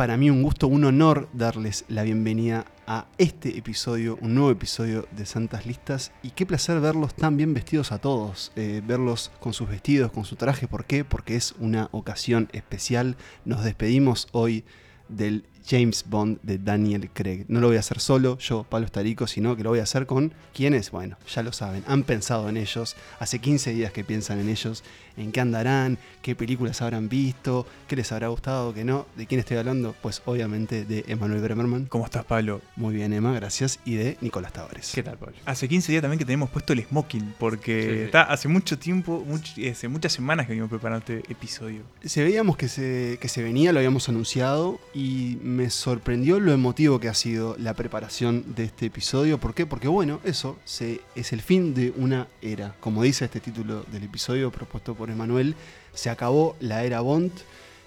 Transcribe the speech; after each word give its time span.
para 0.00 0.16
mí 0.16 0.30
un 0.30 0.42
gusto, 0.42 0.66
un 0.66 0.86
honor 0.86 1.28
darles 1.34 1.84
la 1.88 2.04
bienvenida 2.04 2.64
a 2.86 3.08
este 3.18 3.58
episodio, 3.58 4.16
un 4.22 4.34
nuevo 4.34 4.50
episodio 4.50 5.06
de 5.10 5.26
Santas 5.26 5.66
Listas. 5.66 6.10
Y 6.22 6.30
qué 6.30 6.46
placer 6.46 6.80
verlos 6.80 7.14
tan 7.14 7.36
bien 7.36 7.52
vestidos 7.52 7.92
a 7.92 7.98
todos, 7.98 8.50
eh, 8.56 8.80
verlos 8.82 9.30
con 9.40 9.52
sus 9.52 9.68
vestidos, 9.68 10.10
con 10.10 10.24
su 10.24 10.36
traje. 10.36 10.66
¿Por 10.66 10.86
qué? 10.86 11.04
Porque 11.04 11.36
es 11.36 11.54
una 11.58 11.90
ocasión 11.92 12.48
especial. 12.52 13.18
Nos 13.44 13.62
despedimos 13.62 14.28
hoy 14.32 14.64
del 15.10 15.44
James 15.70 16.04
Bond 16.08 16.38
de 16.42 16.58
Daniel 16.58 17.08
Craig. 17.12 17.44
No 17.48 17.60
lo 17.60 17.68
voy 17.68 17.76
a 17.76 17.80
hacer 17.80 18.00
solo, 18.00 18.38
yo, 18.38 18.64
Pablo 18.64 18.86
Estarico, 18.86 19.26
sino 19.26 19.56
que 19.56 19.62
lo 19.62 19.70
voy 19.70 19.78
a 19.78 19.84
hacer 19.84 20.06
con 20.06 20.32
quienes, 20.52 20.90
bueno, 20.90 21.16
ya 21.32 21.42
lo 21.42 21.52
saben, 21.52 21.84
han 21.86 22.02
pensado 22.02 22.48
en 22.48 22.56
ellos, 22.56 22.96
hace 23.20 23.38
15 23.38 23.72
días 23.72 23.92
que 23.92 24.02
piensan 24.02 24.40
en 24.40 24.48
ellos, 24.48 24.82
en 25.16 25.32
qué 25.32 25.40
andarán, 25.40 25.98
qué 26.22 26.34
películas 26.34 26.82
habrán 26.82 27.08
visto, 27.08 27.66
qué 27.88 27.96
les 27.96 28.10
habrá 28.12 28.28
gustado, 28.28 28.72
qué 28.74 28.84
no. 28.84 29.06
¿De 29.16 29.26
quién 29.26 29.38
estoy 29.38 29.58
hablando? 29.58 29.94
Pues 30.00 30.22
obviamente 30.24 30.84
de 30.84 31.04
Emanuel 31.08 31.42
Bremerman. 31.42 31.86
¿Cómo 31.86 32.04
estás, 32.04 32.24
Pablo? 32.24 32.62
Muy 32.76 32.94
bien, 32.94 33.12
Emma, 33.12 33.32
gracias. 33.32 33.80
Y 33.84 33.94
de 33.94 34.16
Nicolás 34.20 34.52
Tavares. 34.52 34.92
¿Qué 34.94 35.02
tal, 35.02 35.18
Pablo? 35.18 35.36
Hace 35.44 35.68
15 35.68 35.92
días 35.92 36.02
también 36.02 36.18
que 36.18 36.24
tenemos 36.24 36.50
puesto 36.50 36.72
el 36.72 36.84
smoking, 36.84 37.34
porque 37.38 38.04
está 38.04 38.22
hace 38.22 38.48
mucho 38.48 38.78
tiempo, 38.78 39.24
hace 39.70 39.88
muchas 39.88 40.12
semanas 40.12 40.46
que 40.46 40.52
venimos 40.52 40.70
preparando 40.70 41.04
este 41.06 41.32
episodio. 41.32 41.82
Se 42.04 42.22
veíamos 42.24 42.56
que 42.56 42.68
se, 42.68 43.18
que 43.20 43.28
se 43.28 43.42
venía, 43.42 43.72
lo 43.72 43.78
habíamos 43.78 44.08
anunciado, 44.08 44.80
y 44.94 45.38
me 45.42 45.59
sorprendió 45.68 46.40
lo 46.40 46.52
emotivo 46.52 47.00
que 47.00 47.08
ha 47.08 47.14
sido 47.14 47.56
la 47.58 47.74
preparación 47.74 48.54
de 48.54 48.64
este 48.64 48.86
episodio. 48.86 49.38
¿Por 49.38 49.52
qué? 49.52 49.66
Porque 49.66 49.88
bueno, 49.88 50.20
eso 50.24 50.56
es 50.64 51.32
el 51.32 51.42
fin 51.42 51.74
de 51.74 51.92
una 51.96 52.28
era. 52.40 52.74
Como 52.80 53.02
dice 53.02 53.26
este 53.26 53.40
título 53.40 53.84
del 53.92 54.04
episodio 54.04 54.50
propuesto 54.50 54.94
por 54.94 55.10
Emanuel, 55.10 55.56
se 55.92 56.08
acabó 56.08 56.56
la 56.60 56.84
era 56.84 57.00
Bond 57.02 57.32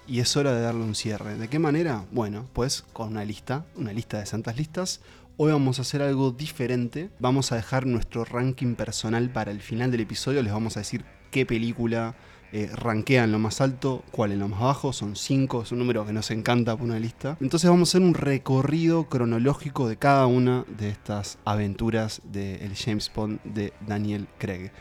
y 0.06 0.20
es 0.20 0.36
hora 0.38 0.54
de 0.54 0.62
darle 0.62 0.84
un 0.84 0.94
cierre. 0.94 1.38
¿De 1.38 1.48
qué 1.48 1.58
manera? 1.58 2.06
Bueno, 2.12 2.46
pues 2.54 2.84
con 2.94 3.08
una 3.08 3.26
lista, 3.26 3.66
una 3.76 3.94
lista 3.94 4.20
de 4.20 4.26
santas 4.26 4.58
listas. 4.58 5.00
Hoy 5.38 5.52
vamos 5.52 5.80
a 5.80 5.82
hacer 5.82 6.02
algo 6.02 6.32
diferente. 6.32 7.10
Vamos 7.20 7.52
a 7.52 7.56
dejar 7.56 7.86
nuestro 7.88 8.26
ranking 8.26 8.76
personal 8.76 9.32
para 9.32 9.52
el 9.52 9.62
final 9.62 9.90
del 9.90 10.02
episodio. 10.02 10.44
Les 10.44 10.54
vamos 10.54 10.78
a 10.78 10.82
decir 10.82 11.06
qué 11.32 11.46
película 11.46 12.16
eh, 12.56 12.70
rankea 12.72 13.24
en 13.24 13.32
lo 13.32 13.40
más 13.40 13.62
alto, 13.62 14.04
cuál 14.12 14.32
en 14.32 14.40
lo 14.40 14.48
más 14.48 14.62
bajo. 14.62 14.94
Son 14.94 15.16
cinco, 15.16 15.64
es 15.64 15.72
un 15.72 15.80
número 15.80 16.06
que 16.06 16.14
nos 16.14 16.30
encanta 16.30 16.78
por 16.78 16.86
una 16.86 17.00
lista. 17.00 17.36
Entonces 17.42 17.70
vamos 17.70 17.90
a 17.90 17.92
hacer 17.92 18.08
un 18.08 18.14
recorrido 18.14 19.10
cronológico 19.10 19.90
de 19.90 19.98
cada 19.98 20.28
una 20.28 20.64
de 20.78 20.90
estas 20.90 21.40
aventuras 21.46 22.22
del 22.24 22.76
James 22.76 23.12
Bond 23.14 23.42
de 23.44 23.74
Daniel 23.88 24.28
Craig. 24.38 24.72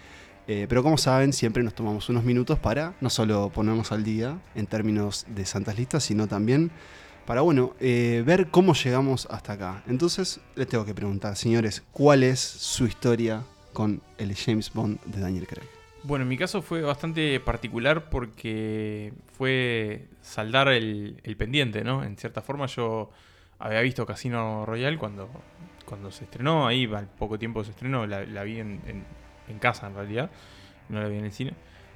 Eh, 0.48 0.66
pero 0.68 0.82
como 0.82 0.98
saben, 0.98 1.32
siempre 1.32 1.62
nos 1.62 1.74
tomamos 1.74 2.08
unos 2.10 2.24
minutos 2.24 2.58
para 2.58 2.94
no 3.00 3.08
solo 3.08 3.50
ponernos 3.50 3.90
al 3.90 4.04
día 4.04 4.38
en 4.54 4.66
términos 4.66 5.24
de 5.34 5.46
santas 5.46 5.78
listas, 5.78 6.04
sino 6.04 6.26
también 6.26 6.70
para, 7.24 7.40
bueno, 7.40 7.74
eh, 7.80 8.22
ver 8.26 8.50
cómo 8.50 8.74
llegamos 8.74 9.26
hasta 9.30 9.54
acá. 9.54 9.82
Entonces, 9.86 10.40
les 10.56 10.66
tengo 10.68 10.84
que 10.84 10.94
preguntar, 10.94 11.36
señores, 11.36 11.82
¿cuál 11.92 12.22
es 12.22 12.40
su 12.40 12.86
historia 12.86 13.44
con 13.72 14.02
el 14.18 14.34
James 14.34 14.70
Bond 14.74 15.00
de 15.06 15.20
Daniel 15.20 15.46
Craig? 15.46 15.71
Bueno, 16.04 16.24
en 16.24 16.28
mi 16.28 16.36
caso 16.36 16.62
fue 16.62 16.82
bastante 16.82 17.38
particular 17.40 18.10
porque 18.10 19.12
fue 19.32 20.08
saldar 20.20 20.68
el, 20.68 21.20
pendiente, 21.38 21.84
¿no? 21.84 22.02
En 22.02 22.16
cierta 22.16 22.42
forma 22.42 22.66
yo 22.66 23.10
había 23.58 23.80
visto 23.80 24.04
Casino 24.04 24.66
Royale 24.66 24.98
cuando, 24.98 25.30
cuando 25.84 26.10
se 26.10 26.24
estrenó, 26.24 26.66
ahí 26.66 26.90
al 26.92 27.06
poco 27.06 27.38
tiempo 27.38 27.62
se 27.62 27.70
estrenó, 27.70 28.06
la, 28.06 28.42
vi 28.42 28.58
en 28.58 28.80
en 29.48 29.58
casa 29.58 29.86
en 29.86 29.94
realidad, 29.94 30.30
no 30.88 31.00
la 31.00 31.08
vi 31.08 31.18
en 31.18 31.24
el 31.24 31.32
cine. 31.32 31.54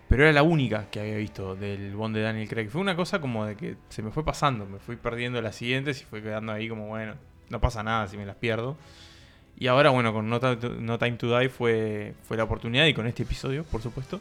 Pero 0.09 0.23
era 0.23 0.33
la 0.33 0.45
única 0.45 0.89
que 0.89 1.01
había 1.01 1.17
visto 1.17 1.57
del 1.57 1.97
Bond 1.97 2.15
de 2.15 2.23
Daniel 2.23 2.49
Craig. 2.49 2.69
Fue 2.69 2.81
una 2.81 2.95
cosa 2.95 3.21
como 3.21 3.45
de 3.45 3.57
que 3.57 3.77
se 3.89 4.03
me 4.03 4.13
fue 4.13 4.25
pasando, 4.25 4.65
me 4.65 4.79
fui 4.79 4.97
perdiendo 4.97 5.43
las 5.43 5.57
siguientes 5.57 6.01
y 6.01 6.05
fue 6.05 6.23
quedando 6.23 6.53
ahí 6.53 6.69
como, 6.69 6.87
bueno, 6.87 7.15
no 7.49 7.61
pasa 7.61 7.83
nada 7.83 8.07
si 8.07 8.17
me 8.17 8.25
las 8.25 8.37
pierdo. 8.37 8.77
Y 9.59 9.69
ahora, 9.69 9.91
bueno, 9.91 10.13
con 10.13 10.29
No, 10.29 10.39
Time 10.41 11.17
to 11.17 11.39
Die 11.39 11.49
fue, 11.49 12.15
fue 12.29 12.37
la 12.37 12.45
oportunidad, 12.45 12.87
y 12.87 12.95
con 12.95 13.07
este 13.07 13.23
episodio, 13.23 13.65
por 13.65 13.83
supuesto, 13.83 14.21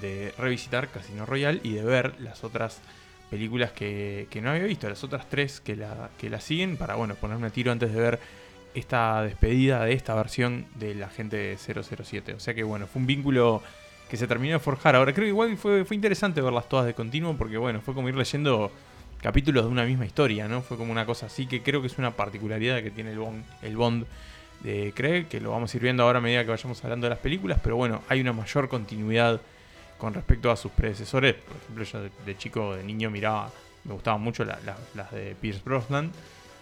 de 0.00 0.32
revisitar 0.38 0.88
Casino 0.88 1.26
Royale 1.26 1.60
y 1.62 1.74
de 1.74 1.82
ver 1.84 2.18
las 2.20 2.44
otras 2.44 2.80
películas 3.28 3.72
que, 3.72 4.26
que 4.30 4.40
no 4.40 4.50
había 4.50 4.64
visto, 4.64 4.88
las 4.88 5.04
otras 5.04 5.28
tres 5.28 5.60
que 5.60 5.76
la, 5.76 6.10
que 6.18 6.30
la 6.30 6.40
siguen, 6.40 6.76
para, 6.76 6.94
bueno, 6.94 7.14
ponerme 7.14 7.48
a 7.48 7.50
tiro 7.50 7.72
antes 7.72 7.92
de 7.92 8.00
ver 8.00 8.20
esta 8.74 9.22
despedida 9.22 9.84
de 9.84 9.92
esta 9.92 10.14
versión 10.14 10.66
de 10.76 10.94
la 10.94 11.08
gente 11.08 11.36
de 11.36 11.56
007. 11.56 12.34
O 12.34 12.40
sea 12.40 12.54
que 12.54 12.62
bueno, 12.62 12.86
fue 12.86 13.00
un 13.00 13.06
vínculo 13.06 13.62
que 14.08 14.16
se 14.16 14.26
terminó 14.26 14.54
de 14.54 14.58
forjar. 14.60 14.96
Ahora 14.96 15.12
creo 15.12 15.24
que 15.24 15.30
igual 15.30 15.56
fue, 15.56 15.84
fue 15.84 15.94
interesante 15.94 16.40
verlas 16.40 16.68
todas 16.68 16.86
de 16.86 16.94
continuo 16.94 17.36
porque 17.36 17.56
bueno, 17.56 17.80
fue 17.80 17.94
como 17.94 18.08
ir 18.08 18.16
leyendo 18.16 18.70
capítulos 19.20 19.64
de 19.64 19.70
una 19.70 19.84
misma 19.84 20.06
historia, 20.06 20.48
¿no? 20.48 20.62
Fue 20.62 20.76
como 20.76 20.92
una 20.92 21.04
cosa 21.04 21.26
así 21.26 21.46
que 21.46 21.62
creo 21.62 21.80
que 21.80 21.88
es 21.88 21.98
una 21.98 22.12
particularidad 22.12 22.82
que 22.82 22.90
tiene 22.90 23.12
el 23.12 23.20
el 23.62 23.76
Bond 23.76 24.06
de 24.62 24.92
Craig, 24.94 25.26
que 25.26 25.40
lo 25.40 25.50
vamos 25.50 25.72
a 25.72 25.76
ir 25.76 25.82
viendo 25.82 26.02
ahora 26.02 26.18
a 26.18 26.22
medida 26.22 26.44
que 26.44 26.50
vayamos 26.50 26.82
hablando 26.84 27.06
de 27.06 27.10
las 27.10 27.18
películas, 27.18 27.58
pero 27.62 27.76
bueno, 27.76 28.02
hay 28.08 28.20
una 28.20 28.32
mayor 28.32 28.68
continuidad 28.68 29.40
con 29.98 30.14
respecto 30.14 30.50
a 30.50 30.56
sus 30.56 30.72
predecesores. 30.72 31.34
Por 31.34 31.56
ejemplo, 31.56 31.84
yo 31.84 32.24
de, 32.24 32.36
chico, 32.36 32.74
de 32.74 32.82
niño 32.82 33.10
miraba, 33.10 33.50
me 33.84 33.92
gustaban 33.92 34.20
mucho 34.20 34.44
las 34.44 35.10
de 35.12 35.36
Pierce 35.40 35.62
Brosnan. 35.64 36.10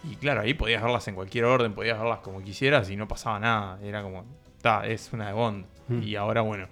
Y 0.09 0.15
claro, 0.15 0.41
ahí 0.41 0.53
podías 0.53 0.81
verlas 0.81 1.07
en 1.07 1.15
cualquier 1.15 1.45
orden, 1.45 1.73
podías 1.73 1.99
verlas 1.99 2.19
como 2.19 2.41
quisieras 2.41 2.89
y 2.89 2.95
no 2.95 3.07
pasaba 3.07 3.39
nada. 3.39 3.79
Era 3.83 4.01
como, 4.01 4.25
está, 4.55 4.85
es 4.85 5.11
una 5.11 5.27
de 5.27 5.33
Bond. 5.33 5.65
Mm. 5.87 6.03
Y 6.03 6.15
ahora, 6.15 6.41
bueno, 6.41 6.67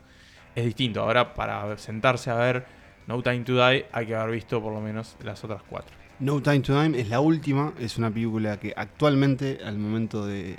es 0.55 0.65
distinto. 0.65 1.01
Ahora, 1.01 1.33
para 1.33 1.77
sentarse 1.77 2.29
a 2.29 2.35
ver 2.35 2.65
No 3.05 3.21
Time 3.21 3.41
to 3.41 3.53
Die, 3.53 3.85
hay 3.91 4.05
que 4.05 4.15
haber 4.15 4.31
visto 4.31 4.61
por 4.61 4.73
lo 4.73 4.81
menos 4.81 5.15
las 5.23 5.44
otras 5.44 5.61
cuatro. 5.63 5.95
No 6.19 6.41
Time 6.41 6.61
to 6.61 6.81
Die 6.81 7.00
es 7.00 7.09
la 7.09 7.19
última, 7.19 7.73
es 7.79 8.00
una 8.00 8.09
película 8.09 8.59
que 8.59 8.73
actualmente, 8.75 9.59
al 9.63 9.78
momento 9.78 10.25
de, 10.25 10.57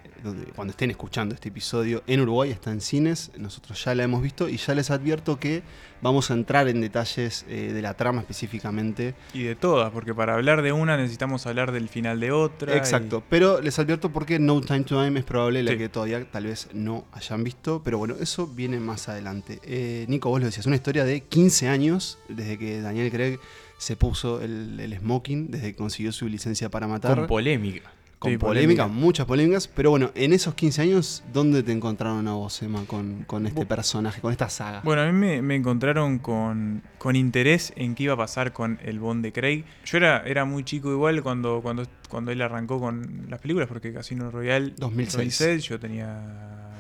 cuando 0.55 0.71
estén 0.71 0.91
escuchando 0.91 1.35
este 1.35 1.49
episodio, 1.49 2.05
en 2.07 2.21
Uruguay 2.21 2.53
está 2.53 2.71
en 2.71 2.81
cines, 2.81 3.33
nosotros 3.37 3.85
ya 3.85 3.93
la 3.97 4.05
hemos 4.05 4.23
visto 4.23 4.49
y 4.49 4.57
ya 4.57 4.75
les 4.77 4.93
advierto 4.93 5.41
que 5.41 5.65
vamos 6.01 6.31
a 6.31 6.35
entrar 6.35 6.69
en 6.69 6.81
detalles 6.81 7.45
eh, 7.49 7.73
de 7.73 7.83
la 7.83 7.95
trama 7.95 8.21
específicamente. 8.21 9.17
Y 9.35 9.43
de 9.43 9.57
todas, 9.57 9.91
porque 9.91 10.15
para 10.15 10.35
hablar 10.35 10.63
de 10.63 10.71
una 10.71 10.97
necesitamos 10.97 11.45
hablar 11.49 11.73
del 11.73 11.89
final 11.89 12.21
de 12.21 12.31
otra. 12.31 12.77
Exacto, 12.77 13.25
pero 13.29 13.61
les 13.61 13.77
advierto 13.81 14.11
porque 14.11 14.39
No 14.39 14.61
Time 14.61 14.85
to 14.85 15.03
Die 15.03 15.19
es 15.19 15.25
probable 15.25 15.65
la 15.65 15.77
que 15.77 15.89
todavía 15.89 16.25
tal 16.31 16.45
vez 16.45 16.69
no 16.73 17.05
hayan 17.11 17.43
visto, 17.43 17.83
pero 17.83 17.99
bueno, 17.99 18.15
eso 18.21 18.47
viene 18.47 18.79
más 18.79 19.09
adelante. 19.09 19.59
Eh, 19.65 20.07
Nico, 20.09 20.29
vos 20.29 20.39
lo 20.39 20.47
decías, 20.47 20.67
una 20.67 20.77
historia 20.77 21.05
de 21.05 21.23
15 21.23 21.69
años 21.69 22.21
desde 22.29 22.59
que 22.59 22.81
Daniel 22.81 23.11
Craig 23.11 23.41
se 23.79 23.97
puso 23.97 24.43
el, 24.43 24.95
smoking 25.01 25.51
desde 25.51 25.69
que 25.69 25.77
consiguió 25.77 26.13
su 26.13 26.29
licencia 26.29 26.69
para 26.69 26.87
matar. 26.87 27.17
Con 27.17 27.27
polémica. 27.27 27.93
Con 28.19 28.37
polémica, 28.39 28.89
muchas 28.89 29.27
polémicas. 29.27 29.69
Pero 29.69 29.91
bueno, 29.91 30.11
en 30.17 30.33
esos 30.33 30.55
15 30.55 30.83
años, 30.83 31.23
¿dónde 31.33 31.63
te 31.63 31.71
encontraron 31.71 32.27
a 32.27 32.33
vos, 32.33 32.61
Emma, 32.63 32.85
con, 32.85 33.23
con 33.29 33.47
este 33.47 33.65
personaje, 33.65 34.21
con 34.21 34.33
esta 34.33 34.51
saga? 34.51 34.81
Bueno, 34.83 35.03
a 35.03 35.13
mí 35.13 35.41
me, 35.41 35.55
encontraron 35.55 36.19
con, 36.19 36.83
con, 36.99 37.15
interés 37.15 37.73
en 37.77 37.95
qué 37.95 38.05
iba 38.05 38.15
a 38.15 38.17
pasar 38.17 38.53
con 38.53 38.81
el 38.83 38.99
Bond 38.99 39.23
de 39.23 39.33
Craig. 39.33 39.65
Yo 39.85 39.99
era, 39.99 40.25
era 40.27 40.45
muy 40.45 40.65
chico 40.65 40.91
igual 40.91 41.23
cuando, 41.23 41.61
cuando, 41.63 41.85
cuando 42.09 42.33
él 42.33 42.43
arrancó 42.43 42.81
con 42.81 43.27
las 43.29 43.41
películas, 43.41 43.69
porque 43.69 43.93
Casino 43.93 44.33
Royale 44.33 44.75
2006. 44.77 45.63
yo 45.63 45.79
tenía 45.79 46.21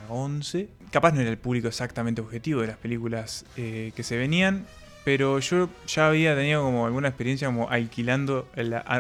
11. 0.09 0.69
Capaz 0.91 1.13
no 1.13 1.21
era 1.21 1.31
el 1.31 1.39
público 1.39 1.69
exactamente 1.69 2.21
objetivo 2.21 2.63
de 2.63 2.67
las 2.67 2.79
películas 2.79 3.45
eh, 3.57 3.93
que 3.95 4.03
se 4.03 4.17
venían, 4.17 4.67
pero 5.09 5.39
yo 5.39 5.71
ya 5.87 6.09
había 6.09 6.37
tenido 6.37 6.63
como 6.63 6.85
alguna 6.85 7.09
experiencia 7.09 7.49
como 7.49 7.71
alquilando 7.71 8.47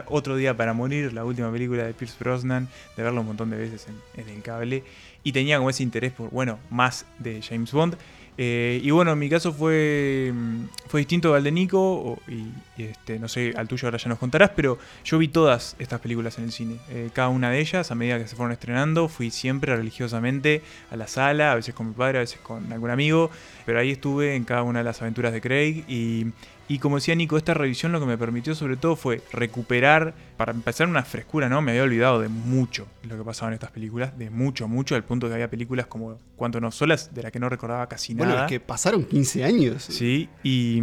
Otro 0.06 0.36
Día 0.36 0.56
para 0.56 0.72
Morir, 0.72 1.12
la 1.12 1.22
última 1.22 1.52
película 1.52 1.84
de 1.84 1.92
Pierce 1.92 2.16
Brosnan, 2.18 2.66
de 2.96 3.02
verlo 3.02 3.20
un 3.20 3.26
montón 3.26 3.50
de 3.50 3.58
veces 3.58 3.88
en, 3.88 4.22
en 4.22 4.34
el 4.34 4.40
cable. 4.40 4.84
Y 5.22 5.32
tenía 5.32 5.58
como 5.58 5.68
ese 5.68 5.82
interés 5.82 6.12
por, 6.12 6.30
bueno, 6.30 6.58
más 6.70 7.04
de 7.18 7.42
James 7.42 7.72
Bond. 7.72 7.98
Eh, 8.40 8.80
y 8.84 8.92
bueno, 8.92 9.12
en 9.12 9.18
mi 9.18 9.28
caso 9.28 9.52
fue, 9.52 10.30
mm, 10.32 10.64
fue 10.86 11.00
distinto 11.00 11.34
al 11.34 11.42
de 11.42 11.50
Nico, 11.50 12.20
y, 12.28 12.46
este, 12.80 13.18
no 13.18 13.26
sé, 13.26 13.52
al 13.56 13.66
tuyo 13.66 13.88
ahora 13.88 13.98
ya 13.98 14.08
nos 14.08 14.18
contarás, 14.20 14.52
pero 14.54 14.78
yo 15.04 15.18
vi 15.18 15.26
todas 15.26 15.74
estas 15.80 16.00
películas 16.00 16.38
en 16.38 16.44
el 16.44 16.52
cine. 16.52 16.76
Eh, 16.88 17.10
cada 17.12 17.30
una 17.30 17.50
de 17.50 17.58
ellas, 17.58 17.90
a 17.90 17.96
medida 17.96 18.16
que 18.16 18.28
se 18.28 18.36
fueron 18.36 18.52
estrenando, 18.52 19.08
fui 19.08 19.32
siempre 19.32 19.74
religiosamente 19.74 20.62
a 20.92 20.96
la 20.96 21.08
sala, 21.08 21.50
a 21.50 21.56
veces 21.56 21.74
con 21.74 21.88
mi 21.88 21.94
padre, 21.94 22.18
a 22.18 22.20
veces 22.20 22.38
con 22.40 22.72
algún 22.72 22.90
amigo, 22.90 23.28
pero 23.66 23.80
ahí 23.80 23.90
estuve 23.90 24.36
en 24.36 24.44
cada 24.44 24.62
una 24.62 24.78
de 24.78 24.84
las 24.84 25.02
aventuras 25.02 25.32
de 25.32 25.40
Craig 25.40 25.84
y 25.88 26.26
y 26.68 26.78
como 26.78 26.96
decía 26.96 27.14
Nico, 27.14 27.36
esta 27.36 27.54
revisión 27.54 27.92
lo 27.92 28.00
que 28.00 28.06
me 28.06 28.18
permitió 28.18 28.54
sobre 28.54 28.76
todo 28.76 28.94
fue 28.94 29.22
recuperar, 29.32 30.14
para 30.36 30.52
empezar 30.52 30.86
una 30.86 31.02
frescura, 31.02 31.48
¿no? 31.48 31.62
Me 31.62 31.72
había 31.72 31.82
olvidado 31.82 32.20
de 32.20 32.28
mucho 32.28 32.86
lo 33.02 33.16
que 33.16 33.24
pasaba 33.24 33.48
en 33.48 33.54
estas 33.54 33.70
películas, 33.70 34.16
de 34.18 34.30
mucho, 34.30 34.68
mucho, 34.68 34.94
al 34.94 35.02
punto 35.02 35.26
de 35.26 35.30
que 35.30 35.34
había 35.34 35.50
películas 35.50 35.86
como 35.86 36.18
Cuanto 36.36 36.60
no 36.60 36.70
solas, 36.70 37.12
de 37.14 37.22
la 37.22 37.32
que 37.32 37.40
no 37.40 37.48
recordaba 37.48 37.88
casi 37.88 38.14
nada. 38.14 38.30
Bueno, 38.30 38.44
es 38.44 38.48
que 38.48 38.60
pasaron 38.60 39.04
15 39.04 39.44
años. 39.44 39.82
Sí, 39.82 40.28
y, 40.44 40.80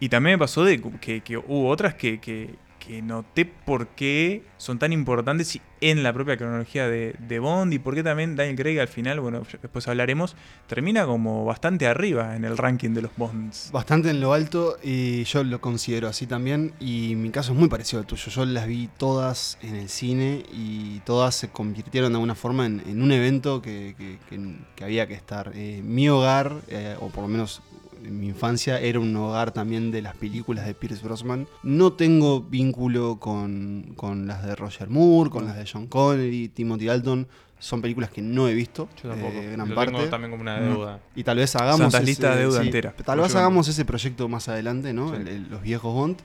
y 0.00 0.08
también 0.08 0.34
me 0.34 0.38
pasó 0.38 0.64
de 0.64 0.82
que, 1.00 1.36
hubo 1.36 1.68
otras 1.68 1.94
que, 1.94 2.18
que 2.18 2.56
noté 3.02 3.44
por 3.44 3.88
qué 3.88 4.42
son 4.56 4.78
tan 4.78 4.92
importantes 4.92 5.60
en 5.80 6.02
la 6.02 6.12
propia 6.12 6.36
cronología 6.36 6.88
de, 6.88 7.38
Bond 7.38 7.72
y 7.72 7.78
por 7.78 7.94
qué 7.94 8.02
también 8.02 8.36
Daniel 8.36 8.56
Craig 8.56 8.78
al 8.78 8.88
final, 8.88 9.20
bueno, 9.20 9.42
después 9.60 9.86
hablaremos, 9.88 10.36
termina 10.66 11.04
como 11.04 11.44
bastante 11.44 11.86
arriba 11.86 12.36
en 12.36 12.44
el 12.44 12.56
ranking 12.56 12.90
de 12.90 13.02
los 13.02 13.10
Bonds. 13.16 13.70
Bastante 13.72 14.10
en 14.10 14.20
lo 14.20 14.32
alto 14.32 14.78
y 14.82 15.24
yo 15.24 15.44
lo 15.44 15.60
considero 15.60 16.08
así 16.08 16.26
también 16.26 16.72
y 16.80 17.14
mi 17.16 17.30
caso 17.30 17.52
es 17.52 17.58
muy 17.58 17.68
parecido 17.68 18.00
al 18.00 18.06
tuyo. 18.06 18.30
Yo 18.30 18.44
las 18.46 18.66
vi 18.66 18.88
todas 18.96 19.58
en 19.62 19.74
el 19.74 19.88
cine 19.88 20.44
y 20.52 21.00
todas 21.00 21.34
se 21.34 21.48
convirtieron 21.48 22.12
de 22.12 22.16
alguna 22.16 22.34
forma 22.34 22.66
en, 22.66 23.02
un 23.02 23.12
evento 23.12 23.60
que, 23.60 23.94
que, 23.96 24.84
había 24.84 25.06
que 25.06 25.14
estar. 25.14 25.52
Eh, 25.54 25.82
mi 25.84 26.08
hogar, 26.08 26.56
eh, 26.68 26.96
o 27.00 27.08
por 27.08 27.22
lo 27.22 27.28
menos 27.28 27.62
en 27.72 27.73
mi 28.10 28.28
infancia 28.28 28.80
era 28.80 29.00
un 29.00 29.14
hogar 29.16 29.52
también 29.52 29.90
de 29.90 30.02
las 30.02 30.16
películas 30.16 30.66
de 30.66 30.74
Pierce 30.74 31.02
Brosnan. 31.02 31.46
No 31.62 31.92
tengo 31.92 32.40
vínculo 32.42 33.18
con, 33.18 33.94
las 34.26 34.44
de 34.44 34.54
Roger 34.54 34.88
Moore, 34.88 35.30
con 35.30 35.46
las 35.46 35.56
de 35.56 35.66
John 35.70 35.86
Connery, 35.86 36.48
Timothy 36.48 36.86
Dalton. 36.86 37.26
Son 37.58 37.80
películas 37.80 38.10
que 38.10 38.20
no 38.20 38.48
he 38.48 38.54
visto. 38.54 38.88
Yo 39.02 39.10
tampoco. 39.10 39.32
Eh, 39.32 39.52
gran 39.52 39.74
parte. 39.74 39.92
Tengo 39.92 40.08
también 40.08 40.30
como 40.30 40.42
una 40.42 40.60
deuda. 40.60 41.00
Y 41.14 41.24
tal 41.24 41.38
vez 41.38 41.54
hagamos. 41.56 41.94
ese, 41.94 42.04
lista 42.04 42.34
de 42.34 42.40
deuda 42.42 42.62
entera. 42.62 42.94
Tal 43.04 43.20
vez 43.20 43.34
hagamos 43.34 43.68
ese 43.68 43.84
proyecto 43.84 44.28
más 44.28 44.48
adelante, 44.48 44.92
¿no? 44.92 45.14
los 45.14 45.62
viejos 45.62 45.94
Bond. 45.94 46.18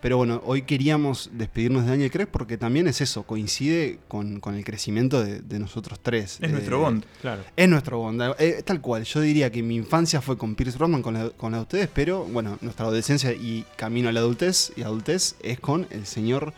Pero 0.00 0.18
bueno, 0.18 0.42
hoy 0.44 0.62
queríamos 0.62 1.30
despedirnos 1.32 1.84
de 1.84 1.90
Daniel 1.90 2.10
Craig 2.10 2.26
porque 2.26 2.58
también 2.58 2.86
es 2.86 3.00
eso, 3.00 3.22
coincide 3.22 3.98
con, 4.08 4.40
el 4.54 4.64
crecimiento 4.64 5.24
de, 5.24 5.58
nosotros 5.58 5.98
tres. 6.00 6.38
Es 6.40 6.50
nuestro 6.50 6.80
Bond, 6.80 7.04
claro. 7.20 7.42
Es 7.56 7.68
nuestro 7.68 7.98
Bond, 7.98 8.22
eh, 8.38 8.62
tal 8.64 8.80
cual. 8.80 9.04
Yo 9.04 9.20
diría 9.20 9.50
que 9.50 9.62
mi 9.62 9.76
infancia 9.76 10.20
fue 10.20 10.36
con 10.36 10.54
Pierce 10.54 10.76
Brosnan, 10.76 11.02
con 11.02 11.14
la, 11.14 11.30
con 11.30 11.52
la 11.52 11.58
de 11.58 11.62
ustedes, 11.62 11.88
pero 11.92 12.24
bueno, 12.24 12.58
nuestra 12.60 12.86
adolescencia 12.86 13.32
y 13.32 13.64
camino 13.76 14.08
a 14.08 14.12
la 14.12 14.20
adultez 14.20 14.72
y 14.76 14.82
adultez 14.82 15.36
es 15.42 15.58
con 15.60 15.86
el 15.90 16.06
señor 16.06 16.52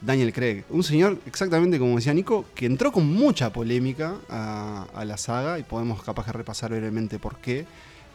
Daniel 0.00 0.32
Craig. 0.32 0.64
Un 0.70 0.82
señor, 0.82 1.18
exactamente 1.26 1.78
como 1.78 1.96
decía 1.96 2.12
Nico, 2.12 2.46
que 2.54 2.66
entró 2.66 2.90
con 2.90 3.06
mucha 3.06 3.52
polémica 3.52 4.16
a, 4.28 4.86
a 4.94 5.04
la 5.04 5.16
saga 5.16 5.58
y 5.58 5.62
podemos 5.62 6.02
capaz 6.02 6.26
de 6.26 6.32
repasar 6.32 6.70
brevemente 6.70 7.18
por 7.18 7.36
qué. 7.36 7.66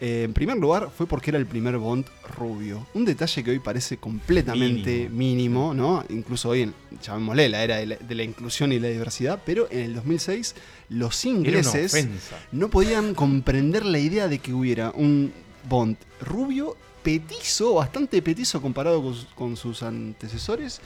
Eh, 0.02 0.24
en 0.24 0.34
primer 0.34 0.58
lugar, 0.58 0.90
fue 0.96 1.08
porque 1.08 1.32
era 1.32 1.40
el 1.40 1.46
primer 1.46 1.78
Bond 1.78 2.06
rubio. 2.38 2.86
Un 2.94 3.06
detalle 3.06 3.44
que 3.44 3.52
hoy 3.52 3.60
parece 3.60 3.98
completamente 3.98 5.10
mínimo, 5.10 5.74
¿no? 5.74 6.04
Incluso 6.10 6.50
hoy, 6.50 6.64
en, 6.64 6.74
llamémosle 7.02 7.50
la 7.50 7.64
era 7.64 7.78
de 7.78 8.16
la, 8.16 8.24
inclusión 8.24 8.72
y 8.74 8.80
la 8.80 8.90
diversidad, 8.90 9.42
pero 9.46 9.68
en 9.72 9.80
el 9.80 9.96
2006 9.96 10.56
los 10.90 11.24
ingleses 11.26 12.08
no 12.52 12.70
podían 12.70 13.14
comprender 13.16 13.86
la 13.86 14.00
idea 14.00 14.28
de 14.28 14.40
que 14.40 14.54
hubiera 14.54 14.92
un 14.92 15.32
Bond 15.68 15.98
rubio, 16.22 16.78
petizo, 17.02 17.76
bastante 17.76 18.22
petizo 18.22 18.62
comparado 18.62 19.16
con 19.36 19.58
sus 19.58 19.82
antecesores, 19.82 20.82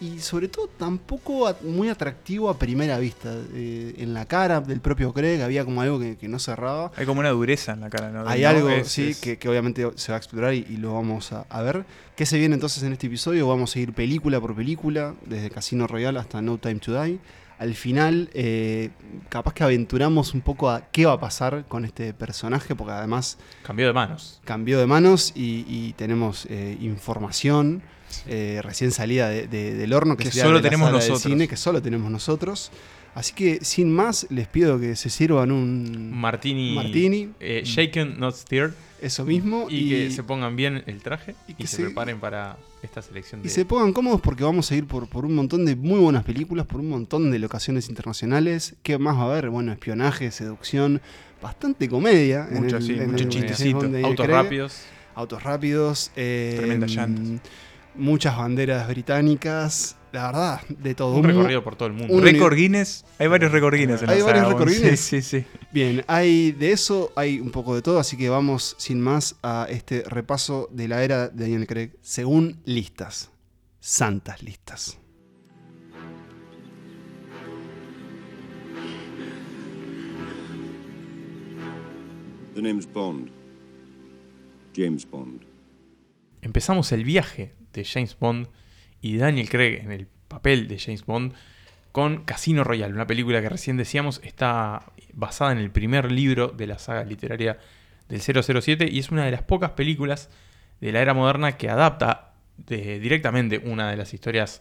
y 0.00 0.18
sobre 0.18 0.48
todo 0.48 0.68
tampoco 0.68 1.54
muy 1.62 1.88
atractivo 1.88 2.50
a 2.50 2.58
primera 2.58 2.98
vista. 2.98 3.32
Eh, 3.54 3.94
en 3.98 4.14
la 4.14 4.26
cara 4.26 4.60
del 4.60 4.80
propio 4.80 5.12
Craig 5.12 5.40
había 5.42 5.64
como 5.64 5.80
algo 5.80 5.98
que, 5.98 6.28
no 6.28 6.38
cerraba. 6.38 6.92
Hay 6.96 7.06
como 7.06 7.20
una 7.20 7.30
dureza 7.30 7.72
en 7.72 7.80
la 7.80 7.90
cara, 7.90 8.10
¿no? 8.10 8.28
Hay 8.28 8.44
algo, 8.44 8.68
sí, 8.84 9.14
Que, 9.14 9.48
obviamente 9.48 9.88
se 9.94 10.12
va 10.12 10.16
a 10.16 10.18
explorar 10.18 10.54
y, 10.54 10.64
lo 10.76 10.94
vamos 10.94 11.32
a, 11.32 11.62
ver. 11.62 11.84
¿Qué 12.14 12.26
se 12.26 12.38
viene 12.38 12.54
entonces 12.54 12.82
en 12.82 12.92
este 12.92 13.06
episodio? 13.06 13.48
Vamos 13.48 13.74
a 13.74 13.78
ir 13.78 13.92
película 13.92 14.40
por 14.40 14.54
película, 14.54 15.14
desde 15.24 15.50
Casino 15.50 15.86
Royale 15.86 16.18
hasta 16.18 16.42
No 16.42 16.58
Time 16.58 16.76
to 16.76 17.02
Die. 17.02 17.18
Al 17.58 17.74
final, 17.74 18.28
eh, 18.34 18.90
capaz 19.30 19.54
que 19.54 19.64
aventuramos 19.64 20.34
un 20.34 20.42
poco 20.42 20.68
a 20.68 20.82
qué 20.92 21.06
va 21.06 21.14
a 21.14 21.20
pasar 21.20 21.64
con 21.66 21.86
este 21.86 22.12
personaje, 22.12 22.74
porque 22.74 22.92
además... 22.92 23.38
Cambió 23.62 23.86
de 23.86 23.94
manos. 23.94 24.42
Cambió 24.44 24.78
de 24.78 24.86
manos 24.86 25.32
y, 25.34 25.94
tenemos 25.94 26.46
eh, 26.50 26.76
información 26.80 27.82
eh, 28.26 28.60
recién 28.62 28.90
salida 28.90 29.28
del 29.28 29.92
horno, 29.92 30.16
que, 30.16 30.30
solo 30.30 30.60
tenemos 30.60 30.90
nosotros. 30.92 31.22
Cine, 31.22 31.48
que 31.48 31.56
solo 31.56 31.82
tenemos 31.82 32.10
nosotros. 32.10 32.70
Así 33.16 33.32
que 33.32 33.64
sin 33.64 33.90
más, 33.90 34.26
les 34.28 34.46
pido 34.46 34.78
que 34.78 34.94
se 34.94 35.08
sirvan 35.08 35.50
un 35.50 36.12
martini, 36.14 36.74
martini 36.74 37.30
eh, 37.40 37.62
shaken, 37.64 38.20
not 38.20 38.34
stirred. 38.34 38.72
Eso 39.00 39.24
mismo. 39.24 39.68
Y, 39.70 39.88
que 39.88 40.10
se 40.10 40.22
pongan 40.22 40.54
bien 40.54 40.82
el 40.86 41.00
traje 41.00 41.34
y, 41.48 41.54
que 41.54 41.66
se, 41.66 41.82
preparen 41.82 42.20
para 42.20 42.58
esta 42.82 43.00
selección. 43.00 43.40
Y 43.42 43.48
se 43.48 43.64
pongan 43.64 43.94
cómodos 43.94 44.20
porque 44.20 44.44
vamos 44.44 44.70
a 44.70 44.76
ir 44.76 44.86
por, 44.86 45.08
por 45.08 45.24
un 45.24 45.34
montón 45.34 45.64
de 45.64 45.76
muy 45.76 45.98
buenas 45.98 46.24
películas, 46.24 46.66
por 46.66 46.80
un 46.80 46.90
montón 46.90 47.30
de 47.30 47.38
locaciones 47.38 47.88
internacionales. 47.88 48.74
¿Qué 48.82 48.98
más 48.98 49.16
va 49.16 49.22
a 49.22 49.24
haber? 49.32 49.48
Bueno, 49.48 49.72
espionaje, 49.72 50.30
seducción, 50.30 51.00
bastante 51.40 51.88
comedia. 51.88 52.46
Mucho, 52.50 52.82
sí, 52.82 52.92
mucho 52.94 53.30
chistecito. 53.30 53.90
Autos 54.04 54.26
rápidos. 54.26 54.82
Autos 55.14 55.42
rápidos. 55.42 56.10
Eh, 56.16 56.54
Tremenda 56.58 56.86
llantas 56.86 57.40
muchas 57.96 58.36
banderas 58.36 58.88
británicas, 58.88 59.96
la 60.12 60.26
verdad, 60.26 60.60
de 60.68 60.94
todo. 60.94 61.14
Un 61.14 61.24
recorrido 61.24 61.62
por 61.62 61.76
todo 61.76 61.88
el 61.88 61.94
mundo. 61.94 62.14
Un 62.14 62.22
récord 62.22 62.54
Guinness, 62.54 63.04
hay 63.18 63.26
varios 63.26 63.52
récord 63.52 63.74
Guinness 63.74 64.02
en 64.02 64.10
¿Hay 64.10 64.22
varios 64.22 64.48
récord 64.48 64.70
Guinness? 64.70 65.00
Sí, 65.00 65.22
sí, 65.22 65.42
sí. 65.42 65.46
Bien, 65.72 66.04
hay 66.06 66.52
de 66.52 66.72
eso, 66.72 67.12
hay 67.16 67.40
un 67.40 67.50
poco 67.50 67.74
de 67.74 67.82
todo, 67.82 67.98
así 67.98 68.16
que 68.16 68.28
vamos 68.28 68.76
sin 68.78 69.00
más 69.00 69.36
a 69.42 69.66
este 69.68 70.02
repaso 70.06 70.68
de 70.72 70.88
la 70.88 71.02
era 71.02 71.28
de 71.28 71.44
Daniel 71.44 71.66
Craig 71.66 71.92
según 72.00 72.60
listas, 72.64 73.30
santas 73.80 74.42
listas. 74.42 74.98
The 82.54 82.62
name's 82.62 82.90
Bond. 82.90 83.30
James 84.74 85.08
Bond. 85.10 85.42
Empezamos 86.40 86.90
el 86.92 87.04
viaje 87.04 87.54
de 87.76 87.84
James 87.84 88.16
Bond 88.18 88.48
y 89.00 89.18
Daniel 89.18 89.48
Craig 89.48 89.80
en 89.82 89.92
el 89.92 90.08
papel 90.26 90.66
de 90.66 90.78
James 90.80 91.06
Bond 91.06 91.34
con 91.92 92.24
Casino 92.24 92.64
Royale, 92.64 92.92
una 92.92 93.06
película 93.06 93.40
que 93.40 93.48
recién 93.48 93.76
decíamos 93.76 94.20
está 94.24 94.92
basada 95.12 95.52
en 95.52 95.58
el 95.58 95.70
primer 95.70 96.10
libro 96.10 96.48
de 96.48 96.66
la 96.66 96.78
saga 96.78 97.04
literaria 97.04 97.58
del 98.08 98.20
007 98.20 98.88
y 98.90 98.98
es 98.98 99.10
una 99.10 99.24
de 99.24 99.30
las 99.30 99.42
pocas 99.42 99.70
películas 99.70 100.28
de 100.80 100.92
la 100.92 101.00
era 101.00 101.14
moderna 101.14 101.56
que 101.56 101.70
adapta 101.70 102.34
directamente 102.56 103.58
una 103.64 103.90
de 103.90 103.96
las 103.96 104.12
historias 104.14 104.60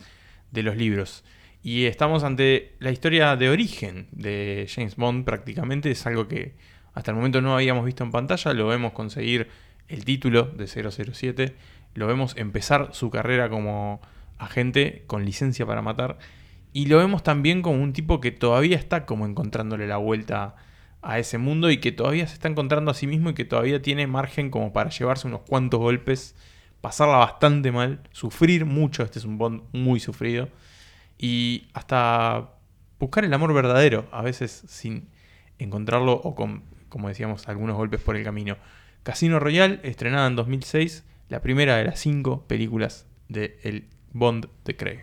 de 0.52 0.64
los 0.64 0.78
libros. 0.78 1.24
Y 1.64 1.86
estamos 1.86 2.24
ante 2.24 2.76
la 2.80 2.92
historia 2.92 3.36
de 3.36 3.50
origen 3.50 4.08
de 4.12 4.70
James 4.74 4.96
Bond 4.96 5.26
prácticamente, 5.26 5.92
es 5.92 6.06
algo 6.06 6.28
que 6.28 6.56
hasta 6.94 7.12
el 7.12 7.18
momento 7.18 7.42
no 7.42 7.56
habíamos 7.56 7.86
visto 7.86 8.04
en 8.04 8.12
pantalla, 8.12 8.54
lo 8.54 8.68
vemos 8.68 8.94
conseguir 8.94 9.50
el 9.88 10.06
título 10.06 10.44
de 10.44 10.68
007 10.68 11.56
lo 11.96 12.08
vemos 12.08 12.36
empezar 12.38 12.90
su 12.92 13.10
carrera 13.10 13.50
como 13.50 14.00
agente 14.38 15.04
con 15.08 15.26
licencia 15.26 15.66
para 15.66 15.82
matar. 15.82 16.18
Y 16.74 16.88
lo 16.88 16.98
vemos 16.98 17.24
también 17.24 17.62
como 17.62 17.82
un 17.82 17.94
tipo 17.94 18.20
que 18.20 18.32
todavía 18.32 18.78
está 18.78 19.06
como 19.06 19.26
encontrándole 19.26 19.88
la 19.88 19.98
vuelta 19.98 20.56
a 21.02 21.20
ese 21.20 21.38
mundo 21.38 21.72
y 21.72 21.78
que 21.78 21.92
todavía 21.92 22.28
se 22.28 22.34
está 22.34 22.50
encontrando 22.50 22.92
a 22.92 22.94
sí 22.94 23.08
mismo 23.08 23.30
y 23.30 23.34
que 23.34 23.46
todavía 23.46 23.82
tiene 23.82 24.08
margen 24.08 24.50
como 24.50 24.74
para 24.74 24.90
llevarse 24.90 25.28
unos 25.28 25.42
cuantos 25.42 25.80
golpes, 25.80 26.36
pasarla 26.82 27.18
bastante 27.18 27.72
mal, 27.72 28.02
sufrir 28.12 28.66
mucho, 28.66 29.04
este 29.04 29.20
es 29.20 29.26
un 29.26 29.38
Bond 29.38 29.62
muy 29.72 30.00
sufrido, 30.00 30.50
y 31.18 31.68
hasta 31.74 32.56
buscar 33.00 33.24
el 33.24 33.34
amor 33.34 33.54
verdadero, 33.54 34.08
a 34.12 34.22
veces 34.22 34.64
sin 34.68 35.10
encontrarlo 35.60 36.14
o 36.14 36.36
con, 36.36 36.64
como 36.90 37.08
decíamos, 37.08 37.48
algunos 37.48 37.78
golpes 37.78 38.02
por 38.02 38.16
el 38.16 38.24
camino. 38.24 38.58
Casino 39.04 39.40
Royale, 39.40 39.80
estrenada 39.84 40.28
en 40.28 40.36
2006, 40.36 41.06
la 41.30 41.42
primera 41.42 41.78
de 41.78 41.86
las 41.86 42.00
cinco 42.00 42.44
películas 42.48 43.06
de 43.30 43.60
El 43.64 43.86
Bond 44.14 44.48
de 44.64 44.76
Craig. 44.76 45.00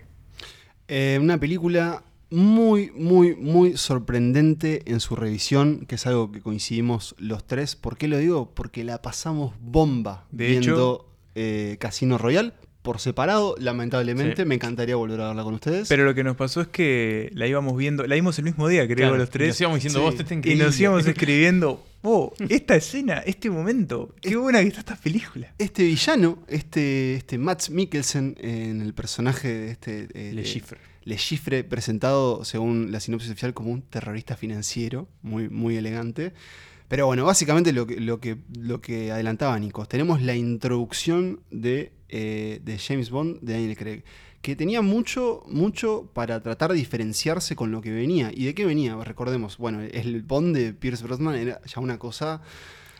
Eh, 0.89 1.19
una 1.21 1.39
película 1.39 2.05
muy, 2.31 2.91
muy, 2.93 3.37
muy 3.37 3.77
sorprendente 3.77 4.83
en 4.87 5.01
su 5.01 5.17
revisión, 5.17 5.85
que 5.87 5.97
es 5.97 6.07
algo 6.07 6.33
que 6.33 6.41
coincidimos 6.41 7.15
los 7.19 7.47
tres. 7.47 7.77
¿Por 7.77 7.99
qué 7.99 8.09
lo 8.09 8.19
digo? 8.19 8.55
Porque 8.55 8.85
la 8.85 9.03
pasamos 9.03 9.55
bomba 9.61 10.27
de 10.31 10.47
viendo 10.47 10.71
hecho, 10.71 11.07
eh, 11.35 11.77
Casino 11.79 12.19
Royale. 12.19 12.55
Por 12.83 12.99
separado, 12.99 13.55
lamentablemente, 13.59 14.45
me 14.45 14.57
encantaría 14.57 14.97
volver 14.97 15.21
a 15.21 15.29
verla 15.29 15.45
con 15.45 15.55
ustedes. 15.55 15.89
Pero 15.89 16.05
lo 16.05 16.15
que 16.15 16.25
nos 16.25 16.37
pasó 16.37 16.61
es 16.61 16.67
que 16.67 17.31
la 17.33 17.47
íbamos 17.47 17.77
viendo, 17.77 18.07
la 18.07 18.17
vimos 18.17 18.39
el 18.39 18.45
mismo 18.45 18.67
día, 18.67 18.87
creo, 18.89 19.17
los 19.17 19.31
tres. 19.31 19.47
Y 19.47 19.49
nos 19.49 19.61
íbamos 19.61 19.83
diciendo, 19.83 20.01
vos, 20.03 20.15
Y 20.45 20.55
nos 20.57 20.81
íbamos 20.81 21.07
escribiendo, 21.07 21.85
oh, 22.03 22.35
esta 22.49 22.75
escena, 22.75 23.19
este 23.19 23.51
momento, 23.51 24.15
qué 24.21 24.35
buena 24.37 24.61
que 24.61 24.69
está 24.69 24.81
esta 24.81 24.97
película. 24.97 25.55
Este 25.59 25.85
villano, 25.85 26.39
este, 26.49 27.15
este 27.15 27.39
Matt 27.39 27.69
Mikkelsen 27.69 28.37
en 28.41 28.83
el 28.83 28.95
personaje 28.95 29.49
de 29.49 29.71
este... 29.71 30.09
Eh, 30.15 30.33
Le 30.35 30.43
Chiffre. 30.43 30.79
Le 31.05 31.17
Chiffre, 31.17 31.65
presentado 31.65 32.45
según 32.45 32.93
la 32.93 33.01
sinopsis 33.01 33.31
oficial 33.31 33.55
como 33.55 33.71
un 33.71 33.83
terrorista 33.83 34.37
financiero, 34.37 35.09
muy, 35.23 35.49
muy 35.49 35.77
elegante. 35.77 36.33
Pero 36.89 37.07
bueno, 37.07 37.25
básicamente 37.25 37.73
lo 37.73 37.87
que, 37.87 37.99
lo 38.01 38.21
que, 38.21 38.37
lo 38.59 38.81
que 38.81 39.11
adelantaba 39.11 39.59
Nico, 39.59 39.87
tenemos 39.87 40.21
la 40.21 40.35
introducción 40.35 41.41
de, 41.51 41.93
eh, 42.13 42.61
de 42.65 42.79
James 42.79 43.11
Bond 43.11 43.41
de 43.41 43.55
Daniel 43.55 43.77
Craig 43.77 44.03
que 44.43 44.55
tenía 44.57 44.83
mucho, 44.83 45.45
mucho 45.49 46.09
para 46.15 46.43
tratar 46.43 46.71
de 46.73 46.77
diferenciarse 46.77 47.55
con 47.55 47.71
lo 47.71 47.81
que 47.81 47.93
venía. 47.93 48.33
¿Y 48.35 48.45
de 48.47 48.55
qué 48.55 48.65
venía? 48.67 48.97
Recordemos, 48.97 49.57
bueno, 49.57 49.81
el 49.83 50.23
Bond 50.23 50.57
de 50.57 50.73
Pierce 50.75 51.05
Brosnan 51.05 51.37
era 51.37 51.61
ya 51.65 51.81
una 51.81 51.97
cosa 52.01 52.43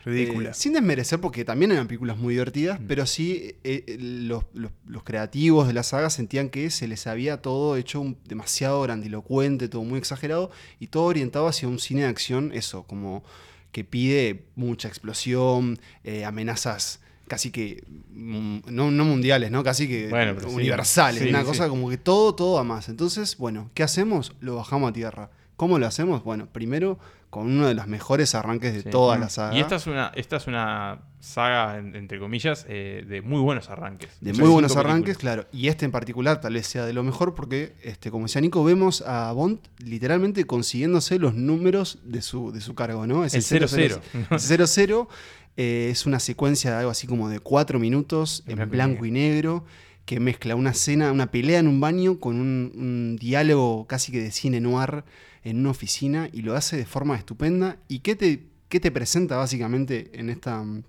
ridícula. 0.05 0.51
Eh, 0.51 0.55
sin 0.55 0.73
desmerecer, 0.73 1.21
porque 1.21 1.45
también 1.45 1.73
eran 1.73 1.89
películas 1.89 2.17
muy 2.17 2.35
divertidas, 2.35 2.81
Mm. 2.81 2.85
pero 2.87 3.07
sí 3.07 3.57
eh, 3.65 3.97
los, 4.01 4.45
los- 4.55 4.71
los 4.87 5.03
creativos 5.03 5.67
de 5.67 5.73
la 5.75 5.83
saga 5.83 6.11
sentían 6.11 6.49
que 6.49 6.71
se 6.71 6.87
les 6.87 7.09
había 7.09 7.43
todo 7.43 7.77
hecho 7.77 8.01
un- 8.01 8.17
demasiado 8.29 8.81
grandilocuente, 8.83 9.69
todo 9.69 9.83
muy 9.83 9.99
exagerado, 9.99 10.53
y 10.79 10.87
todo 10.89 11.05
orientado 11.07 11.49
hacia 11.49 11.67
un 11.67 11.81
cine 11.81 12.03
de 12.03 12.07
acción, 12.09 12.53
eso, 12.55 12.85
como 12.85 13.25
que 13.73 13.83
pide 13.83 14.45
mucha 14.55 14.87
explosión, 14.87 15.79
eh, 16.05 16.25
amenazas 16.25 17.01
casi 17.33 17.51
que, 17.51 17.83
mm, 18.11 18.59
no, 18.67 18.91
no 18.91 19.05
mundiales, 19.07 19.51
¿no? 19.51 19.65
Casi 19.65 19.89
que 19.89 20.09
Bueno, 20.11 20.35
universales, 20.51 21.23
Sí, 21.23 21.31
una 21.31 21.41
sí. 21.41 21.47
cosa 21.47 21.67
como 21.71 21.89
que 21.89 21.97
todo, 21.97 22.35
todo 22.35 22.59
a 22.59 22.63
más. 22.63 22.91
Entonces, 22.91 23.39
bueno, 23.39 23.71
¿qué 23.73 23.83
hacemos? 23.83 24.35
Lo 24.41 24.57
bajamos 24.57 24.91
a 24.91 24.93
tierra. 24.93 25.31
¿Cómo 25.57 25.79
lo 25.79 25.87
hacemos? 25.87 26.23
Bueno, 26.25 26.47
primero 26.53 26.99
con 27.31 27.47
uno 27.47 27.67
de 27.67 27.73
los 27.73 27.87
mejores 27.87 28.35
arranques 28.35 28.75
de 28.75 28.83
Sí. 28.83 28.91
toda 28.91 29.17
Mm. 29.17 29.21
la 29.21 29.29
saga. 29.31 29.57
Y 29.57 29.61
esta 29.61 29.77
es 29.77 29.87
una, 29.87 30.13
esta 30.15 30.37
es 30.37 30.47
una 30.47 31.01
saga, 31.21 31.79
en- 31.79 31.97
entre 31.97 32.19
comillas, 32.19 32.67
eh, 32.69 33.07
de 33.09 33.23
muy 33.23 33.41
buenos 33.41 33.71
arranques. 33.71 34.11
De 34.21 34.35
muy 34.35 34.49
buenos 34.51 34.77
arranques, 34.77 35.17
películas. 35.17 35.47
claro. 35.47 35.49
Y 35.53 35.69
este 35.69 35.87
en 35.87 35.93
particular 35.93 36.43
tal 36.43 36.53
vez 36.53 36.67
sea 36.67 36.85
de 36.85 36.93
lo 36.93 37.03
mejor 37.03 37.35
porque, 37.35 37.73
este, 37.83 38.11
como 38.11 38.25
decía 38.27 38.43
Nico, 38.43 38.63
vemos 38.63 39.01
a 39.07 39.33
Bond 39.33 39.61
literalmente 39.79 40.45
consiguiéndose 40.45 41.19
los 41.19 41.33
números 41.35 42.01
de 42.05 42.21
su, 42.21 42.53
de 42.53 42.61
su 42.61 42.75
cargo, 42.75 43.07
¿no? 43.07 43.25
Ese 43.25 43.39
El 43.39 43.45
0-0. 43.45 44.01
0-0 44.39 45.09
eh, 45.57 45.89
es 45.91 46.07
una 46.07 46.21
secuencia 46.21 46.71
de 46.71 46.77
algo 46.79 46.91
así 46.91 47.07
como 47.07 47.29
de 47.29 47.41
cuatro 47.41 47.79
minutos 47.79 48.43
En 48.47 48.59
en 48.59 48.71
blanco 48.71 49.05
y 49.05 49.11
negro 49.11 49.65
que 50.05 50.19
mezcla 50.19 50.57
una 50.57 50.71
escena, 50.71 51.13
una 51.13 51.31
pelea 51.31 51.61
en 51.61 51.69
un 51.69 51.81
baño 51.81 52.19
con 52.19 52.41
un, 52.41 52.73
un 52.75 53.17
diálogo 53.17 53.87
casi 53.87 54.11
que 54.11 54.21
de 54.21 54.31
cine 54.33 54.61
noir 54.61 55.05
en 55.45 55.59
una 55.61 55.71
oficina 55.71 56.29
y 56.33 56.43
lo 56.43 56.55
hace 56.55 56.77
de 56.77 56.87
forma 56.87 57.17
estupenda. 57.17 57.79
¿Y 57.89 58.01
qué 58.01 58.17
te, 58.17 58.47
qué 58.69 58.81
te 58.81 58.91
presenta 58.91 59.37
básicamente 59.37 60.11
en, 60.15 60.31
esta, 60.31 60.63
en 60.63 60.85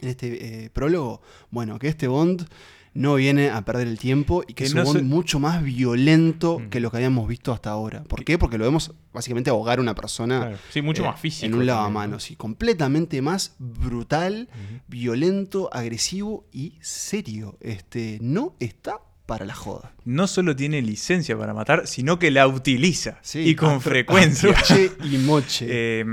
este 0.00 0.64
eh, 0.64 0.70
prólogo? 0.70 1.20
Bueno, 1.50 1.78
que 1.78 1.88
este 1.88 2.08
Bond 2.08 2.46
no 2.94 3.16
viene 3.16 3.50
a 3.50 3.62
perder 3.64 3.88
el 3.88 3.98
tiempo 3.98 4.42
y 4.42 4.54
que, 4.54 4.54
Que 4.54 4.64
es 4.64 4.74
no 4.74 4.82
un 4.86 4.92
se- 4.96 5.02
mucho 5.02 5.38
más 5.40 5.62
violento 5.62 6.58
Mm. 6.60 6.68
que 6.70 6.80
lo 6.80 6.90
que 6.90 6.96
habíamos 6.98 7.26
visto 7.28 7.52
hasta 7.52 7.70
ahora. 7.70 8.04
¿Por 8.04 8.24
qué? 8.24 8.38
Porque 8.38 8.56
lo 8.56 8.64
vemos 8.64 8.92
básicamente 9.12 9.50
ahogar 9.50 9.78
a 9.78 9.82
una 9.82 9.94
persona 9.94 10.38
Claro. 10.40 10.58
Sí, 10.70 10.80
mucho 10.80 11.02
eh, 11.02 11.06
más 11.06 11.20
físico. 11.20 11.46
En 11.46 11.54
un 11.54 11.66
lavamanos. 11.66 12.30
Y 12.30 12.36
completamente 12.36 13.20
más 13.20 13.56
brutal, 13.58 14.48
violento, 14.88 15.68
agresivo 15.72 16.46
y 16.52 16.78
serio. 16.80 17.56
Este, 17.60 18.18
no 18.20 18.54
está 18.60 19.00
para 19.26 19.46
la 19.46 19.54
joda. 19.54 19.92
No 20.04 20.26
solo 20.26 20.54
tiene 20.54 20.82
licencia 20.82 21.36
para 21.38 21.54
matar, 21.54 21.86
sino 21.86 22.18
que 22.18 22.30
la 22.30 22.46
utiliza. 22.46 23.18
Sí, 23.22 23.40
y 23.40 23.54
con 23.54 23.80
frecuencia. 23.80 24.54
y 25.02 25.16
moche. 25.24 25.66
Eh, 25.68 26.04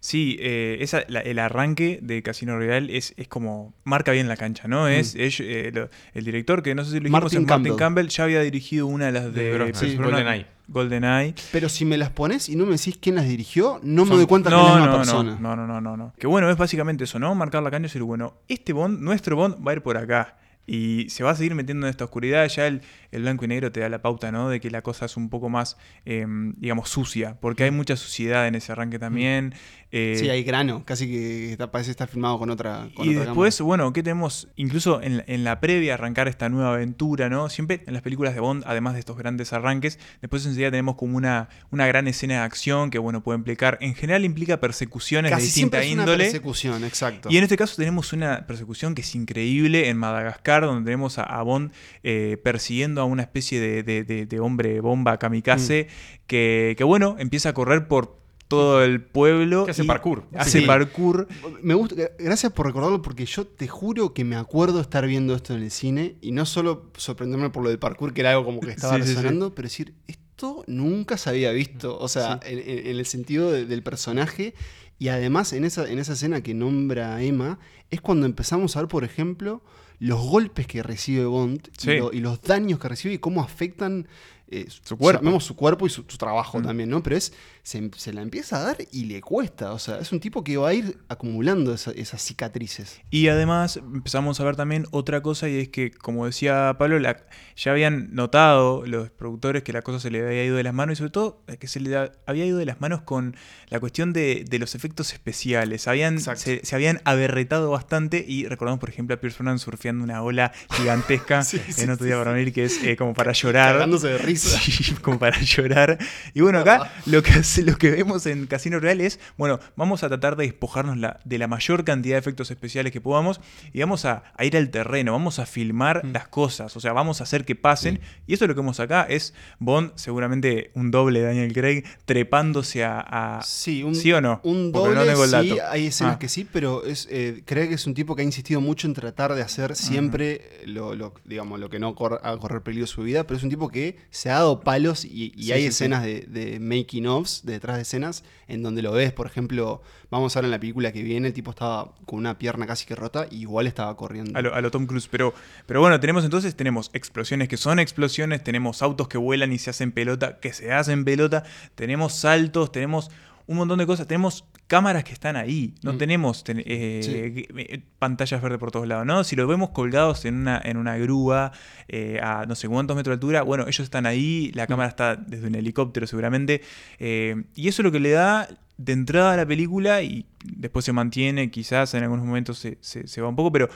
sí, 0.00 0.36
eh, 0.38 0.76
esa- 0.80 1.04
la- 1.08 1.20
el 1.20 1.38
arranque 1.38 1.98
de 2.02 2.22
Casino 2.22 2.56
Royale 2.58 2.94
es, 2.96 3.14
es 3.16 3.28
como 3.28 3.72
marca 3.84 4.12
bien 4.12 4.28
la 4.28 4.36
cancha, 4.36 4.68
¿no? 4.68 4.86
Es, 4.86 5.14
es, 5.14 5.40
eh, 5.40 5.70
lo- 5.72 5.88
el 6.12 6.24
director 6.24 6.62
que 6.62 6.74
no 6.74 6.84
sé 6.84 6.90
si 6.90 6.96
lo 6.96 7.04
dijimos 7.04 7.22
Martin 7.22 7.38
es 7.42 7.48
Martin 7.48 7.64
Campbell. 7.64 7.76
Campbell, 7.78 8.08
ya 8.08 8.24
había 8.24 8.40
dirigido 8.40 8.86
una 8.86 9.06
de 9.06 9.12
las 9.12 9.24
de, 9.32 9.44
De 9.44 9.48
Brosnan, 9.54 9.66
Pierce 9.72 9.90
sí, 9.90 9.96
Brosnan, 9.96 10.20
GoldenEye. 10.22 10.46
GoldenEye. 10.68 11.34
Pero 11.52 11.68
si 11.70 11.84
me 11.86 11.96
las 11.96 12.10
pones 12.10 12.50
y 12.50 12.56
no 12.56 12.66
me 12.66 12.72
decís 12.72 12.98
quién 13.00 13.14
las 13.14 13.26
dirigió, 13.26 13.80
no 13.82 14.04
me 14.04 14.14
doy 14.14 14.26
cuenta 14.26 14.50
que 14.50 14.56
es 14.56 14.62
No, 14.62 14.68
la 14.68 14.74
misma 14.76 14.90
no, 14.92 14.96
persona. 14.98 15.38
no, 15.40 15.56
no, 15.56 15.66
no, 15.66 15.80
no, 15.80 15.96
no. 15.96 16.12
Que 16.18 16.26
bueno, 16.26 16.50
es 16.50 16.56
básicamente 16.58 17.04
eso, 17.04 17.18
¿no? 17.18 17.34
Marcar 17.34 17.62
la 17.62 17.70
cancha 17.70 17.86
y 17.86 17.88
decir, 17.88 18.02
bueno, 18.02 18.34
este 18.48 18.74
Bond, 18.74 19.00
nuestro 19.00 19.36
Bond 19.36 19.66
va 19.66 19.72
a 19.72 19.74
ir 19.74 19.82
por 19.82 19.96
acá. 19.96 20.36
Y 20.66 21.06
se 21.10 21.24
va 21.24 21.32
a 21.32 21.34
seguir 21.34 21.54
metiendo 21.54 21.86
en 21.86 21.90
esta 21.90 22.04
oscuridad. 22.04 22.46
Ya 22.48 22.66
el, 22.68 22.82
el 23.10 23.22
blanco 23.22 23.44
y 23.44 23.48
negro 23.48 23.72
te 23.72 23.80
da 23.80 23.88
la 23.88 24.00
pauta, 24.00 24.30
¿no? 24.30 24.48
De 24.48 24.60
que 24.60 24.70
la 24.70 24.82
cosa 24.82 25.06
es 25.06 25.16
un 25.16 25.28
poco 25.28 25.48
más, 25.48 25.76
eh, 26.06 26.24
digamos, 26.56 26.88
sucia. 26.88 27.36
Porque 27.40 27.64
hay 27.64 27.70
mucha 27.72 27.96
suciedad 27.96 28.46
en 28.46 28.54
ese 28.54 28.70
arranque 28.72 28.98
también. 28.98 29.54
Eh, 29.90 30.16
Sí, 30.18 30.30
hay 30.30 30.42
grano, 30.44 30.84
casi 30.86 31.06
que 31.06 31.52
está- 31.52 31.70
parece 31.70 31.90
estar 31.90 32.08
filmado 32.08 32.38
con 32.38 32.48
otra. 32.48 32.88
con 32.94 33.04
y 33.06 33.10
otra 33.10 33.24
después, 33.26 33.60
bueno, 33.60 33.92
¿qué 33.92 34.02
tenemos? 34.02 34.48
Incluso 34.56 35.02
en, 35.02 35.18
la- 35.18 35.24
en 35.26 35.44
la 35.44 35.60
previa 35.60 35.94
arrancar 35.94 36.28
esta 36.28 36.48
nueva 36.48 36.72
aventura, 36.74 37.28
¿no? 37.28 37.50
Siempre 37.50 37.82
en 37.86 37.92
las 37.92 38.02
películas 38.02 38.32
de 38.34 38.40
Bond, 38.40 38.62
además 38.66 38.94
de 38.94 39.00
estos 39.00 39.18
grandes 39.18 39.52
arranques, 39.52 39.98
después 40.22 40.46
enseguida 40.46 40.70
tenemos 40.70 40.94
como 40.94 41.16
una, 41.18 41.48
una 41.70 41.86
gran 41.86 42.08
escena 42.08 42.34
de 42.34 42.40
acción 42.40 42.88
que, 42.90 42.98
bueno, 42.98 43.22
puede 43.22 43.36
implicar, 43.38 43.76
en 43.82 43.94
general 43.94 44.24
implica 44.24 44.60
persecuciones 44.60 45.30
de 45.30 45.40
siempre 45.42 45.80
distinta 45.80 46.02
una 46.02 46.02
índole. 46.16 46.24
persecución, 46.24 46.84
exacto. 46.84 47.28
Y 47.30 47.36
en 47.36 47.42
este 47.44 47.56
caso 47.58 47.74
tenemos 47.76 48.12
una 48.14 48.46
persecución 48.46 48.94
que 48.94 49.02
es 49.02 49.14
increíble 49.14 49.88
en 49.90 49.98
Madagascar, 49.98 50.51
donde 50.60 50.84
tenemos 50.84 51.18
a, 51.18 51.22
a 51.22 51.42
Bond 51.42 51.72
eh, 52.02 52.36
persiguiendo 52.44 53.00
a 53.00 53.04
una 53.06 53.22
especie 53.22 53.58
de, 53.58 53.82
de- 53.82 54.04
de- 54.04 54.26
de 54.26 54.40
hombre 54.40 54.80
bomba 54.82 55.18
kamikaze 55.18 55.86
Mm. 55.88 56.20
que, 56.26 56.74
que, 56.76 56.84
bueno, 56.84 57.16
empieza 57.18 57.48
a 57.48 57.54
correr 57.54 57.88
por 57.88 58.20
todo 58.48 58.84
el 58.84 59.00
pueblo. 59.00 59.64
Que 59.64 59.70
hace 59.70 59.84
y 59.84 59.86
parkour. 59.86 60.24
Hace 60.36 60.60
Sí. 60.60 60.66
parkour. 60.66 61.26
Me 61.62 61.72
gusta, 61.72 61.94
gracias 62.18 62.52
por 62.52 62.66
recordarlo 62.66 63.00
porque 63.00 63.24
yo 63.24 63.46
te 63.46 63.66
juro 63.66 64.12
que 64.12 64.24
me 64.24 64.36
acuerdo 64.36 64.80
estar 64.82 65.06
viendo 65.06 65.34
esto 65.34 65.54
en 65.56 65.62
el 65.62 65.70
cine 65.70 66.16
y 66.20 66.32
no 66.32 66.44
solo 66.44 66.90
sorprenderme 66.98 67.48
por 67.48 67.62
lo 67.62 67.70
del 67.70 67.78
parkour, 67.78 68.12
que 68.12 68.20
era 68.20 68.32
algo 68.32 68.44
como 68.44 68.60
que 68.60 68.70
estaba 68.72 68.96
Sí, 68.96 69.02
sí, 69.02 69.08
sí. 69.08 69.14
resonando, 69.14 69.54
pero 69.54 69.68
decir, 69.68 69.94
esto 70.06 70.64
nunca 70.66 71.16
se 71.16 71.30
había 71.30 71.50
visto, 71.52 71.98
o 71.98 72.08
sea, 72.08 72.40
en, 72.44 72.58
en- 72.58 72.86
en 72.88 72.98
el 72.98 73.06
sentido 73.06 73.50
de- 73.50 73.64
del 73.64 73.82
personaje 73.82 74.52
y 74.98 75.08
además 75.08 75.54
en 75.54 75.64
esa, 75.64 75.90
en 75.90 75.98
esa 75.98 76.12
escena 76.12 76.42
que 76.42 76.52
nombra 76.52 77.22
Emma, 77.22 77.58
es 77.90 78.02
cuando 78.02 78.26
empezamos 78.26 78.76
a 78.76 78.80
ver, 78.80 78.88
por 78.88 79.04
ejemplo, 79.04 79.62
los 80.02 80.20
golpes 80.20 80.66
que 80.66 80.82
recibe 80.82 81.24
Bond 81.24 81.68
Sí. 81.78 81.92
y, 81.92 81.98
lo- 81.98 82.12
y 82.12 82.20
los 82.20 82.42
daños 82.42 82.78
que 82.80 82.88
recibe 82.88 83.14
y 83.14 83.18
cómo 83.18 83.42
afectan 83.42 84.08
eh, 84.54 84.66
Su 84.68 84.98
cuerpo. 84.98 85.22
llamemos 85.22 85.44
su 85.44 85.56
cuerpo 85.56 85.86
y 85.86 85.90
su, 85.90 86.04
su 86.06 86.18
trabajo 86.18 86.58
Mm. 86.58 86.62
también, 86.62 86.90
¿no? 86.90 87.02
Pero 87.02 87.16
es 87.16 87.32
se, 87.64 87.90
se 87.96 88.12
la 88.12 88.22
empieza 88.22 88.56
a 88.56 88.60
dar 88.64 88.76
y 88.90 89.04
le 89.04 89.20
cuesta. 89.20 89.72
O 89.72 89.78
sea, 89.78 89.98
es 89.98 90.10
un 90.12 90.18
tipo 90.20 90.42
que 90.42 90.56
va 90.56 90.70
a 90.70 90.74
ir 90.74 90.98
acumulando 91.08 91.72
esa- 91.74 91.92
esas 91.92 92.20
cicatrices. 92.22 93.00
Y 93.10 93.28
además 93.28 93.76
empezamos 93.76 94.40
a 94.40 94.44
ver 94.44 94.56
también 94.56 94.86
otra 94.90 95.22
cosa 95.22 95.48
y 95.48 95.56
es 95.58 95.68
que, 95.68 95.90
como 95.92 96.26
decía 96.26 96.74
Pablo, 96.78 96.98
la- 96.98 97.24
ya 97.56 97.70
habían 97.70 98.14
notado 98.14 98.84
los 98.86 99.10
productores 99.10 99.62
que 99.62 99.72
la 99.72 99.82
cosa 99.82 100.00
se 100.00 100.10
le 100.10 100.26
había 100.26 100.44
ido 100.44 100.56
de 100.56 100.62
las 100.64 100.74
manos 100.74 100.94
y 100.94 100.96
sobre 100.96 101.10
todo 101.12 101.42
eh, 101.46 101.56
que 101.56 101.68
se 101.68 101.78
le 101.80 102.10
había 102.26 102.46
ido 102.46 102.58
de 102.58 102.66
las 102.66 102.80
manos 102.80 103.02
con 103.02 103.36
la 103.68 103.78
cuestión 103.78 104.12
de, 104.12 104.44
de 104.48 104.58
los 104.58 104.74
efectos 104.74 105.12
especiales. 105.12 105.86
Habían, 105.86 106.18
se, 106.20 106.64
se 106.64 106.74
habían 106.74 107.00
aberretado 107.04 107.70
bastante 107.70 108.24
y 108.26 108.46
recordamos, 108.48 108.80
por 108.80 108.88
ejemplo, 108.88 109.14
a 109.14 109.20
Pierce 109.20 109.38
Brosnan 109.38 109.58
surfeando 109.60 110.02
una 110.02 110.22
ola 110.22 110.52
gigantesca 110.76 111.42
Sí, 111.44 111.60
sí, 111.70 111.82
en 111.82 111.90
otro 111.90 112.04
sí, 112.04 112.08
día 112.10 112.18
para 112.18 112.32
venir 112.32 112.52
que 112.52 112.64
es 112.64 112.82
eh, 112.82 112.96
como 112.96 113.14
para 113.14 113.32
llorar. 113.32 113.74
Cagándose 113.74 114.08
de 114.08 114.18
risa. 114.18 114.58
Sí, 114.72 114.94
como 115.00 115.18
para 115.18 115.40
llorar. 115.40 115.98
Y 116.34 116.40
bueno, 116.40 116.58
acá 116.60 116.92
lo 117.06 117.22
que, 117.22 117.30
hace- 117.32 117.51
lo 117.58 117.76
que 117.76 117.90
vemos 117.90 118.26
en 118.26 118.46
Casino 118.46 118.80
Real 118.80 119.00
es, 119.00 119.20
bueno, 119.36 119.58
vamos 119.76 120.02
a 120.02 120.08
tratar 120.08 120.36
de 120.36 120.44
despojarnos 120.44 120.96
la- 120.96 121.20
de 121.24 121.38
la 121.38 121.46
mayor 121.48 121.84
cantidad 121.84 122.14
de 122.14 122.20
efectos 122.20 122.50
especiales 122.50 122.92
que 122.92 123.00
podamos 123.00 123.40
y 123.72 123.80
vamos 123.80 124.04
a, 124.04 124.24
a 124.36 124.44
ir 124.44 124.56
al 124.56 124.70
terreno, 124.70 125.12
vamos 125.12 125.38
a 125.38 125.46
filmar 125.46 126.04
Mm. 126.06 126.12
las 126.12 126.28
cosas, 126.28 126.76
o 126.76 126.80
sea, 126.80 126.92
vamos 126.92 127.20
a 127.20 127.24
hacer 127.24 127.44
que 127.44 127.54
pasen. 127.56 128.00
Y 128.26 128.34
eso 128.34 128.44
es 128.44 128.48
lo 128.48 128.54
que 128.54 128.60
vemos 128.60 128.80
acá, 128.80 129.02
es 129.08 129.34
Bond, 129.58 129.92
seguramente 129.96 130.70
un 130.74 130.90
doble 130.90 131.20
de 131.20 131.26
Daniel 131.26 131.52
Craig, 131.52 131.84
trepándose 132.04 132.84
a... 132.84 133.00
a- 133.00 133.42
Sí, 133.42 133.82
un, 133.82 133.94
¿Sí 133.94 134.12
o 134.12 134.20
no? 134.20 134.40
Un 134.44 134.70
Porque 134.72 134.94
doble, 134.94 135.12
no 135.12 135.42
sí, 135.42 135.58
hay 135.70 135.86
escenas 135.86 136.16
Ah. 136.16 136.18
que 136.18 136.28
sí, 136.28 136.46
pero 136.50 136.84
es, 136.84 137.08
eh, 137.10 137.42
que 137.44 137.62
es 137.74 137.86
un 137.86 137.94
tipo 137.94 138.14
que 138.14 138.22
ha 138.22 138.24
insistido 138.24 138.60
mucho 138.60 138.86
en 138.86 138.94
tratar 138.94 139.34
de 139.34 139.42
hacer 139.42 139.74
siempre 139.76 140.60
lo, 140.66 140.94
lo- 140.94 141.14
digamos, 141.24 141.58
lo 141.60 141.68
que 141.70 141.78
no 141.78 141.94
cor- 141.94 142.20
correr 142.40 142.62
peligro 142.62 142.86
su 142.86 143.02
vida, 143.02 143.24
pero 143.24 143.36
es 143.38 143.42
un 143.44 143.50
tipo 143.50 143.68
que 143.68 143.96
se 144.10 144.30
ha 144.30 144.34
dado 144.34 144.60
palos 144.60 145.04
y, 145.04 145.32
y 145.36 145.44
Sí, 145.44 145.52
hay 145.52 145.64
escenas 145.66 146.02
de, 146.04 146.22
de 146.28 146.60
making 146.60 147.06
ofs, 147.06 147.41
de 147.42 147.54
detrás 147.54 147.76
de 147.76 147.82
escenas, 147.82 148.24
en 148.48 148.62
donde 148.62 148.82
lo 148.82 148.92
ves, 148.92 149.12
por 149.12 149.26
ejemplo, 149.26 149.82
vamos 150.10 150.36
a 150.36 150.40
ver 150.40 150.46
en 150.46 150.50
la 150.50 150.60
película 150.60 150.92
que 150.92 151.02
viene, 151.02 151.28
el 151.28 151.34
tipo 151.34 151.50
estaba 151.50 151.92
con 152.06 152.18
una 152.18 152.38
pierna 152.38 152.66
casi 152.66 152.86
que 152.86 152.94
rota 152.94 153.26
y 153.30 153.40
igual 153.40 153.66
estaba 153.66 153.96
corriendo. 153.96 154.38
A 154.38 154.42
lo, 154.42 154.54
a 154.54 154.60
lo 154.60 154.70
Tom 154.70 154.86
Cruise, 154.86 155.08
pero, 155.08 155.34
pero 155.66 155.80
bueno, 155.80 155.98
tenemos 156.00 156.24
entonces, 156.24 156.54
tenemos 156.54 156.90
explosiones 156.92 157.48
que 157.48 157.56
son 157.56 157.78
explosiones, 157.78 158.42
tenemos 158.42 158.82
autos 158.82 159.08
que 159.08 159.18
vuelan 159.18 159.52
y 159.52 159.58
se 159.58 159.70
hacen 159.70 159.92
pelota, 159.92 160.38
que 160.40 160.52
se 160.52 160.72
hacen 160.72 161.04
pelota, 161.04 161.44
tenemos 161.74 162.14
saltos, 162.14 162.72
tenemos 162.72 163.10
un 163.46 163.56
montón 163.56 163.78
de 163.78 163.86
cosas, 163.86 164.06
tenemos 164.06 164.44
cámaras 164.66 165.04
que 165.04 165.12
están 165.12 165.36
ahí, 165.36 165.74
no 165.82 165.92
Mm. 165.94 165.98
tenemos 165.98 166.44
ten- 166.44 166.62
eh, 166.64 167.46
eh, 167.56 167.82
pantallas 167.98 168.40
verdes 168.40 168.58
por 168.58 168.70
todos 168.70 168.86
lados, 168.86 169.04
¿no? 169.04 169.24
Si 169.24 169.36
los 169.36 169.46
vemos 169.48 169.70
colgados 169.70 170.24
en 170.24 170.36
una, 170.36 170.60
en 170.64 170.76
una 170.76 170.96
grúa 170.96 171.52
eh, 171.88 172.20
a 172.22 172.46
no 172.46 172.54
sé 172.54 172.68
cuántos 172.68 172.96
metros 172.96 173.12
de 173.12 173.14
altura, 173.16 173.42
bueno, 173.42 173.64
ellos 173.64 173.80
están 173.80 174.06
ahí, 174.06 174.50
la 174.54 174.66
cámara 174.66 174.88
está 174.88 175.16
desde 175.16 175.46
un 175.48 175.54
helicóptero 175.54 176.06
seguramente, 176.06 176.62
eh, 176.98 177.44
y 177.54 177.68
eso 177.68 177.82
es 177.82 177.84
lo 177.84 177.92
que 177.92 178.00
le 178.00 178.10
da 178.10 178.48
de 178.78 178.92
entrada 178.92 179.34
a 179.34 179.36
la 179.36 179.46
película 179.46 180.02
y 180.02 180.24
después 180.44 180.84
se 180.84 180.92
mantiene, 180.92 181.50
quizás 181.50 181.92
en 181.94 182.02
algunos 182.04 182.24
momentos 182.24 182.58
se, 182.58 182.78
se- 182.80 183.06
se 183.06 183.20
va 183.20 183.28
un 183.28 183.36
poco, 183.36 183.52
pero 183.52 183.68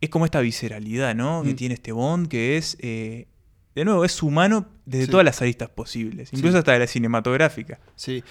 es 0.00 0.10
como 0.10 0.24
esta 0.24 0.40
visceralidad, 0.40 1.14
¿no? 1.14 1.42
Que 1.42 1.52
Mm. 1.52 1.56
tiene 1.56 1.74
este 1.74 1.92
Bond, 1.92 2.28
que 2.28 2.56
es, 2.58 2.76
de 2.78 3.84
nuevo, 3.86 4.04
es 4.04 4.22
humano 4.22 4.66
desde 4.84 5.06
Sí. 5.06 5.10
todas 5.10 5.24
las 5.24 5.40
aristas 5.40 5.70
posibles, 5.70 6.30
incluso 6.32 6.52
Sí. 6.52 6.58
hasta 6.58 6.72
de 6.72 6.80
la 6.80 6.86
cinematográfica. 6.86 7.80
Sí. 7.96 8.22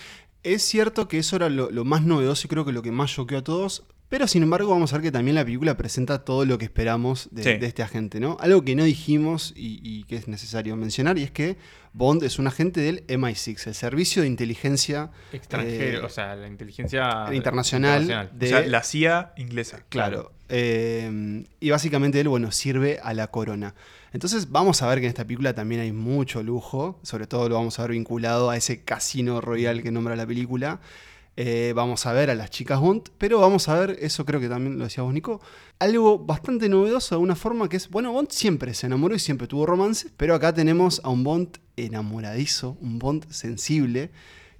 Es 0.43 0.63
cierto 0.63 1.07
que 1.07 1.19
eso 1.19 1.35
era 1.35 1.49
lo, 1.49 1.69
lo 1.71 1.85
más 1.85 2.01
novedoso 2.03 2.47
y 2.47 2.49
creo 2.49 2.65
que 2.65 2.71
lo 2.71 2.81
que 2.81 2.91
más 2.91 3.11
choqueó 3.11 3.39
a 3.39 3.43
todos. 3.43 3.83
Pero 4.09 4.27
sin 4.27 4.43
embargo 4.43 4.69
vamos 4.71 4.91
a 4.91 4.97
ver 4.97 5.03
que 5.03 5.11
también 5.13 5.35
la 5.35 5.45
película 5.45 5.77
presenta 5.77 6.25
todo 6.25 6.43
lo 6.43 6.57
que 6.57 6.65
esperamos 6.65 7.29
de, 7.31 7.43
Sí. 7.43 7.53
de 7.57 7.65
este 7.65 7.81
agente, 7.81 8.19
¿no? 8.19 8.35
Algo 8.41 8.61
que 8.65 8.75
no 8.75 8.83
dijimos 8.83 9.53
y, 9.55 9.79
y 9.83 10.03
que 10.03 10.17
es 10.17 10.27
necesario 10.27 10.75
mencionar 10.75 11.17
y 11.17 11.23
es 11.23 11.31
que 11.31 11.55
Bond 11.93 12.23
es 12.23 12.37
un 12.37 12.47
agente 12.47 12.81
del 12.81 13.07
MI6, 13.07 13.67
el 13.67 13.73
Servicio 13.73 14.21
de 14.23 14.27
Inteligencia 14.27 15.11
Extranjero, 15.31 15.99
Eh, 15.99 16.05
o 16.05 16.09
sea, 16.09 16.35
la 16.35 16.47
inteligencia 16.49 17.27
internacional, 17.31 18.01
internacional. 18.01 18.29
de... 18.37 18.45
o 18.47 18.49
sea, 18.49 18.67
la 18.67 18.83
CIA 18.83 19.31
inglesa. 19.37 19.83
Claro. 19.87 20.33
Eh, 20.49 21.45
y 21.61 21.69
básicamente 21.69 22.19
él, 22.19 22.27
bueno, 22.27 22.51
sirve 22.51 22.99
a 23.01 23.13
la 23.13 23.27
corona. 23.27 23.75
Entonces 24.13 24.51
vamos 24.51 24.81
a 24.81 24.87
ver 24.87 24.99
que 24.99 25.05
en 25.05 25.09
esta 25.09 25.23
película 25.23 25.53
también 25.53 25.81
hay 25.81 25.91
mucho 25.91 26.43
lujo, 26.43 26.99
sobre 27.01 27.27
todo 27.27 27.47
lo 27.47 27.55
vamos 27.55 27.79
a 27.79 27.83
ver 27.83 27.91
vinculado 27.91 28.49
a 28.49 28.57
ese 28.57 28.83
casino 28.83 29.39
royal 29.39 29.81
que 29.81 29.91
nombra 29.91 30.15
la 30.15 30.27
película. 30.27 30.81
Eh, 31.37 31.71
vamos 31.73 32.05
a 32.05 32.11
ver 32.11 32.29
a 32.29 32.35
las 32.35 32.49
chicas 32.49 32.79
Bond, 32.81 33.03
pero 33.17 33.39
vamos 33.39 33.69
a 33.69 33.79
ver, 33.79 33.97
eso 34.01 34.25
creo 34.25 34.41
que 34.41 34.49
también 34.49 34.77
lo 34.77 34.83
decía 34.83 35.03
vos, 35.03 35.13
Nico, 35.13 35.39
algo 35.79 36.19
bastante 36.19 36.67
novedoso 36.67 37.15
de 37.15 37.21
una 37.21 37.37
forma 37.37 37.69
que 37.69 37.77
es, 37.77 37.89
bueno, 37.89 38.11
Bond 38.11 38.31
siempre 38.31 38.73
se 38.73 38.87
enamoró 38.87 39.15
y 39.15 39.19
siempre 39.19 39.47
tuvo 39.47 39.65
romance, 39.65 40.09
pero 40.17 40.35
acá 40.35 40.53
tenemos 40.53 40.99
a 41.05 41.09
un 41.09 41.23
Bond 41.23 41.57
enamoradizo, 41.77 42.77
un 42.81 42.99
Bond 42.99 43.31
sensible, 43.31 44.11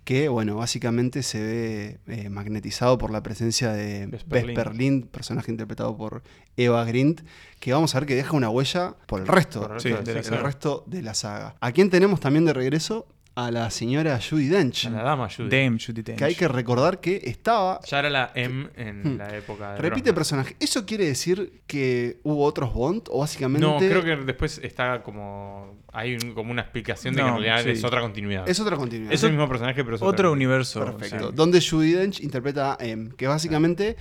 que, 0.03 0.29
bueno, 0.29 0.55
básicamente 0.55 1.21
se 1.23 1.39
ve 1.39 1.99
eh, 2.07 2.29
magnetizado 2.29 2.97
por 2.97 3.11
la 3.11 3.21
presencia 3.21 3.71
de 3.71 4.07
Vesper 4.07 4.45
Vesper 4.47 4.75
Lind, 4.75 5.05
personaje 5.07 5.51
interpretado 5.51 5.95
por 5.95 6.23
Eva 6.57 6.83
Grint, 6.85 7.21
que 7.59 7.71
vamos 7.73 7.93
a 7.95 7.99
ver 7.99 8.07
que 8.07 8.15
deja 8.15 8.35
una 8.35 8.49
huella 8.49 8.95
por 9.05 9.21
el 9.21 9.27
resto, 9.27 9.61
Por 9.61 9.73
el 9.75 9.79
Sí, 9.79 9.89
de 9.89 10.13
la 10.13 10.19
el 10.19 10.23
saga. 10.25 10.41
resto 10.41 10.83
de 10.87 11.01
la 11.03 11.13
saga. 11.13 11.55
¿A 11.61 11.71
quién 11.71 11.89
tenemos 11.89 12.19
también 12.19 12.45
de 12.45 12.53
regreso? 12.53 13.07
A 13.33 13.49
la 13.49 13.69
señora 13.69 14.19
Judy 14.19 14.49
Dench, 14.49 14.87
A 14.87 14.89
la 14.89 15.03
dama 15.03 15.29
Judy. 15.29 15.47
Dame 15.49 15.77
Judi 15.79 16.01
Dench. 16.01 16.17
que 16.19 16.25
hay 16.25 16.35
que 16.35 16.49
recordar 16.49 16.99
que 16.99 17.21
estaba 17.23 17.79
Ya 17.87 17.99
era 17.99 18.09
la 18.09 18.31
M 18.35 18.67
en 18.75 19.13
Hmm. 19.13 19.17
la 19.17 19.37
época 19.37 19.71
de 19.71 19.77
Repite 19.77 20.11
Brosnan. 20.11 20.15
personaje. 20.43 20.55
¿Eso 20.59 20.85
quiere 20.85 21.05
decir 21.05 21.61
que 21.65 22.19
hubo 22.23 22.43
otros 22.43 22.73
Bond? 22.73 23.03
¿O 23.09 23.19
básicamente 23.19 23.65
No, 23.65 23.77
creo 23.77 24.03
que 24.03 24.17
después 24.17 24.59
está 24.61 25.01
como. 25.01 25.79
Hay 25.93 26.15
un- 26.15 26.33
como 26.33 26.51
una 26.51 26.61
explicación 26.61 27.13
de 27.15 27.21
que 27.21 27.27
en 27.27 27.33
realidad 27.35 27.63
sí. 27.63 27.69
es 27.69 27.83
otra 27.85 28.01
continuidad. 28.01 28.47
es 28.49 28.59
otra 28.59 28.75
continuidad? 28.75 29.13
Es 29.13 29.23
el 29.23 29.31
mismo 29.31 29.47
personaje, 29.47 29.81
pero 29.83 29.95
es 29.95 30.01
Otro 30.01 30.31
universo. 30.33 30.83
Perfecto. 30.85 31.15
o 31.15 31.19
sea, 31.19 31.31
Donde 31.31 31.61
Judy 31.61 31.91
Dench 31.93 32.19
interpreta 32.21 32.77
a 32.79 32.85
M, 32.85 33.11
que 33.17 33.27
básicamente 33.27 33.95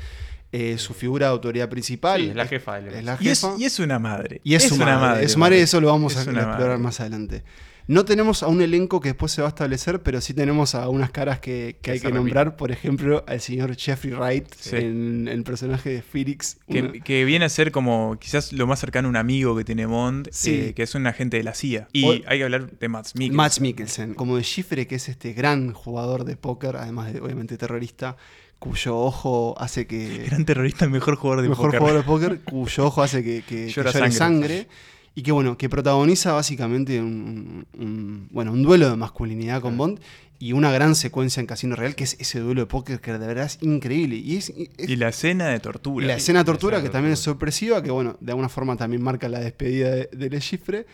eh, 0.53 0.77
su 0.79 0.95
figura 0.95 1.27
de 1.27 1.33
autoridad 1.33 1.69
principal. 1.69 2.21
Sí, 2.21 2.29
es 2.31 2.35
la 2.37 2.47
jefa 2.47 2.81
del 2.81 2.95
es 2.95 3.05
la 3.05 3.17
y, 3.21 3.29
es, 3.29 3.41
jefa. 3.41 3.55
y 3.59 3.65
es 3.65 3.79
una 3.79 3.99
madre. 3.99 4.41
Y 4.45 4.55
es, 4.55 4.65
su 4.69 4.75
una 4.75 4.99
madre. 4.99 5.25
Es 5.25 5.33
su 5.33 5.39
madre 5.39 5.59
y 5.59 5.63
eso 5.63 5.81
lo 5.81 5.89
vamos 5.89 6.13
Es 6.13 6.19
a 6.19 6.23
explorar 6.23 6.59
madre. 6.59 6.79
más 6.79 7.01
adelante. 7.01 7.45
No 7.87 8.05
tenemos 8.05 8.45
a 8.45 8.47
un 8.47 8.63
elenco 8.63 9.01
que 9.01 9.09
después 9.09 9.33
se 9.33 9.43
va 9.43 9.49
a 9.49 9.51
establecer, 9.51 10.01
pero 10.01 10.21
sí 10.21 10.33
tenemos 10.33 10.77
a 10.77 10.89
unas 10.89 11.11
caras 11.11 11.41
que, 11.41 11.75
que 11.77 11.81
Que 11.83 11.91
hay 11.93 12.01
que 12.01 12.13
nombrar. 12.13 12.55
Por 12.55 12.71
ejemplo, 12.71 13.25
al 13.27 13.41
señor 13.41 13.75
Jeffrey 13.77 14.13
Wright 14.15 14.47
Sí. 14.55 14.77
en 14.77 15.27
el 15.27 15.43
personaje 15.43 15.91
de 15.91 16.03
Felix. 16.03 16.59
Que, 16.69 16.83
una- 16.83 16.93
que 16.93 17.25
viene 17.25 17.47
a 17.47 17.49
ser 17.49 17.73
como 17.73 18.17
quizás 18.21 18.53
lo 18.53 18.69
más 18.69 18.79
cercano 18.79 19.09
a 19.09 19.11
un 19.11 19.17
amigo 19.17 19.57
que 19.57 19.65
tiene 19.65 19.87
Bond, 19.87 20.29
Sí. 20.31 20.53
eh, 20.69 20.75
que 20.75 20.85
es 20.85 20.95
un 20.95 21.07
agente 21.09 21.39
de 21.39 21.43
la 21.43 21.55
CIA. 21.55 21.89
Y 21.93 22.05
O- 22.05 22.13
hay 22.29 22.39
que 22.39 22.45
hablar 22.45 22.71
de 22.71 22.89
Mads 22.89 23.15
Mikkelsen. 23.17 23.37
Max 23.37 23.61
Mikkelsen, 23.61 24.15
como 24.15 24.37
de 24.37 24.45
Schifre, 24.45 24.87
que 24.87 24.95
es 24.95 25.09
este 25.09 25.33
gran 25.33 25.73
jugador 25.73 26.25
de 26.25 26.37
póker, 26.37 26.77
además 26.77 27.13
de 27.13 27.21
obviamente 27.21 27.57
terrorista, 27.57 28.17
cuyo 28.61 28.97
ojo 28.97 29.57
hace 29.59 29.89
que. 29.89 30.25
Gran 30.31 30.45
terrorista, 30.45 30.85
el 30.85 30.93
mejor 30.93 31.17
jugador 31.17 31.43
de 31.43 31.49
mejor 31.49 31.67
póker. 31.67 31.81
jugador 31.81 32.01
de 32.03 32.07
póker, 32.07 32.41
cuyo 32.45 32.87
ojo 32.87 33.03
hace 33.03 33.25
que, 33.25 33.43
que- 33.43 33.67
que 33.67 33.69
Llora 33.73 33.91
llore 33.91 34.13
sangre. 34.13 34.49
sangre. 34.59 34.69
Y 35.17 35.23
que 35.23 35.33
bueno, 35.33 35.59
que 35.59 35.69
protagoniza 35.69 36.33
básicamente 36.33 37.01
un, 37.01 37.67
un- 37.77 38.29
bueno, 38.31 38.53
un 38.53 38.63
duelo 38.63 38.89
de 38.89 38.95
masculinidad 38.97 39.61
con 39.61 39.77
Bond 39.77 39.99
y 40.39 40.53
una 40.53 40.71
gran 40.71 40.95
secuencia 40.95 41.41
en 41.41 41.47
Casino 41.47 41.75
Real, 41.75 41.97
que 41.97 42.05
es 42.05 42.17
ese 42.21 42.39
duelo 42.39 42.61
de 42.63 42.67
póker 42.67 43.01
que 43.01 43.13
de 43.13 43.19
verdad 43.27 43.45
es 43.47 43.59
increíble. 43.61 44.15
Y 44.17 44.37
es, 44.37 44.51
es- 44.79 44.89
Y 44.89 44.95
la 44.97 45.09
escena 45.09 45.49
de 45.49 45.57
y 45.57 45.61
tortura. 45.61 46.07
la 46.07 46.15
escena 46.15 46.39
de 46.39 46.45
tortura, 46.45 46.77
escena 46.77 46.89
que 46.89 46.93
también 46.93 47.13
es 47.15 47.19
sorpresiva, 47.19 47.83
que 47.83 47.91
bueno, 47.91 48.17
de 48.21 48.31
alguna 48.33 48.49
forma 48.49 48.77
también 48.77 49.03
marca 49.03 49.29
la 49.29 49.41
despedida 49.41 49.91
de, 49.91 50.09
de 50.13 50.31
Le 50.31 50.39
Chiffre. 50.41 50.87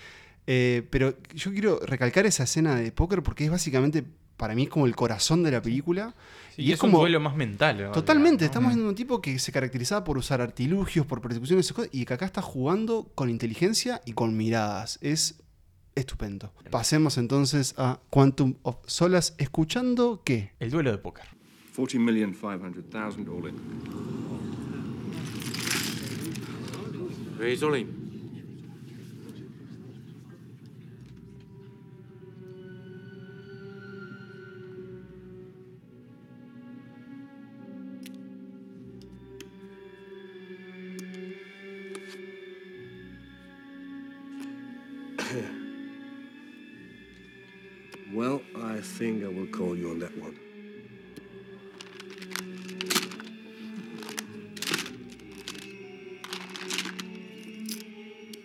Eh, 0.48 0.82
pero 0.90 1.14
yo 1.34 1.50
quiero 1.52 1.80
recalcar 1.84 2.24
esa 2.24 2.44
escena 2.44 2.74
de 2.76 2.90
póker 2.92 3.22
porque 3.22 3.44
es 3.44 3.50
básicamente, 3.50 4.02
para 4.36 4.54
mí, 4.54 4.62
es 4.64 4.68
como 4.70 4.86
el 4.86 4.96
corazón 4.96 5.42
de 5.42 5.50
la 5.50 5.60
película. 5.60 6.14
Sí, 6.45 6.45
y 6.56 6.68
es, 6.68 6.74
es 6.74 6.80
como- 6.80 6.98
un 6.98 7.02
duelo 7.02 7.20
más 7.20 7.36
mental. 7.36 7.70
en 7.70 7.76
realidad, 7.78 7.94
Totalmente, 7.94 8.44
¿no? 8.44 8.46
estamos 8.46 8.70
viendo 8.72 8.88
un 8.88 8.94
tipo 8.94 9.20
que 9.20 9.38
se 9.38 9.52
caracterizaba 9.52 10.04
por 10.04 10.16
usar 10.18 10.40
artilugios, 10.40 11.04
por 11.06 11.20
persecuciones, 11.20 11.72
y 11.92 12.04
que 12.04 12.14
acá 12.14 12.24
está 12.26 12.42
jugando 12.42 13.10
con 13.14 13.28
inteligencia 13.30 14.00
y 14.06 14.12
con 14.12 14.36
miradas. 14.36 14.98
Es 15.02 15.42
estupendo. 15.94 16.52
Pasemos 16.70 17.16
entonces 17.18 17.74
a 17.78 18.00
Quantum 18.10 18.54
of 18.62 18.76
Solas, 18.86 19.34
escuchando 19.38 20.22
qué. 20.24 20.52
El 20.60 20.70
duelo 20.70 20.90
de 20.92 20.98
póker. 20.98 21.24
40,500,000 21.76 23.28
all 23.28 23.48
in. 23.48 23.56
Raise 27.38 27.62
all 27.64 27.76
in. 27.76 28.05
Think 48.86 49.22
I 49.22 49.26
will 49.26 49.50
call 49.50 49.76
you 49.76 49.90
on 49.90 49.98
that 50.00 50.12
one. 50.20 50.34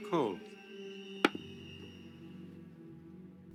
Call. 0.09 0.39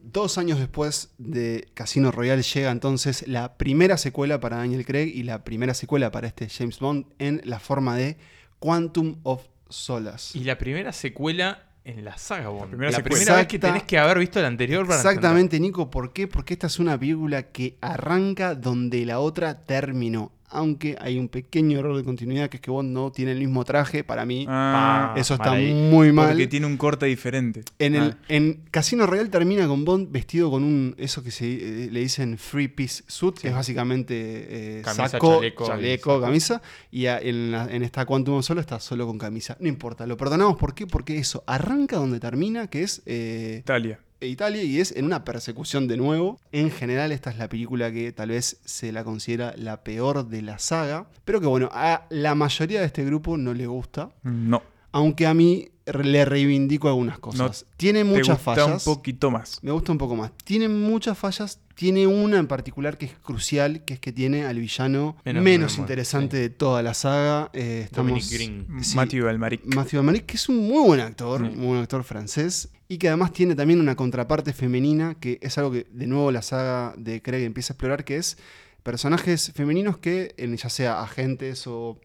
Dos 0.03 0.39
años 0.39 0.59
después 0.59 1.13
de 1.19 1.69
Casino 1.75 2.11
Royale 2.11 2.43
llega 2.43 2.71
entonces 2.71 3.29
la 3.29 3.59
primera 3.59 3.99
secuela 3.99 4.41
para 4.41 4.57
Daniel 4.57 4.87
Craig 4.87 5.13
y 5.15 5.25
la 5.25 5.45
primera 5.45 5.75
secuela 5.75 6.11
para 6.11 6.29
este 6.29 6.49
James 6.49 6.79
Bond 6.79 7.07
en 7.19 7.43
la 7.45 7.59
forma 7.59 7.97
de 7.97 8.17
Quantum 8.59 9.21
of 9.25 9.47
Solas. 9.69 10.35
Y 10.35 10.45
la 10.45 10.57
primera 10.57 10.93
secuela 10.93 11.76
en 11.87 12.05
la 12.05 12.19
saga 12.19 12.49
Bond. 12.49 12.63
La 12.63 12.69
primera 12.69 12.91
primera, 12.99 13.19
secuela. 13.21 13.37
vez 13.37 13.47
que 13.47 13.59
tenés 13.59 13.83
que 13.85 13.99
haber 13.99 14.19
visto 14.19 14.41
la 14.41 14.49
anterior 14.49 14.87
para 14.87 14.99
Exactamente, 14.99 15.61
Nico. 15.61 15.89
¿Por 15.89 16.13
qué? 16.13 16.27
Porque 16.27 16.55
esta 16.55 16.67
es 16.67 16.79
una 16.81 16.99
película 16.99 17.45
que 17.45 17.79
arranca 17.81 18.55
donde 18.55 19.07
la 19.07 19.21
otra 19.21 19.65
terminó. 19.65 20.33
Aunque 20.49 20.97
hay 21.01 21.19
un 21.19 21.29
pequeño 21.29 21.79
error 21.79 21.97
de 21.97 22.05
continuidad, 22.05 22.49
que 22.49 22.59
es 22.59 22.61
que 22.61 22.71
Bond 22.71 22.93
no 22.93 23.11
tiene 23.13 23.33
el 23.33 23.39
mismo 23.39 23.65
traje. 23.65 24.05
Para 24.05 24.25
mí, 24.25 24.47
Ah, 24.49 25.15
eso 25.17 25.35
está 25.35 25.53
muy 25.53 26.13
mal. 26.13 26.29
porque 26.29 26.47
tiene 26.47 26.67
un 26.67 26.77
corte 26.77 27.07
diferente. 27.07 27.63
En, 27.79 27.95
el, 27.97 28.03
Ah. 28.13 28.19
en 28.29 28.61
Casino 28.71 29.07
Real 29.07 29.29
termina 29.31 29.67
con 29.67 29.85
Bond 29.85 30.11
vestido 30.13 30.51
con 30.51 30.63
un 30.65 30.95
eso 30.99 31.23
que 31.23 31.31
se 31.31 31.47
eh, 31.87 31.89
le 31.91 32.01
dicen 32.01 32.39
free 32.39 32.69
piece 32.69 33.03
suit, 33.07 33.39
que 33.39 33.49
es 33.49 33.55
básicamente 33.55 34.79
eh, 34.79 34.83
Camisa, 34.83 35.09
saco, 35.09 35.37
chaleco 35.37 35.67
chaleco, 35.67 36.19
y 36.19 36.21
camisa, 36.23 36.63
y 36.91 37.07
a- 37.07 37.19
en, 37.19 37.51
la- 37.53 37.69
en 37.71 37.83
esta 37.83 38.05
Quantum 38.07 38.37
of 38.37 38.45
solo 38.45 38.61
está 38.61 38.81
solo 38.81 39.07
con 39.07 39.19
camisa. 39.19 39.57
No 39.61 39.69
importa, 39.69 40.07
lo 40.07 40.17
perdonamos. 40.17 40.57
¿Por 40.57 40.75
qué? 40.75 40.87
Porque 40.87 41.19
eso 41.19 41.43
arranca 41.47 41.97
donde 41.97 42.21
termina, 42.21 42.69
que 42.69 42.83
es 42.83 43.03
eh, 43.07 43.59
Italia. 43.61 43.99
Italia, 44.21 44.63
y 44.63 44.81
es 44.81 44.93
en 44.93 45.05
una 45.05 45.25
persecución 45.25 45.89
de 45.89 45.97
nuevo. 45.97 46.41
En 46.53 46.71
general, 46.71 47.13
esta 47.13 47.31
es 47.31 47.39
la 47.39 47.49
película 47.49 47.93
que 47.93 48.13
tal 48.13 48.31
vez 48.31 48.59
se 48.65 48.93
la 48.93 49.05
considera 49.05 49.55
la 49.57 49.83
peor 49.85 50.27
de 50.29 50.43
la 50.43 50.59
saga, 50.59 51.07
pero 51.25 51.41
que 51.41 51.47
bueno, 51.47 51.69
a 51.73 52.07
la 52.11 52.35
mayoría 52.35 52.81
de 52.81 52.87
este 52.87 53.05
grupo 53.05 53.37
no 53.37 53.53
le 53.55 53.67
gusta. 53.67 54.11
No. 54.23 54.63
Aunque 54.93 55.27
a 55.27 55.35
mí 55.35 55.69
le 55.87 56.25
reivindico 56.25 56.89
algunas 56.89 57.19
cosas. 57.19 57.67
tiene 57.77 58.01
Te 58.01 58.05
muchas 58.05 58.39
gusta 58.39 58.57
fallas. 58.57 58.87
un 58.87 58.95
poquito 58.95 59.31
más. 59.31 59.59
Me 59.63 59.71
gusta 59.71 59.93
un 59.93 59.99
poco 59.99 60.17
más. 60.17 60.33
Tiene 60.45 60.69
muchas 60.69 61.19
fallas. 61.19 61.61
Tiene 61.77 62.07
una 62.07 62.39
en 62.39 62.47
particular 62.47 62.97
que 62.97 63.05
es 63.05 63.13
crucial, 63.13 63.85
que 63.85 63.95
es 63.95 64.01
que 64.01 64.11
tiene 64.11 64.47
al 64.47 64.59
villano 64.59 65.15
menos, 65.25 65.77
interesante 65.77 66.39
de 66.39 66.49
toda 66.49 66.83
la 66.83 66.95
saga. 66.95 67.51
Eh, 67.53 67.83
estamos, 67.85 68.13
Dominic 68.13 68.31
Green. 68.33 68.83
Sí. 68.83 68.97
Matthew 68.97 69.29
Almaric. 69.29 69.63
Matthew 69.67 70.01
Almaric, 70.01 70.25
que 70.25 70.37
es 70.37 70.49
un 70.49 70.67
muy 70.67 70.83
buen 70.83 71.01
actor, 71.01 71.43
Sí. 71.43 71.55
muy 71.55 71.67
buen 71.67 71.81
actor 71.83 72.03
francés, 72.03 72.71
y 72.89 72.97
que 72.97 73.09
además 73.09 73.33
tiene 73.35 73.55
también 73.55 73.79
una 73.79 73.95
contraparte 73.95 74.55
femenina, 74.55 75.17
que 75.21 75.39
es 75.43 75.59
algo 75.59 75.71
que 75.71 75.87
de 75.91 76.07
nuevo 76.07 76.33
la 76.33 76.41
saga 76.41 76.95
de 76.97 77.21
Craig 77.21 77.45
empieza 77.45 77.73
a 77.73 77.75
explorar, 77.75 78.05
que 78.07 78.17
es 78.17 78.39
personajes 78.83 79.53
femeninos 79.55 79.99
que, 79.99 80.35
en, 80.39 80.57
ya 80.57 80.71
sea 80.71 81.03
agentes 81.03 81.67
o, 81.67 82.01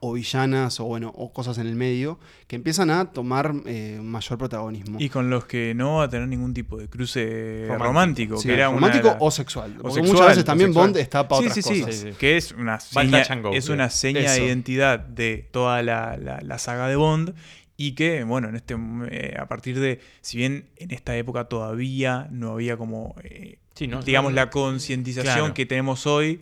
o 0.00 0.12
villanas 0.12 0.78
o 0.80 0.84
bueno, 0.84 1.12
o 1.16 1.32
cosas 1.32 1.58
en 1.58 1.66
el 1.66 1.74
medio, 1.76 2.18
que 2.46 2.56
empiezan 2.56 2.90
a 2.90 3.12
tomar 3.12 3.54
eh, 3.66 3.98
mayor 4.02 4.38
protagonismo. 4.38 4.98
Y 5.00 5.08
con 5.08 5.30
los 5.30 5.44
que 5.46 5.74
no 5.74 5.96
va 5.96 6.04
a 6.04 6.08
tener 6.10 6.28
ningún 6.28 6.52
tipo 6.54 6.76
de 6.76 6.88
cruce 6.88 7.64
Romántico. 7.68 7.84
romántico. 7.84 8.36
Sí, 8.38 8.48
que 8.48 8.54
era 8.54 8.66
romántico 8.70 9.16
o 9.20 9.30
sexual. 9.30 9.72
Porque 9.80 9.94
sexual, 9.94 10.12
muchas 10.12 10.26
veces 10.28 10.42
o 10.42 10.46
también 10.46 10.68
sexual. 10.70 10.86
Bond 10.88 10.96
está 10.98 11.28
para 11.28 11.40
sí, 11.42 11.46
otras 11.48 11.54
sí, 11.54 11.62
sí, 11.74 11.80
cosas. 11.80 11.94
Sí, 11.96 12.08
sí. 12.10 12.16
Que 12.18 12.36
es 12.36 12.52
una 12.52 12.80
seña, 12.80 13.22
es 13.52 13.68
una 13.68 13.90
seña 13.90 14.32
de 14.32 14.44
identidad 14.46 14.98
de 15.00 15.48
toda 15.50 15.82
la, 15.82 16.16
la- 16.16 16.40
la 16.42 16.58
saga 16.58 16.88
de 16.88 16.96
Bond. 16.96 17.34
Y 17.78 17.92
que, 17.92 18.24
bueno, 18.24 18.48
en 18.48 18.56
este 18.56 18.74
eh, 19.10 19.36
a 19.38 19.46
partir 19.48 19.78
de, 19.78 20.00
si 20.22 20.38
bien 20.38 20.64
en 20.76 20.92
esta 20.92 21.14
época 21.14 21.44
todavía 21.44 22.26
no 22.30 22.52
había 22.52 22.78
como, 22.78 23.14
eh, 23.22 23.58
Sí, 23.74 23.86
no, 23.86 24.00
digamos, 24.02 24.32
no- 24.32 24.36
la 24.36 24.48
concientización 24.48 25.34
Claro. 25.36 25.52
que 25.54 25.66
tenemos 25.66 26.06
hoy, 26.06 26.40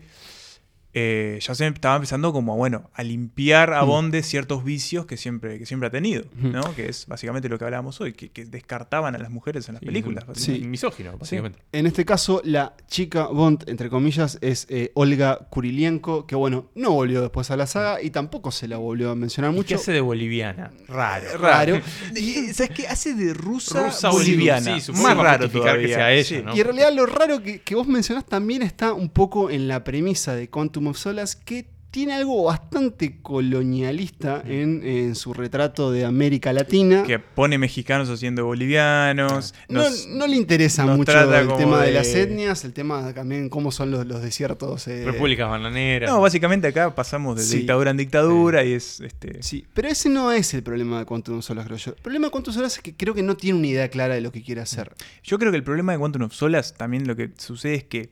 eh, 0.94 1.38
ya 1.40 1.54
se 1.54 1.66
estaba 1.66 1.96
empezando 1.96 2.32
como, 2.32 2.56
bueno, 2.56 2.88
a 2.94 3.02
limpiar 3.02 3.72
a 3.74 3.82
Mm. 3.84 3.86
Bond 3.88 4.12
de 4.12 4.22
ciertos 4.22 4.64
vicios 4.64 5.06
que 5.06 5.16
siempre, 5.16 5.58
que 5.58 5.66
siempre 5.66 5.88
ha 5.88 5.90
tenido. 5.90 6.24
¿no? 6.40 6.74
Que 6.74 6.88
es 6.88 7.06
básicamente 7.06 7.48
lo 7.48 7.58
que 7.58 7.64
hablábamos 7.64 8.00
hoy, 8.00 8.12
que, 8.12 8.30
que 8.30 8.44
descartaban 8.44 9.14
a 9.14 9.18
las 9.18 9.30
mujeres 9.30 9.68
en 9.68 9.74
las 9.74 9.80
Sí, 9.80 9.86
películas. 9.86 10.24
un 10.48 10.70
misógino, 10.70 11.16
básicamente. 11.18 11.58
En 11.72 11.86
este 11.86 12.04
caso, 12.04 12.40
la 12.44 12.74
chica 12.88 13.26
Bond, 13.26 13.64
entre 13.68 13.88
comillas, 13.90 14.38
es 14.40 14.66
eh, 14.70 14.92
Olga 14.94 15.48
Kurilienko, 15.50 16.26
que 16.26 16.36
bueno, 16.36 16.70
no 16.74 16.92
volvió 16.92 17.20
después 17.20 17.50
a 17.50 17.56
la 17.56 17.66
saga 17.66 18.00
y 18.00 18.10
tampoco 18.10 18.50
se 18.52 18.68
la 18.68 18.76
volvió 18.76 19.10
a 19.10 19.14
mencionar 19.14 19.50
¿Y 19.50 19.54
qué 19.54 19.58
mucho. 19.58 19.74
hace 19.76 19.92
de 19.92 20.00
boliviana? 20.00 20.70
Raro. 20.88 21.38
Raro. 21.38 21.80
Y, 22.14 22.52
¿Sabes 22.52 22.70
qué? 22.76 22.86
Hace 22.86 23.14
de 23.14 23.34
rusa, 23.34 23.84
Rusa 23.86 24.10
boliviana. 24.10 24.78
sí, 24.80 24.92
Más 24.92 25.16
raro 25.16 25.44
justificar 25.44 25.78
que 25.80 25.88
todavía. 25.88 25.96
sea 25.96 26.12
ella, 26.12 26.24
Sí. 26.24 26.42
¿no? 26.44 26.54
Y 26.56 26.60
en 26.60 26.64
realidad 26.66 26.92
lo 26.92 27.06
raro 27.06 27.42
que, 27.42 27.60
que 27.60 27.74
vos 27.74 27.86
mencionás 27.88 28.24
también 28.24 28.62
está 28.62 28.92
un 28.92 29.08
poco 29.08 29.50
en 29.50 29.66
la 29.68 29.82
premisa 29.84 30.34
de 30.36 30.48
Quantum 30.48 30.83
of 30.88 30.98
Solace, 30.98 31.38
que 31.44 31.72
tiene 31.90 32.12
algo 32.14 32.42
bastante 32.42 33.20
colonialista 33.22 34.42
en, 34.44 34.82
en 34.84 35.14
su 35.14 35.32
retrato 35.32 35.92
de 35.92 36.04
América 36.04 36.52
Latina. 36.52 37.04
Que 37.04 37.20
pone 37.20 37.56
mexicanos 37.56 38.10
haciendo 38.10 38.44
bolivianos. 38.44 39.54
no, 39.68 39.82
nos- 39.84 40.06
no 40.08 40.26
le 40.26 40.34
interesa 40.34 40.86
mucho 40.86 41.12
el 41.12 41.56
tema 41.56 41.80
de... 41.82 41.86
de- 41.86 41.92
las 41.92 42.08
etnias, 42.08 42.64
el 42.64 42.72
tema 42.72 43.12
también 43.14 43.48
cómo 43.48 43.70
son 43.70 43.92
los, 43.92 44.06
los 44.06 44.22
desiertos. 44.22 44.88
eh, 44.88 45.04
Repúblicas 45.04 45.48
bananeras. 45.48 46.10
No, 46.10 46.20
básicamente 46.20 46.66
acá 46.66 46.92
pasamos 46.94 47.36
de 47.36 47.42
Sí. 47.44 47.58
dictadura 47.58 47.92
en 47.92 47.96
dictadura 47.96 48.64
y 48.64 48.72
es 48.72 49.00
este. 49.00 49.40
Sí, 49.44 49.64
pero 49.72 49.86
ese 49.86 50.08
no 50.08 50.32
es 50.32 50.52
el 50.52 50.64
problema 50.64 50.98
de 50.98 51.04
Quantum 51.04 51.38
of 51.38 51.44
Solace, 51.44 51.66
creo 51.66 51.78
yo. 51.78 51.92
El 51.92 52.02
problema 52.02 52.26
de 52.26 52.30
Quantum 52.32 52.50
of 52.50 52.56
Solace 52.56 52.76
es 52.78 52.82
que 52.82 52.94
creo 52.96 53.14
que 53.14 53.22
no 53.22 53.36
tiene 53.36 53.58
una 53.58 53.68
idea 53.68 53.88
clara 53.88 54.14
de 54.16 54.20
lo 54.20 54.32
que 54.32 54.42
quiere 54.42 54.60
hacer. 54.60 54.92
Yo 55.22 55.38
creo 55.38 55.52
que 55.52 55.58
el 55.58 55.64
problema 55.64 55.92
de 55.92 55.98
Quantum 55.98 56.22
of 56.22 56.32
Solace 56.34 56.74
también 56.76 57.06
lo 57.06 57.14
que 57.14 57.30
sucede 57.38 57.74
es 57.74 57.84
que, 57.84 58.10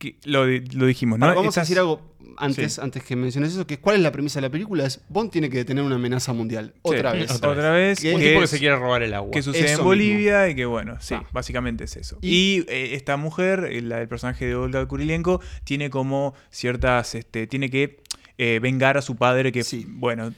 que 0.00 0.16
lo, 0.24 0.46
lo 0.46 0.86
dijimos, 0.86 1.18
¿no? 1.18 1.26
Ahora, 1.26 1.36
vamos 1.36 1.56
a 1.58 1.60
decir 1.60 1.78
algo 1.78 2.00
antes, 2.38 2.78
antes 2.78 3.02
que 3.02 3.16
menciones 3.16 3.52
eso, 3.52 3.66
que 3.66 3.78
cuál 3.78 3.96
es 3.96 4.02
la 4.02 4.12
premisa 4.12 4.40
de 4.40 4.46
la 4.46 4.50
película, 4.50 4.86
es 4.86 5.00
Bond 5.10 5.30
tiene 5.30 5.50
que 5.50 5.58
detener 5.58 5.84
una 5.84 5.96
amenaza 5.96 6.32
mundial. 6.32 6.72
Otra 6.82 7.12
Sí, 7.12 7.18
vez. 7.18 7.30
otra 7.32 7.50
Otra 7.50 7.70
vez. 7.72 8.00
Que- 8.00 8.14
un 8.14 8.20
que 8.20 8.26
tipo 8.28 8.38
que 8.38 8.44
es- 8.44 8.50
se 8.50 8.58
quiere 8.58 8.76
robar 8.76 9.02
el 9.02 9.12
agua. 9.12 9.30
que 9.30 9.42
sucede 9.42 9.60
Eso 9.64 9.68
en 9.68 9.72
mismo. 9.74 9.84
Bolivia 9.84 10.48
y 10.48 10.54
que 10.54 10.64
bueno, 10.64 10.96
sí, 11.00 11.14
Ah. 11.14 11.24
básicamente 11.32 11.84
es 11.84 11.96
eso. 11.96 12.18
Y- 12.22 12.30
Y, 12.30 12.64
eh, 12.68 12.94
esta 12.94 13.16
mujer, 13.18 13.68
la 13.82 13.98
del 13.98 14.08
personaje 14.08 14.46
de 14.46 14.54
Olga 14.54 14.86
Kurilenko, 14.86 15.40
tiene 15.64 15.90
como 15.90 16.34
ciertas, 16.50 17.14
este, 17.14 17.46
tiene 17.46 17.68
que 17.68 17.98
eh, 18.42 18.58
vengar 18.58 18.96
a 18.96 19.02
su 19.02 19.16
padre 19.16 19.52
que, 19.52 19.62
Sí. 19.62 19.84
bueno, 19.86 20.32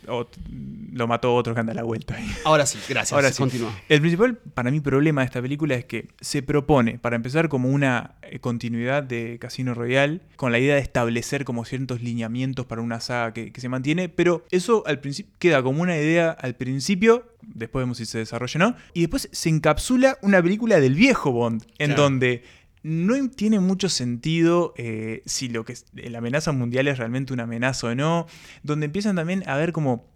lo 0.92 1.06
mató 1.06 1.36
otro 1.36 1.54
que 1.54 1.60
anda 1.60 1.70
a 1.70 1.76
la 1.76 1.84
vuelta. 1.84 2.16
Ahora 2.44 2.66
sí, 2.66 2.76
gracias. 2.88 3.12
Ahora 3.12 3.30
sí. 3.30 3.38
Continúa. 3.38 3.72
El 3.88 4.00
principal, 4.00 4.36
para 4.54 4.72
mí, 4.72 4.80
problema 4.80 5.20
de 5.20 5.26
esta 5.26 5.40
película 5.40 5.76
es 5.76 5.84
que 5.84 6.08
se 6.20 6.42
propone, 6.42 6.98
para 6.98 7.14
empezar, 7.14 7.48
como 7.48 7.68
una 7.68 8.16
eh, 8.22 8.40
continuidad 8.40 9.04
de 9.04 9.38
Casino 9.40 9.72
Royale, 9.72 10.20
con 10.34 10.50
la 10.50 10.58
idea 10.58 10.74
de 10.74 10.80
establecer 10.80 11.44
como 11.44 11.64
ciertos 11.64 12.02
lineamientos 12.02 12.66
para 12.66 12.82
una 12.82 12.98
saga 12.98 13.32
que, 13.32 13.52
que 13.52 13.60
se 13.60 13.68
mantiene, 13.68 14.08
pero 14.08 14.44
eso 14.50 14.82
al 14.86 14.98
principio 14.98 15.32
queda 15.38 15.62
como 15.62 15.80
una 15.80 15.96
idea 15.96 16.30
al 16.32 16.56
principio, 16.56 17.24
después 17.42 17.82
vemos 17.82 17.98
si 17.98 18.06
se 18.06 18.18
desarrolla 18.18 18.56
o 18.66 18.70
no, 18.70 18.76
y 18.94 19.02
después 19.02 19.28
se 19.30 19.48
encapsula 19.48 20.18
una 20.22 20.42
película 20.42 20.80
del 20.80 20.96
viejo 20.96 21.30
Bond, 21.30 21.62
en 21.78 21.86
Claro. 21.90 22.02
donde 22.02 22.42
no 22.82 23.30
tiene 23.30 23.60
mucho 23.60 23.88
sentido 23.88 24.74
eh, 24.76 25.22
si 25.26 25.48
lo 25.48 25.64
que 25.64 25.74
es, 25.74 25.86
la 25.92 26.18
amenaza 26.18 26.52
mundial 26.52 26.88
es 26.88 26.98
realmente 26.98 27.32
una 27.32 27.44
amenaza 27.44 27.88
o 27.88 27.94
no, 27.94 28.26
donde 28.62 28.86
empiezan 28.86 29.16
también 29.16 29.48
a 29.48 29.56
ver 29.56 29.72
como 29.72 30.10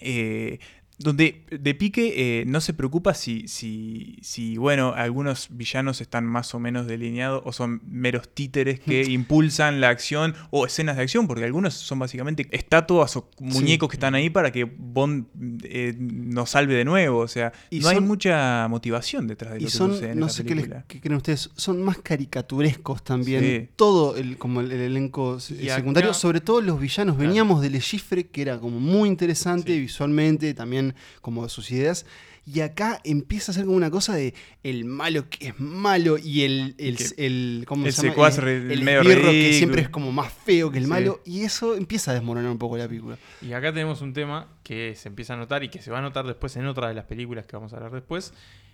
eh, 0.00 0.58
donde 0.98 1.44
de 1.50 1.74
pique 1.74 2.40
eh, 2.40 2.44
no 2.46 2.60
se 2.60 2.74
preocupa 2.74 3.14
si, 3.14 3.46
si, 3.46 4.16
si, 4.20 4.56
bueno, 4.56 4.94
algunos 4.96 5.46
villanos 5.50 6.00
están 6.00 6.26
más 6.26 6.54
o 6.54 6.58
menos 6.60 6.86
delineados 6.88 7.42
o 7.44 7.52
son 7.52 7.80
meros 7.86 8.28
títeres 8.34 8.80
que 8.80 9.02
impulsan 9.08 9.80
la 9.80 9.90
acción 9.90 10.34
o 10.50 10.66
escenas 10.66 10.96
de 10.96 11.02
acción, 11.02 11.28
porque 11.28 11.44
algunos 11.44 11.74
son 11.74 12.00
básicamente 12.00 12.48
estatuas 12.50 13.16
o 13.16 13.30
muñecos 13.38 13.88
que 13.88 13.96
están 13.96 14.14
ahí 14.16 14.28
para 14.28 14.50
que 14.50 14.64
Bond 14.64 15.26
eh, 15.64 15.94
nos 15.98 16.50
salve 16.50 16.74
de 16.74 16.84
nuevo. 16.84 17.18
O 17.20 17.28
sea, 17.28 17.52
Y 17.70 17.78
no 17.80 17.88
hay 17.90 18.00
mucha 18.00 18.66
motivación 18.68 19.26
detrás 19.28 19.52
de 19.54 19.60
lo 19.60 19.62
Y 19.62 19.64
que 19.66 19.70
son, 19.76 19.92
sucede 19.92 20.12
en 20.12 20.18
no 20.18 20.28
sé 20.28 20.42
qué, 20.44 20.54
les- 20.56 20.64
película. 20.64 20.84
qué 20.88 21.00
creen 21.00 21.16
ustedes, 21.16 21.50
son 21.56 21.82
más 21.82 21.98
caricaturescos 21.98 23.04
también. 23.04 23.42
Sí. 23.42 23.68
Todo 23.76 24.16
el, 24.16 24.36
como 24.36 24.60
el, 24.60 24.72
el 24.72 24.80
elenco 24.80 25.38
Y 25.38 25.68
secundario, 25.68 26.10
acá- 26.10 26.18
sobre 26.18 26.40
todo 26.40 26.60
los 26.60 26.80
villanos. 26.80 27.14
Claro. 27.16 27.28
Veníamos 27.28 27.62
del 27.62 27.80
Chifre, 27.80 28.26
que 28.26 28.42
era 28.42 28.58
como 28.58 28.80
muy 28.80 29.08
interesante 29.08 29.72
Sí. 29.74 29.80
visualmente, 29.80 30.54
también 30.54 30.87
como 31.20 31.48
sus 31.48 31.70
ideas. 31.70 32.06
Y 32.46 32.60
acá 32.60 32.98
empieza 33.04 33.52
a 33.52 33.54
ser 33.54 33.66
como 33.66 33.76
una 33.76 33.90
cosa 33.90 34.14
de 34.14 34.32
el 34.62 34.86
malo 34.86 35.28
que 35.28 35.48
es 35.48 35.60
malo 35.60 36.16
y 36.16 36.44
el, 36.44 36.74
el, 36.78 36.96
el, 37.18 37.64
¿cómo 37.68 37.84
el 37.84 37.92
se 37.92 38.00
llama? 38.02 38.12
secuaz 38.14 38.38
el, 38.38 38.70
el 38.70 38.82
medio 38.82 39.02
que 39.02 39.52
siempre 39.52 39.82
es 39.82 39.90
como 39.90 40.12
más 40.12 40.32
feo 40.32 40.70
que 40.70 40.78
el 40.78 40.84
Sí. 40.84 40.90
malo. 40.90 41.20
Y 41.26 41.42
eso 41.42 41.74
empieza 41.76 42.12
a 42.12 42.14
desmoronar 42.14 42.50
un 42.50 42.56
poco 42.56 42.78
la 42.78 42.88
película. 42.88 43.18
Y 43.42 43.52
acá 43.52 43.70
tenemos 43.74 44.00
un 44.00 44.14
tema 44.14 44.48
que 44.62 44.94
se 44.96 45.08
empieza 45.08 45.34
a 45.34 45.36
notar 45.36 45.62
y 45.62 45.68
que 45.68 45.82
se 45.82 45.90
va 45.90 45.98
a 45.98 46.02
notar 46.02 46.26
después 46.26 46.56
en 46.56 46.64
otra 46.66 46.88
de 46.88 46.94
las 46.94 47.04
películas 47.04 47.44
que 47.46 47.54
vamos 47.56 47.74
a 47.74 47.76
hablar 47.76 47.92
después. 47.92 48.32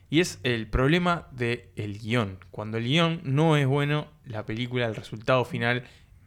Y 0.08 0.20
es 0.20 0.38
el 0.44 0.68
problema 0.68 1.26
del 1.32 1.98
guion. 1.98 2.38
Cuando 2.52 2.78
el 2.78 2.84
guion 2.84 3.22
no 3.24 3.56
es 3.56 3.66
bueno, 3.66 4.06
la 4.24 4.46
película, 4.46 4.86
el 4.86 4.94
resultado 4.94 5.44
final, 5.44 5.82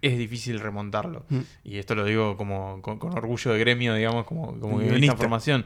es 0.08 0.17
difícil 0.17 0.60
remontarlo. 0.60 1.26
Mm. 1.30 1.39
Y 1.63 1.78
esto 1.78 1.96
lo 1.96 2.04
digo 2.06 2.36
como 2.38 2.82
con, 2.82 2.98
con 3.00 3.13
orgullo 3.17 3.52
de 3.54 3.60
gremio, 3.60 3.93
digamos, 3.96 4.26
como, 4.26 4.60
como 4.60 4.82
en 4.82 4.88
guionista. 4.89 5.15
formación. 5.17 5.65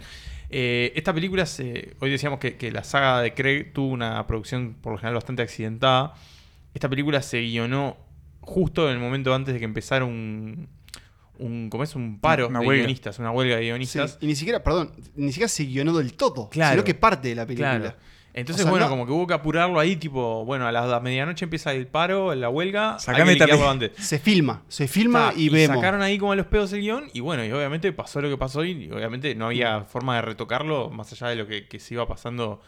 Eh, 0.49 0.91
esta 0.95 1.13
película, 1.13 1.45
se, 1.45 1.95
hoy 1.99 2.09
decíamos 2.11 2.39
que, 2.39 2.57
que 2.57 2.71
la 2.71 2.83
saga 2.83 3.21
de 3.21 3.33
Craig 3.33 3.71
tuvo 3.73 3.87
una 3.87 4.25
producción 4.27 4.75
por 4.81 4.91
lo 4.91 4.97
general 4.97 5.15
bastante 5.15 5.41
accidentada. 5.41 6.13
Esta 6.73 6.89
película 6.89 7.21
se 7.21 7.39
guionó 7.41 7.97
justo 8.41 8.87
en 8.89 8.93
el 8.95 8.99
momento 8.99 9.33
antes 9.33 9.53
de 9.53 9.59
que 9.59 9.65
empezara 9.65 10.03
un, 10.03 10.67
un, 11.37 11.69
¿cómo 11.69 11.83
es? 11.83 11.95
un 11.95 12.19
paro 12.19 12.47
Una 12.47 12.59
de 12.59 12.67
huelga. 12.67 12.83
guionistas, 12.83 13.19
una 13.19 13.31
huelga 13.31 13.55
de 13.57 13.61
guionistas. 13.63 14.11
Sí, 14.13 14.17
Y 14.21 14.27
ni 14.27 14.35
siquiera, 14.35 14.63
perdón, 14.63 14.91
ni 15.15 15.29
siquiera 15.31 15.47
se 15.47 15.63
guionó 15.65 15.97
del 15.97 16.13
todo, 16.13 16.49
Claro. 16.49 16.71
sino 16.73 16.83
que 16.83 16.95
parte 16.95 17.29
de 17.29 17.35
la 17.35 17.45
película. 17.45 17.79
Claro. 17.79 17.95
Entonces, 18.33 18.61
O 18.61 18.65
sea, 18.65 18.71
bueno, 18.71 18.85
no- 18.85 18.89
como 18.91 19.05
que 19.05 19.11
hubo 19.11 19.27
que 19.27 19.33
apurarlo 19.33 19.79
ahí, 19.79 19.95
tipo, 19.97 20.45
bueno, 20.45 20.65
a 20.67 20.71
la 20.71 20.99
medianoche 21.01 21.45
empieza 21.45 21.73
el 21.73 21.87
paro, 21.87 22.33
la 22.33 22.49
huelga, 22.49 22.97
Sacame 22.99 23.35
antes. 23.67 23.91
Se 23.97 24.19
filma, 24.19 24.63
se 24.67 24.87
filma 24.87 25.33
y, 25.35 25.49
vemos. 25.49 25.75
sacaron 25.75 26.01
ahí 26.01 26.17
como 26.17 26.31
a 26.31 26.35
los 26.35 26.45
pedos 26.45 26.71
el 26.73 26.81
guion 26.81 27.09
y 27.13 27.19
bueno, 27.19 27.43
y 27.43 27.51
obviamente 27.51 27.91
pasó 27.91 28.21
lo 28.21 28.29
que 28.29 28.37
pasó 28.37 28.63
y 28.63 28.89
obviamente 28.91 29.35
no 29.35 29.47
había 29.47 29.81
forma 29.81 30.15
de 30.15 30.21
retocarlo 30.21 30.89
más 30.89 31.11
allá 31.11 31.27
de 31.27 31.35
lo 31.35 31.47
que, 31.47 31.67
que 31.67 31.79
se 31.79 31.93
iba 31.95 32.07
pasando 32.07 32.61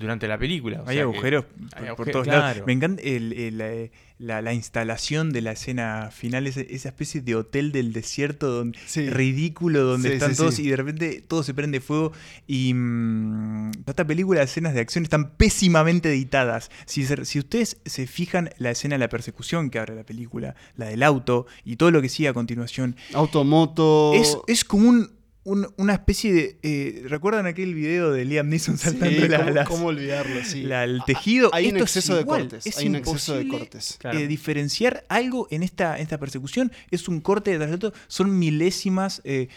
durante 0.00 0.26
la 0.26 0.38
película. 0.38 0.78
O 0.78 0.88
Hay 0.88 0.96
sea 0.96 1.04
que- 1.04 1.12
agujeros 1.12 1.44
hay 1.76 1.94
por, 1.94 2.10
todos 2.10 2.24
claro. 2.24 2.40
lados. 2.40 2.62
Me 2.66 2.72
encanta 2.72 3.00
el- 3.02 3.32
el, 3.34 3.60
eh, 3.60 3.92
la, 4.18 4.42
la 4.42 4.52
instalación 4.52 5.32
de 5.32 5.40
la 5.42 5.52
escena 5.52 6.10
final, 6.12 6.46
ese- 6.46 6.66
esa 6.74 6.88
especie 6.88 7.20
de 7.20 7.36
hotel 7.36 7.70
del 7.70 7.92
desierto 7.92 8.48
donde, 8.50 8.78
Sí. 8.86 9.08
ridículo, 9.08 9.82
donde 9.84 10.08
Sí, 10.08 10.14
están 10.14 10.30
sí, 10.32 10.36
todos 10.38 10.54
sí. 10.56 10.62
y 10.66 10.70
de 10.70 10.76
repente 10.76 11.22
todo 11.26 11.42
se 11.42 11.54
prende 11.54 11.80
fuego. 11.80 12.12
Y 12.46 12.72
mm, 12.74 13.70
esta 13.86 14.06
película, 14.06 14.40
las 14.40 14.50
escenas 14.50 14.74
de 14.74 14.80
acción 14.80 15.04
están 15.04 15.30
pésimamente 15.36 16.08
editadas. 16.10 16.70
Si, 16.86 17.04
se- 17.04 17.24
si 17.24 17.38
ustedes 17.38 17.76
se 17.84 18.06
fijan 18.06 18.50
la 18.58 18.70
escena 18.72 18.94
de 18.96 18.98
la 19.00 19.08
persecución 19.08 19.70
que 19.70 19.78
abre 19.78 19.94
la 19.94 20.04
película, 20.04 20.54
la 20.76 20.86
del 20.86 21.02
auto 21.02 21.46
y 21.64 21.76
todo 21.76 21.90
lo 21.90 22.02
que 22.02 22.08
sigue 22.08 22.28
a 22.28 22.32
continuación, 22.34 22.96
Automoto. 23.14 24.12
es, 24.14 24.36
es 24.46 24.64
como 24.64 24.88
un, 24.88 25.10
un- 25.44 25.66
una 25.78 25.94
especie 25.94 26.32
de... 26.32 26.58
eh, 26.62 27.02
¿Recuerdan 27.08 27.46
aquel 27.46 27.74
video 27.74 28.10
de 28.12 28.24
Liam 28.24 28.48
Neeson 28.48 28.76
Sí, 28.78 28.84
saltando 28.84 29.26
la- 29.28 29.38
¿cómo, 29.38 29.50
las- 29.50 29.68
cómo 29.68 29.86
olvidarlo? 29.86 30.44
Sí. 30.44 30.62
la- 30.62 30.84
el 30.84 31.02
tejido? 31.06 31.50
Hay 31.54 31.64
un 31.68 31.76
Esto 31.76 31.84
es 31.84 31.96
exceso 31.96 32.16
de 32.16 32.24
cortes, 32.26 32.66
Es 32.66 32.76
hay 32.78 32.88
un 32.88 32.96
exceso 32.96 33.34
de 33.36 33.48
cortes. 33.48 33.96
Claro. 33.98 34.18
eh, 34.18 34.26
diferenciar 34.26 35.04
algo 35.08 35.48
en 35.50 35.62
esta, 35.62 35.96
en 35.96 36.02
esta 36.02 36.18
persecución. 36.18 36.70
Es 36.90 37.08
un 37.08 37.20
corte 37.20 37.50
detrás 37.52 37.70
de 37.70 37.76
otro. 37.76 37.92
Son 38.08 38.38
milésimas. 38.38 39.20
eh, 39.24 39.48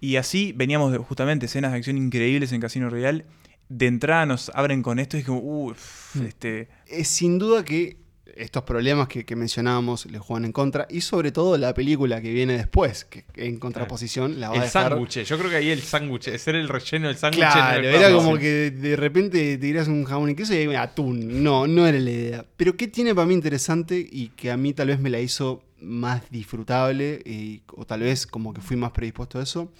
y 0.00 0.16
así 0.16 0.52
veníamos 0.54 0.92
de 0.92 0.98
justamente 0.98 1.46
escenas 1.46 1.72
de 1.72 1.78
acción 1.78 1.96
increíbles 1.96 2.52
en 2.52 2.60
Casino 2.60 2.90
Royale. 2.90 3.24
De 3.68 3.86
entrada 3.86 4.26
nos 4.26 4.50
abren 4.54 4.82
con 4.82 4.98
esto 4.98 5.16
y 5.16 5.20
es 5.20 5.26
como, 5.26 5.40
uff, 5.40 6.16
Mm. 6.16 6.22
este, 6.26 6.68
Es 6.86 7.08
sin 7.08 7.38
duda 7.38 7.64
que 7.64 7.96
estos 8.36 8.62
problemas 8.64 9.08
que, 9.08 9.24
que 9.24 9.34
mencionábamos 9.36 10.06
le 10.06 10.18
juegan 10.18 10.44
en 10.44 10.52
contra 10.52 10.86
y 10.90 11.00
sobre 11.00 11.32
todo 11.32 11.56
la 11.58 11.72
película 11.74 12.20
que 12.20 12.32
viene 12.32 12.56
después, 12.56 13.04
que 13.04 13.24
en 13.36 13.58
contraposición 13.58 14.38
la 14.40 14.48
va 14.48 14.54
a 14.54 14.56
El 14.58 14.62
dejar... 14.64 14.90
sándwich, 14.90 15.22
yo 15.24 15.38
creo 15.38 15.50
que 15.50 15.56
ahí 15.56 15.70
el 15.70 15.80
sándwich, 15.82 16.36
ser 16.36 16.54
el 16.56 16.68
relleno 16.68 17.08
del 17.08 17.16
sándwich. 17.16 17.40
Claro, 17.40 17.82
no 17.82 17.88
era 17.88 18.12
como 18.12 18.36
que 18.38 18.70
de 18.70 18.96
repente 18.96 19.38
te 19.38 19.58
tiras 19.58 19.88
un 19.88 20.04
jamón 20.04 20.30
y 20.30 20.34
queso 20.34 20.54
y 20.54 20.58
hay 20.58 20.74
atún. 20.74 21.42
No, 21.42 21.66
no 21.66 21.86
era 21.86 21.98
la 21.98 22.10
idea. 22.10 22.44
Pero 22.56 22.76
¿qué 22.76 22.88
tiene 22.88 23.14
para 23.14 23.26
mí 23.26 23.34
interesante 23.34 24.06
y 24.10 24.28
que 24.28 24.50
a 24.50 24.56
mí 24.56 24.72
tal 24.74 24.88
vez 24.88 25.00
me 25.00 25.10
la 25.10 25.20
hizo 25.20 25.62
más 25.80 26.22
disfrutable 26.30 27.20
y- 27.24 27.62
o 27.74 27.84
tal 27.86 28.00
vez 28.00 28.26
como 28.26 28.52
que 28.54 28.60
fui 28.60 28.76
más 28.76 28.92
predispuesto 28.92 29.38
a 29.38 29.42
eso? 29.42 29.72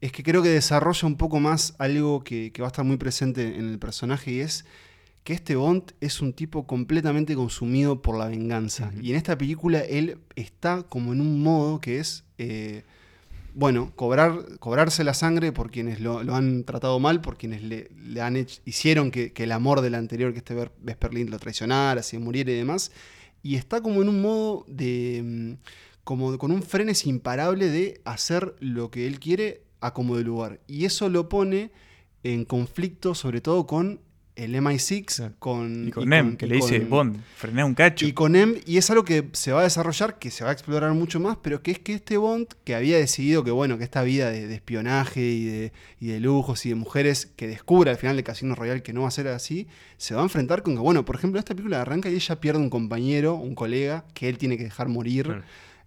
Es 0.00 0.12
que 0.12 0.22
creo 0.22 0.42
que 0.42 0.50
desarrolla 0.50 1.06
un 1.08 1.16
poco 1.16 1.40
más 1.40 1.74
algo 1.78 2.22
que, 2.24 2.52
que 2.52 2.60
va 2.60 2.68
a 2.68 2.70
estar 2.72 2.84
muy 2.84 2.98
presente 2.98 3.56
en 3.56 3.70
el 3.70 3.78
personaje 3.78 4.32
y 4.32 4.40
es 4.40 4.66
que 5.24 5.32
este 5.32 5.56
Bond 5.56 5.92
es 6.00 6.20
un 6.20 6.32
tipo 6.34 6.66
completamente 6.66 7.34
consumido 7.34 8.02
por 8.02 8.16
la 8.18 8.26
venganza. 8.28 8.92
Y 9.00 9.10
en 9.10 9.16
esta 9.16 9.36
película 9.38 9.80
él 9.80 10.18
está 10.36 10.82
como 10.84 11.12
en 11.12 11.20
un 11.20 11.42
modo 11.42 11.80
que 11.80 11.98
es... 11.98 12.24
eh, 12.38 12.84
bueno, 13.56 13.92
cobrar, 13.94 14.58
cobrarse 14.58 15.04
la 15.04 15.14
sangre 15.14 15.52
por 15.52 15.70
quienes 15.70 16.00
lo, 16.00 16.24
lo 16.24 16.34
han 16.34 16.64
tratado 16.64 16.98
mal, 16.98 17.20
por 17.20 17.36
quienes 17.38 17.62
le, 17.62 17.88
le 18.04 18.20
han 18.20 18.36
hecho- 18.36 18.60
hicieron 18.64 19.12
que, 19.12 19.32
que 19.32 19.44
el 19.44 19.52
amor 19.52 19.80
del 19.80 19.94
anterior, 19.94 20.32
que 20.32 20.38
este 20.38 20.54
Ver- 20.54 20.72
Vesper 20.82 21.14
Lind 21.14 21.30
lo 21.30 21.38
traicionara, 21.38 22.02
se 22.02 22.18
muriera 22.18 22.50
y 22.50 22.56
demás. 22.56 22.90
Y 23.44 23.54
está 23.54 23.80
como 23.80 24.02
en 24.02 24.08
un 24.08 24.20
modo 24.22 24.64
de. 24.68 25.22
mm, 25.24 25.52
como 26.02 26.36
con 26.36 26.50
un 26.50 26.62
frenes 26.62 27.06
imparable 27.06 27.68
de 27.68 28.00
hacer 28.04 28.56
lo 28.60 28.90
que 28.90 29.06
él 29.06 29.20
quiere 29.20 29.62
a 29.80 29.94
como 29.94 30.16
de 30.16 30.24
lugar. 30.24 30.60
Y 30.66 30.84
eso 30.84 31.08
lo 31.08 31.28
pone 31.28 31.70
en 32.24 32.44
conflicto 32.44 33.14
sobre 33.14 33.40
todo 33.40 33.66
con 33.66 34.00
el 34.36 34.54
MI6, 34.56 35.04
Claro. 35.16 35.34
con... 35.38 35.86
Y 35.88 35.90
con 35.92 36.12
Em, 36.12 36.36
que 36.36 36.46
y 36.46 36.48
le 36.48 36.56
dice, 36.56 36.80
con- 36.80 36.90
Bond, 36.90 37.20
frená 37.36 37.64
un 37.64 37.74
cacho. 37.74 38.04
Y 38.04 38.12
con 38.12 38.34
Em, 38.34 38.56
y 38.66 38.78
es 38.78 38.90
algo 38.90 39.04
que 39.04 39.28
se 39.32 39.52
va 39.52 39.60
a 39.60 39.62
desarrollar, 39.62 40.18
que 40.18 40.30
se 40.32 40.42
va 40.42 40.50
a 40.50 40.52
explorar 40.52 40.92
mucho 40.92 41.20
más, 41.20 41.36
pero 41.40 41.62
que 41.62 41.70
es 41.70 41.78
que 41.78 41.94
este 41.94 42.16
Bond, 42.16 42.48
que 42.64 42.74
había 42.74 42.96
decidido 42.98 43.44
que, 43.44 43.52
bueno, 43.52 43.78
que 43.78 43.84
esta 43.84 44.02
vida 44.02 44.30
de, 44.30 44.48
de 44.48 44.54
espionaje 44.56 45.20
y 45.20 45.44
de, 45.44 45.72
y 46.00 46.08
de 46.08 46.18
lujos 46.20 46.66
y 46.66 46.70
de 46.70 46.74
mujeres, 46.74 47.26
que 47.36 47.46
descubre 47.46 47.90
al 47.92 47.96
final 47.96 48.16
de 48.16 48.24
Casino 48.24 48.54
Royale 48.56 48.82
que 48.82 48.92
no 48.92 49.02
va 49.02 49.08
a 49.08 49.12
ser 49.12 49.28
así, 49.28 49.68
se 49.98 50.14
va 50.14 50.20
a 50.20 50.24
enfrentar 50.24 50.62
con 50.64 50.74
que, 50.74 50.80
bueno, 50.80 51.04
por 51.04 51.14
ejemplo, 51.14 51.38
esta 51.38 51.54
película 51.54 51.80
arranca 51.82 52.10
y 52.10 52.14
ella 52.16 52.40
pierde 52.40 52.58
un 52.60 52.70
compañero, 52.70 53.34
un 53.36 53.54
colega, 53.54 54.04
que 54.14 54.28
él 54.28 54.38
tiene 54.38 54.56
que 54.58 54.64
dejar 54.64 54.88
morir. 54.88 55.26
Claro. 55.26 55.42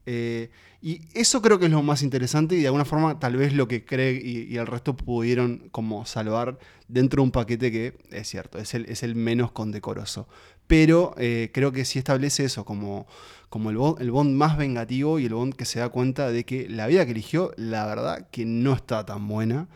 Eh, 0.06 0.50
y 0.82 1.02
eso 1.14 1.42
creo 1.42 1.58
que 1.58 1.66
es 1.66 1.72
lo 1.72 1.82
más 1.82 2.04
interesante 2.04 2.56
y 2.56 2.62
de 2.62 2.68
alguna 2.68 2.86
forma 2.86 3.20
tal 3.20 3.36
vez 3.36 3.54
lo 3.54 3.68
que 3.68 3.84
Craig 3.84 4.22
y, 4.24 4.58
el 4.58 4.68
resto 4.68 4.96
pudieron 4.96 5.70
como 5.72 6.06
salvar 6.06 6.60
dentro 6.88 7.22
de 7.22 7.26
un 7.26 7.32
paquete 7.32 7.72
que 7.72 7.98
es 8.12 8.28
cierto, 8.28 8.60
es 8.60 8.74
el, 8.74 8.86
es 8.86 9.02
el 9.04 9.16
menos 9.16 9.52
condecoroso. 9.52 10.28
Pero 10.68 11.16
eh, 11.18 11.50
creo 11.54 11.72
que 11.72 11.86
sí 11.86 11.98
establece 11.98 12.44
eso 12.44 12.66
como, 12.66 13.08
como 13.50 13.70
el, 13.70 13.78
Bond, 13.78 14.02
el 14.02 14.12
Bond 14.12 14.36
más 14.36 14.58
vengativo 14.58 15.18
y 15.18 15.26
el 15.26 15.34
Bond 15.34 15.56
que 15.56 15.66
se 15.66 15.80
da 15.80 15.90
cuenta 15.90 16.30
de 16.30 16.44
que 16.46 16.68
la 16.70 16.88
vida 16.88 17.06
que 17.06 17.12
eligió, 17.12 17.54
la 17.56 17.86
verdad 17.86 18.28
que 18.30 18.46
no 18.46 18.74
está 18.74 19.06
tan 19.06 19.28
buena. 19.28 19.70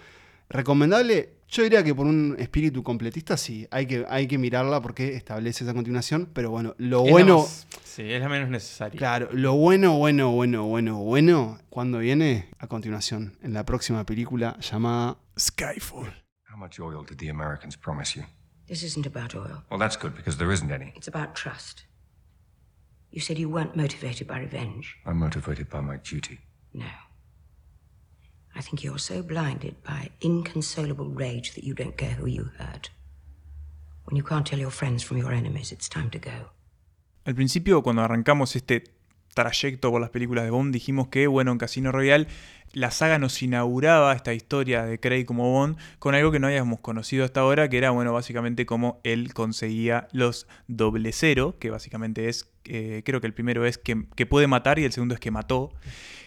Recomendable, 0.50 1.34
yo 1.52 1.64
diría 1.64 1.84
que 1.84 1.94
por 1.94 2.08
un 2.08 2.36
espíritu 2.40 2.82
completista 2.82 3.38
sí, 3.38 3.68
hay 3.72 3.86
que, 3.86 4.06
hay 4.10 4.28
que 4.28 4.38
mirarla 4.38 4.82
porque 4.82 5.16
establece 5.16 5.64
esa 5.66 5.74
continuación, 5.74 6.30
pero 6.34 6.50
bueno, 6.50 6.74
lo 6.78 7.04
Es 7.06 7.12
bueno... 7.12 7.38
más- 7.40 7.68
sí, 7.84 8.04
es 8.12 8.22
la 8.22 8.30
menos 8.30 8.50
necesaria. 8.50 8.98
Claro, 8.98 9.30
lo 9.34 9.54
bueno, 9.56 9.98
bueno, 9.98 10.32
bueno, 10.32 10.64
bueno, 10.66 10.98
bueno, 10.98 11.60
cuando 11.70 12.00
viene 12.00 12.50
a 12.58 12.68
continuación, 12.68 13.38
en 13.44 13.54
la 13.54 13.66
próxima 13.66 14.06
película 14.06 14.58
llamada 14.60 15.18
Skyfall. 15.38 16.12
How 16.50 16.58
much 16.58 16.80
oil 16.80 17.06
did 17.06 17.18
the 17.18 17.30
Americans 17.30 17.76
promise 17.78 18.18
you? 18.18 18.26
This 18.68 18.84
isn't 18.84 19.06
about 19.06 19.36
oil. 19.36 19.64
Well, 19.70 19.80
that's 19.80 19.98
good 19.98 20.14
because 20.16 20.38
there 20.38 20.52
isn't 20.54 20.72
any. 20.72 20.94
It's 20.96 21.08
about 21.08 21.36
trust. 21.36 21.86
You 23.12 23.20
said 23.22 23.38
you 23.38 23.50
weren't 23.50 23.76
motivated 23.76 24.28
by 24.28 24.40
revenge. 24.40 24.96
I'm 25.06 25.18
motivated 25.18 25.70
by 25.70 25.82
my 25.82 25.98
duty. 25.98 26.40
No. 26.74 26.86
I 28.56 28.62
think 28.62 28.84
you're 28.84 29.00
so 29.00 29.24
blinded 29.24 29.76
by 29.84 30.12
inconsolable 30.20 31.10
rage 31.14 31.54
that 31.54 31.64
you 31.64 31.74
don't 31.74 31.96
care 31.96 32.16
who 32.20 32.28
you 32.28 32.50
hurt. 32.58 32.92
When 34.06 34.18
you 34.18 34.24
can't 34.24 34.46
tell 34.46 34.60
your 34.60 34.72
friends 34.72 35.04
from 35.04 35.18
your 35.18 35.32
enemies, 35.32 35.72
it's 35.72 35.88
time 35.88 36.10
to 36.12 36.20
go. 36.20 36.52
Al 37.24 37.36
principio, 37.36 37.82
cuando 37.84 38.02
arrancamos 38.02 38.56
este 38.56 38.84
trayecto 39.34 39.92
por 39.92 40.02
las 40.02 40.10
películas 40.10 40.44
de 40.44 40.52
Bond, 40.52 40.74
dijimos 40.74 41.08
que, 41.08 41.28
bueno, 41.28 41.52
en 41.52 41.58
Casino 41.58 41.92
Royale 41.92 42.28
la 42.74 42.92
saga 42.92 43.20
nos 43.20 43.42
inauguraba 43.42 44.14
esta 44.14 44.34
historia 44.34 44.86
de 44.86 45.00
Craig 45.00 45.26
como 45.26 45.52
Bond 45.52 45.78
con 46.00 46.16
algo 46.16 46.32
que 46.32 46.40
no 46.40 46.48
habíamos 46.48 46.80
conocido 46.80 47.26
hasta 47.26 47.42
ahora, 47.42 47.70
que 47.70 47.78
era, 47.78 47.92
bueno, 47.92 48.14
básicamente 48.14 48.66
cómo 48.66 49.00
él 49.04 49.34
conseguía 49.34 50.08
los 50.12 50.48
doble 50.68 51.12
cero, 51.12 51.56
que 51.60 51.70
básicamente 51.70 52.30
es, 52.30 52.51
eh, 52.66 53.02
creo 53.06 53.22
que 53.22 53.28
el 53.28 53.34
primero 53.34 53.66
es 53.66 53.78
que, 53.78 54.04
que 54.16 54.26
puede 54.26 54.48
matar 54.48 54.80
y 54.80 54.84
el 54.86 54.92
segundo 54.92 55.14
es 55.16 55.20
que 55.20 55.32
mató. 55.32 55.72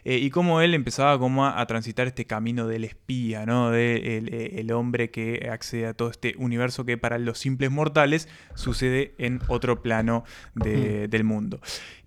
Eh, 0.07 0.19
y 0.19 0.29
cómo 0.29 0.61
él 0.61 0.75
empezaba 0.75 1.19
como 1.19 1.47
a, 1.47 1.59
a 1.61 1.67
transitar 1.67 2.07
este 2.07 2.27
camino 2.27 2.67
del 2.67 2.85
espía, 2.85 3.47
¿no? 3.47 3.71
De 3.71 4.19
el, 4.19 4.35
eh, 4.35 4.61
el 4.61 4.71
hombre 4.73 5.11
que 5.11 5.49
accede 5.51 5.87
a 5.87 5.95
todo 5.95 6.11
este 6.11 6.35
universo 6.37 6.85
que 6.85 6.99
para 6.99 7.17
los 7.19 7.39
simples 7.39 7.71
mortales 7.71 8.29
sucede 8.55 9.15
en 9.17 9.41
otro 9.49 9.81
plano 9.81 10.25
de- 10.55 11.09
del 11.09 11.25
mundo. 11.25 11.59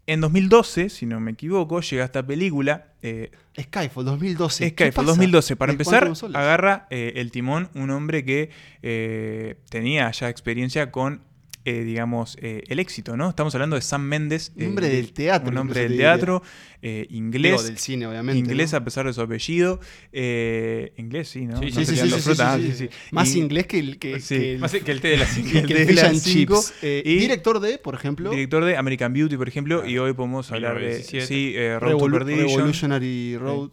En 0.05 0.21
2012, 0.21 0.87
si 0.89 1.05
no 1.05 1.19
me 1.19 1.31
equivoco, 1.31 1.81
llega 1.81 2.05
esta 2.05 2.25
película. 2.25 2.93
eh, 3.01 3.31
Skyfall 3.59 4.05
2012. 4.05 4.63
¿Qué 4.75 4.85
Skyfall 4.85 5.05
pasa? 5.05 5.07
2012. 5.17 5.55
Para 5.57 5.71
¿De 5.71 5.73
empezar, 5.73 6.11
agarra 6.35 6.87
eh, 6.91 7.13
el 7.15 7.31
timón 7.31 7.69
un 7.73 7.89
hombre 7.89 8.23
que 8.23 8.49
eh, 8.83 9.55
tenía 9.69 10.09
ya 10.11 10.29
experiencia 10.29 10.91
con, 10.91 11.21
eh, 11.69 11.83
digamos, 11.83 12.37
eh, 12.41 12.63
el 12.67 12.79
éxito, 12.79 13.17
¿no? 13.17 13.27
Estamos 13.27 13.53
hablando 13.55 13.75
de 13.75 13.81
Sam 13.81 14.03
Mendes. 14.03 14.53
Un 14.55 14.67
hombre 14.67 14.87
eh, 14.87 14.95
del 14.95 15.11
teatro, 15.11 15.49
Un 15.51 15.57
hombre 15.57 15.81
del 15.81 15.97
teatro, 15.97 16.41
eh, 16.81 17.07
inglés. 17.09 17.51
Digo, 17.51 17.63
del 17.63 17.77
cine, 17.77 18.07
obviamente. 18.07 18.39
Inglés 18.39 18.71
¿no? 18.71 18.77
a 18.77 18.83
pesar 18.85 19.05
de 19.05 19.11
su 19.11 19.19
apellido. 19.21 19.81
eh, 20.13 20.93
inglés, 20.97 21.27
sí, 21.27 21.45
¿no? 21.45 21.59
Sí, 21.59 21.71
sí, 21.71 22.73
sí. 22.73 22.89
Más 23.11 23.35
inglés 23.35 23.67
que 23.67 23.79
el, 23.79 23.99
que, 23.99 24.19
Sí. 24.21 24.35
que 24.37 24.53
el, 24.53 24.59
Más 24.59 24.71
que 24.71 24.91
el 24.91 25.01
té 25.01 25.09
de 25.09 25.17
las 25.17 25.29
cinco. 25.33 25.49
que 25.51 25.57
el 25.59 25.71
el 25.71 25.77
de 25.77 25.85
Fish 25.87 25.95
las 25.95 26.05
and 26.05 26.19
cinco. 26.19 26.55
Chips. 26.61 26.73
Eh, 26.83 27.01
Y- 27.05 27.17
director 27.19 27.59
de, 27.59 27.77
por 27.79 27.95
ejemplo, 27.95 28.29
Director 28.31 28.63
de 28.63 28.77
American 28.77 29.11
Beauty, 29.11 29.35
por 29.35 29.47
ejemplo, 29.49 29.85
y 29.85 29.97
hoy 29.97 30.13
podemos 30.13 30.49
hablar 30.53 30.75
de 30.75 30.87
1917. 31.01 31.27
sí, 31.27 31.53
eh, 31.55 31.77
Road 31.79 31.97
to 31.97 31.97
Revolu- 32.07 32.17
Perdition. 32.25 32.47
Revolutionary 32.47 33.37
Road. 33.37 33.71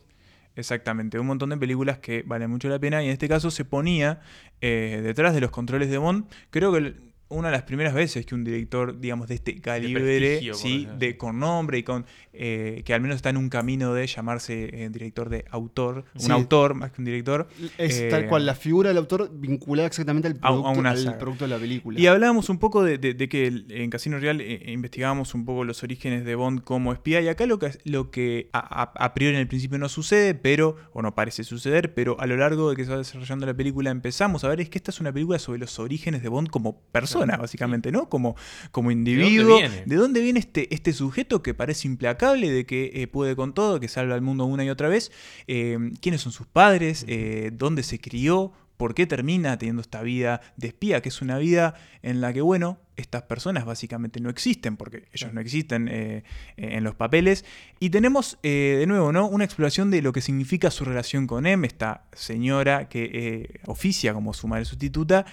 Exactamente, 0.56 1.18
un 1.18 1.26
montón 1.26 1.50
de 1.50 1.56
películas 1.56 1.98
que 1.98 2.22
valen 2.24 2.48
mucho 2.50 2.68
la 2.68 2.78
pena 2.78 3.02
y 3.02 3.06
en 3.06 3.12
este 3.12 3.28
caso 3.28 3.50
se 3.50 3.64
ponía 3.64 4.20
eh, 4.60 5.00
detrás 5.02 5.34
de 5.34 5.40
los 5.40 5.50
controles 5.50 5.90
de 5.90 5.98
Bond. 5.98 6.26
Creo 6.50 6.72
que 6.72 6.78
el- 6.78 6.96
una 7.34 7.48
de 7.48 7.52
las 7.52 7.62
primeras 7.64 7.94
veces 7.94 8.24
que 8.26 8.34
un 8.34 8.44
director, 8.44 8.98
digamos, 8.98 9.28
de 9.28 9.34
este 9.34 9.60
calibre, 9.60 10.38
sí, 10.54 10.86
de, 10.98 11.16
con 11.16 11.38
nombre 11.38 11.78
y 11.78 11.82
con 11.82 12.06
eh, 12.32 12.82
que 12.84 12.94
al 12.94 13.00
menos 13.00 13.16
está 13.16 13.30
en 13.30 13.36
un 13.36 13.48
camino 13.48 13.94
de 13.94 14.06
llamarse 14.06 14.84
eh, 14.84 14.88
director 14.90 15.28
de 15.28 15.44
autor, 15.50 16.04
un 16.14 16.32
autor 16.32 16.74
más 16.74 16.90
que 16.92 17.00
un 17.00 17.04
director. 17.04 17.48
Es 17.78 18.00
eh, 18.00 18.08
tal 18.10 18.26
cual 18.26 18.44
la 18.46 18.54
figura 18.54 18.88
del 18.88 18.98
autor 18.98 19.30
vinculada 19.32 19.86
exactamente 19.86 20.28
al 20.28 20.34
a- 20.34 20.48
a 20.48 20.50
producto, 20.50 20.80
una 20.80 20.90
al 20.90 21.18
producto 21.18 21.44
de 21.44 21.48
la 21.50 21.58
película. 21.58 22.00
Y 22.00 22.06
hablábamos 22.06 22.48
un 22.48 22.58
poco 22.58 22.82
de, 22.82 22.98
de- 22.98 23.14
de 23.14 23.28
que 23.28 23.46
en 23.68 23.90
Casino 23.90 24.18
Real 24.18 24.40
eh, 24.40 24.62
investigábamos 24.66 25.34
un 25.34 25.44
poco 25.44 25.64
los 25.64 25.82
orígenes 25.82 26.24
de 26.24 26.34
Bond 26.34 26.62
como 26.62 26.92
espía. 26.92 27.20
Y 27.20 27.28
acá 27.28 27.46
lo 27.46 27.58
que, 27.58 27.70
lo 27.84 28.10
que 28.10 28.48
a, 28.52 28.82
a- 28.82 29.04
a 29.04 29.14
priori 29.14 29.34
en 29.36 29.40
el 29.40 29.48
principio 29.48 29.78
no 29.78 29.88
sucede, 29.88 30.34
pero, 30.34 30.76
o 30.92 31.02
no 31.02 31.14
parece 31.14 31.44
suceder, 31.44 31.94
pero 31.94 32.20
a 32.20 32.26
lo 32.26 32.36
largo 32.36 32.70
de 32.70 32.76
que 32.76 32.84
se 32.84 32.90
va 32.90 32.98
desarrollando 32.98 33.46
la 33.46 33.54
película 33.54 33.90
empezamos 33.90 34.42
a 34.44 34.48
ver 34.48 34.60
es 34.60 34.68
que 34.68 34.78
esta 34.78 34.90
es 34.90 35.00
una 35.00 35.12
película 35.12 35.38
sobre 35.38 35.58
los 35.60 35.78
orígenes 35.78 36.22
de 36.22 36.28
Bond 36.28 36.48
como 36.50 36.80
persona, 36.92 37.23
básicamente, 37.26 37.90
¿no? 37.92 38.08
Como, 38.08 38.36
como 38.70 38.90
individuo. 38.90 39.58
viene? 39.58 39.82
¿De 39.86 39.96
dónde 39.96 40.20
viene 40.20 40.40
este, 40.40 40.72
este 40.74 40.92
sujeto 40.92 41.42
que 41.42 41.54
parece 41.54 41.88
implacable, 41.88 42.50
de 42.50 42.66
que 42.66 42.90
eh, 42.94 43.06
puede 43.06 43.36
con 43.36 43.54
todo, 43.54 43.80
que 43.80 43.88
salva 43.88 44.14
al 44.14 44.22
mundo 44.22 44.44
una 44.44 44.64
y 44.64 44.70
otra 44.70 44.88
vez? 44.88 45.10
Eh, 45.46 45.78
¿Quiénes 46.00 46.20
son 46.20 46.32
sus 46.32 46.46
padres? 46.46 47.04
Eh, 47.08 47.50
¿Dónde 47.52 47.82
se 47.82 47.98
crió? 47.98 48.52
¿Por 48.76 48.94
qué 48.94 49.06
termina 49.06 49.56
teniendo 49.56 49.82
esta 49.82 50.02
vida 50.02 50.40
de 50.56 50.68
espía? 50.68 51.00
Que 51.00 51.08
es 51.08 51.22
una 51.22 51.38
vida 51.38 51.74
en 52.02 52.20
la 52.20 52.32
que, 52.32 52.40
bueno, 52.40 52.78
estas 52.96 53.22
personas 53.22 53.64
básicamente 53.64 54.20
no 54.20 54.30
existen, 54.30 54.76
porque 54.76 55.04
ellos 55.12 55.32
no 55.32 55.40
existen 55.40 55.88
eh, 55.90 56.24
en 56.56 56.82
los 56.82 56.94
papeles. 56.94 57.44
Y 57.78 57.90
tenemos, 57.90 58.38
eh, 58.42 58.76
de 58.78 58.86
nuevo, 58.86 59.12
¿no? 59.12 59.26
Una 59.26 59.44
exploración 59.44 59.90
de 59.90 60.02
lo 60.02 60.12
que 60.12 60.20
significa 60.20 60.70
su 60.70 60.84
relación 60.84 61.26
con 61.26 61.46
Em, 61.46 61.64
esta 61.64 62.04
señora 62.12 62.88
que 62.88 63.10
eh, 63.12 63.60
oficia 63.66 64.12
como 64.12 64.34
su 64.34 64.48
madre 64.48 64.64
sustituta. 64.64 65.24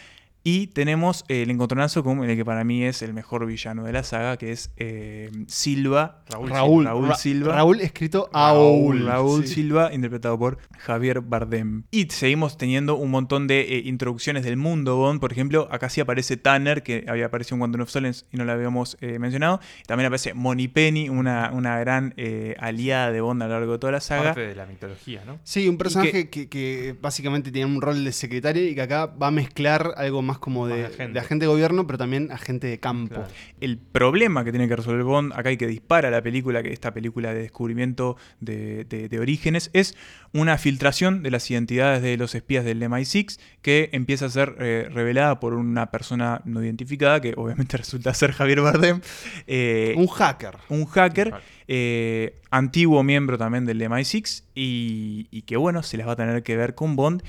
Y 0.44 0.68
tenemos 0.68 1.24
eh, 1.28 1.44
el 1.44 1.52
encontronazo 1.52 2.04
con 2.04 2.24
el 2.28 2.36
que 2.36 2.44
para 2.44 2.64
mí 2.64 2.84
es 2.84 3.02
el 3.04 3.14
mejor 3.14 3.46
villano 3.46 3.84
de 3.84 3.94
la 3.94 4.04
saga, 4.04 4.38
que 4.38 4.52
es 4.52 4.72
eh, 4.78 5.30
Silva. 5.48 6.24
Raúl, 6.30 6.86
Raúl 6.86 7.08
Ra- 7.10 7.16
Silva. 7.16 7.54
Raúl 7.56 7.80
escrito 7.82 8.28
Raúl, 8.34 8.98
Aúl. 8.98 9.06
Raúl 9.06 9.48
sí. 9.48 9.54
Silva, 9.56 9.94
interpretado 9.94 10.40
por 10.40 10.58
Javier 10.80 11.22
Bardem. 11.22 11.84
Y 11.92 12.06
seguimos 12.10 12.58
teniendo 12.58 12.96
un 12.96 13.12
montón 13.12 13.46
de 13.46 13.62
eh, 13.62 13.82
introducciones 13.86 14.44
del 14.44 14.58
mundo 14.58 14.96
Bond. 14.98 15.20
Por 15.20 15.32
ejemplo, 15.32 15.68
acá 15.72 15.90
sí 15.90 16.02
aparece 16.02 16.38
Tanner, 16.38 16.82
que 16.82 17.06
había 17.08 17.28
aparecido 17.28 17.56
en 17.58 17.60
Quantum 17.60 17.82
of 17.82 17.90
Solace 17.92 18.26
y 18.32 18.38
no 18.38 18.46
lo 18.46 18.52
habíamos 18.52 18.98
eh, 19.02 19.20
mencionado. 19.20 19.60
También 19.86 20.08
aparece 20.08 20.34
Moni 20.34 20.68
Penny, 20.68 21.08
una, 21.10 21.52
una 21.54 21.78
gran 21.80 22.16
eh, 22.18 22.56
aliada 22.60 23.12
de 23.12 23.22
Bond 23.22 23.44
a 23.44 23.48
lo 23.48 23.54
largo 23.54 23.74
de 23.74 23.78
toda 23.80 23.92
la 23.92 24.02
saga. 24.02 24.24
Parte 24.34 24.42
de 24.48 24.56
la 24.56 24.66
mitología, 24.66 25.22
¿no? 25.26 25.38
Sí, 25.44 25.68
un 25.68 25.78
personaje 25.78 26.30
que, 26.30 26.50
que 26.50 26.96
básicamente 27.00 27.52
tiene 27.52 27.72
un 27.72 27.80
rol 27.82 28.04
de 28.04 28.12
secretaria 28.12 28.64
y 28.68 28.74
que 28.74 28.82
acá 28.82 29.06
va 29.06 29.28
a 29.28 29.32
mezclar 29.32 29.94
algo 29.98 30.22
más 30.24 30.31
como 30.40 30.68
de, 30.68 30.84
Más 30.84 30.98
de 30.98 31.08
de 31.08 31.20
agente. 31.20 31.46
de 31.46 31.48
gobierno, 31.48 31.86
pero 31.88 31.98
también 31.98 32.32
agente 32.32 32.68
de 32.68 32.80
campo. 32.80 33.16
Claro. 33.16 33.30
El 33.60 33.78
problema 33.78 34.44
que 34.44 34.52
tiene 34.52 34.68
que 34.68 34.76
resolver 34.76 35.04
Bond, 35.04 35.34
acá 35.34 35.50
hay 35.50 35.58
que 35.58 35.68
dispara 35.68 36.10
la 36.12 36.22
película, 36.22 36.62
que 36.64 36.72
esta 36.74 36.94
película 36.94 37.34
de 37.34 37.42
descubrimiento 37.42 38.18
de, 38.40 38.86
de- 38.86 39.10
de 39.10 39.20
orígenes, 39.20 39.70
es 39.74 39.96
una 40.34 40.58
filtración 40.58 41.24
de 41.24 41.32
las 41.32 41.50
identidades 41.52 42.02
de 42.02 42.16
los 42.18 42.36
espías 42.36 42.64
del 42.66 42.82
MI6 42.82 43.40
que 43.62 43.90
empieza 43.92 44.26
a 44.26 44.30
ser 44.30 44.56
eh, 44.60 44.88
revelada 44.92 45.40
por 45.40 45.54
una 45.54 45.92
persona 45.92 46.42
no 46.46 46.64
identificada, 46.64 47.20
que 47.22 47.34
obviamente 47.36 47.76
resulta 47.78 48.14
ser 48.14 48.32
Javier 48.32 48.62
Bardem, 48.62 49.02
eh, 49.48 49.94
Un 49.98 50.08
hacker. 50.08 50.58
un 50.70 50.86
hacker, 50.86 51.32
hacker. 51.32 51.44
eh, 51.68 52.40
antiguo 52.50 53.04
miembro 53.04 53.38
también 53.38 53.66
del 53.66 53.82
MI6, 53.82 54.44
y, 54.56 55.28
y 55.32 55.42
que 55.44 55.58
bueno, 55.58 55.84
se 55.84 55.98
las 55.98 56.08
va 56.08 56.14
a 56.14 56.16
tener 56.16 56.44
que 56.44 56.56
ver 56.56 56.76
con 56.76 56.96
Bond, 56.96 57.24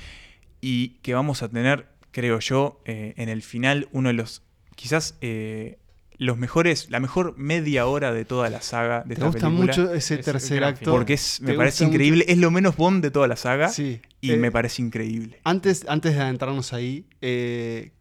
y 0.61 0.99
que 1.01 1.13
vamos 1.13 1.43
a 1.43 1.49
tener, 1.49 1.87
creo 2.13 2.39
yo, 2.39 2.81
eh, 2.85 3.13
en 3.17 3.27
el 3.27 3.41
final 3.41 3.89
uno 3.91 4.07
de 4.07 4.13
los, 4.13 4.43
quizás... 4.75 5.17
eh, 5.19 5.79
los 6.19 6.37
mejores, 6.37 6.89
la 6.91 6.99
mejor 6.99 7.33
media 7.37 7.87
hora 7.87 8.13
de 8.13 8.23
toda 8.23 8.49
la 8.51 8.61
saga 8.61 8.99
de 9.01 9.07
¿Te 9.07 9.13
esta 9.15 9.25
gusta 9.25 9.47
película. 9.49 9.65
mucho 9.65 9.93
ese 9.93 10.15
Es 10.19 10.25
tercer 10.25 10.63
acto? 10.63 10.91
Porque 10.91 11.13
es, 11.13 11.41
me 11.41 11.51
¿Te 11.51 11.57
parece 11.57 11.83
mucho? 11.83 11.93
increíble. 11.95 12.25
Es 12.27 12.37
lo 12.37 12.51
menos 12.51 12.77
Bond 12.77 13.03
de 13.03 13.09
toda 13.11 13.27
la 13.27 13.35
saga. 13.35 13.67
Sí. 13.69 13.99
Y 14.21 14.31
Eh, 14.31 14.37
me 14.37 14.51
parece 14.51 14.83
increíble. 14.83 15.39
Antes, 15.43 15.85
antes 15.89 16.13
de 16.15 16.21
adentrarnos 16.21 16.71
ahí, 16.71 17.07
eh, 17.19 17.91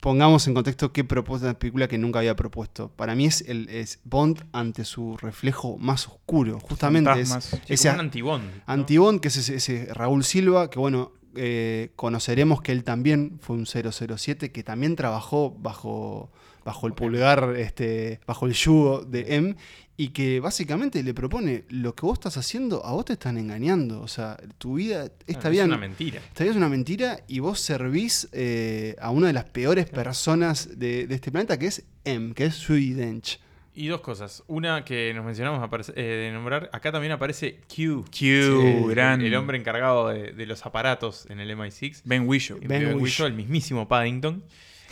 pongamos 0.00 0.46
en 0.46 0.54
contexto 0.54 0.92
qué 0.92 1.04
propone 1.04 1.44
una 1.44 1.58
película 1.58 1.88
que 1.88 1.98
nunca 1.98 2.18
había 2.20 2.36
propuesto. 2.36 2.90
Para 2.94 3.14
mí 3.14 3.26
es, 3.26 3.40
el, 3.48 3.68
es 3.70 4.00
Bond 4.04 4.44
ante 4.52 4.84
su 4.84 5.16
reflejo 5.16 5.78
más 5.78 6.06
oscuro. 6.08 6.60
Justamente 6.60 7.10
es. 7.20 7.30
Sí, 7.30 7.56
ese 7.68 7.88
como 7.88 7.94
un 8.00 8.06
antibond. 8.06 8.44
¿no? 8.44 8.50
Antibond, 8.66 9.20
que 9.20 9.28
es 9.28 9.36
ese, 9.38 9.56
ese 9.56 9.88
Raúl 9.94 10.22
Silva, 10.22 10.70
que 10.70 10.78
bueno, 10.78 11.12
eh, 11.36 11.90
conoceremos 11.96 12.62
que 12.62 12.72
él 12.72 12.84
también 12.84 13.38
fue 13.40 13.56
un 13.56 13.66
007, 13.66 14.52
que 14.52 14.62
también 14.62 14.96
trabajó 14.96 15.56
bajo, 15.58 16.30
bajo 16.64 16.86
el 16.86 16.92
pulgar, 16.94 17.54
este, 17.56 18.20
bajo 18.26 18.46
el 18.46 18.52
yugo 18.52 19.02
de 19.02 19.36
M, 19.36 19.56
y 19.96 20.08
que 20.08 20.40
básicamente 20.40 21.02
le 21.02 21.14
propone, 21.14 21.64
lo 21.68 21.94
que 21.94 22.06
vos 22.06 22.14
estás 22.14 22.36
haciendo, 22.36 22.84
a 22.84 22.92
vos 22.92 23.04
te 23.04 23.12
están 23.12 23.36
engañando. 23.38 24.00
O 24.00 24.08
sea, 24.08 24.36
tu 24.58 24.74
vida 24.74 25.04
está 25.26 25.42
Claro, 25.42 25.50
bien. 25.50 25.64
Es 25.64 25.68
una 25.68 25.78
mentira. 25.78 26.20
Esta 26.20 26.44
vida 26.44 26.50
es 26.52 26.56
una 26.56 26.68
mentira 26.68 27.20
y 27.28 27.38
vos 27.40 27.60
servís 27.60 28.28
eh, 28.32 28.96
a 29.00 29.10
una 29.10 29.26
de 29.28 29.32
las 29.34 29.44
peores 29.44 29.88
personas 29.88 30.78
de, 30.78 31.06
de 31.06 31.14
este 31.14 31.30
planeta, 31.30 31.58
que 31.58 31.66
es 31.66 31.84
M, 32.04 32.34
que 32.34 32.46
es 32.46 32.54
Sui 32.54 32.92
Dench. 32.94 33.38
Y 33.74 33.86
dos 33.88 34.00
cosas. 34.02 34.42
Una 34.48 34.84
que 34.84 35.12
nos 35.14 35.24
mencionamos 35.24 35.60
aparece- 35.66 35.94
eh, 35.96 36.02
de 36.02 36.32
nombrar. 36.32 36.68
Acá 36.72 36.92
también 36.92 37.12
aparece 37.12 37.60
Q. 37.74 38.04
Q, 38.04 38.10
Sí, 38.10 38.84
gran. 38.90 39.22
El 39.22 39.34
hombre 39.34 39.56
encargado 39.56 40.08
de, 40.08 40.32
de 40.32 40.46
los 40.46 40.66
aparatos 40.66 41.24
en 41.30 41.40
el 41.40 41.50
MI6. 41.56 42.02
Ben 42.04 42.28
Whishaw. 42.28 42.58
Ben 42.60 42.68
Ben 42.68 42.84
Whishaw. 42.88 43.00
Whishaw, 43.00 43.26
el 43.28 43.32
mismísimo 43.34 43.88
Paddington. 43.88 44.42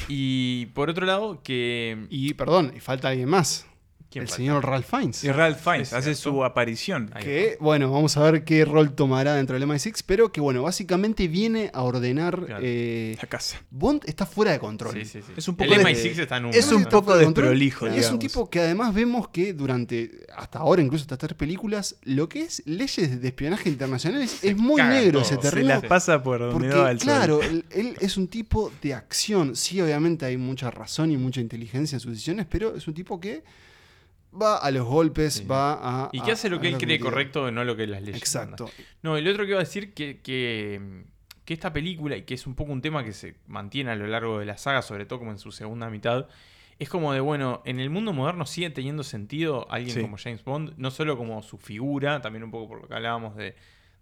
Y 0.08 0.66
por 0.66 0.88
otro 0.88 1.04
lado, 1.04 1.42
que. 1.42 2.06
Y 2.08 2.32
perdón, 2.34 2.72
y 2.74 2.80
falta 2.80 3.08
alguien 3.08 3.28
más. 3.28 3.66
¿Quién 4.10 4.22
el 4.22 4.28
falta? 4.28 4.36
señor 4.38 4.64
Ralph 4.66 4.86
Fiennes. 4.90 5.22
Y 5.22 5.30
Ralph 5.30 5.58
Fiennes 5.62 5.88
Es 5.88 5.94
hace 5.94 6.14
cierto. 6.16 6.38
su 6.38 6.44
aparición. 6.44 7.10
Ahí 7.14 7.22
Que, 7.22 7.56
bueno, 7.60 7.90
vamos 7.92 8.16
a 8.16 8.22
ver 8.30 8.42
qué 8.44 8.64
rol 8.64 8.92
tomará 8.94 9.34
dentro 9.34 9.54
del 9.58 9.68
MI6, 9.68 10.02
pero 10.04 10.32
que, 10.32 10.40
bueno, 10.40 10.62
básicamente 10.64 11.28
viene 11.28 11.70
a 11.72 11.82
ordenar. 11.82 12.44
Claro. 12.44 12.60
eh, 12.64 13.16
La 13.22 13.28
casa. 13.28 13.62
Bond 13.70 14.02
está 14.06 14.26
fuera 14.26 14.50
de 14.52 14.58
control. 14.58 14.94
Sí, 14.94 15.04
sí, 15.04 15.20
sí. 15.24 15.32
Es 15.36 15.46
un 15.46 15.54
poco 15.54 15.72
el 15.72 15.78
de- 15.78 15.84
MI6 15.84 16.18
está 16.18 16.38
en 16.38 16.46
un. 16.46 16.54
Es 16.54 16.72
un 16.72 16.84
poco 16.86 17.16
de 17.16 17.24
control. 17.24 17.44
desprolijo, 17.46 17.86
Y 17.86 17.88
es 17.90 17.94
digamos. 17.96 18.12
un 18.14 18.18
tipo 18.18 18.50
que 18.50 18.58
además 18.60 18.92
vemos 18.94 19.28
que 19.28 19.52
durante, 19.52 20.26
hasta 20.36 20.58
ahora, 20.58 20.82
incluso 20.82 21.02
hasta 21.04 21.16
tres 21.16 21.34
películas, 21.34 21.94
lo 22.02 22.28
que 22.28 22.42
es 22.42 22.62
leyes 22.66 23.20
de 23.20 23.28
espionaje 23.28 23.68
internacionales 23.68 24.42
es 24.42 24.56
muy 24.56 24.82
negro 24.82 25.20
todo. 25.20 25.22
ese 25.22 25.36
Se 25.36 25.40
Se 25.42 25.50
terreno. 25.50 25.68
las 25.68 25.84
pasa 25.84 26.20
por 26.22 26.40
donde 26.40 26.52
Porque, 26.68 26.74
va 26.82 26.90
el 26.90 26.98
sol. 26.98 27.04
claro, 27.04 27.42
él, 27.42 27.64
él 27.70 27.96
es 28.00 28.16
un 28.16 28.26
tipo 28.26 28.72
de 28.82 28.94
acción. 28.94 29.54
Sí, 29.54 29.80
obviamente 29.80 30.26
hay 30.26 30.36
mucha 30.36 30.68
razón 30.70 31.12
y 31.12 31.16
mucha 31.16 31.40
inteligencia 31.40 31.94
en 31.94 32.00
sus 32.00 32.10
decisiones, 32.10 32.46
pero 32.50 32.74
es 32.74 32.88
un 32.88 32.94
tipo 32.94 33.20
que 33.20 33.44
va 34.32 34.56
a 34.58 34.70
los 34.70 34.86
golpes, 34.86 35.34
Sí. 35.34 35.44
va 35.44 36.04
a. 36.04 36.08
Y 36.12 36.20
que 36.20 36.32
hace 36.32 36.48
lo 36.50 36.60
que 36.60 36.68
él 36.68 36.78
cree 36.78 36.98
correcto, 37.00 37.50
no 37.50 37.64
lo 37.64 37.76
que 37.76 37.86
las 37.86 38.02
leyes. 38.02 38.20
Exacto. 38.20 38.64
mandan. 38.64 38.86
No, 39.02 39.16
el 39.16 39.26
otro 39.28 39.44
que 39.44 39.50
iba 39.50 39.60
a 39.60 39.64
decir 39.64 39.92
que, 39.94 40.20
que, 40.20 41.04
que 41.44 41.54
esta 41.54 41.72
película, 41.72 42.16
y 42.16 42.22
que 42.22 42.34
es 42.34 42.46
un 42.46 42.54
poco 42.54 42.72
un 42.72 42.80
tema 42.82 43.04
que 43.04 43.12
se 43.12 43.36
mantiene 43.46 43.90
a 43.90 43.96
lo 43.96 44.06
largo 44.06 44.38
de 44.38 44.46
la 44.46 44.56
saga, 44.58 44.82
sobre 44.82 45.06
todo 45.06 45.18
como 45.18 45.30
en 45.32 45.38
su 45.38 45.52
segunda 45.52 45.90
mitad, 45.90 46.26
es 46.78 46.88
como 46.88 47.12
de, 47.12 47.20
bueno, 47.20 47.60
en 47.66 47.78
el 47.80 47.90
mundo 47.90 48.12
moderno 48.12 48.46
sigue 48.46 48.70
teniendo 48.70 49.02
sentido 49.02 49.66
alguien 49.70 49.94
Sí. 49.96 50.00
como 50.00 50.16
James 50.16 50.44
Bond, 50.44 50.74
no 50.78 50.90
solo 50.90 51.16
como 51.18 51.42
su 51.42 51.58
figura, 51.58 52.20
también 52.22 52.42
un 52.44 52.50
poco 52.50 52.68
por 52.68 52.80
lo 52.82 52.88
que 52.88 52.94
hablábamos 52.94 53.36
de, 53.36 53.54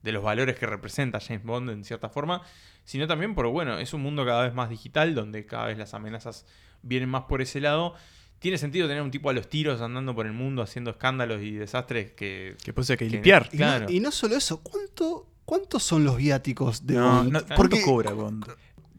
de 0.03 0.13
los 0.13 0.23
valores 0.23 0.57
que 0.57 0.67
representa 0.67 1.19
James 1.21 1.43
Bond 1.45 1.71
en 1.71 1.83
cierta 1.85 2.09
forma, 2.09 2.43
sino 2.85 3.09
también 3.09 3.35
por, 3.35 3.49
bueno, 3.49 3.79
es 3.79 3.93
un 3.95 4.03
mundo 4.03 4.25
cada 4.25 4.45
vez 4.45 4.55
más 4.55 4.71
digital, 4.71 5.15
donde 5.17 5.45
cada 5.45 5.67
vez 5.67 5.77
las 5.79 5.93
amenazas 5.93 6.47
vienen 6.83 7.09
más 7.09 7.23
por 7.25 7.43
ese 7.43 7.61
lado. 7.61 7.95
Tiene 8.39 8.57
sentido 8.59 8.87
tener 8.87 9.03
un 9.03 9.11
tipo 9.11 9.31
a 9.31 9.33
los 9.33 9.49
tiros 9.49 9.81
andando 9.81 10.15
por 10.15 10.27
el 10.27 10.33
mundo 10.33 10.63
haciendo 10.63 10.91
escándalos 10.93 11.43
y 11.43 11.53
desastres 11.53 12.13
que, 12.13 12.57
Que 12.63 12.73
pues 12.73 12.89
hay 12.91 12.97
que 12.97 13.07
que- 13.07 13.11
limpiar. 13.13 13.49
Y, 13.53 13.57
no- 13.57 13.59
Claro. 13.65 13.87
y 13.91 14.01
no, 14.01 14.11
solo 14.13 14.37
eso, 14.37 14.61
¿cuánto, 14.63 15.27
¿cuántos 15.45 15.83
son 15.83 16.05
los 16.05 16.17
viáticos 16.17 16.87
de 16.87 16.95
No, 16.95 17.17
Bond? 17.17 17.33
no, 17.33 17.41
Porque- 17.41 17.57
¿Cuánto 17.57 17.83
cobra 17.83 18.13
Bond? 18.13 18.47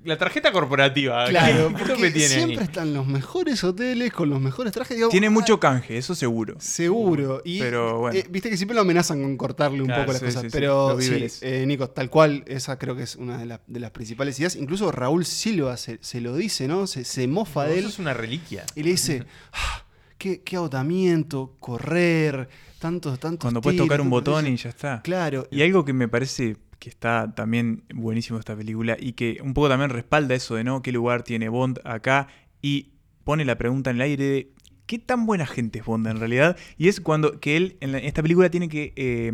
La 0.06 0.18
tarjeta 0.18 0.52
corporativa. 0.54 1.26
Claro, 1.26 1.68
¿qué 1.70 1.74
porque 1.74 1.94
tope 1.94 2.12
tiene 2.12 2.34
ahí? 2.36 2.44
siempre 2.46 2.64
están 2.64 2.94
los 2.94 3.06
mejores 3.06 3.62
hoteles 3.66 4.14
con 4.14 4.30
los 4.30 4.40
mejores 4.40 4.72
trajes. 4.72 4.96
digamos, 4.96 5.12
Tiene 5.12 5.28
ah, 5.28 5.32
mucho 5.32 5.60
canje, 5.60 5.98
eso 5.98 6.16
seguro. 6.16 6.56
Seguro. 6.60 7.42
Y, 7.44 7.60
Pero 7.60 8.00
bueno. 8.00 8.18
eh, 8.18 8.26
Viste 8.30 8.50
que 8.50 8.56
siempre 8.56 8.76
lo 8.76 8.82
amenazan 8.82 9.22
con 9.22 9.36
cortarle 9.36 9.82
un 9.82 9.88
Claro, 9.88 10.04
poco 10.04 10.14
las 10.14 10.20
sí, 10.22 10.26
cosas. 10.28 10.42
sí, 10.44 10.48
pero 10.52 11.02
sí, 11.02 11.28
eh, 11.42 11.66
Nico, 11.68 11.90
tal 11.90 12.10
cual, 12.10 12.44
esa 12.48 12.80
creo 12.80 12.96
que 12.96 13.04
es 13.04 13.18
una 13.18 13.38
de, 13.40 13.46
la- 13.46 13.62
de 13.68 13.80
las 13.82 13.92
principales 13.92 14.40
ideas. 14.40 14.56
Incluso 14.56 14.90
Raúl 14.92 15.26
Silva 15.26 15.76
se, 15.76 15.98
se 16.02 16.22
lo 16.22 16.34
dice, 16.36 16.68
¿no? 16.70 16.88
Se, 16.88 17.04
se 17.04 17.28
mofa 17.28 17.66
de 17.66 17.74
él 17.74 17.80
Eso 17.80 17.90
es 17.90 18.00
una 18.00 18.14
reliquia. 18.14 18.64
y 18.76 18.84
le 18.84 18.92
dice: 18.92 19.26
"Ah, 19.52 19.84
qué, 20.18 20.42
qué 20.44 20.56
agotamiento, 20.56 21.56
correr, 21.60 22.48
tantos, 22.80 23.20
tantos. 23.20 23.42
Cuando 23.44 23.60
puedes 23.62 23.78
tocar 23.78 24.00
un 24.00 24.10
botón 24.10 24.48
y 24.48 24.56
ya 24.56 24.70
está. 24.70 25.02
Claro. 25.02 25.46
Y 25.52 25.62
algo 25.62 25.84
que 25.84 25.92
me 25.92 26.08
parece 26.08 26.56
que 26.80 26.90
está 26.90 27.34
también 27.36 27.84
buenísimo 27.94 28.40
esta 28.40 28.56
película 28.56 28.98
y 29.00 29.14
que 29.14 29.40
un 29.44 29.54
poco 29.54 29.70
también 29.70 29.90
respalda 29.90 30.36
eso 30.36 30.56
de 30.56 30.64
no 30.64 30.82
qué 30.82 30.92
lugar 30.92 31.24
tiene 31.24 31.50
Bond 31.50 31.80
acá 31.84 32.28
y 32.62 32.92
pone 33.24 33.46
la 33.46 33.58
pregunta 33.58 33.90
en 33.90 33.98
el 33.98 34.02
aire 34.02 34.24
de 34.24 34.52
qué 34.86 34.98
tan 34.98 35.26
buena 35.26 35.46
gente 35.46 35.80
es 35.80 35.86
Bond 35.86 36.08
en 36.08 36.20
realidad 36.20 36.58
y 36.78 36.88
es 36.88 37.02
cuando 37.02 37.40
que 37.40 37.58
él 37.58 37.78
en 37.82 37.96
esta 37.96 38.22
película 38.22 38.50
tiene 38.50 38.70
que 38.70 38.94
eh, 38.96 39.32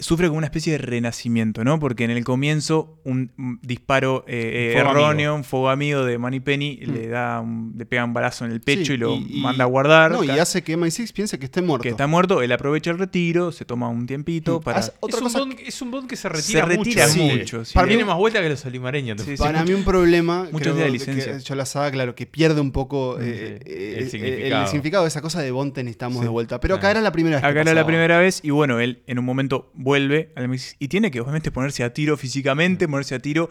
sufre 0.00 0.26
como 0.28 0.38
una 0.38 0.46
especie 0.46 0.72
de 0.72 0.78
renacimiento, 0.78 1.64
¿no? 1.64 1.78
Porque 1.80 2.04
en 2.04 2.10
el 2.10 2.24
comienzo 2.24 2.98
un, 3.04 3.30
disparo 3.62 4.24
eh, 4.26 4.70
eh, 4.70 4.80
Fuego 4.80 4.90
erróneo, 4.90 5.34
un 5.34 5.44
fuego 5.44 5.70
amigo 5.70 6.04
de 6.04 6.18
Moneypenny 6.18 6.76
le 6.78 7.08
da 7.08 7.40
un- 7.40 7.74
le 7.76 7.86
pega 7.86 8.04
un 8.04 8.12
balazo 8.12 8.44
en 8.44 8.52
el 8.52 8.60
pecho 8.60 8.80
Mm. 8.80 8.86
Sí, 8.86 8.92
y 8.94 8.96
lo 8.96 9.14
y- 9.16 9.40
manda 9.40 9.64
a 9.64 9.66
guardar. 9.66 10.12
No, 10.12 10.24
y 10.24 10.30
hace 10.30 10.62
que 10.62 10.76
MI6 10.76 11.12
piense 11.12 11.38
que 11.38 11.44
esté 11.46 11.62
muerto. 11.62 11.82
que 11.82 11.88
está 11.90 12.06
muerto, 12.06 12.42
él 12.42 12.50
aprovecha 12.52 12.90
el 12.90 12.98
retiro, 12.98 13.52
se 13.52 13.64
toma 13.64 13.88
un 13.88 14.06
tiempito 14.06 14.60
Mm. 14.60 14.62
para 14.62 14.80
Otra 15.00 15.18
es, 15.20 15.26
un 15.26 15.32
bond, 15.32 15.54
es 15.64 15.82
un 15.82 15.90
bond 15.90 16.08
que 16.08 16.16
se 16.16 16.28
retira, 16.28 16.60
se 16.60 16.66
retira 16.66 17.06
mucho. 17.06 17.14
sí. 17.18 17.38
mucho. 17.38 17.64
sí. 17.64 17.74
Para 17.74 17.86
mí- 17.86 17.90
Tiene 17.90 18.04
más 18.04 18.16
vuelta 18.16 18.40
que 18.40 18.48
los 18.48 18.64
olimareños. 18.64 19.20
Sí, 19.22 19.36
sí. 19.36 19.42
Para 19.42 19.64
mí 19.64 19.72
un 19.72 19.84
problema, 19.84 20.48
Muchos 20.52 20.76
de 20.76 20.84
que 20.84 20.90
licencia. 20.90 21.38
yo 21.38 21.54
la 21.54 21.66
saga, 21.66 21.90
claro, 21.90 22.14
que 22.14 22.26
pierde 22.26 22.60
un 22.60 22.72
poco 22.72 23.16
Sí, 23.20 23.26
eh, 23.28 23.60
eh, 23.66 23.94
el 23.98 24.04
eh, 24.04 24.10
significado. 24.10 24.62
el 24.62 24.66
significado 24.68 25.04
de 25.04 25.08
esa 25.08 25.20
cosa 25.22 25.40
de 25.42 25.50
Bond 25.50 25.76
necesitamos 25.76 26.18
Sí. 26.18 26.24
de 26.24 26.28
vuelta. 26.28 26.60
Pero 26.60 26.74
acá 26.76 26.90
era 26.90 27.00
la 27.00 27.12
primera 27.12 27.36
vez 27.36 27.44
Acá 27.44 27.60
era 27.60 27.74
la 27.74 27.86
primera 27.86 28.18
vez 28.18 28.40
y 28.42 28.50
bueno, 28.50 28.80
él 28.80 29.02
en 29.06 29.18
un 29.18 29.24
momento 29.24 29.70
vuelve 29.90 30.30
al 30.36 30.48
MI6 30.48 30.76
y 30.78 30.86
tiene 30.86 31.10
que 31.10 31.20
obviamente 31.20 31.50
ponerse 31.50 31.82
a 31.82 31.92
tiro 31.92 32.16
físicamente, 32.16 32.86
ponerse 32.86 33.16
a 33.16 33.18
tiro 33.18 33.50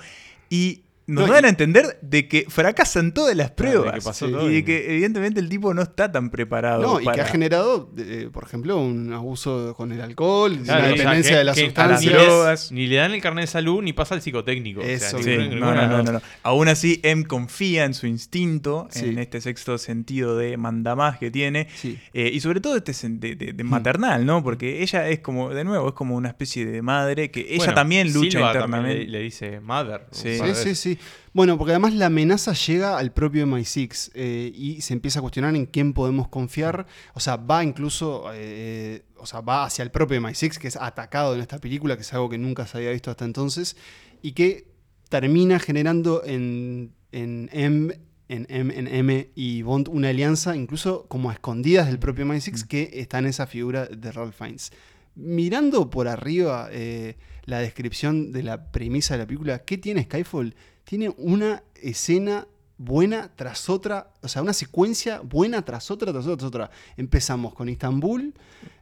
y 0.49 0.83
nos 1.09 1.27
No, 1.27 1.33
dan 1.33 1.43
y- 1.43 1.47
a 1.47 1.49
entender 1.49 1.99
de 2.01 2.27
que 2.27 2.45
fracasan 2.47 3.13
todas 3.13 3.35
las 3.35 3.51
Claro, 3.51 3.71
de 3.71 3.77
pruebas 3.79 3.99
que 3.99 4.05
pasó 4.05 4.27
Sí. 4.27 4.31
todo 4.31 4.49
y 4.49 4.55
de 4.55 4.63
que 4.65 4.91
evidentemente 4.93 5.39
el 5.39 5.49
tipo 5.49 5.73
no 5.73 5.81
está 5.81 6.11
tan 6.11 6.29
preparado. 6.29 6.81
No, 6.81 7.01
y 7.01 7.05
que 7.13 7.21
ha 7.21 7.25
generado, 7.25 7.91
eh, 7.97 8.29
por 8.31 8.43
ejemplo, 8.43 8.77
un 8.77 9.11
abuso 9.13 9.73
con 9.75 9.91
el 9.91 10.01
alcohol, 10.01 10.57
Claro, 10.63 10.79
una 10.85 10.93
o 10.93 10.95
sea, 10.95 10.97
dependencia 10.97 11.31
que- 11.31 11.37
de 11.37 11.43
las 11.43 11.57
sustancias. 11.57 12.01
ni, 12.01 12.07
las 12.09 12.21
le- 12.21 12.25
drogas. 12.25 12.71
ni 12.71 12.87
le 12.87 12.95
dan 12.97 13.11
el 13.13 13.21
carnet 13.21 13.43
de 13.43 13.47
salud 13.47 13.81
ni 13.81 13.93
pasa 13.93 14.15
el 14.15 14.21
psicotécnico. 14.21 14.81
Eso, 14.81 15.17
o 15.17 15.23
sea, 15.23 15.35
Sí, 15.39 15.49
no, 15.55 15.73
no, 15.73 16.03
de 16.03 16.11
no. 16.11 16.21
Aún 16.43 16.67
así, 16.67 16.99
M 17.03 17.25
confía 17.25 17.85
en 17.85 17.93
su 17.93 18.05
instinto, 18.07 18.87
Sí. 18.91 19.05
en 19.05 19.19
este 19.19 19.41
sexto 19.41 19.77
sentido 19.77 20.37
de 20.37 20.57
mandamás 20.57 21.17
que 21.17 21.31
tiene. 21.31 21.67
Sí. 21.75 21.97
Eh, 22.13 22.29
y 22.33 22.39
sobre 22.39 22.61
todo 22.61 22.75
este 22.77 22.93
de, 23.09 23.35
de- 23.35 23.53
de 23.53 23.63
maternal, 23.63 24.25
¿no? 24.25 24.43
Porque 24.43 24.81
ella 24.83 25.07
es 25.09 25.19
como, 25.19 25.49
de 25.49 25.63
nuevo, 25.63 25.87
es 25.89 25.93
como 25.93 26.15
una 26.15 26.29
especie 26.29 26.65
de 26.65 26.81
madre 26.81 27.31
que 27.31 27.41
ella 27.41 27.57
Bueno, 27.57 27.73
también 27.73 28.13
lucha 28.13 28.31
Silva 28.39 28.53
también 28.53 28.65
internamente. 28.81 29.05
le, 29.05 29.09
le 29.11 29.19
dice 29.21 29.59
mother. 29.59 30.05
Sí. 30.11 30.37
Sí, 30.37 30.69
de 30.69 30.75
sí. 30.75 30.98
Bueno, 31.33 31.57
porque 31.57 31.71
además 31.71 31.93
la 31.93 32.07
amenaza 32.07 32.53
llega 32.53 32.97
al 32.97 33.11
propio 33.11 33.45
MI6 33.45 34.11
eh, 34.13 34.51
y 34.53 34.81
se 34.81 34.93
empieza 34.93 35.19
a 35.19 35.21
cuestionar 35.21 35.55
en 35.55 35.65
quién 35.65 35.93
podemos 35.93 36.27
confiar. 36.27 36.87
O 37.13 37.19
sea, 37.19 37.37
va 37.37 37.63
incluso, 37.63 38.25
eh, 38.33 39.03
o 39.17 39.25
sea, 39.25 39.41
va 39.41 39.65
hacia 39.65 39.83
el 39.83 39.91
propio 39.91 40.19
MI6, 40.19 40.57
que 40.57 40.67
es 40.67 40.75
atacado 40.75 41.35
en 41.35 41.41
esta 41.41 41.59
película, 41.59 41.95
que 41.95 42.01
es 42.01 42.13
algo 42.13 42.29
que 42.29 42.37
nunca 42.37 42.65
se 42.65 42.77
había 42.77 42.91
visto 42.91 43.11
hasta 43.11 43.25
entonces, 43.25 43.77
y 44.21 44.31
que 44.31 44.67
termina 45.09 45.59
generando 45.59 46.23
en, 46.25 46.93
en 47.11 47.49
M. 47.51 47.99
En 48.31 48.45
M, 48.47 48.77
en 48.77 48.87
M 48.87 49.31
y 49.33 49.63
Bond 49.63 49.87
una 49.87 50.09
alianza, 50.09 50.55
incluso 50.55 51.07
como 51.07 51.31
a 51.31 51.33
escondidas 51.33 51.87
del 51.87 51.97
propio 51.97 52.25
MI6, 52.25 52.67
que 52.67 52.91
está 52.93 53.17
en 53.17 53.25
esa 53.25 53.47
figura 53.47 53.87
de 53.87 54.11
Ralph 54.11 54.35
Fiennes. 54.37 54.71
Mirando 55.15 55.89
por 55.89 56.07
arriba 56.07 56.69
eh, 56.71 57.17
la 57.45 57.59
descripción 57.59 58.31
de 58.31 58.43
la 58.43 58.71
premisa 58.71 59.15
de 59.15 59.17
la 59.17 59.25
película, 59.25 59.59
¿qué 59.59 59.77
tiene 59.77 60.03
Skyfall? 60.03 60.55
Tiene 60.89 61.13
una 61.19 61.61
escena 61.75 62.47
buena 62.79 63.29
tras 63.35 63.69
otra, 63.69 64.11
o 64.21 64.27
sea, 64.27 64.41
una 64.41 64.53
secuencia 64.53 65.21
buena 65.21 65.63
tras 65.63 65.89
otra, 65.91 66.11
tras 66.11 66.25
otra, 66.25 66.37
tras 66.37 66.47
otra. 66.47 66.71
Empezamos 66.97 67.53
con 67.53 67.69
Istambul. 67.69 68.33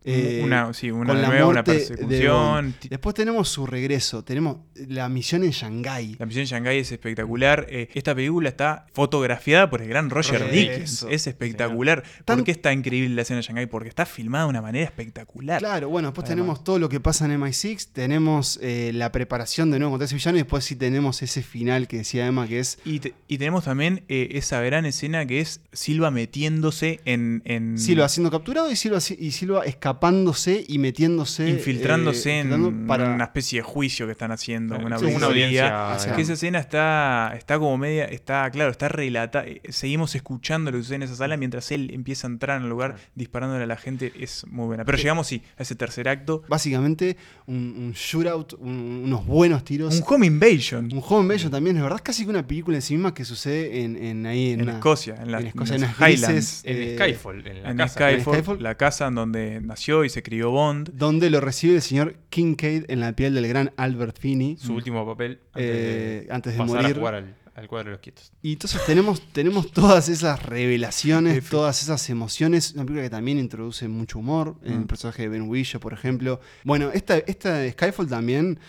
eh, 0.10 0.42
una, 0.44 0.74
sí, 0.74 0.90
una, 0.90 1.08
con 1.08 1.22
la 1.22 1.28
nueva, 1.28 1.46
una 1.48 1.64
muerte 1.64 1.74
persecución. 1.74 2.76
Después 2.90 3.14
tenemos 3.14 3.50
su 3.50 3.66
regreso, 3.68 4.24
tenemos 4.24 4.60
la 4.76 5.10
misión 5.10 5.44
en 5.44 5.52
Shanghái. 5.52 6.16
La 6.18 6.26
misión 6.26 6.42
en 6.44 6.48
Shanghái 6.48 6.80
es 6.80 6.92
espectacular. 6.94 7.68
Eh, 7.70 7.90
esta 7.94 8.16
película 8.16 8.48
está 8.50 8.86
fotografiada 8.94 9.70
por 9.70 9.82
el 9.82 9.90
gran 9.90 10.10
Roger 10.10 10.50
Dickens. 10.50 10.94
eso. 10.94 11.10
Es 11.10 11.28
espectacular. 11.28 12.04
Tan- 12.26 12.38
¿Por 12.38 12.46
qué 12.46 12.52
está 12.52 12.72
increíble 12.74 13.14
la 13.16 13.24
escena 13.24 13.38
de 13.42 13.44
Shanghái? 13.44 13.66
Porque 13.68 13.90
está 13.90 14.06
filmada 14.06 14.46
de 14.46 14.50
una 14.52 14.62
manera 14.62 14.86
espectacular. 14.86 15.60
Claro, 15.60 15.90
bueno, 15.90 16.08
después 16.10 16.26
Además. 16.26 16.42
tenemos 16.44 16.64
todo 16.64 16.80
lo 16.80 16.90
que 16.90 17.00
pasa 17.00 17.26
en 17.26 17.32
MI6, 17.40 17.90
tenemos 17.92 18.60
eh, 18.64 18.92
la 18.94 19.12
preparación 19.12 19.72
de 19.72 19.80
nuevo 19.80 19.92
contra 19.92 20.06
ese 20.06 20.16
villano 20.16 20.38
y 20.38 20.42
después 20.42 20.64
sí 20.64 20.76
tenemos 20.78 21.22
ese 21.22 21.44
final 21.44 21.88
que 21.88 21.98
decía 21.98 22.26
Emma 22.26 22.48
que 22.48 22.60
es 22.60 22.80
Y, 22.86 23.00
te- 23.02 23.14
y 23.28 23.38
tenemos 23.38 23.66
también 23.66 24.04
eh, 24.08 24.30
esa 24.32 24.62
gran 24.62 24.86
escena 24.86 25.26
que 25.28 25.40
es 25.42 25.62
Silva 25.74 26.10
metiéndose 26.12 27.00
en. 27.06 27.42
en 27.46 27.78
Silva 27.78 28.10
siendo 28.10 28.32
capturado 28.32 28.72
y 28.72 28.76
Silva, 28.76 29.00
y 29.20 29.32
Silva 29.32 29.64
escapándose 29.66 30.64
y 30.68 30.78
metiéndose. 30.80 31.50
infiltrándose 31.50 32.32
eh, 32.32 32.40
en 32.40 32.88
para- 32.88 33.14
una 33.14 33.26
especie 33.26 33.60
de 33.60 33.64
juicio 33.64 34.06
que 34.06 34.12
están 34.14 34.32
haciendo. 34.32 34.76
Claro, 34.76 34.88
una 34.88 35.00
sí, 35.00 35.06
una 35.16 35.26
audiencia. 35.28 35.98
Que 36.16 36.22
esa 36.22 36.34
escena 36.34 36.60
está, 36.60 37.34
está 37.38 37.58
como 37.60 37.78
media. 37.78 38.06
Está, 38.06 38.50
claro, 38.52 38.72
está 38.72 38.88
relata. 38.90 39.46
eh, 39.46 39.62
Seguimos 39.70 40.16
escuchando 40.16 40.72
lo 40.72 40.78
que 40.78 40.84
sucede 40.84 40.96
en 40.98 41.04
esa 41.04 41.16
sala 41.16 41.38
mientras 41.38 41.72
él 41.72 41.90
empieza 41.94 42.28
a 42.28 42.30
entrar 42.32 42.58
en 42.58 42.64
el 42.64 42.70
lugar 42.70 42.96
disparándole 43.16 43.64
a 43.64 43.68
la 43.68 43.78
gente. 43.78 44.14
Es 44.20 44.46
muy 44.48 44.66
buena. 44.68 44.86
Pero 44.86 44.98
llegamos, 44.98 45.28
sí, 45.28 45.42
a 45.58 45.64
ese 45.64 45.76
tercer 45.76 46.08
acto. 46.10 46.44
Básicamente, 46.48 47.18
un, 47.46 47.56
un 47.78 47.92
shootout, 47.94 48.54
un- 48.60 49.02
unos 49.06 49.26
buenos 49.26 49.64
tiros. 49.64 49.96
Un 49.96 50.04
home 50.08 50.26
invasion. 50.28 50.90
Un 50.94 51.04
Home 51.08 51.24
Invasion 51.24 51.52
también, 51.52 51.78
es 51.78 51.84
verdad, 51.84 51.98
es 51.98 52.02
casi 52.04 52.24
que 52.24 52.30
una 52.30 52.46
película 52.46 52.78
en 52.78 52.82
sí 52.82 52.94
misma 52.94 53.14
que 53.14 53.26
sucede 53.26 53.82
en, 53.84 53.96
en 54.02 54.26
ahí 54.26 54.52
en, 54.52 54.60
En 54.62 54.70
una- 54.70 54.74
Escocia, 54.78 55.16
en, 55.22 55.32
la- 55.32 55.40
en 55.40 55.48
en 55.48 55.54
en 55.54 55.82
las 55.82 56.00
las 56.00 56.00
Highlands. 56.00 56.28
grises, 56.28 56.62
En 56.66 56.78
eh, 56.78 56.96
Skyfall, 56.96 57.48
en 57.48 57.64
la 57.64 57.72
En 57.72 57.78
casa. 57.78 57.94
Skyfall, 57.94 58.36
En 58.36 58.42
Skyfall. 58.44 58.64
la 58.64 58.76
casa 58.76 59.08
en 59.08 59.16
donde 59.16 59.62
nació 59.62 60.04
y 60.06 60.10
se 60.10 60.24
crió 60.24 60.52
Bond. 60.52 60.92
donde 60.94 61.30
lo 61.30 61.42
recibe 61.42 61.76
el 61.76 61.82
señor 61.82 62.16
Kincaid 62.30 62.86
en 62.90 63.00
la 63.00 63.14
piel 63.14 63.34
del 63.36 63.48
gran 63.48 63.72
Albert 63.78 64.18
Finney. 64.20 64.58
Su 64.58 64.74
último 64.74 65.06
papel 65.06 65.40
antes 65.54 65.64
Eh, 65.64 66.26
de, 66.28 66.34
antes 66.34 66.54
de 66.54 66.60
pasar 66.60 66.76
morir. 66.82 66.96
a 66.96 67.00
jugar 67.00 67.16
al, 67.16 67.36
al 67.56 67.68
cuadro 67.68 67.86
de 67.90 67.92
los 67.94 68.02
quietos. 68.02 68.32
Y 68.44 68.54
entonces 68.54 68.80
tenemos, 68.86 69.22
tenemos 69.32 69.72
todas 69.72 70.10
esas 70.10 70.44
revelaciones, 70.44 71.38
F. 71.38 71.50
todas 71.50 71.82
esas 71.82 72.08
emociones. 72.10 72.74
Una 72.74 72.84
película 72.84 73.04
que 73.04 73.10
también 73.10 73.40
introduce 73.40 73.88
mucho 73.88 74.20
humor. 74.20 74.58
En 74.64 74.74
el 74.74 74.80
Mm. 74.82 74.88
personaje 74.88 75.24
de 75.24 75.30
Ben 75.30 75.44
Whishaw, 75.50 75.80
por 75.82 75.94
ejemplo. 75.94 76.40
Bueno, 76.64 76.92
esta, 76.94 77.18
esta 77.18 77.54
de 77.56 77.72
Skyfall 77.72 78.08
también. 78.08 78.60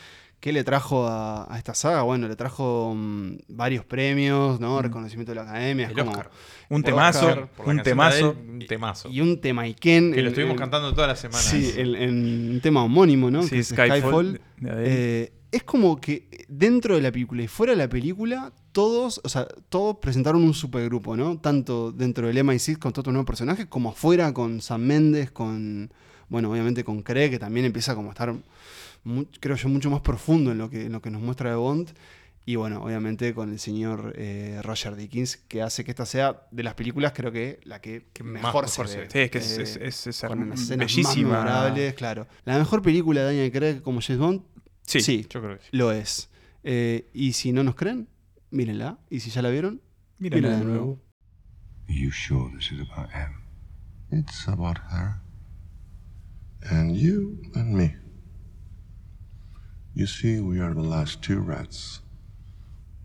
¿Qué 0.40 0.52
le 0.52 0.62
trajo 0.62 1.06
a, 1.08 1.52
a 1.52 1.58
esta 1.58 1.74
saga? 1.74 2.02
Bueno, 2.02 2.28
le 2.28 2.36
trajo 2.36 2.94
mm, 2.96 3.38
varios 3.48 3.84
premios, 3.84 4.60
¿no? 4.60 4.80
Reconocimiento 4.80 5.32
de 5.32 5.36
la 5.36 5.42
academia. 5.42 5.86
es 5.86 5.90
El 5.90 5.98
como- 5.98 6.10
Oscar. 6.12 6.30
Un 6.70 6.82
temazo, 6.84 7.26
Oscar, 7.26 7.48
un 7.66 7.82
temazo. 7.82 8.30
él, 8.40 8.50
un 8.50 8.58
temazo. 8.66 9.08
Y 9.08 9.20
un 9.20 9.40
tema 9.40 9.62
Iken. 9.66 10.12
que 10.12 10.16
lo 10.18 10.22
en- 10.22 10.26
estuvimos 10.28 10.52
en- 10.54 10.58
cantando 10.60 10.94
toda 10.94 11.08
la 11.08 11.16
semana. 11.16 11.40
Sí, 11.42 11.72
en, 11.76 11.94
en 11.96 12.50
un 12.52 12.60
tema 12.60 12.84
homónimo, 12.84 13.30
¿no? 13.30 13.42
Sí, 13.42 13.50
Que 13.50 13.58
es 13.58 13.68
Skyfall. 13.68 14.40
Eh, 14.64 15.32
es 15.50 15.62
como 15.64 16.00
que 16.00 16.28
dentro 16.48 16.94
de 16.94 17.00
la 17.02 17.10
película 17.10 17.42
y 17.42 17.48
fuera 17.48 17.72
de 17.72 17.78
la 17.78 17.88
película, 17.88 18.52
todos, 18.72 19.20
o 19.24 19.28
sea, 19.28 19.48
todos 19.70 19.96
presentaron 19.96 20.44
un 20.44 20.54
supergrupo, 20.54 21.16
¿no? 21.16 21.38
Tanto 21.38 21.90
dentro 21.90 22.26
del 22.28 22.36
MI6 22.44 22.78
con 22.78 22.92
todo 22.92 23.08
un 23.10 23.14
nuevo 23.14 23.26
personaje, 23.26 23.66
como 23.66 23.88
afuera 23.90 24.32
con 24.34 24.60
Sam 24.60 24.82
Mendes, 24.82 25.30
con, 25.32 25.90
bueno, 26.28 26.50
obviamente 26.52 26.84
con 26.84 27.02
Craig, 27.02 27.30
que 27.30 27.38
también 27.38 27.64
empieza 27.66 27.94
como 27.94 28.10
a 28.10 28.12
estar, 28.12 28.34
creo 29.40 29.56
yo, 29.56 29.68
mucho 29.68 29.90
más 29.90 30.00
profundo 30.00 30.52
en 30.52 30.58
lo 30.58 30.70
que, 30.70 30.86
en 30.86 30.92
lo 30.92 31.00
que 31.02 31.10
nos 31.10 31.20
muestra 31.22 31.50
de 31.50 31.56
Bond. 31.56 31.90
Y 32.46 32.56
bueno, 32.56 32.82
obviamente 32.82 33.34
con 33.34 33.50
el 33.52 33.58
señor 33.58 34.14
eh, 34.16 34.58
Roger 34.62 34.96
Dickens, 34.96 35.36
que 35.36 35.60
hace 35.60 35.84
que 35.84 35.90
esta 35.90 36.06
sea 36.06 36.46
de 36.50 36.62
las 36.62 36.72
películas, 36.74 37.12
creo 37.14 37.30
que 37.30 37.60
la 37.64 37.80
que, 37.82 38.06
mejor, 38.24 38.68
se, 38.70 38.80
mejor 38.80 38.88
se 38.88 38.96
ve. 39.00 39.04
ve. 39.04 39.10
Sí, 39.12 39.18
es 39.18 39.30
que 39.30 39.38
es, 39.38 39.58
Eh, 39.58 39.62
es, 39.62 39.76
es- 39.76 40.06
es 40.06 40.20
con 40.26 40.48
bellísima. 40.78 41.08
más 41.08 41.16
memorables, 41.16 41.92
claro. 41.94 42.26
La 42.46 42.56
mejor 42.58 42.80
película 42.80 43.20
de 43.20 43.26
Daniel 43.26 43.52
Craig 43.52 43.82
como 43.82 44.00
James 44.00 44.18
Bond, 44.20 44.42
Sí, 44.86 45.00
sí, 45.02 45.26
Yo 45.28 45.42
creo 45.42 45.58
que 45.58 45.64
sí. 45.64 45.68
lo 45.72 45.92
es. 45.92 46.30
Eh, 46.64 47.10
y 47.12 47.34
si 47.34 47.52
no 47.52 47.62
nos 47.62 47.74
creen, 47.74 48.08
mírenla. 48.50 48.98
Y 49.10 49.20
si 49.20 49.28
ya 49.28 49.42
la 49.42 49.50
vieron, 49.50 49.82
Mírenla 50.18 50.48
mírenla 50.48 50.64
de 50.64 50.72
nuevo. 50.72 51.02
Are 51.86 51.98
you 52.00 52.10
sure 52.10 52.50
this 52.56 52.72
is 52.72 52.80
about 52.80 53.10
him? 53.12 53.42
It's 54.18 54.48
about 54.48 54.78
her. 54.90 55.16
And 56.70 56.96
you 56.96 57.42
and 57.54 57.74
me. 57.74 57.94
You 59.98 60.06
see, 60.06 60.38
we 60.38 60.60
are 60.60 60.72
the 60.72 60.80
last 60.80 61.22
two 61.22 61.40
rats. 61.40 62.02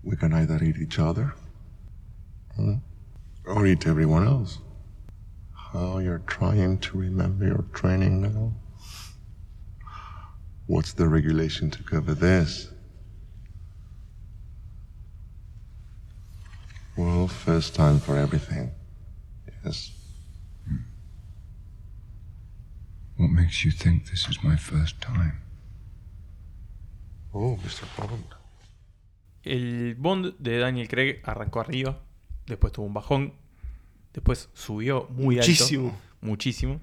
We 0.03 0.15
can 0.15 0.31
either 0.31 0.63
eat 0.63 0.77
each 0.77 0.99
other 0.99 1.33
or 3.47 3.65
eat 3.65 3.87
everyone 3.87 4.27
else. 4.27 4.59
How 5.55 5.97
you're 5.97 6.21
trying 6.27 6.77
to 6.81 6.95
remember 6.99 7.47
your 7.47 7.65
training 7.73 8.21
now? 8.21 8.53
What's 10.67 10.93
the 10.93 11.07
regulation 11.07 11.71
to 11.71 11.81
cover 11.81 12.13
this? 12.13 12.69
Well, 16.95 17.27
first 17.27 17.73
time 17.73 17.99
for 17.99 18.17
everything. 18.17 18.71
Yes. 19.65 19.89
What 23.17 23.31
makes 23.31 23.65
you 23.65 23.71
think 23.71 24.11
this 24.11 24.29
is 24.29 24.43
my 24.43 24.57
first 24.57 25.01
time? 25.01 25.42
Oh, 27.33 27.57
Mr. 27.57 27.87
Bond. 27.97 28.25
El 29.43 29.95
Bond 29.95 30.37
de 30.39 30.59
Daniel 30.59 30.87
Craig 30.87 31.19
arrancó 31.23 31.59
arriba, 31.59 31.99
después 32.45 32.71
tuvo 32.71 32.85
un 32.85 32.93
bajón, 32.93 33.33
después 34.13 34.49
subió 34.53 35.07
muy 35.09 35.35
Muchísimo. 35.37 35.87
alto. 35.89 35.99
Muchísimo. 36.21 36.79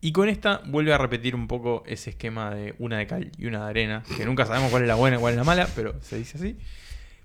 Y 0.00 0.12
con 0.12 0.28
esta 0.28 0.60
vuelve 0.66 0.92
a 0.92 0.98
repetir 0.98 1.34
un 1.34 1.48
poco 1.48 1.82
ese 1.86 2.10
esquema 2.10 2.54
de 2.54 2.74
una 2.78 2.98
de 2.98 3.06
cal 3.06 3.32
y 3.38 3.46
una 3.46 3.64
de 3.64 3.70
arena, 3.70 4.02
que 4.16 4.26
nunca 4.26 4.44
sabemos 4.44 4.70
cuál 4.70 4.82
es 4.82 4.88
la 4.88 4.96
buena 4.96 5.16
y 5.16 5.20
cuál 5.20 5.32
es 5.32 5.38
la 5.38 5.44
mala, 5.44 5.66
pero 5.74 5.94
se 6.02 6.18
dice 6.18 6.36
así. 6.36 6.58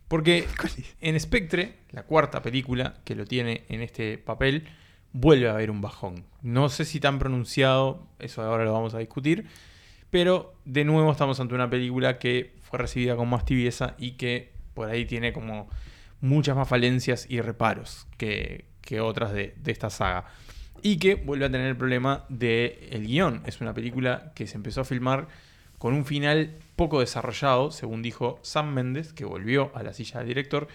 Porque 0.08 0.48
en 1.02 1.20
Spectre, 1.20 1.80
la 1.92 2.04
cuarta 2.04 2.42
película 2.42 2.96
que 3.04 3.16
lo 3.16 3.26
tiene 3.26 3.66
en 3.68 3.82
este 3.82 4.18
papel, 4.18 4.70
vuelve 5.12 5.50
a 5.50 5.54
haber 5.54 5.72
un 5.72 5.82
bajón. 5.82 6.24
No 6.42 6.70
sé 6.70 6.86
si 6.86 7.00
tan 7.02 7.20
pronunciado, 7.20 8.08
eso 8.20 8.42
ahora 8.44 8.64
lo 8.64 8.72
vamos 8.72 8.94
a 8.94 9.00
discutir, 9.00 9.48
pero 10.10 10.54
de 10.66 10.86
nuevo 10.86 11.12
estamos 11.12 11.40
ante 11.40 11.54
una 11.56 11.70
película 11.70 12.18
que 12.18 12.54
fue 12.70 12.80
recibida 12.80 13.16
con 13.16 13.30
más 13.30 13.46
tibieza 13.46 13.96
y 13.98 14.12
que 14.12 14.52
por 14.74 14.90
ahí 14.90 15.06
tiene 15.06 15.34
como 15.34 15.70
muchas 16.22 16.56
más 16.56 16.68
falencias 16.68 17.26
y 17.30 17.42
reparos 17.42 18.08
que, 18.18 18.66
que 18.82 19.02
otras 19.02 19.34
de, 19.34 19.56
de 19.58 19.72
esta 19.72 19.90
saga. 19.90 20.26
Y 20.82 20.98
que 20.98 21.16
vuelve 21.16 21.46
a 21.46 21.52
tener 21.52 21.68
el 21.68 21.76
problema 21.76 22.26
del 22.30 22.78
el 22.92 23.06
guion. 23.06 23.42
Es 23.46 23.60
una 23.60 23.74
película 23.74 24.32
que 24.36 24.48
se 24.48 24.56
empezó 24.56 24.82
a 24.82 24.86
filmar 24.86 25.28
con 25.78 25.94
un 25.94 26.06
final 26.06 26.58
poco 26.76 27.00
desarrollado, 27.00 27.72
según 27.72 28.02
dijo 28.02 28.40
Sam 28.44 28.74
Mendes, 28.74 29.14
que 29.14 29.26
volvió 29.26 29.72
a 29.76 29.82
la 29.82 29.94
silla 29.94 30.20
del 30.20 30.28
director, 30.28 30.68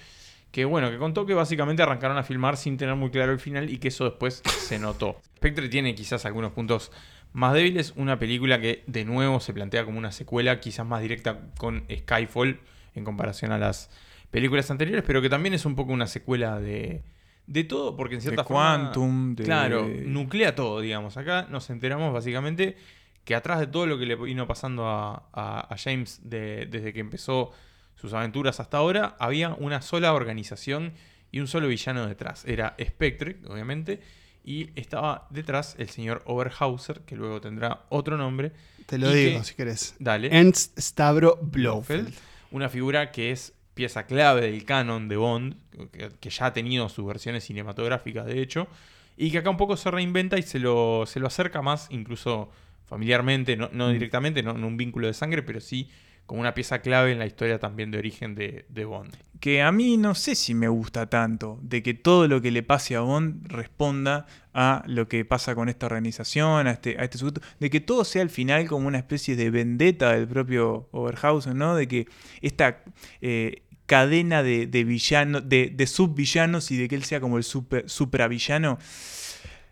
que 0.51 0.65
bueno, 0.65 0.91
que 0.91 0.99
contó 0.99 1.27
que 1.27 1.35
básicamente 1.35 1.83
arrancaron 1.83 2.17
a 2.17 2.23
filmar 2.23 2.57
sin 2.57 2.77
tener 2.77 2.95
muy 2.97 3.11
claro 3.11 3.33
el 3.33 3.39
final 3.39 3.71
y 3.71 3.79
que 3.79 3.89
eso 3.89 4.05
después 4.05 4.43
se 4.45 4.79
notó. 4.79 5.21
Spectre 5.37 5.69
tiene 5.69 5.95
quizás 5.95 6.25
algunos 6.27 6.53
puntos 6.53 6.91
más 7.35 7.53
débiles, 7.53 7.93
una 7.97 8.19
película 8.19 8.59
que 8.61 8.83
de 8.87 9.05
nuevo 9.05 9.39
se 9.41 9.53
plantea 9.53 9.85
como 9.85 9.99
una 9.99 10.11
secuela, 10.13 10.59
quizás 10.61 10.87
más 10.87 11.03
directa 11.03 11.41
con 11.59 11.85
Skyfall 11.95 12.61
en 12.95 13.05
comparación 13.05 13.53
a 13.53 13.59
las 13.59 13.91
películas 14.31 14.71
anteriores, 14.71 15.05
pero 15.07 15.21
que 15.21 15.29
también 15.29 15.53
es 15.55 15.67
un 15.67 15.75
poco 15.77 15.93
una 15.93 16.07
secuela 16.07 16.59
de, 16.61 17.03
de 17.47 17.65
todo, 17.65 17.97
porque 17.97 18.15
en 18.15 18.21
cierta 18.23 18.43
De 18.43 18.49
forma... 18.49 18.77
Quantum, 18.93 19.35
de- 19.35 19.45
Claro, 19.45 19.87
nuclea 20.07 20.55
todo, 20.55 20.81
digamos. 20.81 21.17
Acá 21.17 21.47
nos 21.51 21.69
enteramos 21.71 22.13
básicamente 22.13 22.77
que 23.25 23.35
atrás 23.35 23.59
de 23.61 23.67
todo 23.67 23.87
lo 23.87 23.99
que 23.99 24.07
le 24.07 24.17
vino 24.17 24.47
pasando 24.47 24.87
a, 24.89 25.29
a- 25.33 25.67
a 25.73 25.77
James 25.77 26.21
de- 26.25 26.67
desde 26.71 26.93
que 26.93 27.01
empezó 27.01 27.51
sus 27.97 28.13
aventuras 28.13 28.61
hasta 28.61 28.77
ahora, 28.77 29.17
había 29.19 29.51
una 29.55 29.83
sola 29.83 30.13
organización 30.15 30.93
y 31.33 31.41
un 31.41 31.49
solo 31.49 31.67
villano 31.69 32.07
detrás. 32.07 32.45
Era 32.45 32.77
Spectre, 32.81 33.39
obviamente, 33.49 34.01
y 34.45 34.71
estaba 34.79 35.27
detrás 35.31 35.75
el 35.79 35.89
señor 35.89 36.23
Oberhauser, 36.27 37.01
que 37.01 37.17
luego 37.17 37.41
tendrá 37.41 37.85
otro 37.89 38.17
nombre. 38.17 38.53
te 38.87 38.99
lo 38.99 39.11
digo 39.11 39.39
que- 39.39 39.45
si 39.45 39.55
querés. 39.55 39.95
Dale. 39.99 40.29
Ernst 40.37 40.79
Stavro 40.79 41.39
Blofeld. 41.41 42.13
Una 42.51 42.69
figura 42.69 43.11
que 43.11 43.31
es 43.33 43.55
pieza 43.73 44.07
clave 44.07 44.43
del 44.43 44.65
canon 44.65 45.09
de 45.09 45.17
Bond, 45.17 45.57
que, 45.91 46.11
que 46.21 46.31
ya 46.31 46.47
ha 46.47 46.53
tenido 46.53 46.89
sus 46.89 47.05
versiones 47.07 47.43
cinematográficas, 47.45 48.27
de 48.27 48.41
hecho, 48.41 48.69
y 49.17 49.31
que 49.31 49.39
acá 49.39 49.51
un 49.51 49.57
poco 49.57 49.77
se 49.77 49.91
reinventa 49.91 50.39
y 50.39 50.43
se 50.43 50.59
lo, 50.61 51.05
se 51.07 51.19
lo 51.19 51.27
acerca 51.27 51.63
más, 51.63 51.89
incluso 51.91 52.51
familiarmente, 52.87 53.57
no, 53.57 53.71
no 53.73 53.89
directamente, 53.89 54.43
no, 54.43 54.53
no 54.53 54.67
un 54.69 54.77
vínculo 54.77 55.07
de 55.07 55.15
sangre, 55.15 55.43
pero 55.43 55.61
sí 55.61 55.89
como 56.27 56.41
una 56.41 56.55
pieza 56.55 56.79
clave 56.81 57.13
en 57.13 57.19
la 57.19 57.27
historia 57.27 57.59
también 57.59 57.91
de 57.91 57.99
origen 57.99 58.35
de, 58.35 58.65
de 58.69 58.85
Bond. 58.85 59.15
Que 59.45 59.61
a 59.61 59.71
mí 59.73 59.99
no 59.99 60.15
sé 60.15 60.37
si 60.37 60.55
me 60.55 60.69
gusta 60.69 61.11
tanto, 61.11 61.59
de 61.61 61.83
que 61.83 61.93
todo 61.93 62.29
lo 62.29 62.41
que 62.41 62.51
le 62.51 62.63
pase 62.63 62.97
a 62.97 63.01
Bond 63.01 63.47
responda 63.47 64.25
a 64.55 64.83
lo 64.87 65.07
que 65.07 65.23
pasa 65.27 65.55
con 65.55 65.69
esta 65.69 65.85
organización, 65.85 66.67
a 66.67 66.71
este, 66.71 66.97
a 66.99 67.05
este 67.05 67.19
sujeto, 67.19 67.43
de 67.61 67.69
que 67.69 67.81
todo 67.81 68.07
sea 68.07 68.23
al 68.23 68.31
final 68.31 68.67
como 68.67 68.89
una 68.89 68.97
especie 68.97 69.37
de 69.37 69.51
vendetta 69.51 70.15
del 70.15 70.27
propio 70.27 70.89
Oberhausen, 70.93 71.59
¿no? 71.59 71.77
De 71.77 71.87
que 71.87 72.09
esta 72.41 72.85
eh, 73.21 73.65
cadena 73.85 74.43
de, 74.43 74.67
de 74.67 74.83
villanos, 74.83 75.47
de, 75.47 75.71
de 75.77 75.87
subvillanos 75.87 76.71
y 76.71 76.79
de 76.79 76.89
que 76.89 76.95
él 76.95 77.05
sea 77.05 77.21
como 77.21 77.37
el 77.37 77.45
super, 77.45 77.87
supravillano, 77.87 78.79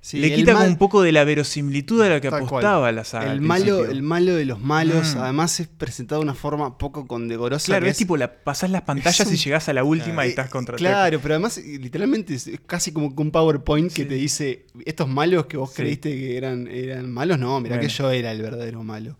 Sí, 0.04 0.18
le 0.18 0.34
quita 0.34 0.54
como 0.54 0.64
un 0.66 0.78
poco 0.78 1.00
de 1.00 1.12
la 1.12 1.22
verosimilitud 1.22 2.02
a 2.02 2.08
la 2.08 2.20
que 2.20 2.28
cual. 2.28 2.42
apostaba 2.42 2.90
la 2.90 3.04
saga. 3.04 3.32
El 3.32 3.40
malo, 3.40 3.84
el 3.84 4.02
malo 4.02 4.34
de 4.34 4.44
los 4.44 4.60
malos, 4.60 5.14
Mm. 5.14 5.18
además 5.18 5.60
es 5.60 5.68
presentado 5.68 6.20
de 6.20 6.24
una 6.24 6.34
forma 6.34 6.76
poco 6.76 7.06
condegorosa. 7.06 7.66
Claro, 7.66 7.86
es 7.86 7.96
tipo, 7.98 8.16
la, 8.16 8.42
pasás 8.42 8.68
las 8.70 8.82
pantallas 8.82 9.24
un- 9.28 9.32
y 9.34 9.36
llegás 9.36 9.68
a 9.68 9.72
la 9.72 9.84
última 9.84 10.26
y 10.26 10.30
estás 10.30 10.50
contra 10.50 10.76
Claro, 10.76 11.20
pero 11.22 11.34
además 11.34 11.56
literalmente 11.58 12.34
es 12.34 12.50
casi 12.66 12.90
como 12.90 13.14
un 13.16 13.30
PowerPoint 13.30 13.92
que 13.92 14.04
te 14.04 14.14
dice, 14.16 14.66
estos 14.84 15.08
malos 15.08 15.46
que 15.46 15.56
vos 15.56 15.70
Sí. 15.70 15.76
creíste 15.76 16.10
que 16.10 16.36
eran, 16.36 16.66
eran 16.66 17.08
malos, 17.12 17.38
no, 17.38 17.60
mira 17.60 17.76
Bueno. 17.76 17.88
que 17.88 17.94
yo 17.94 18.10
era 18.10 18.32
el 18.32 18.42
verdadero 18.42 18.82
malo. 18.82 19.16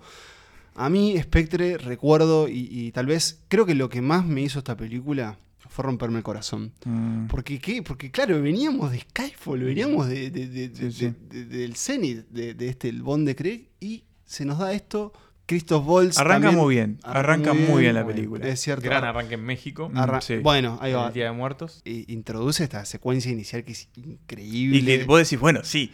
A 0.74 0.90
mí 0.90 1.16
Spectre 1.22 1.78
recuerdo 1.78 2.48
y, 2.48 2.66
y 2.70 2.90
tal 2.90 3.06
vez 3.06 3.40
creo 3.46 3.66
que 3.66 3.76
lo 3.76 3.88
que 3.88 4.00
más 4.02 4.24
me 4.26 4.40
hizo 4.40 4.58
esta 4.58 4.76
película 4.76 5.38
fue 5.72 5.84
romperme 5.84 6.18
el 6.18 6.22
corazón. 6.22 6.72
Mm. 6.84 7.26
Porque, 7.26 7.58
¿qué? 7.58 7.82
Porque, 7.82 8.10
claro, 8.10 8.40
veníamos 8.40 8.92
de 8.92 9.00
Skyfall, 9.00 9.60
veníamos 9.64 10.06
de, 10.08 10.30
de- 10.30 10.46
de- 10.48 10.68
de- 10.68 10.90
Sí, 10.92 10.98
sí. 10.98 11.14
de- 11.28 11.44
de- 11.46 11.58
del 11.58 11.76
Zenith, 11.76 12.26
de, 12.30 12.54
de 12.54 12.68
este, 12.68 12.88
el 12.88 13.02
Bond 13.02 13.26
de 13.26 13.34
Craig, 13.36 13.68
y 13.80 14.04
se 14.24 14.44
nos 14.44 14.58
da 14.58 14.72
esto. 14.72 15.12
Christoph 15.44 15.86
Waltz. 15.86 16.18
Arranca 16.18 16.46
también- 16.46 16.62
muy 16.64 16.74
bien, 16.76 16.98
arranca 17.02 17.52
muy 17.52 17.82
bien 17.82 17.94
la 17.94 18.06
película. 18.06 18.46
Es 18.46 18.60
cierto. 18.60 18.84
Gran 18.84 19.02
Ar- 19.02 19.10
arranque 19.10 19.34
en 19.34 19.44
México. 19.44 19.90
arra- 19.94 20.20
sí. 20.20 20.36
Bueno, 20.36 20.78
ahí 20.80 20.92
va. 20.92 21.08
El 21.08 21.12
Día 21.12 21.24
de 21.26 21.32
Muertos. 21.32 21.82
Introduce 21.84 22.62
esta 22.62 22.84
secuencia 22.84 23.30
inicial 23.32 23.64
que 23.64 23.72
es 23.72 23.88
increíble. 23.96 24.78
Y 24.78 24.84
que 25.00 25.04
vos 25.04 25.18
decís, 25.18 25.38
bueno, 25.40 25.60
sí, 25.64 25.90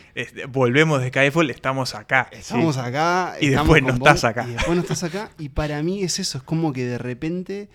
volvemos 0.50 1.00
de 1.00 1.08
Skyfall, 1.08 1.50
estamos 1.50 1.94
acá. 1.94 2.28
Estamos 2.30 2.74
sí. 2.76 2.80
acá. 2.82 3.36
Y 3.40 3.46
estamos 3.46 3.74
después 3.74 3.82
no 3.82 3.98
Bond, 3.98 4.06
estás 4.16 4.24
acá. 4.24 4.46
Y 4.48 4.52
después 4.52 4.76
no 4.76 4.82
estás 4.82 5.02
acá. 5.02 5.30
Y 5.38 5.48
para 5.48 5.82
mí 5.82 6.02
es 6.02 6.18
eso, 6.20 6.38
es 6.38 6.44
como 6.44 6.72
que 6.72 6.84
de 6.84 6.98
repente. 6.98 7.68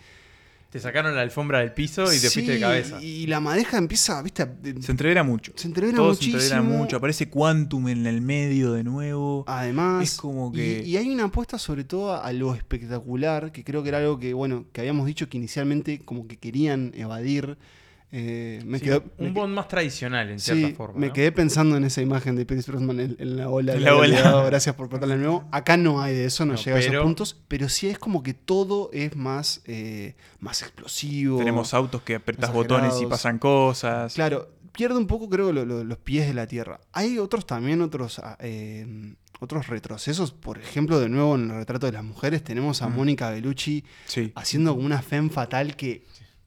Te 0.73 0.79
sacaron 0.79 1.13
la 1.15 1.21
alfombra 1.21 1.59
del 1.59 1.71
piso 1.71 2.03
y 2.05 2.19
te 2.19 2.29
Sí, 2.29 2.29
fuiste 2.29 2.53
de 2.53 2.59
cabeza. 2.59 2.99
Y 2.99 3.27
la 3.27 3.39
madeja 3.39 3.77
empieza, 3.77 4.19
viste, 4.23 4.47
Se 4.81 4.91
entrevera 4.91 5.23
mucho. 5.23 5.51
se 5.55 5.67
entrevera 5.67 5.95
Todo 5.97 6.09
muchísimo. 6.09 6.39
se 6.39 6.45
entrevera 6.55 6.77
mucho. 6.77 6.97
Aparece 6.97 7.29
Quantum 7.29 7.87
en 7.89 8.07
el 8.07 8.21
medio 8.21 8.73
de 8.73 8.83
nuevo. 8.83 9.43
Además, 9.47 10.03
Es 10.03 10.17
como 10.17 10.49
y- 10.51 10.57
que- 10.57 10.83
y, 10.83 10.97
hay 10.97 11.11
una 11.11 11.25
apuesta 11.25 11.59
sobre 11.59 11.83
todo 11.83 12.19
a 12.19 12.33
lo 12.33 12.55
espectacular, 12.55 13.51
que 13.51 13.63
creo 13.63 13.83
que 13.83 13.89
era 13.89 13.99
algo 13.99 14.17
que, 14.17 14.33
bueno, 14.33 14.65
que 14.73 14.81
habíamos 14.81 15.05
dicho 15.05 15.29
que 15.29 15.37
inicialmente 15.37 15.99
como 16.03 16.27
que 16.27 16.37
querían 16.37 16.91
evadir. 16.95 17.55
Eh, 18.15 18.61
me 18.63 18.77
Sí, 18.77 18.85
quedó- 18.85 19.03
me 19.17 19.27
un 19.29 19.33
Bond 19.33 19.55
más 19.55 19.67
tradicional, 19.67 20.29
en 20.29 20.39
sí, 20.39 20.53
cierta 20.53 20.77
forma. 20.77 20.99
me 20.99 21.07
¿no? 21.07 21.13
quedé 21.13 21.31
pensando 21.31 21.75
en 21.77 21.83
esa 21.83 21.99
imagen 21.99 22.35
de 22.35 22.45
Pierce 22.45 22.69
Brosnan 22.71 22.99
en, 22.99 23.15
en 23.17 23.37
la 23.37 23.49
ola. 23.49 23.73
La 23.73 23.79
la 23.79 23.95
ola. 23.95 24.43
Gracias 24.45 24.75
por 24.75 24.87
contarle 24.87 25.15
de 25.15 25.21
nuevo. 25.21 25.47
Acá 25.51 25.77
no 25.77 25.99
hay 25.99 26.13
de 26.13 26.25
eso, 26.25 26.45
no, 26.45 26.53
No, 26.53 26.59
llega 26.59 26.77
a 26.77 26.79
esos 26.79 26.95
puntos, 27.01 27.41
pero 27.47 27.67
sí 27.69 27.87
es 27.87 27.97
como 27.97 28.21
que 28.21 28.35
todo 28.35 28.91
es 28.93 29.15
más, 29.15 29.61
eh, 29.65 30.15
más 30.39 30.61
explosivo. 30.61 31.39
Tenemos 31.39 31.73
autos 31.73 32.03
que 32.03 32.13
exagerados. 32.15 32.53
botones 32.53 32.93
y 33.01 33.07
pasan 33.07 33.39
cosas. 33.39 34.13
Claro, 34.13 34.47
pierde 34.73 34.95
un 34.97 35.07
poco, 35.07 35.27
creo, 35.27 35.51
lo- 35.51 35.65
lo- 35.65 35.83
los 35.83 35.97
pies 35.97 36.27
de 36.27 36.35
la 36.35 36.45
tierra. 36.45 36.79
Hay 36.91 37.17
otros 37.17 37.47
también, 37.47 37.81
otros, 37.81 38.19
ah, 38.19 38.37
eh, 38.41 39.15
otros 39.39 39.67
retrocesos. 39.67 40.31
Por 40.31 40.59
ejemplo, 40.59 40.99
de 40.99 41.09
nuevo 41.09 41.35
en 41.35 41.49
el 41.49 41.57
retrato 41.57 41.87
de 41.87 41.91
las 41.93 42.03
mujeres, 42.03 42.43
tenemos 42.43 42.81
a 42.83 42.87
Mm. 42.89 42.95
Mónica 42.95 43.29
Bellucci 43.31 43.83
Sí. 44.05 44.31
haciendo 44.35 44.73
como 44.75 44.85
una 44.85 45.01
femme 45.01 45.29
fatal 45.31 45.75
que 45.75 46.05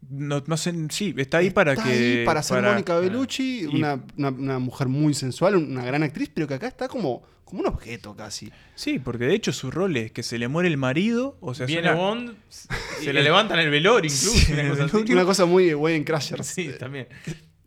No, 0.09 0.43
no 0.47 0.57
sé, 0.57 0.73
sí, 0.91 1.15
está 1.17 1.39
ahí 1.39 1.51
para 1.51 1.73
está 1.73 1.85
que. 1.85 1.91
ahí 1.91 2.25
para 2.25 2.43
ser 2.43 2.59
para- 2.59 2.73
Mónica 2.73 2.97
Bellucci, 2.99 3.63
y- 3.63 3.67
una, 3.67 4.01
una- 4.17 4.29
una 4.31 4.59
mujer 4.59 4.89
muy 4.89 5.15
sensual, 5.15 5.57
una 5.57 5.85
gran 5.85 6.03
actriz, 6.03 6.31
pero 6.33 6.47
que 6.47 6.55
acá 6.55 6.69
está 6.69 6.87
como, 6.89 7.23
como 7.45 7.63
un 7.63 7.67
objeto 7.67 8.15
casi. 8.15 8.53
Sí, 8.77 8.99
porque 9.01 9.25
de 9.25 9.35
hecho 9.35 9.53
su 9.53 9.71
rol 9.71 9.97
es 9.97 10.13
que 10.13 10.23
se 10.23 10.39
le 10.39 10.47
muere 10.49 10.69
el 10.69 10.77
marido, 10.77 11.37
o 11.41 11.55
sea, 11.55 11.67
Viene 11.67 11.89
una- 11.91 11.95
Bond, 11.95 12.37
se 13.03 13.13
le 13.13 13.23
levantan 13.23 13.59
el 13.59 13.71
velorio 13.71 14.09
incluso. 14.13 14.31
Sí, 14.39 14.53
una 14.53 14.69
cosa 14.69 14.85
así. 14.85 15.13
Una 15.13 15.25
cosa 15.25 15.45
muy 15.47 15.65
de 15.67 15.75
Wedding 15.75 16.05
Crashers. 16.05 16.47
Sí, 16.47 16.71
también. 16.79 17.09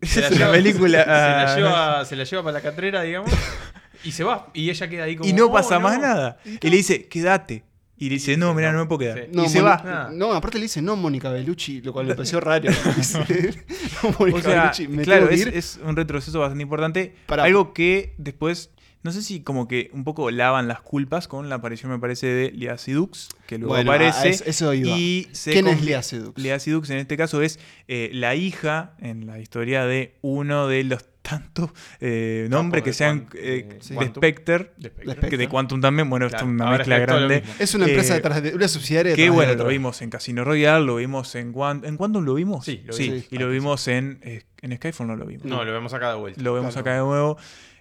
Película. 0.52 1.02
Se 1.04 1.08
la, 1.08 1.56
lleva, 1.56 2.04
se 2.06 2.16
la 2.16 2.24
lleva 2.24 2.42
para 2.42 2.52
la 2.54 2.60
catrera, 2.62 3.02
digamos. 3.02 3.30
Y 4.02 4.12
se 4.12 4.24
va. 4.24 4.48
Y 4.54 4.70
ella 4.70 4.88
queda 4.88 5.04
ahí 5.04 5.16
como. 5.16 5.28
y 5.28 5.32
no 5.34 5.46
"Oh, 5.46 5.52
pasa 5.52 5.74
no". 5.74 5.80
más 5.82 5.98
nada. 6.00 6.38
Y 6.44 6.70
le 6.70 6.76
dice, 6.76 7.06
quédate. 7.06 7.64
Y 8.00 8.08
le 8.08 8.14
dice, 8.14 8.36
no, 8.36 8.52
mira, 8.54 8.72
no. 8.72 8.78
no 8.78 8.84
me 8.84 8.88
puedo 8.88 8.98
quedar. 8.98 9.18
Sí. 9.18 9.30
No, 9.32 9.44
y 9.44 9.48
se 9.48 9.58
Moni- 9.60 9.64
va. 9.68 9.82
Ah. 9.84 10.10
No, 10.12 10.32
aparte 10.32 10.58
le 10.58 10.62
dice 10.62 10.80
no 10.82 10.96
Mónica 10.96 11.30
Bellucci, 11.30 11.82
lo 11.82 11.92
cual 11.92 12.06
me 12.06 12.14
pareció 12.16 12.40
raro. 12.40 12.68
No, 14.02 14.14
Mónica 14.18 14.38
O 14.38 14.40
sea, 14.42 14.60
Bellucci, 14.62 14.88
me 14.88 15.02
claro, 15.02 15.28
es, 15.28 15.78
un 15.84 15.94
retroceso 15.96 16.40
bastante 16.40 16.62
importante. 16.62 17.14
Para- 17.26 17.44
Algo 17.44 17.72
que 17.74 18.14
después, 18.18 18.70
no 19.02 19.12
sé 19.12 19.22
si 19.22 19.40
como 19.40 19.68
que 19.68 19.90
un 19.92 20.04
poco 20.04 20.30
lavan 20.30 20.66
las 20.68 20.80
culpas 20.80 21.28
con 21.28 21.48
la 21.48 21.56
aparición, 21.56 21.92
me 21.92 21.98
parece, 21.98 22.26
de 22.26 22.50
Lea 22.52 22.78
Sidux, 22.78 23.28
que 23.46 23.58
luego 23.58 23.74
Bueno, 23.74 23.92
a- 23.92 23.94
a 23.96 24.08
aparece. 24.08 24.48
eso- 24.48 24.72
iba. 24.74 24.96
Y 24.96 25.28
se 25.32 25.52
¿Quién 25.52 25.68
es 25.68 25.82
Lea 25.84 26.02
Sedux? 26.02 26.40
Lea 26.40 26.58
Sidux 26.58 26.88
en 26.90 26.98
este 26.98 27.16
caso 27.16 27.42
es 27.42 27.58
eh, 27.88 28.10
la 28.14 28.34
hija 28.34 28.94
en 28.98 29.26
la 29.26 29.38
historia 29.38 29.84
de 29.84 30.14
uno 30.22 30.68
de 30.68 30.84
los 30.84 31.04
tantos 31.22 31.70
eh, 32.00 32.46
nombres 32.50 32.82
de 32.82 32.90
que 32.90 32.92
sean 32.94 33.26
Quant- 33.28 33.38
eh, 33.38 33.68
de. 33.68 34.06
Spectre, 34.08 34.72
De 34.76 34.88
Spectre. 34.88 35.28
Que 35.30 35.36
de 35.36 35.48
Quantum 35.48 35.80
también, 35.80 36.08
bueno, 36.10 36.26
esto 36.26 36.38
es 36.38 36.42
una 36.44 36.64
ahora 36.64 36.78
mezcla 36.78 36.98
grande. 36.98 37.42
Es 37.58 37.74
una 37.74 37.86
empresa 37.86 38.14
Eh, 38.14 38.16
detrás 38.16 38.42
de 38.42 38.54
una 38.54 38.68
subsidiaria 38.68 39.14
Que 39.14 39.30
bueno, 39.30 39.54
lo 39.54 39.66
vimos 39.66 40.00
en 40.02 40.10
Casino 40.10 40.44
Royale, 40.44 40.84
lo 40.84 40.96
vimos 40.96 41.34
en 41.34 41.52
Quantum. 41.52 41.88
¿En 41.88 41.96
Quantum 41.96 42.24
lo 42.24 42.34
vimos? 42.34 42.64
Sí, 42.64 42.82
lo 42.86 42.96
vimos. 42.96 43.24
y 43.30 43.36
lo 43.38 43.48
vimos 43.48 43.88
en, 43.88 44.18
eh, 44.22 44.42
en 44.62 44.76
Skyfall, 44.76 45.06
no 45.06 45.16
lo 45.16 45.26
vimos. 45.26 45.44
No, 45.44 45.64
lo 45.64 45.72
vemos 45.72 45.92
acá 45.94 46.10
de 46.10 46.16
vuelta. 46.18 46.40
Lo 46.42 46.54
vemos 46.54 46.74
Claro. 46.74 46.80
acá 46.90 46.94
de 46.94 47.00
nuevo. 47.06 47.36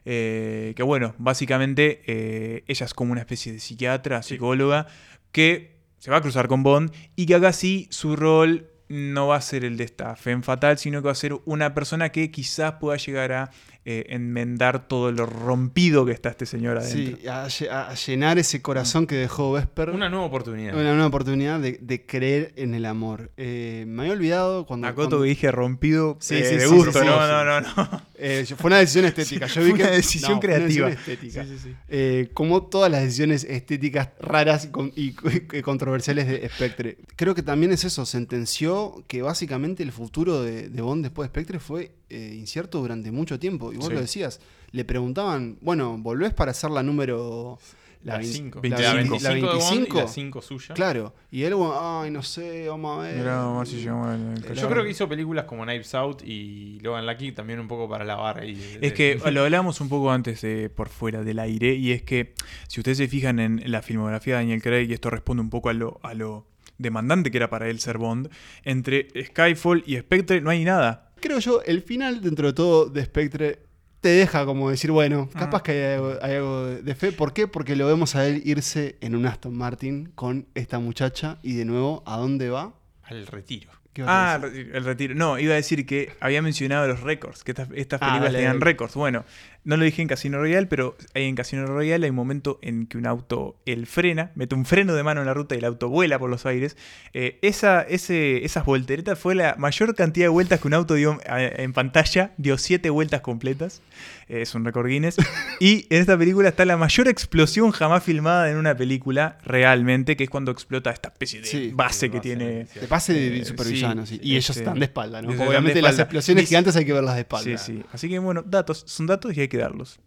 eh, 0.06 0.74
que 0.76 0.84
bueno, 0.84 1.14
básicamente 1.18 2.02
eh, 2.08 2.64
ella 2.68 2.86
es 2.86 2.94
como 2.94 3.12
una 3.12 3.22
especie 3.22 3.52
de 3.52 3.60
psiquiatra, 3.60 4.24
psicóloga, 4.24 4.88
que 5.32 5.78
se 6.00 6.10
va 6.10 6.18
a 6.18 6.22
cruzar 6.22 6.48
con 6.48 6.64
Bond 6.64 6.92
y 7.16 7.26
que 7.26 7.36
acá 7.36 7.52
sí 7.54 7.88
su 7.92 8.16
rol 8.16 8.69
no 8.90 9.28
va 9.28 9.38
a 9.38 9.42
ser 9.42 9.64
el 9.64 9.78
de 9.78 9.86
esta 9.86 10.16
Femme 10.16 10.44
Fatal, 10.44 10.78
sino 10.78 11.02
que 11.02 11.06
va 11.06 11.12
a 11.12 11.16
ser 11.16 11.38
una 11.46 11.74
persona 11.74 12.10
que 12.10 12.32
quizás 12.32 12.74
pueda 12.74 12.98
llegar 12.98 13.32
a 13.32 13.52
eh, 13.86 14.06
enmendar 14.10 14.88
todo 14.88 15.12
lo 15.12 15.26
rompido 15.26 16.06
que 16.06 16.12
está 16.12 16.30
este 16.30 16.46
señor 16.46 16.78
adentro. 16.78 17.18
Sí, 17.18 17.28
a, 17.28 17.46
lle- 17.48 17.70
a 17.72 17.94
llenar 17.96 18.38
ese 18.38 18.62
corazón 18.62 19.08
que 19.08 19.16
dejó 19.16 19.54
Vesper. 19.54 19.90
Una 19.92 20.10
nueva 20.10 20.26
oportunidad. 20.26 20.74
Una 20.76 20.92
nueva 20.94 21.08
oportunidad 21.08 21.60
de, 21.60 21.80
de 21.82 22.06
creer 22.06 22.54
en 22.58 22.76
el 22.76 22.86
amor. 22.86 23.32
Eh, 23.38 23.86
me 23.88 24.02
había 24.04 24.14
olvidado 24.14 24.66
cuando. 24.66 24.86
Acoto 24.88 25.08
cuando- 25.10 25.24
que 25.24 25.30
dije 25.30 25.52
rompido 25.52 26.18
Sí, 26.20 26.36
eh, 26.36 26.44
sí, 26.46 26.56
de 26.56 26.68
sí, 26.68 26.76
gusto, 26.76 26.92
sí, 26.92 27.00
sí, 27.00 27.06
no, 27.06 27.14
sí. 27.14 27.20
no, 27.32 27.46
no, 27.46 27.62
no. 27.62 28.02
Eh, 28.22 28.46
fue 28.58 28.68
una 28.68 28.78
decisión 28.80 29.06
estética. 29.12 29.48
Yo 29.48 29.62
vi 29.64 29.70
Fue 29.70 29.78
que, 29.80 29.84
una 29.86 29.92
decisión 29.94 30.32
No, 30.34 30.42
fue 30.42 30.50
una 30.50 30.56
creativa. 30.58 30.90
decisión 30.90 31.14
estética. 31.16 31.44
Sí, 31.46 31.50
sí, 31.58 31.70
sí. 31.70 31.76
Eh, 31.88 32.30
como 32.34 32.64
todas 32.64 32.92
las 32.92 33.02
decisiones 33.02 33.44
estéticas 33.46 34.10
raras 34.20 34.66
y 34.66 34.70
con- 34.70 34.92
y, 34.96 35.16
y 35.58 35.62
controversiales 35.62 36.28
de 36.28 36.48
Spectre. 36.50 36.98
Creo 37.16 37.34
que 37.34 37.44
también 37.44 37.72
es 37.72 37.84
eso. 37.86 38.06
Sentenció 38.06 39.04
que 39.08 39.22
básicamente 39.22 39.84
el 39.84 39.92
futuro 39.92 40.44
de, 40.44 40.70
de 40.70 40.82
Bond 40.82 41.04
después 41.04 41.28
de 41.28 41.32
Spectre 41.34 41.60
fue 41.60 41.92
eh, 42.10 42.36
incierto 42.38 42.80
durante 42.80 43.12
mucho 43.12 43.40
tiempo. 43.40 43.72
Y 43.74 43.78
vos 43.78 43.88
Sí. 43.88 43.94
lo 43.94 44.02
decías. 44.02 44.40
Le 44.72 44.86
preguntaban, 44.86 45.58
bueno, 45.62 45.98
¿volvés 45.98 46.34
para 46.34 46.54
ser 46.54 46.72
la 46.72 46.84
número. 46.84 47.58
La 48.02 48.18
vein- 48.18 48.32
5. 48.32 48.62
La, 48.64 48.80
La 48.80 48.94
25? 48.94 49.20
25 49.20 49.34
de 49.34 49.54
Bond 49.56 49.74
y 49.74 49.76
25? 49.80 49.98
la 50.00 50.08
5 50.08 50.42
suya. 50.42 50.74
Claro. 50.74 51.14
Y 51.32 51.44
él, 51.44 51.54
bueno, 51.56 52.00
ay, 52.00 52.10
no 52.12 52.24
sé, 52.24 52.70
vamos 52.70 52.98
a 52.98 53.02
ver. 53.02 53.18
Mirá, 53.18 53.36
vamos 53.40 53.56
a 53.56 53.60
ver 53.60 53.68
si 53.68 53.76
llegamos 53.76 54.08
al- 54.08 54.34
al 54.50 54.56
Yo 54.56 54.70
creo 54.70 54.84
que 54.86 54.90
hizo 54.92 55.10
películas 55.10 55.44
como 55.44 55.64
Knives 55.64 55.94
Out 55.96 56.22
y 56.24 56.80
Logan 56.80 57.06
Lucky 57.06 57.34
también 57.34 57.60
un 57.60 57.68
poco 57.68 57.90
para 57.90 58.06
lavar 58.06 58.40
ahí. 58.40 58.56
de- 58.56 58.74
Es 58.76 58.80
de- 58.82 58.94
que 58.94 59.20
lo 59.32 59.44
hablamos 59.44 59.82
un 59.82 59.90
poco 59.90 60.12
antes 60.12 60.40
de 60.40 60.70
por 60.70 60.88
fuera 60.88 61.24
del 61.24 61.40
aire, 61.40 61.74
y 61.74 61.92
es 61.92 62.02
que 62.04 62.34
si 62.70 62.80
ustedes 62.80 63.00
se 63.00 63.10
fijan 63.10 63.38
en 63.40 63.62
la 63.70 63.82
filmografía 63.82 64.36
de 64.36 64.44
Daniel 64.44 64.62
Craig, 64.62 64.90
y 64.90 64.94
esto 64.94 65.10
responde 65.10 65.42
un 65.42 65.50
poco 65.50 65.68
a 65.68 65.74
lo, 65.74 66.00
a 66.02 66.14
lo 66.14 66.48
demandante 66.78 67.30
que 67.32 67.36
era 67.38 67.50
para 67.50 67.68
él 67.68 67.82
ser 67.82 67.98
Bond, 67.98 68.30
entre 68.64 69.10
Skyfall 69.26 69.84
y 69.86 69.98
Spectre 69.98 70.40
no 70.40 70.50
hay 70.52 70.64
nada. 70.64 71.09
Creo 71.20 71.40
yo, 71.40 71.62
el 71.66 71.82
final, 71.82 72.22
dentro 72.22 72.48
de 72.48 72.54
todo, 72.54 72.86
de 72.88 73.04
Spectre 73.06 73.60
te 74.02 74.10
deja 74.10 74.46
como 74.46 74.70
decir, 74.70 74.92
bueno, 74.92 75.30
Ah. 75.34 75.40
capaz 75.40 75.62
que 75.64 75.72
hay 75.72 75.94
algo, 75.96 76.14
hay 76.22 76.36
algo 76.36 76.66
de 76.68 76.96
fe. 76.96 77.12
¿Por 77.12 77.34
qué? 77.34 77.48
Porque 77.48 77.76
lo 77.76 77.86
vemos 77.86 78.16
a 78.16 78.26
él 78.28 78.42
irse 78.46 78.98
en 79.02 79.14
un 79.16 79.26
Aston 79.26 79.54
Martin 79.56 80.12
con 80.16 80.46
esta 80.56 80.80
muchacha 80.80 81.38
y 81.44 81.54
de 81.56 81.66
nuevo, 81.66 82.02
¿a 82.06 82.18
dónde 82.18 82.50
va? 82.50 82.74
Al 83.04 83.28
retiro. 83.28 83.70
¿Qué 83.92 84.04
vas 84.04 84.10
a 84.12 84.36
Ah, 84.36 84.42
el 84.46 84.86
retiro-. 84.86 85.16
No, 85.16 85.38
iba 85.40 85.54
a 85.54 85.56
decir 85.58 85.86
que 85.86 86.14
había 86.22 86.42
mencionado 86.42 86.88
los 86.88 87.02
récords, 87.02 87.44
que 87.44 87.52
estas, 87.52 87.68
estas 87.74 88.00
Ah, 88.02 88.06
películas 88.08 88.32
dale, 88.34 88.38
tenían 88.46 88.62
récords. 88.62 88.94
Bueno, 88.94 89.26
no 89.64 89.78
lo 89.78 89.84
dije 89.84 90.02
en 90.02 90.08
Casino 90.08 90.40
Royale, 90.40 90.68
pero 90.68 90.96
en 91.14 91.36
Casino 91.36 91.66
Royale 91.66 92.06
hay 92.06 92.10
un 92.10 92.16
momento 92.16 92.60
en 92.62 92.88
que 92.88 92.98
un 92.98 93.06
auto, 93.06 93.58
él 93.66 93.86
frena, 93.88 94.32
mete 94.36 94.56
un 94.56 94.66
freno 94.66 94.94
de 94.94 95.04
mano 95.04 95.22
en 95.22 95.28
la 95.28 95.34
ruta 95.34 95.56
y 95.56 95.60
el 95.60 95.66
auto 95.66 95.90
vuela 95.90 96.18
por 96.18 96.30
los 96.30 96.46
aires. 96.46 96.78
Eh, 97.14 97.40
esa, 97.42 97.82
ese, 97.82 98.46
esas 98.46 98.66
volteretas 98.66 99.20
fue 99.20 99.36
la 99.36 99.56
mayor 99.58 99.96
cantidad 99.96 100.26
de 100.26 100.30
vueltas 100.30 100.62
que 100.62 100.68
un 100.68 100.74
auto 100.74 100.94
dio 100.94 101.20
eh, 101.26 101.56
en 101.58 101.74
pantalla, 101.74 102.34
dio 102.38 102.58
siete 102.58 102.90
vueltas 102.90 103.22
completas. 103.22 103.82
Es 104.30 104.54
un 104.54 104.64
récord 104.64 104.88
Guinness. 104.88 105.18
y 105.60 105.88
en 105.90 106.02
esta 106.02 106.16
película 106.18 106.50
está 106.50 106.64
la 106.64 106.78
mayor 106.78 107.08
explosión 107.08 107.72
jamás 107.72 108.04
filmada 108.04 108.50
en 108.52 108.58
una 108.58 108.78
película 108.78 109.40
realmente, 109.44 110.16
que 110.16 110.26
es 110.26 110.30
cuando 110.30 110.52
explota 110.52 110.92
esta 110.92 111.10
especie 111.10 111.42
de 111.42 111.48
Sí, 111.48 111.72
base 111.74 112.06
de 112.06 112.12
que 112.12 112.18
base, 112.18 112.30
tiene... 112.30 112.46
De 112.66 112.88
pase 112.88 113.14
de 113.14 113.38
Eh, 113.40 113.46
supervillanos. 113.46 114.08
sí, 114.08 114.16
sí. 114.16 114.22
y 114.24 114.32
ellos 114.34 114.50
este, 114.52 114.62
están 114.62 114.78
de 114.78 114.86
espalda, 114.86 115.22
¿no? 115.24 115.34
de 115.34 115.48
obviamente 115.48 115.82
las 115.82 115.98
explosiones 115.98 116.44
Dice- 116.44 116.50
gigantes 116.50 116.76
hay 116.76 116.86
que 116.86 116.94
verlas 116.94 117.16
de 117.16 117.22
espalda. 117.22 117.58
Sí, 117.58 117.74
sí. 117.78 117.84
Así 117.92 118.08
que 118.08 118.20
bueno, 118.20 118.44
datos, 118.46 118.84
son 118.86 119.08
datos 119.08 119.36
y 119.36 119.42
hay 119.42 119.48
que 119.48 119.58
darlos. 119.58 120.00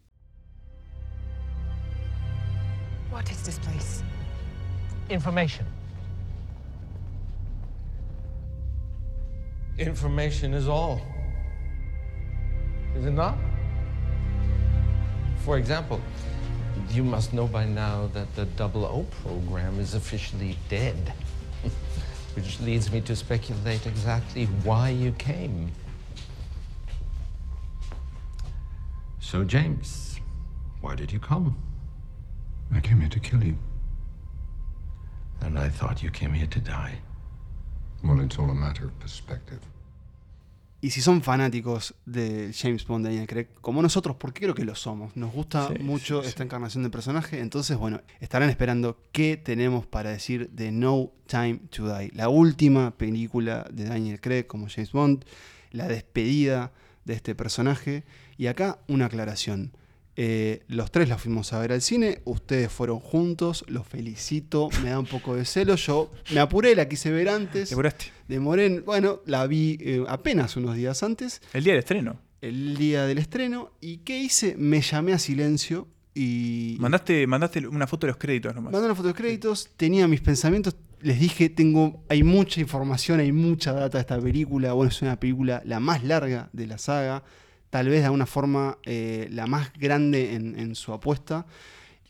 What 3.11 3.25
is 3.29 3.43
this 3.43 3.59
place? 3.59 4.03
Information. 5.13 5.67
Information 9.79 10.55
is 10.55 10.67
all. 10.69 11.01
Is 12.97 13.05
it 13.07 13.13
not? 13.15 13.35
For 15.45 15.59
example, 15.59 16.01
you 16.91 17.03
must 17.03 17.33
know 17.33 17.49
by 17.49 17.65
now 17.65 18.09
that 18.15 18.33
the 18.37 18.45
Double 18.45 18.85
O 18.85 19.05
program 19.23 19.81
is 19.81 19.95
officially 19.95 20.57
dead. 20.69 21.13
Which 22.35 22.61
leads 22.61 22.93
me 22.93 23.01
to 23.03 23.17
speculate 23.17 23.87
exactly 23.87 24.45
why 24.63 24.91
you 24.91 25.11
came. 25.13 25.73
So, 29.19 29.43
James, 29.43 30.21
why 30.81 30.95
did 30.95 31.11
you 31.11 31.19
come? 31.19 31.57
I 32.73 32.79
came 32.79 33.01
here 33.01 33.09
to 33.11 33.21
kill 33.21 33.43
you. 33.43 33.57
And 35.41 35.59
I 35.59 35.69
thought 35.69 36.05
you 36.05 36.11
came 36.11 36.33
here 36.33 36.47
to 36.47 36.61
die. 36.61 36.95
Well, 38.05 38.21
it's 38.21 38.39
all 38.39 38.49
a 38.49 38.55
matter 38.55 38.85
of 38.85 38.99
perspective. 39.01 39.61
Y 40.83 40.91
si 40.91 41.01
son 41.01 41.23
fanáticos 41.23 41.95
de 42.05 42.53
James 42.53 42.85
Bond, 42.87 43.07
Daniel 43.07 43.27
Craig, 43.27 43.47
como 43.61 43.81
nosotros, 43.81 44.17
porque 44.17 44.43
creo 44.43 44.55
que 44.55 44.65
lo 44.65 44.75
somos, 44.75 45.17
nos 45.17 45.33
gusta 45.33 45.69
Sí, 45.69 45.83
mucho 45.83 46.23
sí, 46.23 46.29
esta 46.29 46.43
encarnación 46.43 46.83
del 46.83 46.91
personaje, 46.91 47.39
entonces, 47.39 47.79
bueno, 47.79 48.03
estarán 48.21 48.51
esperando 48.51 48.99
qué 49.13 49.37
tenemos 49.37 49.87
para 49.87 50.11
decir 50.11 50.51
de 50.51 50.73
No 50.73 51.13
Time 51.27 51.61
to 51.71 51.97
Die, 51.97 52.11
la 52.15 52.29
última 52.29 52.91
película 52.91 53.65
de 53.73 53.85
Daniel 53.85 54.21
Craig 54.21 54.45
como 54.47 54.67
James 54.69 54.93
Bond, 54.93 55.25
la 55.71 55.87
despedida 55.89 56.73
de 57.05 57.15
este 57.15 57.35
personaje. 57.35 58.05
Y 58.37 58.47
acá 58.47 58.79
una 58.89 59.07
aclaración. 59.07 59.73
Eh, 60.15 60.63
los 60.69 60.91
tres 60.91 61.09
la 61.09 61.17
fuimos 61.17 61.53
a 61.55 61.59
ver 61.59 61.73
al 61.73 61.81
cine, 61.81 62.21
ustedes 62.25 62.71
fueron 62.71 62.99
juntos, 63.01 63.65
los 63.69 63.87
felicito, 63.87 64.69
me 64.83 64.91
da 64.91 64.99
un 64.99 65.07
poco 65.07 65.35
de 65.35 65.47
celo, 65.47 65.75
yo 65.77 66.11
me 66.35 66.41
apuré, 66.41 66.75
la 66.77 66.87
quise 66.87 67.11
ver 67.11 67.31
antes, 67.31 67.71
¿Te 67.71 67.75
apuraste? 67.75 68.07
demoré, 68.29 68.67
en- 68.67 68.85
bueno, 68.85 69.21
la 69.25 69.47
vi 69.47 69.79
eh, 69.81 70.05
apenas 70.07 70.55
unos 70.57 70.77
días 70.77 71.03
antes, 71.03 71.41
El 71.55 71.65
día 71.65 71.73
del 71.73 71.79
estreno. 71.81 72.21
el 72.43 72.77
día 72.77 73.07
del 73.07 73.17
estreno, 73.19 73.71
y 73.81 73.99
¿qué 73.99 74.19
hice? 74.19 74.55
Me 74.59 74.83
llamé 74.83 75.15
a 75.15 75.19
silencio 75.19 75.89
y 76.15 76.77
Mandaste, 76.79 77.27
mandaste 77.27 77.67
una 77.67 77.87
foto 77.87 78.07
de 78.07 78.11
los 78.13 78.19
créditos 78.19 78.55
nomás. 78.55 78.71
mandé 78.71 78.85
una 78.87 78.95
foto 78.95 79.09
de 79.09 79.15
créditos, 79.15 79.71
tenía 79.79 80.07
mis 80.09 80.21
pensamientos, 80.21 80.77
les 81.01 81.19
dije, 81.19 81.49
tengo, 81.49 82.05
hay 82.11 82.23
mucha 82.23 82.61
información, 82.61 83.19
hay 83.21 83.33
mucha 83.33 83.73
data 83.73 83.97
de 83.97 84.03
esta 84.03 84.21
película, 84.21 84.75
bueno, 84.75 84.91
es 84.91 85.01
una 85.01 85.19
película 85.19 85.63
la 85.65 85.81
más 85.81 86.05
larga 86.05 86.51
de 86.53 86.67
la 86.67 86.77
saga, 86.77 87.25
tal 87.73 87.89
vez 87.89 88.01
de 88.01 88.05
alguna 88.05 88.27
forma 88.27 88.77
eh, 88.83 89.29
la 89.31 89.47
más 89.47 89.73
grande 89.73 90.35
en, 90.35 90.59
en 90.59 90.75
su 90.75 90.93
apuesta. 90.93 91.47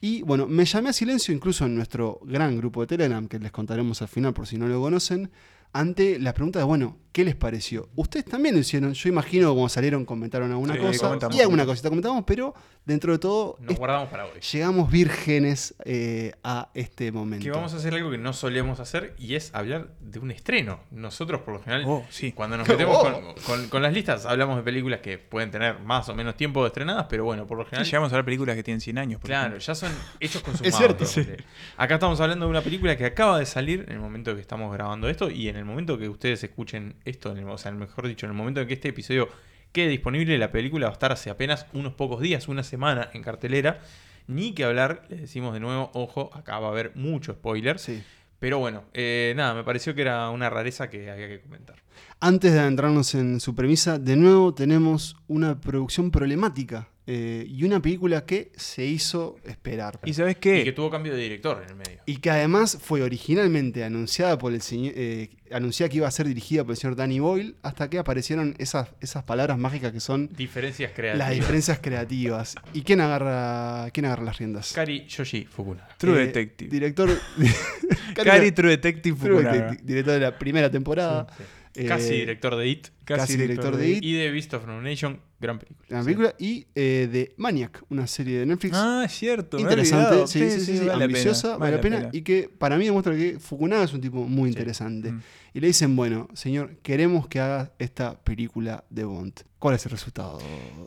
Y 0.01 0.23
bueno, 0.23 0.49
me 0.49 0.65
llamé 0.65 0.89
a 0.89 0.93
silencio 0.93 1.33
incluso 1.33 1.65
en 1.67 1.77
nuestro 1.77 2.19
gran 2.25 2.57
grupo 2.57 2.81
de 2.81 2.89
Telegram, 2.89 3.29
que 3.29 3.39
les 3.39 3.53
contaremos 3.53 4.03
al 4.03 4.09
final 4.09 4.35
por 4.35 4.49
si 4.49 4.59
no 4.59 4.67
lo 4.67 4.81
conocen, 4.81 5.31
ante 5.73 6.19
la 6.19 6.35
pregunta 6.35 6.59
de, 6.59 6.65
bueno, 6.65 6.97
¿qué 7.13 7.25
les 7.25 7.35
pareció? 7.37 7.89
Ustedes 7.95 8.25
también 8.25 8.55
lo 8.55 8.61
hicieron, 8.61 8.95
yo 8.95 9.09
imagino 9.09 9.49
que 9.51 9.55
como 9.55 9.69
salieron 9.69 10.05
comentaron 10.05 10.51
alguna 10.51 10.75
Sí, 10.75 10.81
cosa 10.81 11.19
y 11.33 11.41
alguna 11.41 11.67
cosita 11.67 11.89
comentamos, 11.89 12.25
pero 12.27 12.55
dentro 12.85 13.13
de 13.13 13.19
todo 13.19 13.57
Nos 13.61 13.73
es- 13.73 13.79
guardamos 13.79 14.09
para 14.09 14.25
hoy. 14.25 14.41
llegamos 14.41 14.91
vírgenes 14.91 15.75
eh, 15.85 16.33
a 16.43 16.71
este 16.75 17.13
momento. 17.13 17.45
Que 17.45 17.51
vamos 17.51 17.73
a 17.75 17.77
hacer 17.77 17.95
algo 17.95 18.11
que 18.11 18.19
no 18.19 18.33
solíamos 18.33 18.81
hacer 18.81 19.15
y 19.19 19.35
es 19.35 19.55
hablar 19.55 19.89
de 20.01 20.19
un 20.19 20.31
estreno. 20.31 20.81
Nosotros, 20.91 21.43
por 21.43 21.55
lo 21.55 21.61
general, 21.63 21.85
Oh, 21.87 22.05
sí. 22.11 22.33
cuando 22.33 22.57
nos 22.57 22.67
metemos 22.69 22.97
Oh. 22.99 23.03
con, 23.03 23.35
con- 23.45 23.69
con 23.69 23.83
las 23.83 23.93
listas, 23.93 24.27
hablamos 24.27 24.57
de 24.57 24.63
películas 24.63 25.01
que 25.01 25.19
pueden 25.19 25.51
tener 25.51 25.79
más 25.81 26.09
o 26.09 26.15
menos 26.15 26.35
tiempo 26.37 26.63
de 26.63 26.69
estrenadas, 26.69 27.07
pero 27.09 27.25
bueno, 27.25 27.47
por 27.47 27.59
lo 27.59 27.65
Sí, 27.65 27.71
general. 27.71 27.87
llegamos 27.87 28.13
a 28.13 28.17
ver 28.17 28.25
películas 28.25 28.57
que 28.57 28.63
tienen 28.63 28.81
100 28.81 28.99
años. 28.99 29.21
por 29.21 29.29
Claro, 29.29 29.57
ejemplo. 29.57 29.65
ya 29.67 29.75
son 29.75 29.93
hechos 30.21 30.43
consumados. 30.43 30.77
cierto. 30.79 31.05
realmente. 31.15 31.45
Acá 31.77 31.95
estamos 31.95 32.21
hablando 32.21 32.47
de 32.47 32.51
una 32.51 32.63
película 32.63 32.97
que 32.97 33.05
acaba 33.05 33.39
de 33.39 33.47
salir 33.47 33.85
en 33.87 33.93
el 33.95 34.01
momento 34.01 34.35
que 34.35 34.41
estamos 34.41 34.73
grabando 34.73 35.09
esto 35.09 35.31
y 35.31 35.49
en 35.49 35.57
el 35.57 35.65
momento 35.65 35.99
que 35.99 36.09
ustedes 36.09 36.43
escuchen 36.43 36.95
esto, 37.05 37.33
en 37.33 37.39
el- 37.39 37.49
o 37.49 37.59
sea, 37.59 37.73
mejor 37.73 38.07
dicho, 38.09 38.27
en 38.27 38.31
el 38.33 38.37
momento 38.37 38.61
en 38.61 38.69
que 38.69 38.75
este 38.75 38.89
episodio 38.89 39.29
quede 39.73 39.89
disponible, 39.89 40.37
la 40.39 40.53
película 40.53 40.87
va 40.87 40.91
a 40.91 40.95
estar 40.95 41.13
hace 41.13 41.31
apenas 41.31 41.67
unos 41.73 41.95
pocos 41.95 42.21
días, 42.21 42.49
una 42.49 42.63
semana 42.63 43.09
en 43.13 43.23
cartelera. 43.23 43.81
Ni 44.29 44.53
que 44.53 44.65
hablar, 44.65 45.07
les 45.09 45.21
decimos 45.23 45.53
de 45.53 45.61
nuevo, 45.61 45.91
ojo, 45.95 46.31
acá 46.35 46.59
va 46.61 46.69
a 46.69 46.71
haber 46.71 46.93
mucho 46.95 47.33
spoiler. 47.33 47.79
Sí. 47.79 48.03
Pero 48.39 48.59
bueno, 48.59 48.85
eh, 48.93 49.33
nada, 49.37 49.55
me 49.55 49.65
pareció 49.65 49.95
que 49.95 50.03
era 50.03 50.31
una 50.31 50.51
rareza 50.51 50.91
que 50.91 51.11
había 51.11 51.29
que 51.29 51.41
comentar. 51.41 51.77
Antes 52.21 52.53
de 52.53 52.61
adentrarnos 52.61 53.15
en 53.15 53.41
su 53.41 53.55
premisa, 53.55 53.99
de 53.99 54.17
nuevo 54.17 54.55
tenemos 54.55 55.17
una 55.27 55.61
producción 55.61 56.11
problemática 56.11 56.89
eh, 57.07 57.45
y 57.49 57.65
una 57.65 57.81
película 57.83 58.25
que 58.25 58.53
se 58.57 58.85
hizo 58.87 59.37
esperar. 59.45 59.99
¿Y 60.05 60.13
sabes 60.15 60.37
Y 60.37 60.41
qué? 60.41 60.65
que 60.65 60.73
tuvo 60.73 60.89
cambio 60.91 61.13
de 61.15 61.21
director 61.23 61.61
en 61.63 61.71
el 61.71 61.75
medio. 61.77 62.01
Y 62.07 62.17
que 62.19 62.31
además 62.31 62.79
fue 62.81 63.03
originalmente 63.03 63.83
anunciada 63.85 64.39
por 64.39 64.53
el 64.53 64.63
señor, 64.63 64.93
eh, 64.97 65.31
anunciada 65.51 65.89
que 65.91 65.97
iba 65.97 66.07
a 66.07 66.11
ser 66.13 66.29
dirigida 66.29 66.63
por 66.63 66.73
el 66.73 66.77
señor 66.77 66.95
Danny 66.97 67.19
Boyle, 67.19 67.57
hasta 67.63 67.91
que 67.91 67.99
aparecieron 67.99 68.55
esas, 68.59 68.89
esas 69.01 69.25
palabras 69.25 69.59
mágicas 69.59 69.93
que 69.93 70.01
son 70.01 70.29
Diferencias 70.37 70.93
creativas. 70.95 71.19
las 71.29 71.37
diferencias 71.37 71.79
creativas. 71.81 72.55
¿Y 72.73 72.83
quién 72.83 73.01
agarra, 73.01 73.91
quién 73.93 74.07
agarra 74.07 74.23
las 74.25 74.39
riendas? 74.39 74.73
Kari 74.73 75.07
Yoshi 75.07 75.45
Fukuna. 75.45 75.89
True 75.99 76.23
Eh, 76.23 76.27
Detective. 76.27 76.71
Director. 76.71 77.11
Cari 78.15 78.53
True 78.53 78.71
Detective 78.71 79.17
True 79.19 79.31
Fukunaga. 79.37 79.53
Detective, 79.63 79.87
director 79.87 80.15
de 80.15 80.21
la 80.21 80.39
primera 80.39 80.71
temporada. 80.71 81.27
Sí. 81.37 81.43
Eh, 81.75 81.87
Casi 81.87 82.11
director 82.13 82.55
de 82.57 82.69
It. 82.69 82.89
Casi 83.05 83.37
director 83.37 83.77
de 83.77 83.89
It. 83.89 84.05
Y 84.05 84.13
de 84.13 84.31
Beast 84.31 84.53
of 84.55 84.67
No 84.67 84.83
Nation, 84.83 85.21
gran 85.43 85.59
película. 85.59 85.87
La 85.91 86.03
película 86.03 86.35
y 86.39 86.67
eh, 86.75 87.09
de 87.11 87.35
Maniac, 87.37 87.85
una 87.91 88.07
serie 88.07 88.39
de 88.39 88.47
Netflix. 88.47 88.77
Ah, 88.77 89.03
es 89.05 89.13
cierto. 89.13 89.59
interesante, 89.59 90.27
sí, 90.27 90.51
sí, 90.51 90.61
sí, 90.61 90.79
sí, 90.79 90.87
vale 90.87 90.99
la 90.99 91.05
ambiciosa, 91.05 91.49
pena, 91.49 91.59
vale 91.59 91.77
la 91.77 91.81
pena, 91.81 92.09
y 92.13 92.23
que 92.23 92.49
para 92.49 92.77
mí 92.79 92.85
demuestra 92.85 93.15
que 93.17 93.39
Fukunaga 93.39 93.85
es 93.85 93.93
un 93.93 94.01
tipo 94.01 94.25
muy 94.25 94.49
interesante. 94.49 95.13
Mm. 95.13 95.23
Y 95.55 95.61
le 95.61 95.67
dicen, 95.67 95.95
bueno, 95.95 96.29
señor, 96.33 96.77
queremos 96.83 97.29
que 97.29 97.41
haga 97.41 97.73
esta 97.79 98.19
película 98.23 98.85
de 98.89 99.05
Bond. 99.05 99.35
¿Cuál 99.59 99.75
es 99.75 99.85
el 99.85 99.93
resultado, 99.93 100.39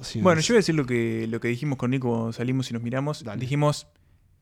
señor? 0.01 0.23
Bueno, 0.23 0.41
yo 0.41 0.53
voy 0.53 0.57
a 0.57 0.59
decir 0.59 0.75
lo 0.75 0.85
que, 0.85 1.27
lo 1.29 1.39
que 1.39 1.49
dijimos 1.49 1.77
con 1.77 1.91
Nico 1.91 2.09
cuando 2.09 2.33
salimos 2.33 2.69
y 2.71 2.73
nos 2.73 2.81
miramos. 2.81 3.23
Dale. 3.23 3.39
Dijimos, 3.39 3.87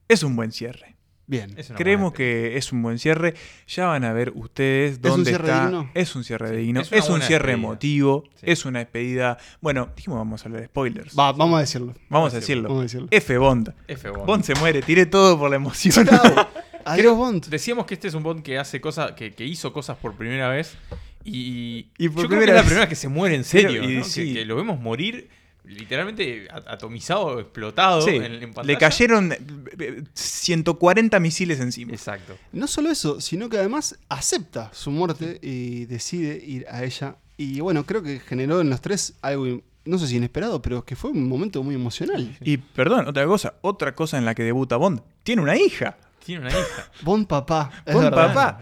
es 0.07 0.23
un 0.23 0.35
buen 0.35 0.51
cierre. 0.51 0.95
Bien. 1.25 1.53
Es 1.57 1.71
Creemos 1.75 2.11
que 2.13 2.57
es 2.57 2.71
un 2.73 2.81
buen 2.83 2.99
cierre. 2.99 3.33
Ya 3.67 3.87
van 3.87 4.03
a 4.03 4.11
ver 4.13 4.31
ustedes 4.35 4.97
un 4.97 5.01
dónde 5.01 5.31
cierre 5.31 5.47
está. 5.49 5.63
digno? 5.65 5.89
Es 5.93 6.15
un 6.15 6.23
cierre 6.23 6.49
Sí, 6.49 6.55
digno. 6.57 6.81
es 6.81 6.91
Es, 6.91 7.09
un 7.09 7.21
cierre 7.21 7.47
despedida. 7.47 7.53
emotivo. 7.53 8.23
Sí. 8.35 8.45
Es 8.47 8.65
una 8.65 8.79
despedida. 8.79 9.37
Bueno, 9.61 9.89
dijimos 9.95 10.17
vamos 10.19 10.41
a 10.41 10.45
hablar 10.45 10.61
de 10.61 10.67
spoilers. 10.67 11.17
Va, 11.17 11.31
vamos 11.31 11.57
a 11.57 11.61
decirlo. 11.61 11.93
Vamos 12.09 12.33
a 12.33 12.39
decirlo. 12.39 12.63
Vamos 12.69 12.81
a 12.81 12.83
decirlo. 12.83 13.07
F 13.09 13.37
Bond. 13.37 13.73
F 13.87 14.09
Bond. 14.09 14.25
Bond 14.25 14.43
se 14.43 14.55
muere. 14.55 14.81
Tiré 14.81 15.05
todo 15.05 15.39
por 15.39 15.49
la 15.49 15.55
emoción. 15.55 16.07
Adiós, 16.85 17.15
Bond. 17.15 17.45
Decíamos 17.47 17.85
que 17.85 17.93
este 17.93 18.09
es 18.09 18.13
un 18.13 18.23
Bond 18.23 18.43
que 18.43 18.57
hace 18.59 18.81
cosas, 18.81 19.13
que, 19.13 19.33
que 19.33 19.45
hizo 19.45 19.71
cosas 19.71 19.97
por 19.97 20.15
primera 20.15 20.49
vez. 20.49 20.75
Y, 21.23 21.87
Y 21.97 22.09
por 22.09 22.23
yo 22.23 22.27
creo 22.27 22.39
que 22.41 22.45
es 22.45 22.49
la 22.51 22.55
vez. 22.57 22.65
primera 22.65 22.89
que 22.89 22.95
se 22.95 23.07
muere 23.07 23.35
en 23.35 23.45
serio. 23.45 23.79
Pero, 23.81 23.89
y 23.91 23.97
¿no? 23.99 24.03
sí. 24.03 24.27
que, 24.33 24.39
que 24.39 24.45
lo 24.45 24.57
vemos 24.57 24.77
morir 24.79 25.29
literalmente 25.65 26.47
atomizado, 26.67 27.39
explotado 27.39 28.01
Sí, 28.01 28.15
en, 28.15 28.23
en 28.23 28.39
pantalla. 28.53 28.67
le 28.67 28.77
cayeron 28.77 29.31
eh, 29.31 29.39
eh, 29.79 30.03
140 30.13 31.19
misiles 31.19 31.59
encima. 31.59 31.93
Exacto. 31.93 32.37
No 32.51 32.67
solo 32.67 32.89
eso, 32.91 33.21
sino 33.21 33.49
que 33.49 33.57
además 33.57 33.97
acepta 34.09 34.69
su 34.73 34.91
muerte 34.91 35.39
y 35.41 35.85
decide 35.85 36.35
ir 36.45 36.65
a 36.69 36.83
ella. 36.83 37.15
Y 37.37 37.59
bueno, 37.61 37.85
creo 37.85 38.03
que 38.03 38.19
generó 38.19 38.61
en 38.61 38.69
los 38.69 38.81
tres 38.81 39.13
algo, 39.21 39.61
no 39.85 39.97
sé 39.97 40.07
si 40.07 40.17
inesperado, 40.17 40.61
pero 40.61 40.85
que 40.85 40.95
fue 40.95 41.11
un 41.11 41.27
momento 41.27 41.63
muy 41.63 41.75
emocional. 41.75 42.37
Y 42.41 42.57
perdón, 42.57 43.07
otra 43.07 43.25
cosa. 43.25 43.55
Otra 43.61 43.95
cosa 43.95 44.17
en 44.17 44.25
la 44.25 44.35
que 44.35 44.43
debuta 44.43 44.75
Bond. 44.77 45.01
Tiene 45.23 45.41
una 45.41 45.57
hija. 45.57 45.97
Tiene 46.25 46.41
una 46.41 46.49
hija. 46.51 46.91
Bond 47.01 47.27
papá. 47.27 47.71
es 47.85 47.93
Bond 47.93 48.05
verdad. 48.09 48.27
papá. 48.33 48.59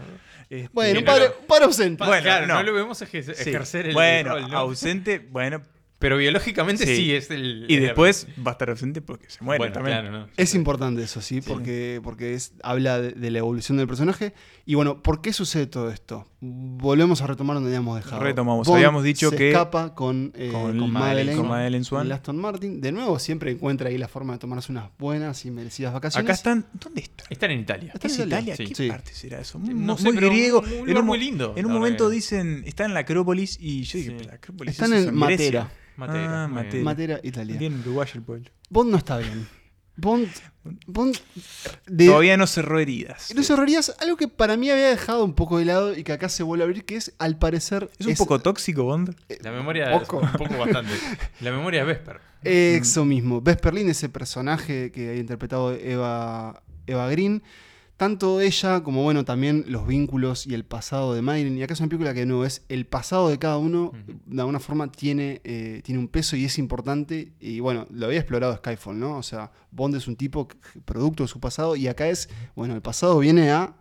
Este, 0.48 0.68
Bueno, 0.72 0.98
un 1.00 1.04
padre, 1.04 1.26
un 1.40 1.46
padre 1.46 1.64
ausente. 1.64 2.04
Bueno, 2.04 2.22
claro, 2.22 2.46
no. 2.46 2.54
no. 2.54 2.62
lo 2.62 2.72
vemos 2.74 3.00
ejer- 3.02 3.22
sí. 3.34 3.48
ejercer 3.50 3.86
el 3.86 3.94
Bueno, 3.94 4.30
rol, 4.34 4.50
¿no? 4.50 4.58
ausente, 4.58 5.18
bueno. 5.18 5.62
Pero 6.02 6.18
biológicamente 6.18 6.84
sí, 6.84 6.96
Sí. 6.96 7.14
es 7.14 7.30
el. 7.30 7.64
Y 7.68 7.76
el- 7.76 7.80
después 7.82 8.26
va 8.46 8.50
a 8.50 8.52
estar 8.52 8.68
ausente 8.68 9.00
porque 9.00 9.30
se 9.30 9.42
muere 9.42 9.58
Bueno, 9.58 9.72
también. 9.72 10.00
claro, 10.00 10.10
¿no? 10.10 10.28
Es 10.36 10.54
importante 10.54 11.02
eso, 11.02 11.22
sí, 11.22 11.40
porque, 11.40 12.00
porque 12.04 12.34
es, 12.34 12.52
habla 12.62 13.00
de, 13.00 13.12
de 13.12 13.30
la 13.30 13.38
evolución 13.38 13.78
del 13.78 13.86
personaje. 13.86 14.34
Y 14.66 14.74
bueno, 14.74 15.02
¿por 15.02 15.22
qué 15.22 15.32
sucede 15.32 15.66
todo 15.66 15.90
esto? 15.90 16.28
Volvemos 16.40 17.22
a 17.22 17.26
retomar 17.26 17.54
donde 17.54 17.70
habíamos 17.70 17.96
dejado. 17.96 18.22
Retomamos. 18.22 18.66
Bond 18.66 18.76
Habíamos 18.76 19.02
dicho 19.04 19.30
se 19.30 19.36
que- 19.36 19.48
escapa 19.50 19.94
con, 19.94 20.32
eh, 20.36 20.50
con 20.52 20.76
con, 20.78 20.90
Madeleine- 20.92 21.36
con 21.36 21.48
Madeleine 21.48 21.84
Swan. 21.84 22.08
y 22.08 22.12
Aston 22.12 22.36
Martin. 22.36 22.80
De 22.80 22.92
nuevo, 22.92 23.18
siempre 23.18 23.50
encuentra 23.50 23.88
ahí 23.88 23.98
la 23.98 24.08
forma 24.08 24.34
de 24.34 24.38
tomarse 24.40 24.70
unas 24.72 24.90
buenas 24.98 25.44
y 25.46 25.50
merecidas 25.50 25.92
vacaciones. 25.92 26.24
Acá 26.26 26.32
están. 26.34 26.66
¿Dónde 26.74 27.00
están? 27.02 27.26
Están 27.30 27.50
en 27.52 27.60
Italia. 27.60 27.92
Están 27.94 28.10
¿Es 28.10 28.18
en 28.18 28.26
Italia? 28.28 28.54
Italia. 28.54 28.68
¿Qué 28.68 28.74
Sí. 28.74 28.88
parte 28.88 29.14
será 29.14 29.40
eso? 29.40 29.58
No 29.58 29.64
Muy, 29.74 29.96
sé, 29.98 30.04
muy 30.04 30.14
pero 30.14 30.28
griego. 30.28 30.60
un- 30.60 30.72
un 30.82 30.88
En 30.90 30.96
un 30.98 31.06
muy 31.06 31.18
lindo, 31.18 31.54
En 31.56 31.66
un 31.66 31.72
momento 31.72 32.08
dicen, 32.10 32.62
está 32.66 32.84
en 32.84 32.94
la 32.94 33.00
Acrópolis 33.00 33.58
y 33.60 33.82
yo 33.84 33.98
dije, 33.98 34.10
Sí. 34.10 34.14
pero 34.18 34.30
la 34.30 34.34
Acrópolis 34.36 34.72
Están 34.74 34.92
en. 34.92 35.14
Matera. 35.14 35.70
Matera. 35.96 36.44
Ah. 36.44 36.48
Matera. 36.48 36.84
Matera, 36.84 37.20
Italia. 37.22 37.56
Bien 37.58 37.80
uruguayo 37.80 38.12
el 38.14 38.22
pueblo. 38.22 38.50
Bond 38.70 38.90
no 38.90 38.96
está 38.98 39.18
bien. 39.18 39.46
Bond. 39.96 40.28
Bond. 40.86 41.16
de- 41.86 42.06
Todavía 42.06 42.36
no 42.38 42.46
cerró 42.46 42.78
heridas. 42.78 43.32
No 43.36 43.42
cerrarías 43.42 43.94
algo 44.00 44.16
que 44.16 44.26
para 44.26 44.56
mí 44.56 44.70
había 44.70 44.86
dejado 44.88 45.22
un 45.24 45.34
poco 45.34 45.58
de 45.58 45.66
lado 45.66 45.94
y 45.96 46.02
que 46.02 46.12
acá 46.12 46.28
se 46.30 46.42
vuelve 46.42 46.64
a 46.64 46.66
abrir, 46.66 46.84
que 46.86 46.96
es 46.96 47.12
al 47.18 47.36
parecer. 47.38 47.90
¿Es 47.98 48.06
un 48.06 48.14
poco 48.14 48.38
tóxico, 48.40 48.84
Bond? 48.84 49.14
La 49.42 49.52
memoria 49.52 49.92
Poco. 49.92 50.22
es 50.22 50.32
un 50.32 50.38
poco 50.38 50.56
bastante. 50.58 50.92
La 51.40 51.50
memoria 51.52 51.80
de 51.80 51.86
Vesper. 51.86 52.20
Eso 52.42 53.04
mismo. 53.04 53.40
Vesperlin, 53.42 53.88
ese 53.90 54.08
personaje 54.08 54.90
que 54.92 55.10
ha 55.10 55.14
interpretado 55.16 55.72
Eva, 55.74 56.62
Eva 56.86 57.08
Green. 57.10 57.42
Tanto 57.96 58.40
ella 58.40 58.82
como, 58.82 59.02
bueno, 59.04 59.24
también 59.24 59.64
los 59.68 59.86
vínculos 59.86 60.46
y 60.48 60.54
el 60.54 60.64
pasado 60.64 61.14
de 61.14 61.22
Marilyn. 61.22 61.56
Y 61.56 61.62
acá 61.62 61.74
es 61.74 61.80
una 61.80 61.88
película 61.88 62.12
que, 62.12 62.20
de 62.20 62.26
nuevo, 62.26 62.44
es 62.44 62.64
el 62.68 62.84
pasado 62.84 63.28
de 63.28 63.38
cada 63.38 63.58
uno, 63.58 63.92
de 64.26 64.40
alguna 64.40 64.58
forma, 64.58 64.90
tiene, 64.90 65.40
eh, 65.44 65.82
tiene 65.84 66.00
un 66.00 66.08
peso 66.08 66.34
y 66.34 66.44
es 66.44 66.58
importante. 66.58 67.32
Y 67.38 67.60
bueno, 67.60 67.86
lo 67.90 68.06
había 68.06 68.18
explorado 68.18 68.56
Skyfall, 68.56 68.98
¿no? 68.98 69.18
O 69.18 69.22
sea, 69.22 69.52
Bond 69.70 69.94
es 69.94 70.08
un 70.08 70.16
tipo 70.16 70.48
producto 70.84 71.22
de 71.22 71.28
su 71.28 71.38
pasado 71.38 71.76
y 71.76 71.86
acá 71.86 72.08
es, 72.08 72.28
bueno, 72.56 72.74
el 72.74 72.82
pasado 72.82 73.18
viene 73.20 73.52
a 73.52 73.76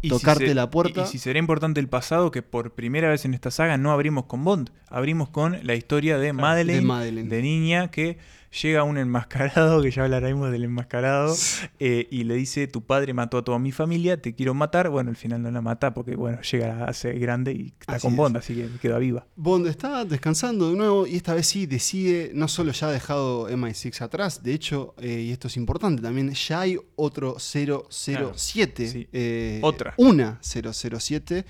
Y 0.00 0.08
si 0.08 0.14
tocarte 0.14 0.46
se- 0.48 0.54
la 0.54 0.70
puerta. 0.70 1.02
Y, 1.02 1.04
y 1.04 1.06
si 1.08 1.18
será 1.18 1.38
importante 1.38 1.78
el 1.78 1.88
pasado, 1.88 2.30
que 2.30 2.40
por 2.42 2.74
primera 2.74 3.10
vez 3.10 3.26
en 3.26 3.34
esta 3.34 3.50
saga 3.50 3.76
no 3.76 3.90
abrimos 3.92 4.24
con 4.24 4.42
Bond, 4.42 4.70
abrimos 4.88 5.28
con 5.28 5.66
la 5.66 5.74
historia 5.74 6.16
de 6.16 6.32
Madeleine, 6.32 6.80
de 6.80 6.86
Madeleine. 6.86 7.28
de 7.28 7.42
niña 7.42 7.90
que 7.90 8.16
llega 8.62 8.82
un 8.82 8.98
enmascarado, 8.98 9.82
que 9.82 9.90
ya 9.90 10.04
hablaremos 10.04 10.50
del 10.50 10.64
enmascarado, 10.64 11.34
eh, 11.78 12.06
y 12.10 12.24
le 12.24 12.34
dice, 12.34 12.66
tu 12.66 12.82
padre 12.82 13.12
mató 13.14 13.38
a 13.38 13.44
toda 13.44 13.58
mi 13.58 13.72
familia, 13.72 14.20
te 14.20 14.34
quiero 14.34 14.54
matar. 14.54 14.88
Bueno, 14.88 15.10
al 15.10 15.16
final 15.16 15.42
no 15.42 15.50
la 15.50 15.60
mata 15.60 15.92
porque, 15.94 16.16
bueno, 16.16 16.40
llega 16.42 16.84
a 16.84 16.92
ser 16.92 17.18
grande 17.18 17.52
y 17.52 17.74
está 17.80 17.94
Así 17.96 18.02
con 18.02 18.12
es. 18.12 18.16
Bond, 18.16 18.36
así 18.36 18.54
que 18.54 18.68
queda 18.80 18.98
viva. 18.98 19.26
Bond 19.36 19.66
está 19.66 20.04
descansando 20.04 20.70
de 20.70 20.76
nuevo 20.76 21.06
y 21.06 21.16
esta 21.16 21.34
vez 21.34 21.46
sí 21.46 21.66
decide, 21.66 22.30
no 22.34 22.48
solo 22.48 22.72
ya 22.72 22.88
ha 22.88 22.92
dejado 22.92 23.48
MI6 23.50 24.00
atrás, 24.02 24.42
de 24.42 24.54
hecho, 24.54 24.94
eh, 24.98 25.20
y 25.26 25.32
esto 25.32 25.48
es 25.48 25.56
importante 25.56 26.02
también, 26.02 26.32
ya 26.32 26.60
hay 26.60 26.78
otro 26.96 27.36
007. 27.38 28.88
sí. 28.88 29.08
eh, 29.12 29.60
Otra. 29.62 29.94
Una 29.96 30.38
007. 30.42 31.44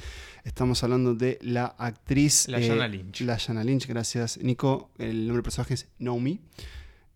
Estamos 0.46 0.82
hablando 0.84 1.14
de 1.14 1.38
la 1.42 1.66
actriz. 1.76 2.46
La 2.48 2.60
eh, 2.60 2.68
Jana 2.68 2.86
Lynch. 2.86 3.20
La 3.22 3.36
Jana 3.38 3.64
Lynch, 3.64 3.86
gracias 3.88 4.38
Nico. 4.40 4.90
El 4.96 5.18
nombre 5.26 5.34
del 5.38 5.42
personaje 5.42 5.74
es 5.74 5.88
Naomi. 5.98 6.40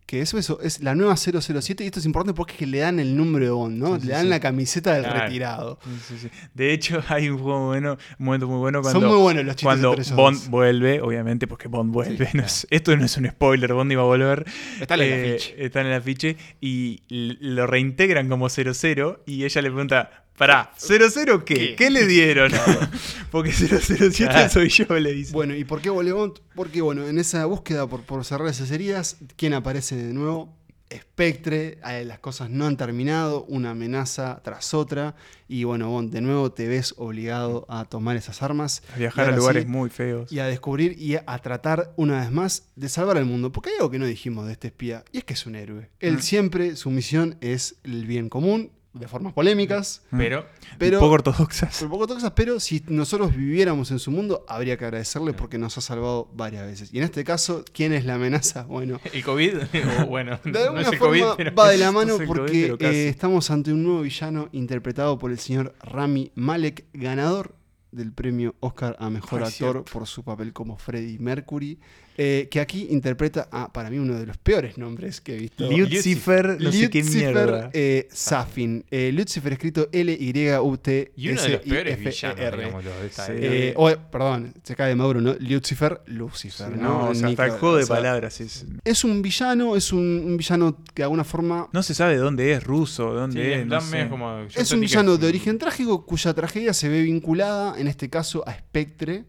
Que 0.05 0.21
eso, 0.23 0.37
eso, 0.39 0.61
es 0.61 0.81
la 0.83 0.97
nueva 0.97 1.17
007 1.17 1.85
y 1.85 1.87
esto 1.87 2.01
es 2.01 2.05
importante 2.05 2.35
porque 2.35 2.55
es 2.55 2.59
que 2.59 2.67
le 2.67 2.79
dan 2.79 2.99
el 2.99 3.17
número 3.17 3.45
de 3.45 3.51
Bond, 3.53 3.79
¿no? 3.79 3.95
Sí, 3.95 4.01
sí, 4.01 4.07
le 4.09 4.13
dan 4.15 4.23
sí. 4.25 4.29
la 4.29 4.41
camiseta 4.41 4.95
del 4.95 5.05
Claro. 5.05 5.21
retirado. 5.21 5.79
Sí, 5.85 5.91
sí, 6.09 6.19
sí. 6.23 6.29
De 6.53 6.73
hecho, 6.73 7.01
hay 7.09 7.29
un 7.29 7.39
juego 7.39 7.67
bueno, 7.69 7.97
un 8.19 8.25
momento 8.27 8.49
muy 8.49 8.59
bueno 8.59 8.83
cuando, 8.83 8.99
Son 9.01 9.09
muy 9.09 9.19
buenos 9.23 9.45
los 9.45 9.55
chistes 9.55 9.65
cuando 9.65 9.91
Bond 10.17 10.37
dos. 10.39 10.49
vuelve, 10.49 11.01
obviamente, 11.01 11.47
porque 11.47 11.69
Bond 11.69 11.93
vuelve. 11.93 12.27
Sí, 12.27 12.33
no 12.37 12.43
es- 12.43 12.67
esto 12.71 12.97
no 12.97 13.05
es 13.05 13.17
un 13.17 13.29
spoiler, 13.29 13.73
Bond 13.73 13.93
iba 13.93 14.03
a 14.03 14.07
volver. 14.07 14.45
Está 14.81 14.95
en 14.97 15.01
el 15.03 15.13
Eh, 15.13 15.35
afiche. 15.37 15.65
Está 15.65 15.81
en 15.83 15.87
el 15.87 15.93
afiche 15.93 16.37
y 16.61 17.03
lo 17.09 17.69
reintegran 17.69 18.29
como 18.29 18.49
00 18.49 19.23
y 19.27 19.45
ella 19.45 19.63
le 19.63 19.69
pregunta, 19.71 20.25
pará, 20.41 20.73
¿00 20.79 21.45
qué? 21.45 21.55
¿Qué? 21.55 21.75
¿Qué, 21.77 21.91
le 21.91 22.07
dieron? 22.07 22.51
porque 23.31 23.53
007 23.53 24.11
Claro. 24.27 24.49
soy 24.49 24.71
yo, 24.71 24.87
le 24.99 25.13
dice. 25.13 25.33
Bueno, 25.35 25.55
¿y 25.55 25.65
por 25.65 25.83
qué 25.83 25.91
Bond? 25.91 26.39
Porque, 26.55 26.81
bueno, 26.81 27.07
en 27.07 27.19
esa 27.19 27.45
búsqueda 27.45 27.87
por, 27.87 28.05
por 28.05 28.25
cerrar 28.25 28.49
esas 28.49 28.71
heridas, 28.71 29.19
¿quién 29.37 29.53
aparece 29.53 29.97
de 29.97 30.15
nuevo? 30.15 30.57
Spectre, 30.93 31.79
eh, 31.87 32.05
las 32.07 32.21
cosas 32.21 32.49
no 32.49 32.67
han 32.67 32.79
terminado, 32.79 33.45
una 33.45 33.73
amenaza 33.73 34.41
tras 34.43 34.73
otra, 34.73 35.15
y 35.47 35.65
bueno, 35.65 35.91
Bond, 35.91 36.11
de 36.11 36.23
nuevo 36.23 36.51
te 36.53 36.67
ves 36.67 36.95
obligado 36.97 37.67
a 37.69 37.85
tomar 37.85 38.17
esas 38.17 38.43
armas. 38.43 38.83
A 38.95 38.97
viajar 38.99 39.29
a 39.29 39.37
lugares 39.37 39.65
sí, 39.65 39.69
muy 39.69 39.91
feos. 39.91 40.33
Y 40.33 40.39
a 40.39 40.47
descubrir 40.47 40.97
y 40.99 41.17
a 41.17 41.39
tratar 41.43 41.93
una 41.97 42.19
vez 42.21 42.31
más 42.31 42.65
de 42.77 42.89
salvar 42.89 43.19
al 43.19 43.27
mundo. 43.27 43.53
Porque 43.53 43.69
hay 43.69 43.77
algo 43.77 43.91
que 43.91 43.99
no 43.99 44.07
dijimos 44.07 44.47
de 44.47 44.53
este 44.53 44.69
espía, 44.69 45.05
y 45.13 45.19
es 45.19 45.25
que 45.25 45.35
es 45.35 45.45
un 45.45 45.55
héroe. 45.55 45.91
Él 46.01 46.17
Mm. 46.17 46.21
siempre, 46.23 46.77
su 46.77 46.91
misión 46.91 47.37
es 47.43 47.77
el 47.85 48.07
bien 48.07 48.31
común, 48.31 48.73
de 48.93 49.07
formas 49.07 49.33
polémicas, 49.33 50.03
Pero 50.11 50.47
pero... 50.79 50.99
poco 50.99 51.13
ortodoxas. 51.13 51.81
Un 51.83 51.91
poco 51.91 52.07
toxas, 52.09 52.33
pero 52.33 52.59
si 52.59 52.83
nosotros 52.89 53.37
viviéramos 53.37 53.91
en 53.93 53.99
su 54.01 54.11
mundo, 54.11 54.45
habría 54.49 54.77
que 54.77 54.85
agradecerle 54.85 55.33
porque 55.33 55.59
nos 55.59 55.79
ha 55.79 55.81
salvado 55.81 56.29
varias 56.35 56.67
veces. 56.67 56.93
Y 56.93 56.99
en 56.99 57.05
este 57.05 57.23
caso, 57.23 57.65
¿quién 57.73 57.93
es 57.93 58.05
la 58.05 58.15
amenaza? 58.15 58.65
Bueno, 58.65 59.01
el 59.13 59.25
COVID, 59.25 59.57
o 60.01 60.07
bueno, 60.07 60.41
de 60.45 60.51
no 60.51 60.59
alguna 60.59 60.81
es 60.83 60.89
el 60.89 60.99
forma 60.99 61.15
COVID, 61.15 61.37
pero 61.37 61.55
va 61.55 61.71
de 61.71 61.79
la 61.79 61.93
mano 61.93 62.15
es 62.15 62.21
el 62.21 62.27
COVID, 62.27 62.69
porque 62.71 62.87
eh, 62.87 63.09
estamos 63.09 63.51
ante 63.51 63.73
un 63.73 63.85
nuevo 63.85 64.03
villano 64.03 64.49
interpretado 64.53 65.19
por 65.19 65.31
el 65.31 65.39
señor 65.39 65.75
Rami 65.83 66.33
Malek, 66.35 66.87
ganador 66.93 67.55
del 67.93 68.13
premio 68.13 68.55
Oscar 68.61 68.97
a 68.99 69.11
Mejor 69.11 69.43
Ah, 69.43 69.47
Actor 69.47 69.85
por 69.85 70.07
su 70.07 70.23
papel 70.23 70.53
como 70.53 70.79
Freddie 70.79 71.19
Mercury, 71.19 71.79
eh, 72.19 72.49
que 72.51 72.61
aquí 72.61 72.89
interpreta 72.91 73.49
a, 73.51 73.73
para 73.73 73.89
mí, 73.91 73.99
uno 73.99 74.19
de 74.19 74.27
los 74.27 74.37
peores 74.37 74.77
nombres 74.77 75.21
que 75.21 75.35
he 75.35 75.39
visto. 75.39 75.71
Lucifer, 75.71 76.61
no 76.61 76.71
sé 76.73 76.91
qué 76.91 77.03
mierda. 77.03 77.71
eh, 77.73 78.09
Safin. 78.13 78.85
Eh, 78.91 79.11
Lucifer 79.13 79.53
escrito 79.53 79.89
L-Y-U-T. 79.93 81.13
y 81.17 81.29
uno 81.31 81.43
de 81.43 81.49
los 81.49 81.61
peores 81.63 81.99
S-I-F-E-R. 81.99 82.57
villanos. 82.57 83.29
Eh, 83.31 83.73
o, 83.77 83.91
perdón, 84.11 84.55
se 84.63 84.75
cae 84.77 84.91
de 84.91 84.97
Maduro, 84.97 85.21
¿no? 85.21 85.35
Lucifer, 85.41 86.01
Lucifer, 86.07 86.77
¿no? 86.77 86.83
No, 86.83 87.09
o 87.11 87.15
sea, 87.15 87.29
hasta 87.29 87.45
el 87.47 87.51
juego 87.53 87.77
de 87.77 87.85
o 87.85 87.87
sea, 87.87 87.97
palabras 87.97 88.41
es... 88.41 88.67
Es 88.85 89.05
un 89.05 89.23
villano, 89.23 89.77
es 89.77 89.93
un, 89.93 90.01
un 90.27 90.37
villano 90.37 90.77
que 90.95 91.03
de 91.03 91.05
alguna 91.05 91.25
forma 91.25 91.69
No 91.73 91.83
se 91.83 91.95
sabe 91.95 92.15
de 92.15 92.19
dónde 92.21 92.53
es, 92.53 92.63
ruso, 92.65 93.13
dónde 93.15 93.61
es. 93.61 93.67
no 93.67 93.77
dame 93.77 94.03
sé. 94.05 94.09
como- 94.09 94.47
yo 94.49 94.61
es 94.61 94.73
un 94.73 94.81
villano 94.81 95.17
de 95.17 95.27
origen 95.27 95.59
trágico 95.59 96.05
cuya 96.05 96.35
tragedia 96.35 96.73
se 96.75 96.89
ve 96.89 97.03
vinculada, 97.03 97.79
en 97.81 97.87
este 97.89 98.11
caso, 98.11 98.47
a 98.47 98.53
Spectre, 98.53 99.25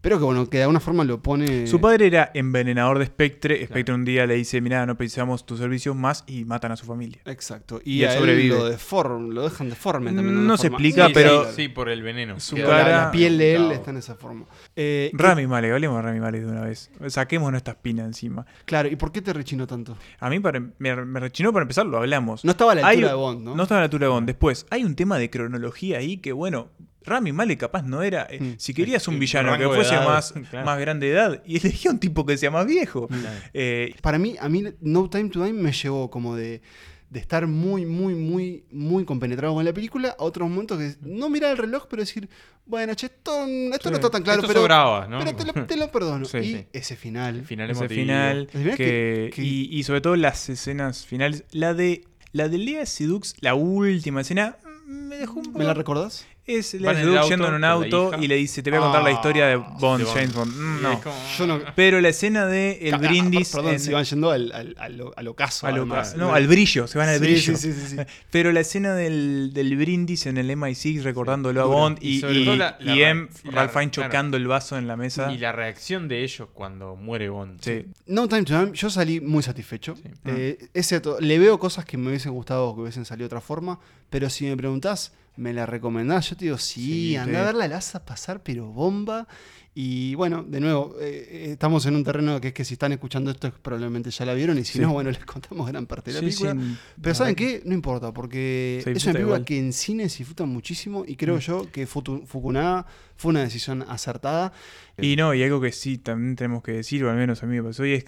pero 0.00 0.18
que 0.18 0.24
bueno, 0.24 0.48
que 0.48 0.56
de 0.58 0.62
alguna 0.64 0.80
forma 0.80 1.04
lo 1.04 1.22
pone... 1.22 1.66
Su 1.66 1.80
padre 1.80 2.06
era 2.06 2.30
envenenador 2.34 2.98
de 2.98 3.06
Spectre. 3.06 3.66
Spectre 3.66 3.94
un 3.94 4.04
día 4.04 4.26
le 4.26 4.34
dice, 4.34 4.60
mira, 4.60 4.84
no 4.86 4.96
precisamos 4.96 5.44
tus 5.46 5.58
servicios 5.58 5.94
más 5.96 6.24
y 6.26 6.44
matan 6.44 6.72
a 6.72 6.76
su 6.76 6.86
familia. 6.86 7.20
Exacto, 7.26 7.80
Y 7.84 7.98
y, 7.98 8.02
él 8.04 8.08
a 8.08 8.12
él 8.14 8.18
sobrevive. 8.18 8.54
lo, 8.56 8.70
deform- 8.72 9.32
lo 9.32 9.42
dejan 9.42 9.68
deforme 9.70 10.12
también. 10.12 10.46
No 10.46 10.56
se 10.56 10.70
forma. 10.70 10.76
explica, 10.86 11.06
Sí, 11.08 11.12
pero- 11.14 11.44
sí, 11.46 11.50
sí, 11.56 11.68
por 11.68 11.88
el 11.88 12.02
veneno. 12.02 12.40
Su 12.40 12.56
cara- 12.56 12.88
la, 12.88 13.04
la 13.06 13.10
piel 13.10 13.38
de 13.38 13.50
él 13.54 13.58
Claro. 13.62 13.74
está 13.74 13.90
en 13.90 13.96
esa 13.98 14.14
forma. 14.14 14.46
Eh, 14.76 15.10
Rami 15.12 15.46
Malek, 15.46 15.72
hablemos 15.72 15.96
de 15.96 16.02
Rami 16.02 16.20
Malek 16.20 16.42
de 16.42 16.46
una 16.50 16.62
vez. 16.62 16.90
Saquemos 17.08 17.50
nuestra 17.50 17.72
espina 17.74 18.04
encima. 18.04 18.46
Claro, 18.64 18.88
¿y 18.88 18.96
por 18.96 19.12
qué 19.12 19.22
te 19.22 19.32
rechinó 19.32 19.66
tanto? 19.66 19.96
A 20.18 20.30
mí 20.30 20.40
para- 20.40 20.60
me, 20.60 20.96
me 21.04 21.20
rechinó 21.20 21.52
para 21.52 21.62
empezar, 21.64 21.86
lo 21.86 21.98
hablamos. 21.98 22.44
No 22.44 22.52
estaba 22.52 22.72
a 22.72 22.74
la 22.76 22.86
Hay- 22.86 22.96
altura 22.96 23.08
de 23.10 23.14
Bond, 23.16 23.44
¿no? 23.44 23.54
No 23.54 23.62
estaba 23.62 23.78
a 23.78 23.82
la 23.82 23.84
altura 23.84 24.06
de 24.06 24.12
Bond. 24.12 24.26
Después, 24.26 24.66
hay 24.70 24.84
un 24.84 24.94
tema 24.96 25.18
de 25.18 25.28
cronología 25.30 25.98
ahí 25.98 26.16
que, 26.18 26.32
bueno, 26.32 26.68
Rami 27.04 27.32
Malek 27.32 27.58
capaz 27.60 27.82
no 27.82 28.02
era. 28.02 28.26
eh, 28.30 28.40
Mm. 28.40 28.54
Si 28.58 28.74
querías 28.74 29.06
un 29.08 29.18
villano 29.18 29.56
que 29.56 29.66
fuese 29.66 29.94
edad, 29.94 30.04
más, 30.06 30.32
claro. 30.50 30.66
más 30.66 30.78
grande 30.80 31.06
de 31.06 31.12
edad, 31.12 31.42
y 31.46 31.56
elegía 31.58 31.90
un 31.90 31.98
tipo 31.98 32.26
que 32.26 32.36
sea 32.36 32.50
más 32.50 32.66
viejo. 32.66 33.08
Eh, 33.54 33.94
Para 34.02 34.18
mí, 34.18 34.36
a 34.38 34.48
mí 34.48 34.64
No 34.80 35.08
Time 35.08 35.30
to 35.30 35.42
Die 35.44 35.52
me 35.52 35.72
llevó 35.72 36.10
como 36.10 36.36
de, 36.36 36.60
de 37.08 37.18
estar 37.20 37.46
muy, 37.46 37.86
muy, 37.86 38.14
muy, 38.14 38.64
muy 38.70 39.04
compenetrado 39.04 39.54
con 39.54 39.64
la 39.64 39.72
película 39.72 40.14
a 40.18 40.22
otros 40.22 40.48
momentos 40.48 40.78
que 40.78 40.94
no 41.02 41.28
mirar 41.28 41.52
el 41.52 41.58
reloj, 41.58 41.86
pero 41.88 42.02
decir, 42.02 42.28
bueno, 42.66 42.94
che, 42.94 43.06
esto, 43.06 43.46
esto 43.72 43.90
no 43.90 43.96
está 43.96 44.10
tan 44.10 44.22
claro, 44.22 44.40
Esto 44.40 44.48
pero, 44.48 44.60
sobraba, 44.60 45.08
¿no? 45.08 45.18
pero 45.18 45.34
te, 45.34 45.44
lo, 45.44 45.66
te 45.66 45.76
lo 45.76 45.90
perdono. 45.90 46.24
Sí, 46.26 46.36
y 46.38 46.44
sí. 46.54 46.66
ese 46.72 46.94
final. 46.96 47.36
El 47.36 47.44
final 47.46 47.70
ese 47.70 47.88
final, 47.88 48.38
El 48.42 48.48
final 48.48 48.76
que- 48.76 48.84
que- 48.84 49.30
que- 49.34 49.42
Y, 49.42 49.68
y 49.76 49.82
sobre 49.82 50.00
todo 50.02 50.14
las 50.16 50.48
escenas 50.48 51.04
finales. 51.06 51.44
La 51.50 51.74
de 51.74 52.04
la 52.32 52.48
de 52.48 52.58
Lea 52.58 52.86
Sidux, 52.86 53.34
la 53.40 53.54
última 53.54 54.20
escena, 54.20 54.56
mm, 54.86 54.92
me 55.08 55.16
dejó 55.16 55.40
un 55.40 55.46
poco. 55.46 55.58
¿Me 55.58 55.64
la 55.64 55.74
recordás? 55.74 56.26
Es 56.46 56.80
Van 56.82 56.96
en 56.96 57.02
el 57.08 57.16
auto 57.16 57.28
yendo 57.28 57.44
en 57.46 57.50
un 57.50 57.54
con 57.56 57.60
la 57.60 57.70
auto 57.70 58.08
hija. 58.14 58.24
y 58.24 58.26
le 58.26 58.34
dice: 58.36 58.62
Te 58.62 58.70
voy 58.70 58.78
a 58.78 58.82
contar 58.82 59.02
la 59.04 59.10
Ah, 59.10 59.12
historia 59.12 59.46
de 59.46 59.56
Bond, 59.56 59.98
de 59.98 60.04
Bond. 60.04 60.06
James 60.16 60.34
Bond. 60.34 60.52
Mm, 60.56 60.82
no. 60.82 61.00
Yo 61.38 61.46
no. 61.46 61.60
Pero 61.76 62.00
la 62.00 62.08
escena 62.08 62.46
de 62.46 62.78
el 62.88 62.94
Ah, 62.94 62.96
ah, 63.00 63.06
brindis. 63.06 63.50
Perdón, 63.52 63.74
en- 63.74 63.80
se 63.80 63.92
van 63.92 64.04
yendo 64.04 64.30
al, 64.32 64.50
al, 64.52 64.74
al, 64.78 65.00
al 65.14 65.28
ocaso. 65.28 65.66
a 65.66 65.70
lo- 65.70 65.76
además. 65.82 66.16
no, 66.16 66.34
al 66.34 66.48
brillo, 66.48 66.88
se 66.88 66.98
van 66.98 67.08
al 67.08 67.18
Sí, 67.18 67.24
brillo. 67.24 67.56
sí, 67.56 67.72
sí, 67.72 67.80
sí, 67.80 67.86
sí. 67.90 67.96
Pero 68.30 68.50
la 68.50 68.60
escena 68.60 68.94
del, 68.94 69.52
del 69.54 69.76
brindis 69.76 70.26
en 70.26 70.38
el 70.38 70.50
MI6 70.50 71.02
recordándolo 71.02 71.60
a. 71.62 71.64
Bond 71.66 71.98
Y 72.00 72.16
y, 72.16 72.20
sobre 72.20 72.34
y, 72.40 72.44
todo 72.44 72.56
la- 72.56 72.76
la 72.80 72.94
y 72.96 72.98
re- 72.98 73.08
M, 73.10 73.28
la- 73.44 73.50
Ralph 73.52 73.72
Fiennes 73.72 73.92
claro. 73.94 74.08
chocando 74.08 74.36
el 74.36 74.46
vaso 74.48 74.76
en 74.76 74.88
la 74.88 74.96
mesa. 74.96 75.32
Y 75.32 75.38
la 75.38 75.52
reacción 75.52 76.08
de 76.08 76.24
ellos 76.24 76.48
cuando 76.52 76.96
muere 76.96 77.28
Bond. 77.28 77.60
Sí. 77.62 77.84
No 78.06 78.26
Time 78.28 78.42
to 78.44 78.64
Die, 78.66 78.72
yo 78.74 78.90
salí 78.90 79.20
muy 79.20 79.42
satisfecho. 79.44 79.94
Eh, 80.24 80.58
es 80.74 80.86
cierto, 80.88 81.18
le 81.20 81.38
veo 81.38 81.58
cosas 81.60 81.84
que 81.84 81.96
me 81.96 82.08
hubiesen 82.08 82.32
gustado 82.32 82.74
que 82.74 82.80
hubiesen 82.80 83.04
salido 83.04 83.24
de 83.28 83.36
otra 83.36 83.40
forma, 83.40 83.78
pero 84.08 84.28
si 84.30 84.46
me 84.46 84.56
preguntás, 84.56 85.12
¿me 85.36 85.52
la 85.52 85.66
recomendás? 85.66 86.30
Yo 86.30 86.36
te 86.36 86.44
digo, 86.46 86.58
sí, 86.58 86.80
Sí, 86.80 87.16
anda 87.16 87.40
a 87.42 87.44
verla, 87.46 87.68
la 87.68 87.76
vas 87.76 87.94
a 87.94 88.04
pasar, 88.04 88.42
pero 88.42 88.66
bomba. 88.66 89.26
Y 89.72 90.16
bueno, 90.16 90.42
de 90.42 90.58
nuevo, 90.60 90.96
eh, 91.00 91.28
eh, 91.30 91.46
estamos 91.52 91.86
en 91.86 91.94
un 91.94 92.02
terreno 92.02 92.40
que 92.40 92.48
es 92.48 92.54
que 92.54 92.64
si 92.64 92.74
están 92.74 92.90
escuchando 92.90 93.30
esto 93.30 93.52
probablemente 93.62 94.10
ya 94.10 94.24
la 94.24 94.34
vieron 94.34 94.58
y 94.58 94.64
si 94.64 94.74
Sí. 94.74 94.78
no, 94.80 94.92
bueno, 94.92 95.10
les 95.12 95.24
contamos 95.24 95.68
gran 95.68 95.86
parte 95.86 96.10
de 96.12 96.14
la 96.20 96.28
Sí, 96.30 96.36
película. 96.44 96.52
sí, 96.60 96.76
Pero 97.00 97.14
¿saben 97.14 97.34
qué? 97.36 97.62
No 97.64 97.72
importa, 97.74 98.12
porque 98.12 98.78
es 98.78 98.86
una 98.86 98.94
película 98.94 99.20
igual. 99.20 99.44
que 99.44 99.58
en 99.58 99.72
cine 99.72 100.08
se 100.08 100.18
disfruta 100.18 100.44
muchísimo 100.44 101.04
y 101.06 101.14
creo 101.16 101.36
Mm. 101.36 101.40
yo 101.40 101.70
que 101.70 101.86
Fukunaga 101.86 102.84
fue 103.16 103.30
una 103.30 103.40
decisión 103.42 103.84
acertada. 103.88 104.52
Y 105.00 105.14
no, 105.16 105.32
y 105.34 105.42
algo 105.44 105.60
que 105.60 105.70
sí 105.72 105.98
también 105.98 106.34
tenemos 106.36 106.62
que 106.64 106.72
decir, 106.72 107.04
o 107.04 107.10
al 107.10 107.16
menos 107.16 107.42
a 107.42 107.46
mí 107.46 107.56
me 107.56 107.62
pasó, 107.62 107.86
y 107.86 107.92
es 107.92 108.04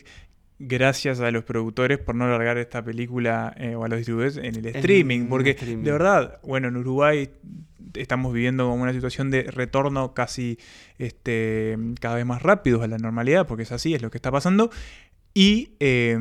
gracias 0.65 1.21
a 1.21 1.31
los 1.31 1.45
productores 1.45 1.99
por 1.99 2.15
no 2.15 2.29
largar 2.29 2.57
esta 2.59 2.85
película 2.85 3.55
eh, 3.59 3.75
o 3.75 3.85
a 3.85 3.89
los 3.89 3.99
distribuidores 3.99 4.37
en 4.37 4.55
el 4.57 4.67
streaming, 4.67 5.27
porque 5.29 5.51
streaming. 5.51 5.85
de 5.85 5.93
verdad, 5.93 6.39
bueno, 6.43 6.69
en 6.69 6.77
Uruguay 6.77 7.31
estamos 7.95 8.33
viviendo 8.33 8.69
como 8.71 8.83
una 8.83 8.93
situación 8.93 9.31
de 9.31 9.43
retorno 9.45 10.15
casi 10.15 10.59
este, 10.99 11.77
cada 12.01 12.15
vez 12.17 12.25
más 12.27 12.41
rápido 12.43 12.83
a 12.83 12.87
la 12.89 12.97
normalidad, 12.99 13.47
porque 13.47 13.65
es 13.65 13.73
así, 13.73 13.93
es 13.95 14.01
lo 14.03 14.11
que 14.11 14.19
está 14.19 14.31
pasando, 14.31 14.71
y 15.35 15.71
eh, 15.81 16.17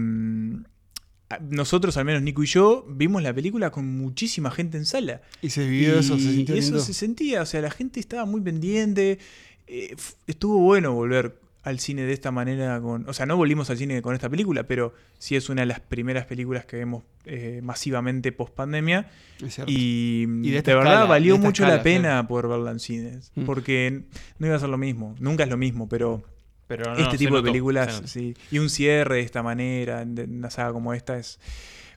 a- 1.30 1.40
nosotros, 1.50 1.96
al 1.98 2.06
menos 2.06 2.22
Nico 2.24 2.44
y 2.44 2.48
yo, 2.48 2.86
vimos 2.90 3.22
la 3.24 3.34
película 3.34 3.70
con 3.72 3.86
muchísima 3.88 4.52
gente 4.52 4.78
en 4.78 4.86
sala. 4.86 5.22
Y 5.42 5.50
se 5.50 5.66
vivió 5.68 6.00
eso, 6.00 6.18
se 6.18 6.32
sintió 6.32 6.56
eso 6.56 6.68
lindo. 6.72 6.80
se 6.84 6.94
sentía, 6.94 7.42
o 7.42 7.46
sea, 7.46 7.62
la 7.62 7.72
gente 7.72 8.00
estaba 8.00 8.26
muy 8.26 8.42
pendiente. 8.42 9.20
eh, 9.68 9.96
estuvo 10.28 10.58
bueno 10.60 10.94
volver 10.94 11.38
al 11.64 11.80
cine 11.80 12.04
de 12.04 12.14
esta 12.14 12.32
manera 12.32 12.80
con. 12.82 13.08
O 13.08 13.14
sea, 13.14 13.26
no 13.26 13.38
volvimos 13.38 13.70
al 13.70 13.78
cine 13.78 14.02
con 14.02 14.16
esta 14.16 14.30
película, 14.30 14.64
pero 14.64 14.94
sí 15.20 15.36
es 15.36 15.50
una 15.50 15.62
de 15.62 15.68
las 15.68 15.80
primeras 15.80 16.26
películas 16.26 16.66
que 16.66 16.78
vemos 16.78 17.04
eh, 17.26 17.62
masivamente 17.64 18.32
post 18.32 18.54
pandemia. 18.54 19.10
Es 19.44 19.56
cierto. 19.56 19.72
Y, 19.72 20.28
Y 20.44 20.52
de 20.52 20.62
verdad 20.62 20.94
escala, 20.94 21.06
valió 21.06 21.34
de 21.34 21.40
mucho 21.40 21.64
escala, 21.64 21.78
la 21.78 21.84
pena 21.84 22.28
poder 22.28 22.48
verla 22.48 22.72
en 22.72 22.80
cines. 22.80 23.32
Mm. 23.36 23.46
Porque 23.46 24.04
no 24.40 24.48
iba 24.48 24.56
a 24.56 24.60
ser 24.60 24.70
lo 24.70 24.78
mismo. 24.78 25.16
Nunca 25.20 25.44
es 25.44 25.50
lo 25.50 25.58
mismo, 25.58 25.88
pero. 25.88 26.24
Pero 26.68 26.96
no, 26.96 27.00
este 27.00 27.18
tipo 27.18 27.36
de 27.36 27.42
notó, 27.42 27.52
películas, 27.52 28.02
sí. 28.06 28.34
Y 28.50 28.60
un 28.60 28.70
cierre 28.70 29.16
de 29.16 29.22
esta 29.22 29.44
manera, 29.44 30.06
de 30.06 30.24
una 30.24 30.50
saga 30.50 30.72
como 30.72 30.94
esta, 30.94 31.18
es. 31.18 31.38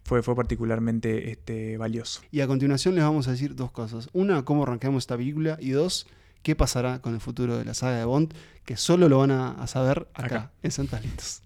fue, 0.03 0.21
fue 0.23 0.35
particularmente 0.35 1.31
este, 1.31 1.77
valioso. 1.77 2.23
Y 2.33 2.41
a 2.41 2.49
continuación 2.49 2.97
les 2.97 3.05
vamos 3.05 3.29
a 3.29 3.31
decir 3.31 3.55
dos 3.55 3.71
cosas. 3.71 4.11
Una, 4.12 4.45
cómo 4.45 4.65
arranqueamos 4.65 5.05
esta 5.05 5.17
película. 5.17 5.57
Y 5.61 5.71
dos, 5.71 6.09
qué 6.45 6.55
pasará 6.55 7.01
con 7.01 7.14
el 7.14 7.20
futuro 7.20 7.57
de 7.59 7.64
la 7.64 7.74
saga 7.74 7.99
de 7.99 8.05
Bond, 8.05 8.32
que 8.64 8.76
solo 8.76 9.09
lo 9.09 9.18
van 9.18 9.32
a, 9.32 9.51
a 9.61 9.66
saber 9.66 10.07
acá, 10.14 10.26
Acá. 10.26 10.51
en 10.62 10.70
Santas 10.70 11.03
Listas. 11.03 11.42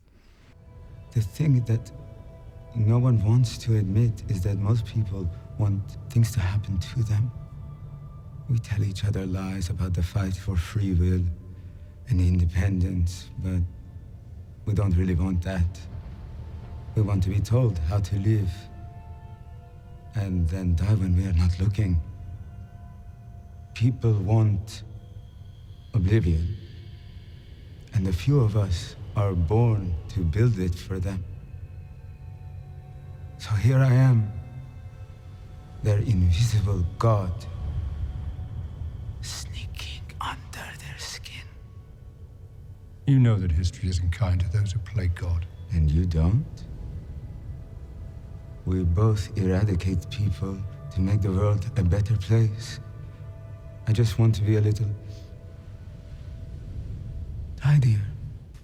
The 1.14 1.22
thing 1.22 1.64
that 1.64 1.90
no 2.74 2.98
one 2.98 3.22
wants 3.24 3.58
to 3.60 3.76
admit 3.76 4.22
is 4.28 4.42
that 4.42 4.56
most 4.58 4.84
people 4.84 5.26
want 5.58 5.82
things 6.10 6.30
to 6.32 6.40
happen 6.40 6.78
to 6.78 7.02
them. 7.04 7.30
We 8.50 8.58
tell 8.58 8.82
each 8.84 9.04
other 9.04 9.26
lies 9.26 9.70
about 9.70 9.94
the 9.94 10.02
fight 10.02 10.36
for 10.36 10.56
free 10.56 10.92
will 10.94 11.24
and 12.08 12.20
independence, 12.20 13.30
but 13.42 13.62
we 14.66 14.74
don't 14.74 14.96
really 14.96 15.14
want 15.14 15.42
that. 15.42 15.78
We 16.94 17.02
want 17.02 17.22
to 17.24 17.30
be 17.30 17.40
told 17.40 17.78
how 17.88 18.00
to 18.00 18.16
live 18.16 18.50
and 20.14 20.48
then 20.48 20.74
die 20.74 20.94
when 20.94 21.16
we 21.16 21.24
are 21.26 21.34
not 21.34 21.58
looking. 21.60 22.00
People 23.74 24.12
want 24.12 24.82
oblivion, 25.94 26.56
and 27.94 28.06
a 28.06 28.12
few 28.12 28.40
of 28.40 28.56
us 28.56 28.96
are 29.16 29.32
born 29.32 29.94
to 30.10 30.20
build 30.20 30.58
it 30.58 30.74
for 30.74 30.98
them. 30.98 31.24
So 33.38 33.50
here 33.50 33.78
I 33.78 33.92
am, 33.92 34.32
their 35.82 35.98
invisible 35.98 36.84
God, 36.98 37.32
sneaking 39.22 40.02
under 40.20 40.66
their 40.84 40.98
skin. 40.98 41.46
You 43.06 43.18
know 43.18 43.36
that 43.36 43.52
history 43.52 43.88
isn't 43.88 44.10
kind 44.10 44.40
to 44.40 44.48
those 44.50 44.72
who 44.72 44.80
play 44.80 45.08
God. 45.08 45.46
And 45.72 45.90
you 45.90 46.06
don't? 46.06 46.46
We 48.64 48.84
both 48.84 49.36
eradicate 49.36 50.10
people 50.10 50.58
to 50.92 51.00
make 51.00 51.20
the 51.22 51.30
world 51.30 51.70
a 51.76 51.82
better 51.82 52.16
place. 52.16 52.80
I 53.86 53.92
just 53.92 54.18
want 54.18 54.34
to 54.36 54.42
be 54.42 54.56
a 54.56 54.60
little 54.60 54.88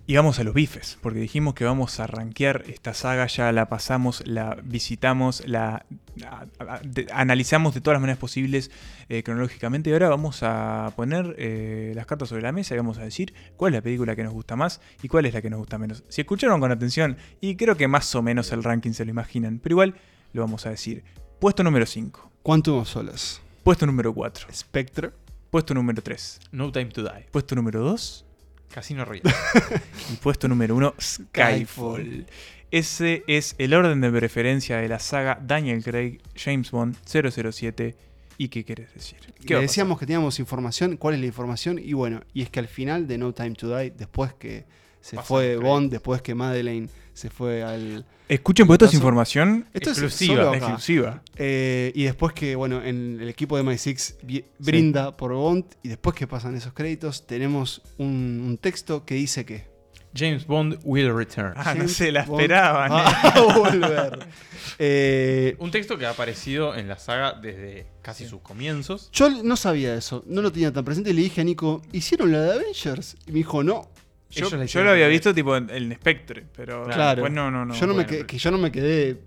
Y 0.07 0.17
vamos 0.17 0.39
a 0.39 0.45
los 0.45 0.53
bifes, 0.53 0.99
porque 1.01 1.19
dijimos 1.19 1.55
que 1.55 1.65
vamos 1.65 1.99
a 1.99 2.07
rankear 2.07 2.65
esta 2.69 2.93
saga, 2.93 3.27
ya 3.27 3.51
la 3.53 3.71
pasamos, 3.71 4.23
la 4.27 4.55
visitamos, 4.63 5.43
la 5.47 5.87
a- 6.27 6.45
a- 6.59 6.81
de- 6.85 7.07
analizamos 7.11 7.73
de 7.73 7.81
todas 7.81 7.95
las 7.95 8.01
maneras 8.03 8.19
posibles 8.19 8.71
eh, 9.09 9.23
cronológicamente 9.23 9.89
y 9.89 9.95
ahora 9.95 10.11
vamos 10.11 10.41
a 10.43 10.93
poner 10.95 11.35
eh, 11.39 11.93
las 11.95 12.05
cartas 12.05 12.29
sobre 12.29 12.43
la 12.43 12.53
mesa 12.53 12.75
y 12.75 12.77
vamos 12.77 12.99
a 12.99 13.03
decir 13.03 13.33
cuál 13.57 13.73
es 13.73 13.79
la 13.79 13.83
película 13.83 14.15
que 14.15 14.25
nos 14.25 14.35
gusta 14.35 14.57
más 14.57 14.83
y 15.03 15.09
cuál 15.09 15.25
es 15.25 15.33
la 15.33 15.41
que 15.41 15.49
nos 15.49 15.59
gusta 15.59 15.79
menos. 15.79 16.05
Si 16.11 16.21
escucharon 16.21 16.61
con 16.61 16.71
atención, 16.71 17.17
y 17.41 17.57
creo 17.57 17.75
que 17.79 17.89
más 17.89 18.15
o 18.15 18.21
menos 18.21 18.53
el 18.53 18.63
ranking 18.63 18.93
se 18.93 19.07
lo 19.07 19.11
imaginan, 19.11 19.59
pero 19.59 19.73
igual 19.73 19.95
lo 20.35 20.43
vamos 20.43 20.67
a 20.67 20.71
decir. 20.71 21.03
Puesto 21.41 21.65
número 21.65 21.87
5, 21.87 22.31
Quantum 22.43 22.77
of 22.81 22.89
Solace. 22.91 23.41
puesto 23.63 23.87
número 23.87 24.13
4, 24.13 24.49
Spectre. 24.53 25.13
puesto 25.51 25.73
número 25.73 26.03
3, 26.03 26.41
No 26.53 26.71
Time 26.71 26.87
to 26.91 27.03
Die. 27.03 27.27
puesto 27.33 27.55
número 27.55 27.81
2, 27.81 28.27
Casino 28.75 29.05
Royale. 29.05 29.31
Y 30.13 30.17
puesto 30.17 30.49
número 30.49 30.75
uno, 30.75 30.95
Skyfall. 31.01 32.27
Ese 32.73 33.23
es 33.29 33.55
el 33.59 33.73
orden 33.73 34.01
de 34.01 34.11
preferencia 34.11 34.79
de 34.79 34.89
la 34.89 34.99
saga 34.99 35.39
Daniel 35.41 35.83
Craig, 35.85 36.19
James 36.35 36.73
Bond 36.73 36.97
007. 37.07 37.95
¿Y 38.37 38.49
qué 38.49 38.65
quieres 38.65 38.93
decir? 38.93 39.21
¿Qué 39.47 39.55
Le 39.55 39.61
decíamos 39.61 39.97
que 39.97 40.07
teníamos 40.07 40.41
información. 40.41 40.97
¿Cuál 40.97 41.15
es 41.15 41.21
la 41.21 41.27
información? 41.27 41.79
Y 41.79 41.93
bueno, 41.93 42.23
y 42.33 42.43
es 42.43 42.51
que 42.51 42.59
al 42.59 42.67
final 42.67 43.07
de 43.07 43.17
No 43.17 43.33
Time 43.33 43.53
to 43.53 43.79
Die, 43.79 43.93
después 43.93 44.35
que 44.35 44.65
se 45.01 45.15
Pasa 45.15 45.29
fue 45.29 45.57
Bond, 45.57 45.93
después 45.93 46.21
que 46.21 46.35
Madeleine 46.35 46.89
se 47.15 47.31
fue 47.31 47.63
al. 47.63 48.05
Escuchen, 48.29 48.67
porque 48.67 48.85
esto 48.85 48.91
es 48.91 48.95
información 48.95 49.67
Esto 49.75 49.91
exclusiva. 49.91 50.57
exclusiva. 50.57 51.23
Eh, 51.37 51.93
y 51.95 52.05
después 52.05 52.33
que, 52.33 52.57
bueno, 52.57 52.83
en 52.83 53.19
el 53.21 53.29
equipo 53.29 53.57
de 53.57 53.63
MI6 53.65 54.17
vi- 54.23 54.45
brinda 54.59 55.17
por 55.17 55.33
Bond. 55.35 55.65
Y 55.83 55.89
después 55.89 56.15
que 56.17 56.27
pasan 56.27 56.55
esos 56.57 56.73
créditos, 56.73 57.27
tenemos 57.27 57.83
un, 57.99 58.43
un 58.47 58.59
texto 58.59 59.05
que 59.05 59.15
dice 59.15 59.45
que. 59.45 59.73
James 60.17 60.47
Bond 60.47 60.79
will 60.85 61.13
return. 61.13 61.55
Ah, 61.57 61.75
no 61.75 61.89
se 61.89 62.13
la 62.13 62.21
esperaban. 62.21 62.93
va 62.93 63.11
eh. 63.11 63.33
a 63.35 63.59
volver. 63.59 64.19
Eh, 64.79 65.57
Un 65.61 65.71
texto 65.71 65.99
que 65.99 66.07
ha 66.07 66.11
aparecido 66.11 66.75
en 66.75 66.89
la 66.89 66.99
saga 66.99 67.35
desde 67.35 67.87
casi 68.03 68.27
sus 68.27 68.41
comienzos. 68.41 69.09
yo 69.13 69.29
no 69.43 69.57
sabía 69.57 69.95
eso, 69.95 70.25
no 70.27 70.43
lo 70.43 70.51
tenía 70.51 70.73
tan 70.73 70.85
presente. 70.85 71.11
Y 71.11 71.13
le 71.13 71.23
dije 71.23 71.43
a 71.43 71.45
Nico, 71.45 71.83
¿hicieron 71.93 72.33
la 72.33 72.41
de 72.41 72.53
Avengers? 72.55 73.17
Y 73.27 73.33
me 73.33 73.39
dijo, 73.39 73.63
no. 73.63 73.89
Yo, 74.35 74.79
la 74.81 74.85
lo 74.85 74.91
había 74.91 75.09
visto 75.09 75.35
tipo 75.35 75.57
en, 75.57 75.71
en 75.71 75.95
Spectre, 75.95 76.45
pero 76.57 76.85
Claro. 76.87 77.23
después 77.23 77.33
no, 77.33 77.51
no, 77.51 77.65
no. 77.65 77.75
yo 77.75 77.87
no 77.87 77.95
me 77.95 78.05
bueno, 78.05 78.09
quedé- 78.09 78.17
pero- 78.19 78.27
que 78.27 78.39
yo 78.39 78.51
no 78.51 78.59
me 78.59 78.73
quedé 78.73 79.21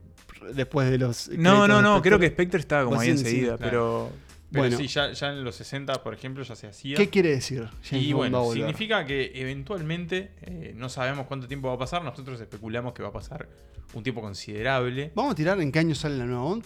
después 0.53 0.89
de 0.89 0.97
los. 0.97 1.29
no, 1.29 1.67
no, 1.67 1.81
no, 1.81 1.93
Spectre. 1.95 2.09
creo 2.09 2.19
que 2.19 2.27
Spectre 2.29 2.59
estaba 2.59 2.85
como 2.85 2.99
ahí 2.99 3.11
sí, 3.11 3.17
sí, 3.17 3.23
enseguida, 3.25 3.57
claro. 3.57 3.69
pero... 4.11 4.27
Pero 4.49 4.61
Bueno. 4.63 4.77
sí, 4.77 4.87
ya, 4.87 5.11
ya 5.11 5.27
en 5.33 5.43
los 5.43 5.55
60, 5.55 6.01
por 6.03 6.13
ejemplo, 6.13 6.41
ya 6.41 6.55
se 6.55 6.67
hacía. 6.67 6.95
¿Qué 6.95 7.09
quiere 7.09 7.31
decir? 7.31 7.67
James 7.83 8.05
y 8.05 8.13
Bond 8.13 8.33
va 8.33 8.39
a 8.39 8.41
bueno, 8.43 8.53
significa 8.61 9.05
que 9.05 9.33
eventualmente, 9.35 10.31
eh, 10.41 10.71
no 10.73 10.87
sabemos 10.87 11.25
cuánto 11.27 11.49
tiempo 11.49 11.67
va 11.67 11.73
a 11.73 11.77
pasar, 11.77 12.01
nosotros 12.01 12.39
especulamos 12.39 12.93
que 12.93 13.03
va 13.03 13.09
a 13.09 13.11
pasar 13.11 13.49
un 13.93 14.03
tiempo 14.03 14.21
considerable. 14.21 15.11
¿Vamos 15.15 15.33
a 15.33 15.35
tirar 15.35 15.59
en 15.59 15.69
qué 15.69 15.79
año 15.79 15.93
sale 15.95 16.15
la 16.17 16.25
nueva 16.25 16.43
Bond? 16.43 16.63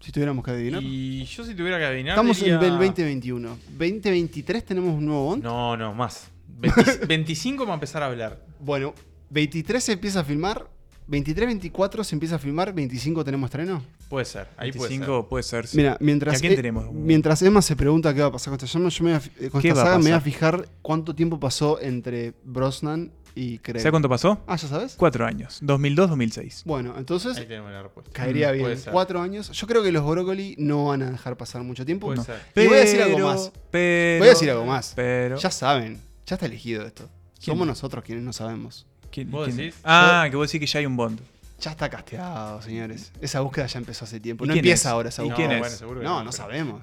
Si 0.00 0.12
tuviéramos 0.12 0.42
que 0.42 0.50
adivinar. 0.52 0.82
Y 0.82 1.24
yo 1.26 1.44
si 1.44 1.54
tuviera 1.54 1.78
que 1.78 1.84
adivinar... 1.84 2.14
Estamos 2.14 2.38
diría- 2.38 2.54
en 2.56 2.62
el 2.62 2.70
2021. 2.78 3.58
2023 3.68 4.64
tenemos 4.64 4.94
un 4.94 5.04
nuevo 5.04 5.24
Bond. 5.26 5.42
No, 5.44 5.76
no, 5.76 5.92
más. 5.92 6.30
20 6.58 7.06
25 7.06 7.64
va 7.66 7.72
a 7.72 7.74
empezar 7.74 8.02
a 8.02 8.06
hablar. 8.06 8.44
Bueno, 8.58 8.94
23 9.30 9.82
se 9.82 9.92
empieza 9.92 10.20
a 10.20 10.24
filmar. 10.24 10.68
23, 11.06 11.46
24 11.46 12.04
se 12.04 12.14
empieza 12.14 12.36
a 12.36 12.38
filmar. 12.38 12.72
25 12.72 13.24
tenemos 13.24 13.48
estreno. 13.48 13.82
Puede 14.08 14.24
ser, 14.24 14.48
ahí 14.56 14.70
puede 14.72 14.88
25 14.90 15.28
puede 15.28 15.42
ser. 15.42 15.66
sí. 15.66 15.76
Mira, 15.76 15.96
¿Y 16.00 16.04
mientras, 16.04 16.36
a 16.36 16.40
quién 16.40 16.52
eh, 16.52 16.56
tenemos? 16.56 16.92
mientras 16.92 17.42
Emma 17.42 17.62
se 17.62 17.74
pregunta 17.76 18.12
qué 18.14 18.20
va 18.20 18.26
a 18.28 18.32
pasar 18.32 18.50
con 18.50 18.54
esta, 18.64 18.66
llama, 18.66 18.88
yo 18.90 19.04
me 19.04 19.10
voy 19.10 19.16
a 19.16 19.20
fi- 19.20 19.30
eh, 19.40 19.50
con 19.50 19.60
¿Qué 19.60 19.68
esta 19.68 19.80
va 19.80 19.82
a 19.82 19.86
saga 19.86 19.98
me 19.98 20.02
voy 20.04 20.10
a 20.12 20.14
pasar? 20.16 20.22
fijar 20.32 20.68
cuánto 20.82 21.14
tiempo 21.14 21.38
pasó 21.40 21.80
entre 21.80 22.34
Brosnan 22.44 23.10
y 23.34 23.58
Craig. 23.58 23.80
¿Sabes 23.80 23.90
cuánto 23.92 24.08
pasó? 24.08 24.42
Ah, 24.46 24.56
¿ya 24.56 24.68
sabes? 24.68 24.94
Cuatro 24.96 25.24
años. 25.26 25.60
2002-2006. 25.62 26.62
Bueno, 26.64 26.94
entonces 26.98 27.36
Ahí 27.36 27.46
tenemos 27.46 27.70
la 27.72 27.82
respuesta. 27.82 28.10
caería 28.12 28.48
Mm, 28.48 28.52
bien. 28.52 28.64
puede 28.64 28.76
ser. 28.76 28.92
Cuatro 28.92 29.20
años. 29.20 29.50
Yo 29.50 29.66
creo 29.68 29.82
que 29.82 29.92
los 29.92 30.04
Brócoli 30.06 30.54
no 30.58 30.86
van 30.86 31.02
a 31.02 31.10
dejar 31.10 31.36
pasar 31.36 31.62
mucho 31.62 31.84
tiempo. 31.86 32.06
Puede 32.08 32.18
No. 32.18 32.24
ser. 32.24 32.40
Y 32.56 32.66
voy 32.66 32.76
a 32.76 32.80
decir 32.80 33.02
algo 33.02 33.18
más. 33.20 33.52
Pero, 33.70 34.18
Voy 34.20 34.26
a 34.28 34.30
decir 34.30 34.50
algo 34.50 34.66
más. 34.66 34.92
Pero. 34.96 35.36
Ya 35.36 35.50
saben, 35.50 36.00
ya 36.30 36.36
está 36.36 36.46
elegido 36.46 36.86
esto. 36.86 37.10
¿Quién? 37.34 37.44
Somos 37.56 37.66
nosotros 37.66 38.04
quienes 38.04 38.22
no 38.24 38.32
sabemos. 38.32 38.86
¿Quién- 39.10 39.30
¿Vos 39.30 39.46
quién? 39.46 39.56
decís? 39.56 39.74
Ah, 39.84 40.26
que 40.30 40.36
vos 40.36 40.46
decís 40.50 40.60
que 40.60 40.72
ya 40.72 40.78
hay 40.80 40.86
un 40.86 40.96
Bond. 40.96 41.20
Ya 41.60 41.72
está 41.72 41.90
casteado, 41.90 42.62
señores. 42.62 43.12
Esa 43.20 43.40
búsqueda 43.40 43.66
ya 43.66 43.78
empezó 43.80 44.04
hace 44.04 44.18
tiempo. 44.20 44.44
¿Y 44.44 44.48
No 44.48 44.52
quién 44.54 44.64
empieza 44.64 44.88
es? 44.88 44.92
ahora 44.92 45.08
esa 45.10 45.22
¿Y 45.22 45.26
búsqueda. 45.26 45.48
quién 45.48 45.62
es? 45.64 45.82
bueno, 45.82 46.02
No, 46.02 46.24
no 46.24 46.32
sabemos. 46.32 46.82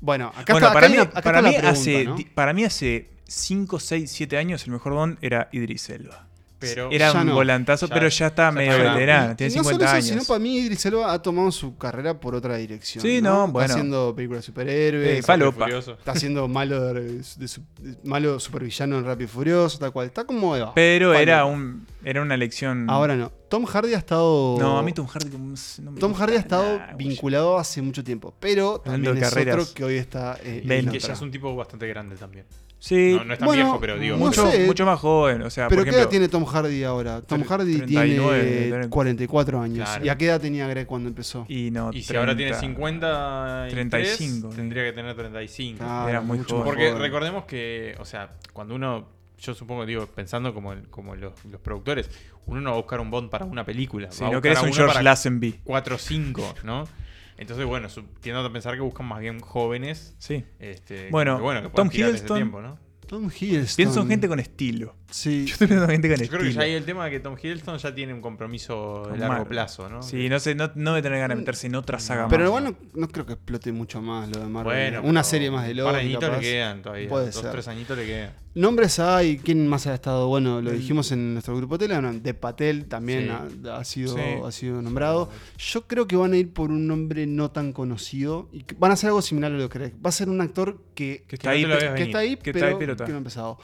Bueno, 0.00 0.28
acá 0.36 0.52
bueno, 0.52 0.58
está, 0.58 0.66
acá 0.68 0.74
para 0.74 0.86
hay 0.86 0.92
mí, 0.92 0.98
una- 0.98 1.04
acá 1.10 1.22
para, 1.22 1.38
está 1.38 1.48
mí 1.48 1.54
la 1.54 1.60
pregunta, 1.60 1.80
hace, 1.80 2.04
¿no? 2.04 2.16
para 2.34 2.52
mí 2.52 2.64
hace 2.64 3.10
5, 3.26 3.80
6, 3.80 4.10
7 4.10 4.36
años 4.36 4.64
el 4.64 4.72
mejor 4.72 4.92
Bond 4.94 5.18
era 5.22 5.48
Idris 5.52 5.88
Elba. 5.90 6.27
Pero 6.58 6.90
Era 6.90 7.12
un 7.12 7.26
no. 7.26 7.34
volantazo, 7.34 7.86
Ya- 7.86 7.94
pero 7.94 8.08
ya 8.08 8.26
está 8.26 8.48
ya 8.48 8.52
medio 8.52 8.72
veterano. 8.72 9.32
Y 9.32 9.36
Tiene 9.36 9.54
no 9.56 9.62
solo 9.62 9.74
50 9.76 9.84
eso, 9.86 9.94
años. 9.94 10.06
sino 10.06 10.24
para 10.24 10.40
mí 10.40 10.56
Idris 10.58 10.86
Elba 10.86 11.12
ha 11.12 11.22
tomado 11.22 11.52
su 11.52 11.76
carrera 11.78 12.18
por 12.18 12.34
otra 12.34 12.56
dirección. 12.56 13.00
Sí, 13.02 13.20
no, 13.22 13.46
bueno. 13.48 13.60
Está 13.66 13.74
haciendo 13.74 14.14
películas 14.14 14.42
de 14.42 14.46
superhéroes. 14.46 15.18
Eh, 15.18 15.22
falopa. 15.22 15.64
Furioso. 15.66 15.92
Está 15.92 16.12
haciendo 16.12 16.48
malo, 16.48 16.92
de, 16.94 17.18
de 17.22 17.48
su- 17.48 17.62
de- 17.80 17.96
malo 18.04 18.40
supervillano 18.40 18.98
en 18.98 19.04
Rápido 19.04 19.26
y 19.26 19.28
Furioso, 19.28 19.78
tal 19.78 19.92
cual. 19.92 20.06
Está 20.08 20.24
como 20.24 20.56
Eva. 20.56 20.72
Pero 20.74 21.14
era, 21.14 21.44
un, 21.44 21.86
era 22.04 22.22
una 22.22 22.36
lección. 22.36 22.90
Ahora 22.90 23.14
no. 23.14 23.30
Tom 23.48 23.64
Hardy 23.64 23.94
ha 23.94 23.98
estado. 23.98 24.56
No, 24.58 24.78
a 24.78 24.82
mí 24.82 24.92
Tom 24.92 25.06
Hardy. 25.06 25.30
como 25.30 25.54
no 25.82 25.90
me 25.92 26.00
Tom 26.00 26.12
Hardy 26.12 26.36
ha 26.36 26.38
estado 26.40 26.78
nada, 26.78 26.94
vinculado 26.98 27.56
hace 27.58 27.80
mucho 27.80 28.04
tiempo. 28.04 28.34
Pero 28.40 28.82
Hablando 28.84 29.10
también 29.10 29.24
es 29.24 29.30
carreras. 29.30 29.58
otro 29.62 29.74
que 29.74 29.84
hoy 29.84 29.96
está. 29.96 30.36
eh, 30.42 30.62
Ven, 30.66 30.80
en 30.86 30.90
que 30.90 30.98
otra. 30.98 31.08
ya 31.08 31.14
es 31.14 31.20
un 31.22 31.30
tipo 31.30 31.54
bastante 31.56 31.86
grande 31.86 32.16
también. 32.16 32.44
Sí, 32.80 33.14
No, 33.18 33.24
no 33.24 33.32
es 33.32 33.38
tan 33.40 33.46
Bueno, 33.46 33.64
viejo, 33.64 33.80
pero 33.80 33.98
digo. 33.98 34.16
no 34.16 34.26
mucho, 34.26 34.48
sé. 34.50 34.64
mucho 34.66 34.86
más 34.86 35.00
joven. 35.00 35.42
O 35.42 35.50
sea, 35.50 35.66
Pero 35.68 35.80
por 35.80 35.84
¿qué 35.84 35.90
ejemplo, 35.90 36.02
edad 36.04 36.10
tiene 36.10 36.28
Tom 36.28 36.44
Hardy 36.44 36.84
ahora? 36.84 37.20
Tom 37.22 37.42
Hardy 37.42 37.76
39, 37.78 38.42
tiene 38.42 38.66
tiene- 38.68 38.88
44 38.88 39.60
años. 39.60 39.88
Claro. 39.88 40.04
¿Y 40.04 40.08
a 40.08 40.16
qué 40.16 40.26
edad 40.26 40.40
tenía 40.40 40.68
Greg 40.68 40.86
cuando 40.86 41.08
empezó? 41.08 41.44
Y 41.48 41.72
no, 41.72 41.90
Y 41.92 42.02
si 42.02 42.14
ahora 42.16 42.36
tiene 42.36 42.52
30. 42.52 42.60
50 42.60 43.66
35, 43.70 44.48
tendría 44.50 44.84
que 44.84 44.92
tener 44.92 45.14
35. 45.16 45.78
Claro, 45.78 46.08
Era 46.08 46.20
muy 46.20 46.38
mucho 46.38 46.50
joven. 46.56 46.64
Porque 46.66 46.94
recordemos 46.94 47.44
que, 47.46 47.96
o 47.98 48.04
sea, 48.04 48.30
cuando 48.52 48.76
uno, 48.76 49.08
yo 49.38 49.54
supongo, 49.54 49.86
digo, 49.86 50.06
pensando 50.06 50.52
como, 50.54 50.72
el- 50.72 50.88
como 50.88 51.14
los, 51.16 51.32
los 51.44 51.60
productores, 51.60 52.10
uno 52.46 52.60
no 52.60 52.70
va 52.70 52.76
a 52.76 52.80
buscar 52.80 53.00
un 53.00 53.10
Bond 53.10 53.30
para 53.30 53.44
una 53.44 53.64
película. 53.64 54.10
Si 54.10 54.22
va 54.24 54.30
no 54.30 54.40
querés 54.42 54.62
un 54.62 54.72
George 54.72 55.02
Lazenby. 55.02 55.60
4 55.64 55.94
o 55.94 55.98
5, 55.98 56.54
¿no? 56.64 56.88
Entonces, 57.36 57.64
bueno, 57.66 57.88
su- 57.88 58.02
tiendo 58.20 58.40
a 58.44 58.52
pensar 58.52 58.74
que 58.74 58.80
buscan 58.80 59.06
más 59.06 59.20
bien 59.20 59.38
jóvenes. 59.40 60.14
Sí. 60.18 60.44
Este, 60.58 61.08
Bueno, 61.10 61.36
que, 61.36 61.42
bueno, 61.42 61.62
que 61.62 61.68
Tom 61.68 61.88
Hiddleston- 61.88 62.34
tiempo, 62.34 62.60
¿no? 62.60 62.78
Tom 63.06 63.30
Hiddleston. 63.30 63.76
Pienso 63.76 64.02
en 64.02 64.08
gente 64.08 64.28
con 64.28 64.38
estilo. 64.38 64.94
Sí. 65.10 65.46
Yo 65.46 65.52
estoy 65.54 65.66
pensando 65.68 65.90
en 65.90 66.02
gente 66.02 66.08
con 66.14 66.18
Yo 66.22 66.28
creo 66.28 66.40
que 66.42 66.48
estilo. 66.48 66.60
ya 66.62 66.66
hay 66.66 66.74
el 66.74 66.84
tema 66.84 67.06
de 67.06 67.10
que 67.12 67.20
Tom 67.20 67.36
Hiddleston 67.42 67.78
ya 67.78 67.94
tiene 67.94 68.12
un 68.12 68.20
compromiso 68.20 69.04
de 69.10 69.16
largo 69.16 69.28
Marvel. 69.28 69.48
plazo, 69.48 69.88
¿no? 69.88 70.02
Sí, 70.02 70.28
no 70.28 70.38
sé, 70.38 70.54
no, 70.54 70.70
no 70.74 70.90
debe 70.92 71.02
tener 71.04 71.20
ganas 71.20 71.36
de 71.36 71.40
meterse 71.40 71.68
en 71.68 71.76
otra 71.76 72.00
saga 72.00 72.28
Pero 72.28 72.40
más. 72.42 72.48
igual 72.48 72.64
no, 72.64 72.76
no 73.00 73.08
creo 73.08 73.24
que 73.24 73.32
explote 73.32 73.72
mucho 73.72 74.02
más 74.02 74.28
lo 74.28 74.40
de 74.40 74.46
Marvel. 74.48 74.74
Bueno, 74.74 75.00
Una 75.08 75.20
pero 75.22 75.24
serie 75.24 75.50
más 75.50 75.66
de 75.66 75.72
Un 75.72 75.84
par 75.84 75.94
de 75.94 76.00
añitos 76.02 76.30
le 76.32 76.40
quedan 76.40 76.82
todavía. 76.82 77.08
Puede 77.08 77.26
Dos, 77.26 77.34
ser. 77.36 77.50
tres 77.50 77.68
añitos 77.68 77.96
le 77.96 78.04
quedan. 78.06 78.32
Nombres 78.58 78.98
hay, 78.98 79.38
¿quién 79.38 79.68
más 79.68 79.86
ha 79.86 79.94
estado? 79.94 80.26
Bueno, 80.26 80.60
lo 80.60 80.72
dijimos 80.72 81.12
en 81.12 81.34
nuestro 81.34 81.56
grupo 81.56 81.78
de 81.78 81.86
Telegram, 81.86 82.20
de 82.20 82.34
Patel 82.34 82.86
también 82.86 83.30
Sí. 83.30 83.68
ha, 83.68 83.76
ha 83.76 83.84
sido, 83.84 84.16
Sí. 84.16 84.20
ha 84.44 84.50
sido 84.50 84.82
nombrado. 84.82 85.30
Yo 85.58 85.86
creo 85.86 86.08
que 86.08 86.16
van 86.16 86.32
a 86.32 86.36
ir 86.38 86.52
por 86.52 86.72
un 86.72 86.88
nombre 86.88 87.24
no 87.28 87.52
tan 87.52 87.72
conocido 87.72 88.48
y 88.52 88.64
van 88.76 88.90
a 88.90 88.94
hacer 88.94 89.08
algo 89.08 89.22
similar 89.22 89.52
a 89.52 89.56
lo 89.56 89.68
que 89.68 89.78
Va 89.78 90.08
a 90.08 90.12
ser 90.12 90.28
un 90.28 90.40
actor 90.40 90.82
que, 90.96 91.24
está 91.28 91.50
ahí, 91.50 91.64
que 91.64 92.02
está 92.02 92.18
ahí, 92.18 92.36
Que 92.36 92.52
pero, 92.52 92.58
está 92.58 92.66
ahí, 92.68 92.74
pero 92.80 92.92
está. 92.94 93.04
que 93.04 93.12
no 93.12 93.16
ha 93.16 93.18
empezado. 93.18 93.58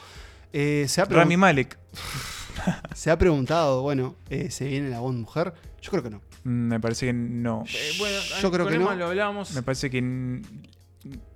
Eh, 0.53 0.85
se, 0.87 1.01
ha 1.01 1.05
Rami 1.05 1.35
Malek. 1.35 1.77
se 2.95 3.11
ha 3.11 3.17
preguntado, 3.17 3.81
bueno, 3.81 4.15
eh, 4.29 4.49
¿se 4.49 4.65
viene 4.65 4.89
la 4.89 5.01
Bond 5.01 5.19
mujer? 5.19 5.53
Yo 5.81 5.91
creo 5.91 6.03
que 6.03 6.09
no. 6.09 6.21
Mm, 6.45 6.67
Me 6.69 6.79
parece 6.79 7.07
que 7.07 7.13
no. 7.13 7.65
Eh, 7.67 7.91
bueno, 7.99 8.17
Yo 8.41 8.49
creo 8.49 8.65
que 8.65 8.77
no. 8.79 8.95
lo 8.95 9.07
hablábamos. 9.07 9.53
Me 9.53 9.61
parece 9.61 9.89
que. 9.89 10.41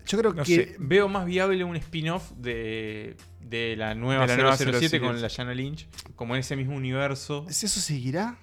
Yo 0.09 0.17
creo 0.17 0.33
No 0.33 0.43
que 0.43 0.55
sé. 0.55 0.75
Veo 0.79 1.07
más 1.07 1.25
viable 1.25 1.63
un 1.63 1.75
spin-off 1.75 2.31
de, 2.31 3.15
de 3.39 3.75
la 3.77 3.93
nueva 3.93 4.23
De 4.25 4.35
la 4.35 4.41
nueva 4.41 4.57
007 4.57 4.79
007. 4.79 4.99
con 4.99 5.21
la 5.21 5.27
Shanna 5.27 5.53
Lynch, 5.53 5.87
como 6.15 6.35
en 6.35 6.39
ese 6.39 6.55
mismo 6.55 6.75
universo. 6.75 7.45
eso 7.63 7.79
seguirá. 7.79 8.37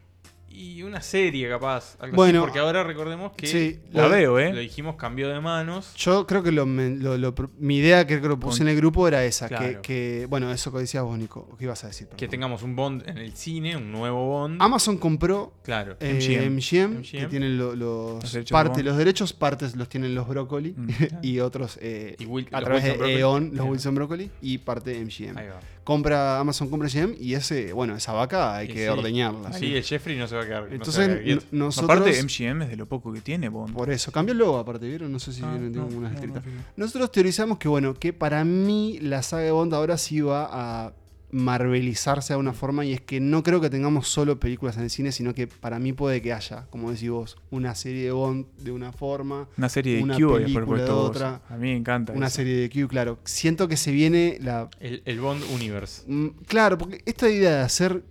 Y 0.59 0.83
una 0.83 1.03
serie, 1.03 1.49
capaz. 1.51 1.97
algo 2.01 2.17
Bueno, 2.17 2.39
así, 2.39 2.47
porque 2.47 2.59
ahora 2.61 2.83
recordemos 2.83 3.33
que. 3.37 3.47
sí, 3.47 3.79
La 3.93 4.05
lo- 4.05 4.09
veo, 4.11 4.39
¿eh? 4.39 4.53
Lo 4.55 4.61
dijimos, 4.61 4.97
cambió 4.97 5.29
de 5.29 5.39
manos. 5.41 5.93
Yo 5.97 6.27
creo 6.27 6.43
que 6.43 6.51
lo, 6.51 6.65
lo- 6.65 7.19
lo 7.19 7.35
mi 7.59 7.77
idea 7.77 8.07
que 8.07 8.19
creo 8.21 8.37
que 8.37 8.41
puse 8.41 8.59
Con- 8.61 8.69
en 8.69 8.73
el 8.73 8.77
grupo 8.79 9.07
era 9.07 9.23
esa, 9.25 9.49
que, 9.49 9.55
Claro. 9.57 9.83
que- 9.83 10.27
bueno, 10.31 10.51
eso 10.53 10.73
que 10.73 10.79
decías 10.79 11.05
vos, 11.05 11.19
Nico, 11.19 11.55
¿qué 11.59 11.65
ibas 11.65 11.85
a 11.85 11.89
decir? 11.89 12.07
Que 12.09 12.17
Perdón. 12.17 12.31
tengamos 12.31 12.63
un 12.63 12.75
Bond 12.75 13.09
en 13.09 13.19
el 13.19 13.33
cine, 13.37 13.77
un 13.77 13.93
nuevo 13.93 14.27
Bond. 14.27 14.63
Amazon 14.63 14.97
compró 14.97 15.53
claro. 15.63 15.97
eh, 16.01 16.15
MGM. 16.15 16.47
MGM, 16.57 17.03
que 17.03 17.19
MGM. 17.19 17.29
tienen 17.29 17.59
lo- 17.59 17.77
los, 17.77 18.35
Los 18.35 18.51
parte, 18.51 18.83
los 18.83 18.97
derechos, 18.97 19.33
partes 19.35 19.77
los 19.77 19.89
tienen 19.91 20.15
los 20.15 20.27
Broccoli 20.27 20.73
Mm. 20.77 20.89
y 21.23 21.41
otros 21.41 21.79
eh, 21.83 22.17
Y 22.19 22.25
Wil- 22.25 22.49
a 22.53 22.61
los 22.61 22.65
través 22.65 22.85
de 22.85 22.91
Broccoli. 22.93 23.13
E.ON, 23.15 23.43
los 23.45 23.53
Bien. 23.53 23.69
Wilson 23.69 23.95
Broccoli 23.95 24.31
y 24.41 24.59
parte 24.59 24.99
MGM. 24.99 25.37
Ahí 25.39 25.49
va. 25.49 25.61
Compra 25.87 26.41
Amazon 26.41 26.69
compra 26.69 26.89
MGM 26.89 27.15
y 27.21 27.35
ese, 27.35 27.73
bueno, 27.73 27.95
esa 27.95 28.13
vaca 28.13 28.57
hay 28.57 28.67
que 28.67 28.83
sí. 28.83 28.89
ordeñarla. 28.89 29.53
Sí, 29.53 29.77
el 29.77 29.85
Jeffrey 29.85 30.19
no 30.19 30.27
se 30.27 30.35
va 30.35 30.43
a 30.43 30.45
quedar. 30.45 30.63
no 30.63 30.69
se 30.69 30.69
va 30.69 30.73
a 30.73 30.75
Entonces, 31.15 31.25
quedar 31.25 31.43
nosotros 31.53 31.91
Aparte, 32.01 32.23
MGM 32.25 32.63
es 32.63 32.69
de 32.71 32.77
lo 32.77 32.87
poco 32.87 33.13
que 33.13 33.21
tiene 33.21 33.49
Bond. 33.49 33.73
por 33.73 33.89
eso 33.91 34.11
cambió 34.11 34.33
el 34.33 34.39
logo 34.39 34.59
aparte, 34.59 34.89
¿vieron? 34.89 35.13
No 35.13 35.21
sé 35.21 35.33
si 35.33 35.43
Ah, 35.45 35.51
vieron 35.53 35.73
no, 35.73 35.85
tengo 35.87 35.99
unas 35.99 36.11
no, 36.11 36.19
escritas. 36.19 36.45
no, 36.45 36.53
no. 36.53 36.61
Nosotros 36.77 37.13
teorizamos 37.13 37.59
que, 37.59 37.69
bueno, 37.69 37.95
que 37.95 38.13
para 38.13 38.45
mí 38.45 38.99
la 39.01 39.23
saga 39.23 39.45
de 39.45 39.53
Bond 39.53 39.73
ahora 39.75 39.97
sí 39.97 40.21
va 40.23 40.49
a 40.51 40.93
marvelizarse 41.37 42.33
de 42.33 42.39
una 42.39 42.55
forma 42.55 42.85
y 42.87 42.95
es 42.95 43.01
que 43.03 43.21
no 43.21 43.43
creo 43.43 43.61
que 43.61 43.69
tengamos 43.69 44.09
solo 44.09 44.41
películas 44.41 44.79
en 44.79 44.85
el 44.85 44.91
cine, 44.91 45.13
sino 45.13 45.35
que 45.35 45.47
para 45.47 45.79
mí 45.79 45.93
puede 45.93 46.23
que 46.23 46.33
haya, 46.33 46.67
como 46.71 46.91
decís 46.91 47.11
vos, 47.11 47.37
una 47.51 47.75
serie 47.75 48.05
de 48.05 48.13
Bond 48.13 48.47
de 48.59 48.73
una 48.73 48.91
forma, 48.91 49.47
Una 49.59 49.69
serie 49.69 49.97
de 49.97 50.03
Una 50.03 50.17
Q 50.17 50.35
habías 50.35 50.51
película 50.51 50.85
de 50.85 50.91
otra. 50.91 51.43
A 51.51 51.57
mí 51.57 51.69
me 51.69 51.77
encanta. 51.77 52.15
una 52.15 52.29
eso. 52.29 52.37
serie 52.37 52.57
de 52.57 52.71
Q, 52.71 52.89
claro. 52.89 53.19
Siento 53.25 53.69
que 53.69 53.77
se 53.77 53.93
viene 53.93 54.39
la... 54.41 54.71
El, 54.81 55.03
el 55.05 55.21
Bond 55.21 55.43
Universe. 55.55 56.05
Mm, 56.07 56.29
Claro, 56.47 56.79
porque 56.79 57.03
esta 57.05 57.29
idea 57.29 57.57
de 57.57 57.61
hacer 57.63 58.03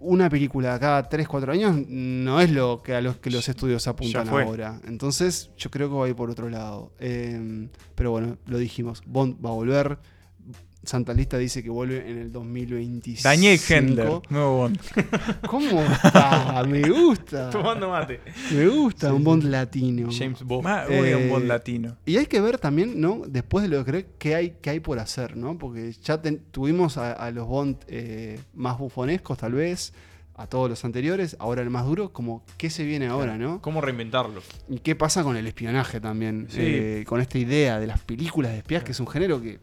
una 0.00 0.28
película 0.28 0.78
cada 0.80 1.08
3, 1.08 1.28
4 1.28 1.52
años 1.52 1.76
no 1.88 2.40
es 2.40 2.50
lo 2.50 2.82
que 2.82 2.94
a 2.94 3.00
los 3.00 3.18
que 3.18 3.30
los 3.30 3.48
estudios 3.48 3.86
apuntan 3.86 4.28
ahora. 4.28 4.80
Entonces 4.88 5.50
yo 5.56 5.70
creo 5.70 5.88
que 5.88 5.94
va 5.94 6.06
a 6.06 6.08
ir 6.08 6.16
por 6.16 6.30
otro 6.30 6.48
lado. 6.48 6.92
Eh, 6.98 7.68
pero 7.94 8.10
bueno, 8.10 8.38
lo 8.46 8.58
dijimos, 8.58 9.02
Bond 9.06 9.36
va 9.44 9.50
a 9.50 9.54
volver. 9.54 9.98
Santa 10.82 11.12
Lista 11.12 11.36
dice 11.36 11.62
que 11.62 11.68
vuelve 11.68 12.10
en 12.10 12.16
el 12.18 12.32
2025. 12.32 13.22
Daniel 13.22 13.60
Hendler, 13.68 14.08
nuevo 14.30 14.56
Bond. 14.56 14.80
¿Cómo 15.46 15.82
está? 15.82 16.64
Me 16.66 16.82
gusta. 16.88 17.50
Tomando 17.52 17.90
mate. 17.90 18.20
Me 18.52 18.66
gusta 18.66 19.12
un 19.12 19.22
Bond 19.22 19.44
latino. 19.44 20.08
James 20.10 20.42
Bond. 20.42 20.64
Más 20.64 20.88
un 20.88 20.94
Eh, 20.94 21.28
Bond 21.28 21.46
latino. 21.46 21.96
Y 22.06 22.16
hay 22.16 22.26
que 22.26 22.40
ver 22.40 22.56
también, 22.58 22.98
¿no? 23.00 23.22
Después 23.26 23.62
de 23.62 23.68
lo 23.68 23.84
que 23.84 23.90
creo 23.90 24.04
que 24.18 24.34
hay, 24.34 24.50
que 24.62 24.70
hay 24.70 24.80
por 24.80 24.98
hacer, 24.98 25.36
¿no? 25.36 25.58
Porque 25.58 25.92
ya 26.02 26.20
ten- 26.22 26.40
tuvimos 26.50 26.96
a, 26.96 27.12
a 27.12 27.30
los 27.30 27.46
Bond 27.46 27.76
eh, 27.88 28.40
más 28.54 28.78
bufonescos, 28.78 29.36
tal 29.36 29.52
vez, 29.52 29.92
a 30.34 30.46
todos 30.46 30.70
los 30.70 30.82
anteriores, 30.86 31.36
ahora 31.38 31.60
el 31.60 31.68
más 31.68 31.84
duro, 31.84 32.10
como 32.14 32.42
qué 32.56 32.70
se 32.70 32.84
viene 32.86 33.06
ahora, 33.08 33.36
¿no? 33.36 33.60
¿Cómo 33.60 33.82
reinventarlo? 33.82 34.40
Y 34.70 34.78
qué 34.78 34.96
pasa 34.96 35.22
con 35.22 35.36
el 35.36 35.46
espionaje 35.46 36.00
también, 36.00 36.46
Sí. 36.48 36.58
eh, 36.62 37.04
con 37.06 37.20
esta 37.20 37.36
idea 37.36 37.78
de 37.78 37.86
las 37.86 38.00
películas 38.00 38.52
de 38.52 38.58
espías, 38.58 38.82
que 38.82 38.92
es 38.92 39.00
un 39.00 39.06
género 39.06 39.42
que 39.42 39.58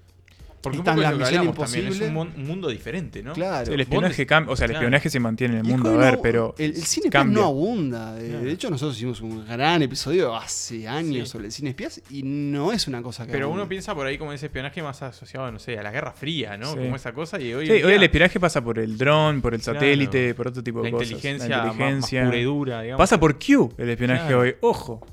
Porque 0.68 0.78
un 0.80 0.84
poco 0.86 0.96
lo 0.96 1.02
que 1.18 1.24
hablamos 1.26 1.56
también. 1.56 1.88
Es 1.88 1.90
un, 1.90 2.04
Imposible. 2.08 2.12
mon- 2.12 2.34
un 2.36 2.48
mundo 2.48 2.68
diferente, 2.70 3.24
¿no? 3.24 3.34
Claro. 3.34 3.74
el 3.74 3.80
espionaje 3.82 4.24
Bond 4.24 4.30
cambia, 4.30 4.54
o 4.54 4.56
sea, 4.56 4.66
el 4.66 4.72
claro. 4.72 4.86
espionaje 4.86 5.10
se 5.10 5.20
mantiene 5.20 5.54
en 5.56 5.60
el 5.62 5.68
Y 5.68 5.70
mundo, 5.72 5.90
a 5.92 5.98
ver, 5.98 6.14
no- 6.16 6.22
pero 6.22 6.56
El, 6.58 6.66
el 6.72 6.76
cine 6.84 7.08
espías 7.08 7.12
cambia. 7.24 7.40
no 7.42 7.46
abunda. 7.48 8.14
De, 8.16 8.30
Claro. 8.30 8.46
de 8.46 8.52
hecho, 8.52 8.70
nosotros 8.70 8.96
hicimos 8.98 9.22
un 9.22 9.46
gran 9.46 9.82
episodio 9.82 10.36
hace 10.36 10.88
años 10.88 11.28
Sí. 11.28 11.32
sobre 11.32 11.46
el 11.46 11.52
cine 11.52 11.70
espías 11.72 12.02
y 12.10 12.24
no 12.24 12.72
es 12.72 12.88
una 12.88 13.02
cosa 13.02 13.26
que. 13.26 13.32
Pero 13.32 13.46
abunda. 13.46 13.64
uno 13.64 13.70
piensa 13.70 13.94
por 13.96 14.06
ahí 14.08 14.18
como 14.18 14.34
ese 14.34 14.48
espionaje 14.48 14.82
más 14.84 15.02
asociado, 15.02 15.52
no 15.52 15.60
sé, 15.60 15.78
a 15.78 15.84
la 15.84 15.92
Guerra 15.92 16.12
Fría, 16.14 16.58
¿no? 16.58 16.72
Sí. 16.74 16.78
Como 16.78 16.96
esa 16.96 17.14
cosa. 17.14 17.40
Y 17.40 17.54
hoy, 17.54 17.66
Sí, 17.68 17.74
en 17.74 17.86
hoy 17.86 17.94
el 17.94 18.04
espionaje 18.04 18.40
pasa 18.40 18.64
por 18.64 18.80
el 18.80 18.98
dron, 18.98 19.42
por 19.42 19.54
el 19.54 19.62
Claro. 19.62 19.80
satélite, 19.80 20.34
por 20.36 20.48
otro 20.48 20.64
tipo 20.64 20.80
de 20.82 20.86
la 20.92 20.98
cosas. 20.98 21.12
inteligencia, 21.12 21.58
más- 21.64 21.76
más 21.78 22.10
pura 22.10 22.38
y 22.38 22.44
dura, 22.44 22.82
digamos. 22.82 22.98
Pasa 23.00 23.20
por 23.20 23.38
Q 23.40 23.74
el 23.78 23.90
espionaje 23.90 24.22
Claro. 24.28 24.40
hoy. 24.42 24.56
Ojo, 24.62 25.06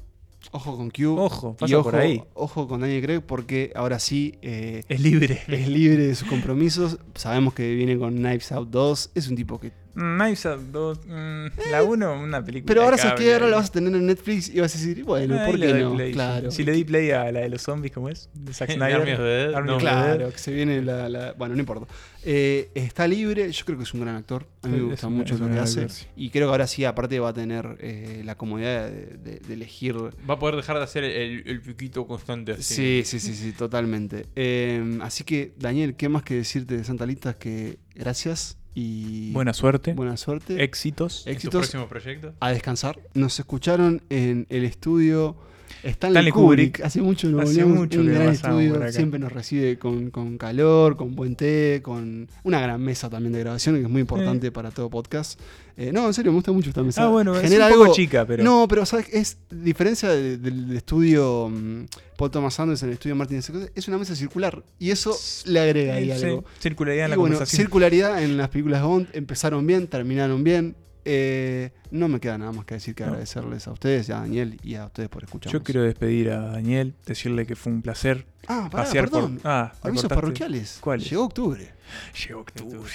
Ojo 0.55 0.77
con 0.77 0.91
Q. 0.91 1.17
Ojo, 1.19 1.57
y 1.59 1.61
pasa 1.63 1.79
ojo, 1.79 1.91
por 1.91 1.97
ahí. 2.01 2.23
Ojo 2.35 2.69
con 2.69 2.81
Daniel 2.81 3.03
Craig 3.03 3.21
porque 3.23 3.73
ahora 3.75 3.99
sí 3.99 4.39
eh, 4.41 4.85
es 4.89 5.01
libre. 5.01 5.43
es 5.49 5.67
libre 5.67 6.07
de 6.07 6.15
sus 6.15 6.29
compromisos. 6.29 7.01
Sabemos 7.17 7.55
que 7.55 7.75
viene 7.75 7.99
con 7.99 8.15
Knives 8.15 8.53
Out 8.53 8.69
2. 8.71 9.11
Es 9.17 9.27
un 9.27 9.35
tipo 9.35 9.59
que. 9.59 9.73
Mm, 9.95 10.17
Knives 10.19 10.47
Out 10.47 10.61
2, 10.73 11.01
mm, 11.07 11.47
la 11.71 11.83
1, 11.83 12.21
una 12.23 12.45
película. 12.45 12.67
Pero 12.69 12.83
ahora 12.83 12.99
sabes 12.99 13.21
que 13.21 13.33
ahora 13.33 13.49
la 13.49 13.57
vas 13.57 13.69
a 13.69 13.73
tener 13.73 13.95
en 13.95 14.07
Netflix 14.07 14.49
y 14.49 14.61
vas 14.61 14.75
a 14.75 14.79
decir, 14.79 15.05
bueno, 15.05 15.37
¿por 15.47 15.59
qué 15.59 15.75
no? 15.75 15.95
play. 15.95 16.13
Claro. 16.13 16.51
Si 16.51 16.65
le 16.65 16.73
di 16.73 16.85
play 16.85 17.11
a 17.13 17.31
la 17.31 17.41
de 17.41 17.49
los 17.49 17.63
zombies, 17.63 17.93
¿cómo 17.93 18.09
es? 18.09 18.29
De 18.35 18.53
Zack 18.53 18.73
Snyder. 18.73 18.97
Army 19.01 19.13
of 19.13 19.19
the 19.19 19.23
Dead. 19.25 19.55
Army 19.55 19.69
No, 19.71 19.77
of 19.77 19.83
the 19.83 19.89
Dead. 19.89 19.95
Claro, 20.17 20.31
que 20.33 20.39
se 20.39 20.53
viene 20.53 20.83
la, 20.83 21.09
la- 21.09 21.33
Bueno, 21.35 21.55
no 21.55 21.61
importa. 21.61 21.87
Eh, 22.27 22.71
está 22.75 23.07
libre, 23.07 23.53
yo 23.53 23.65
creo 23.67 23.77
que 23.79 23.85
es 23.85 23.93
un 23.95 24.01
gran 24.01 24.17
actor. 24.17 24.47
A 24.63 24.69
mí 24.69 24.79
me 24.79 24.83
gusta 24.85 25.09
mucho 25.09 25.37
lo 25.39 25.49
que 25.51 25.59
hace. 25.59 25.87
Y 26.17 26.31
creo 26.31 26.49
que 26.49 26.51
ahora 26.53 26.67
sí, 26.67 26.85
aparte, 26.85 27.21
va 27.21 27.29
a 27.29 27.35
tener 27.35 27.77
eh, 27.81 28.23
la 28.25 28.37
comodidad 28.37 28.89
de, 28.91 29.07
de- 29.23 29.41
de 29.47 29.55
elegir. 29.55 29.95
Va 30.29 30.35
a 30.35 30.39
poder 30.39 30.57
dejar 30.57 30.79
de 30.79 30.85
hacer 30.85 31.05
el, 31.05 31.43
el 31.47 31.61
piquito 31.61 32.07
constante 32.07 32.53
así. 32.53 32.75
Sí, 32.75 33.03
sí, 33.05 33.21
sí, 33.21 33.35
sí, 33.35 33.53
totalmente. 33.53 34.27
Eh, 34.37 34.99
así 35.03 35.23
que, 35.25 35.53
Daniel, 35.59 35.95
¿qué 35.97 36.09
más 36.09 36.23
que 36.23 36.35
decirte 36.35 36.77
de 36.77 36.85
Santa 36.85 37.05
Lista? 37.07 37.35
Que 37.35 37.79
gracias 37.95 38.57
y. 38.75 39.33
Buena 39.33 39.53
suerte. 39.53 39.95
Buena 39.95 40.17
suerte. 40.17 40.63
Éxitos. 40.63 41.21
¿En 41.27 41.33
tu 41.33 41.37
éxitos. 41.37 41.61
próximo 41.61 41.89
proyecto? 41.89 42.35
A 42.41 42.51
descansar. 42.51 42.99
Nos 43.15 43.39
escucharon 43.39 44.03
en 44.11 44.47
el 44.51 44.65
estudio. 44.65 45.37
Stanley, 45.83 45.93
Stanley 45.93 46.33
Kubrick. 46.33 46.73
Kubrick. 46.73 46.87
Hace 46.87 47.03
mucho 47.03 47.29
no 47.29 47.41
Hace 47.41 47.65
mucho 47.65 48.01
un 48.01 48.07
gran 48.07 48.29
estudio. 48.29 48.93
Siempre 48.93 49.19
nos 49.19 49.33
recibe 49.33 49.79
con, 49.79 50.11
con 50.11 50.39
calor, 50.39 50.97
con 50.97 51.15
buen 51.15 51.37
té, 51.37 51.81
con 51.83 52.29
una 52.43 52.61
gran 52.61 52.81
mesa 52.81 53.11
también 53.11 53.33
de 53.33 53.41
grabación, 53.41 53.77
que 53.77 53.83
es 53.83 53.89
muy 53.89 54.01
importante 54.01 54.51
para 54.53 54.71
todo 54.71 54.89
podcast. 54.91 55.39
Eh, 55.77 55.91
no, 55.93 56.07
en 56.07 56.15
serio, 56.15 56.31
me 56.31 56.37
gusta 56.37 56.53
mucho 56.53 56.69
esta 56.71 56.83
mesa. 56.85 57.03
Ah, 57.03 57.09
bueno, 57.09 57.35
es 57.35 57.43
Genera 57.43 57.67
un 57.67 57.73
poco 57.73 57.83
algo- 57.85 57.95
chica, 57.95 58.25
pero. 58.25 58.45
No, 58.45 58.67
pero 58.69 58.87
¿sabes? 58.87 59.07
Es 59.13 59.39
diferencia 59.51 60.09
de- 60.09 60.39
del 60.39 60.69
del 60.69 60.77
estudio 60.77 61.51
mm, 61.53 61.87
Paul 62.17 62.31
Thomas 62.31 62.59
Anderson, 62.61 62.89
el 62.91 62.93
estudio 62.95 63.17
Martin 63.17 63.43
Scorsese, 63.43 63.73
es 63.75 63.89
una 63.89 63.99
mesa 63.99 64.15
circular. 64.15 64.63
Y 64.79 64.91
eso 64.91 65.17
le 65.47 65.59
agrega 65.61 65.95
ahí 65.95 66.13
Sí, 66.17 66.25
algo. 66.27 66.45
circularidad 66.61 67.07
en 67.07 67.09
Y 67.09 67.11
la 67.11 67.17
bueno, 67.17 67.35
conversación. 67.35 67.61
circularidad 67.63 68.23
en 68.23 68.37
las 68.37 68.49
películas 68.51 68.83
de 68.83 68.87
Bond 68.87 69.09
empezaron 69.15 69.67
bien, 69.67 69.89
terminaron 69.89 70.45
bien. 70.45 70.77
Eh, 71.07 71.71
no 71.91 72.09
me 72.09 72.19
queda 72.21 72.39
nada 72.39 72.53
más 72.53 72.65
que 72.65 72.75
decir 72.75 72.95
que 72.95 73.03
No. 73.05 73.11
agradecerles 73.11 73.67
a 73.69 73.73
ustedes, 73.73 74.09
a 74.11 74.21
Daniel 74.21 74.59
y 74.63 74.75
a 74.77 74.87
ustedes 74.87 75.09
por 75.09 75.23
escucharnos. 75.25 75.53
Yo 75.53 75.63
quiero 75.63 75.83
despedir 75.83 76.31
a 76.31 76.41
Daniel, 76.41 76.95
decirle 77.07 77.45
que 77.47 77.57
fue 77.57 77.73
un 77.73 77.83
placer 77.83 78.27
Ah, 78.47 78.69
pará, 78.71 78.85
pasear 78.85 79.05
perdón. 79.11 79.37
por. 79.39 79.51
Ah, 79.51 79.73
Avisos 79.83 80.09
parroquiales. 80.09 80.79
¿Cuáles? 80.81 81.09
Llegó 81.11 81.25
octubre. 81.25 81.73
Llegó 82.27 82.41
octubre. 82.41 82.91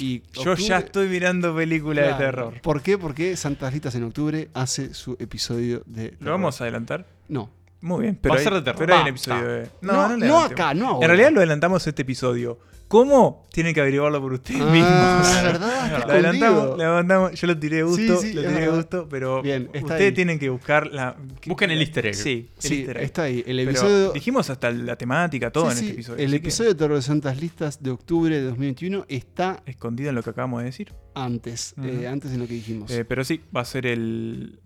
Y 0.00 0.22
Yo 0.32 0.54
ya 0.54 0.78
estoy 0.78 1.08
mirando 1.08 1.54
películas 1.54 2.04
Claro. 2.06 2.18
de 2.18 2.24
terror. 2.24 2.60
¿Por 2.62 2.82
qué? 2.82 2.96
Porque 2.98 3.36
Santas 3.36 3.72
Listas 3.72 3.94
en 3.96 4.04
octubre 4.04 4.48
hace 4.54 4.94
su 4.94 5.16
episodio 5.18 5.82
de. 5.86 6.16
¿Lo 6.20 6.30
vamos 6.30 6.60
a 6.60 6.64
adelantar? 6.64 7.06
No. 7.28 7.50
Muy 7.80 8.02
bien, 8.02 8.18
pero 8.20 8.34
Va 8.34 8.40
a 8.40 8.42
ser 8.44 8.54
de 8.54 8.62
terror. 8.62 8.78
pero 8.78 8.94
hay 8.96 9.02
un 9.02 9.08
episodio 9.08 9.44
de. 9.48 9.62
No, 9.82 9.92
le 9.92 9.92
no 9.92 10.00
adelantemos. 10.00 10.44
acá, 10.50 10.74
no 10.74 10.88
ahora. 10.88 11.04
En 11.04 11.08
realidad 11.10 11.30
lo 11.32 11.38
adelantamos 11.38 11.86
este 11.86 12.02
episodio. 12.02 12.58
¿Cómo? 12.88 13.46
Tienen 13.52 13.74
que 13.74 13.82
averiguarlo 13.82 14.18
por 14.18 14.32
ustedes 14.32 14.62
Ah, 14.62 14.70
mismos. 14.72 15.28
es 15.36 15.42
verdad, 15.42 15.98
Lo 16.06 16.10
adelantamos, 16.12 16.64
lo 16.78 16.82
adelantamos. 16.84 17.32
Yo 17.38 17.46
lo 17.46 17.58
tiré 17.58 17.76
de 17.76 17.82
gusto, 17.82 18.16
Sí, 18.16 18.28
sí, 18.28 18.32
lo 18.32 18.40
tiré 18.40 18.60
de 18.62 18.68
gusto, 18.68 19.06
pero 19.10 19.42
Bien, 19.42 19.68
ustedes 19.74 20.00
ahí. 20.08 20.12
tienen 20.12 20.38
que 20.38 20.48
buscar 20.48 20.86
la. 20.86 21.14
Busquen 21.46 21.70
el 21.70 21.80
easter 21.80 22.06
egg. 22.06 22.14
Sí, 22.14 22.48
el 22.56 22.62
Sí, 22.62 22.74
easter 22.78 22.96
egg. 22.96 23.04
está 23.04 23.22
ahí. 23.24 23.44
El 23.46 23.58
Pero 23.58 23.70
episodio. 23.72 24.12
dijimos 24.12 24.48
hasta 24.48 24.70
la 24.70 24.96
temática, 24.96 25.50
todo 25.50 25.66
Sí, 25.70 25.72
en 25.72 25.78
este 25.84 25.92
episodio. 25.92 26.24
El 26.24 26.30
que 26.30 26.36
episodio 26.38 26.70
de 26.70 26.76
Terror 26.76 26.96
de 26.96 27.02
Santas 27.02 27.38
Listas 27.40 27.82
de 27.82 27.90
octubre 27.90 28.34
de 28.34 28.42
2021 28.42 29.04
está 29.08 29.62
Escondido 29.66 30.08
en 30.08 30.14
lo 30.14 30.22
que 30.22 30.30
acabamos 30.30 30.60
de 30.60 30.64
decir. 30.64 30.94
antes. 31.14 31.74
Eh, 31.82 32.08
antes 32.08 32.30
de 32.32 32.38
lo 32.38 32.46
que 32.46 32.54
dijimos. 32.54 32.90
Eh, 32.90 33.04
pero 33.04 33.22
sí, 33.22 33.42
va 33.54 33.60
a 33.60 33.64
ser 33.66 33.84
el. 33.86 34.60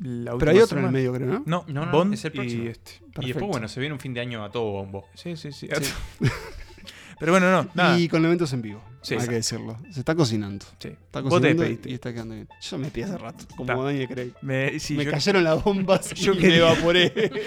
La 0.00 0.36
Pero 0.38 0.50
hay 0.52 0.58
otro 0.60 0.78
en 0.78 0.84
el 0.84 0.90
semana. 0.90 0.90
medio, 0.90 1.12
creo, 1.12 1.26
¿no? 1.26 1.42
No, 1.44 1.64
No, 1.66 1.86
no, 1.86 1.92
Bond 1.92 2.14
es 2.14 2.24
el 2.24 2.32
próximo. 2.32 2.64
y 2.64 2.66
este. 2.68 2.92
Y 3.20 3.26
después, 3.28 3.46
bueno, 3.48 3.66
se 3.68 3.80
viene 3.80 3.92
un 3.94 4.00
fin 4.00 4.14
de 4.14 4.20
año 4.20 4.44
a 4.44 4.50
todo 4.50 4.70
bombo. 4.70 5.06
Sí, 5.14 5.36
sí, 5.36 5.50
sí. 5.52 5.68
Pero 7.18 7.32
bueno, 7.32 7.50
no, 7.50 7.68
nada. 7.74 7.98
Y 7.98 8.08
con 8.08 8.24
eventos 8.24 8.52
en 8.52 8.62
vivo. 8.62 8.82
Sí, 9.00 9.14
hay 9.14 9.18
exacto. 9.18 9.30
que 9.30 9.36
decirlo. 9.36 9.76
Se 9.92 10.00
está 10.00 10.14
cocinando. 10.14 10.66
Sí. 10.78 10.88
Está 10.88 11.20
Vos 11.20 11.30
te 11.30 11.36
cocinando 11.36 11.62
despediste. 11.62 11.90
y 11.90 11.94
está 11.94 12.12
quedando 12.12 12.34
bien. 12.34 12.48
Yo 12.60 12.78
me 12.78 12.88
pedí 12.90 13.02
hace 13.04 13.18
rato, 13.18 13.44
como 13.56 13.72
Está. 13.72 13.84
Daniel 13.84 14.08
Craig. 14.08 14.32
Me, 14.42 14.78
sí, 14.80 14.94
me 14.94 15.04
yo- 15.04 15.10
cayeron 15.10 15.44
las 15.44 15.62
bombas 15.62 16.10
yo 16.14 16.32
y 16.34 16.38
me 16.40 16.56
evaporé. 16.56 17.12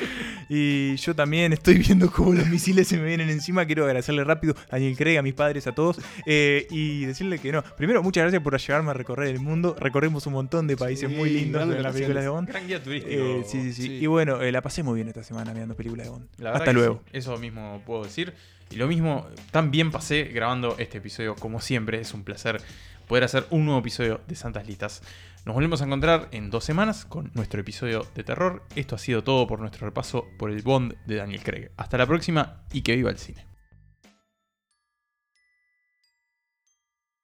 Y 0.54 0.98
yo 0.98 1.16
también 1.16 1.54
estoy 1.54 1.78
viendo 1.78 2.12
cómo 2.12 2.34
los 2.34 2.46
misiles 2.48 2.86
se 2.86 2.98
me 2.98 3.06
vienen 3.06 3.30
encima. 3.30 3.66
Quiero 3.66 3.86
agradecerle 3.86 4.24
rápido 4.26 4.54
a 4.68 4.72
Daniel 4.76 4.98
Craig, 4.98 5.18
a 5.18 5.22
mis 5.22 5.34
padres, 5.34 5.66
a 5.66 5.72
todos. 5.74 5.98
eh, 6.26 6.68
y 6.70 7.06
decirle 7.06 7.40
que 7.40 7.54
no. 7.54 7.64
Primero, 7.78 8.04
muchas 8.04 8.24
gracias 8.24 8.42
por 8.44 8.60
llevarme 8.60 8.90
a 8.90 8.94
recorrer 8.94 9.30
el 9.30 9.40
mundo. 9.40 9.78
Recorrimos 9.80 10.28
un 10.28 10.34
montón 10.34 10.68
de 10.68 10.76
países 10.76 11.10
Sí, 11.10 11.16
muy 11.16 11.30
lindos 11.30 11.64
en 11.74 11.82
las 11.82 11.94
películas 11.94 12.24
de 12.24 12.30
Bond. 12.30 12.50
Gran 12.50 12.68
guía 12.68 12.84
turístico. 12.84 13.16
Eh, 13.16 13.44
sí, 13.48 13.62
sí, 13.62 13.74
sí, 13.74 13.82
Sí. 13.84 13.92
Y 14.02 14.08
bueno, 14.08 14.42
eh, 14.42 14.52
la 14.52 14.62
pasé 14.62 14.84
muy 14.84 14.96
bien 14.96 15.08
esta 15.08 15.24
semana 15.24 15.54
mirando 15.54 15.74
películas 15.76 16.08
de 16.08 16.12
Bond. 16.12 16.28
La 16.38 16.46
verdad 16.52 16.62
Hasta 16.64 16.74
luego. 16.74 17.02
sí, 17.06 17.10
eso 17.14 17.38
mismo 17.38 17.82
puedo 17.86 18.04
decir. 18.04 18.34
Y 18.72 18.78
lo 18.78 18.88
mismo, 18.88 19.28
también 19.52 19.92
pasé 19.92 20.24
grabando 20.24 20.76
este 20.80 21.00
episodio, 21.00 21.36
como 21.36 21.60
siempre. 21.60 22.00
Es 22.00 22.14
un 22.14 22.24
placer 22.24 22.62
poder 23.08 23.26
hacer 23.26 23.46
un 23.50 23.66
nuevo 23.66 23.82
episodio 23.82 24.22
de 24.28 24.36
Santas 24.36 24.66
Listas. 24.66 25.02
Nos 25.46 25.56
volvemos 25.56 25.82
a 25.82 25.86
encontrar 25.86 26.30
en 26.32 26.50
dos 26.50 26.64
semanas 26.64 27.04
con 27.04 27.32
nuestro 27.34 27.60
episodio 27.60 28.08
de 28.16 28.24
terror. 28.24 28.64
Esto 28.76 28.96
ha 28.96 29.00
sido 29.00 29.24
todo 29.24 29.46
por 29.48 29.60
nuestro 29.60 29.86
repaso 29.86 30.28
por 30.40 30.52
el 30.52 30.62
Bond 30.62 30.96
de 31.06 31.16
Daniel 31.16 31.44
Craig. 31.44 31.72
Hasta 31.78 31.98
la 31.98 32.08
próxima 32.08 32.64
y 32.72 32.82
que 32.82 32.96
viva 32.96 33.10
el 33.10 33.18
cine. 33.18 33.51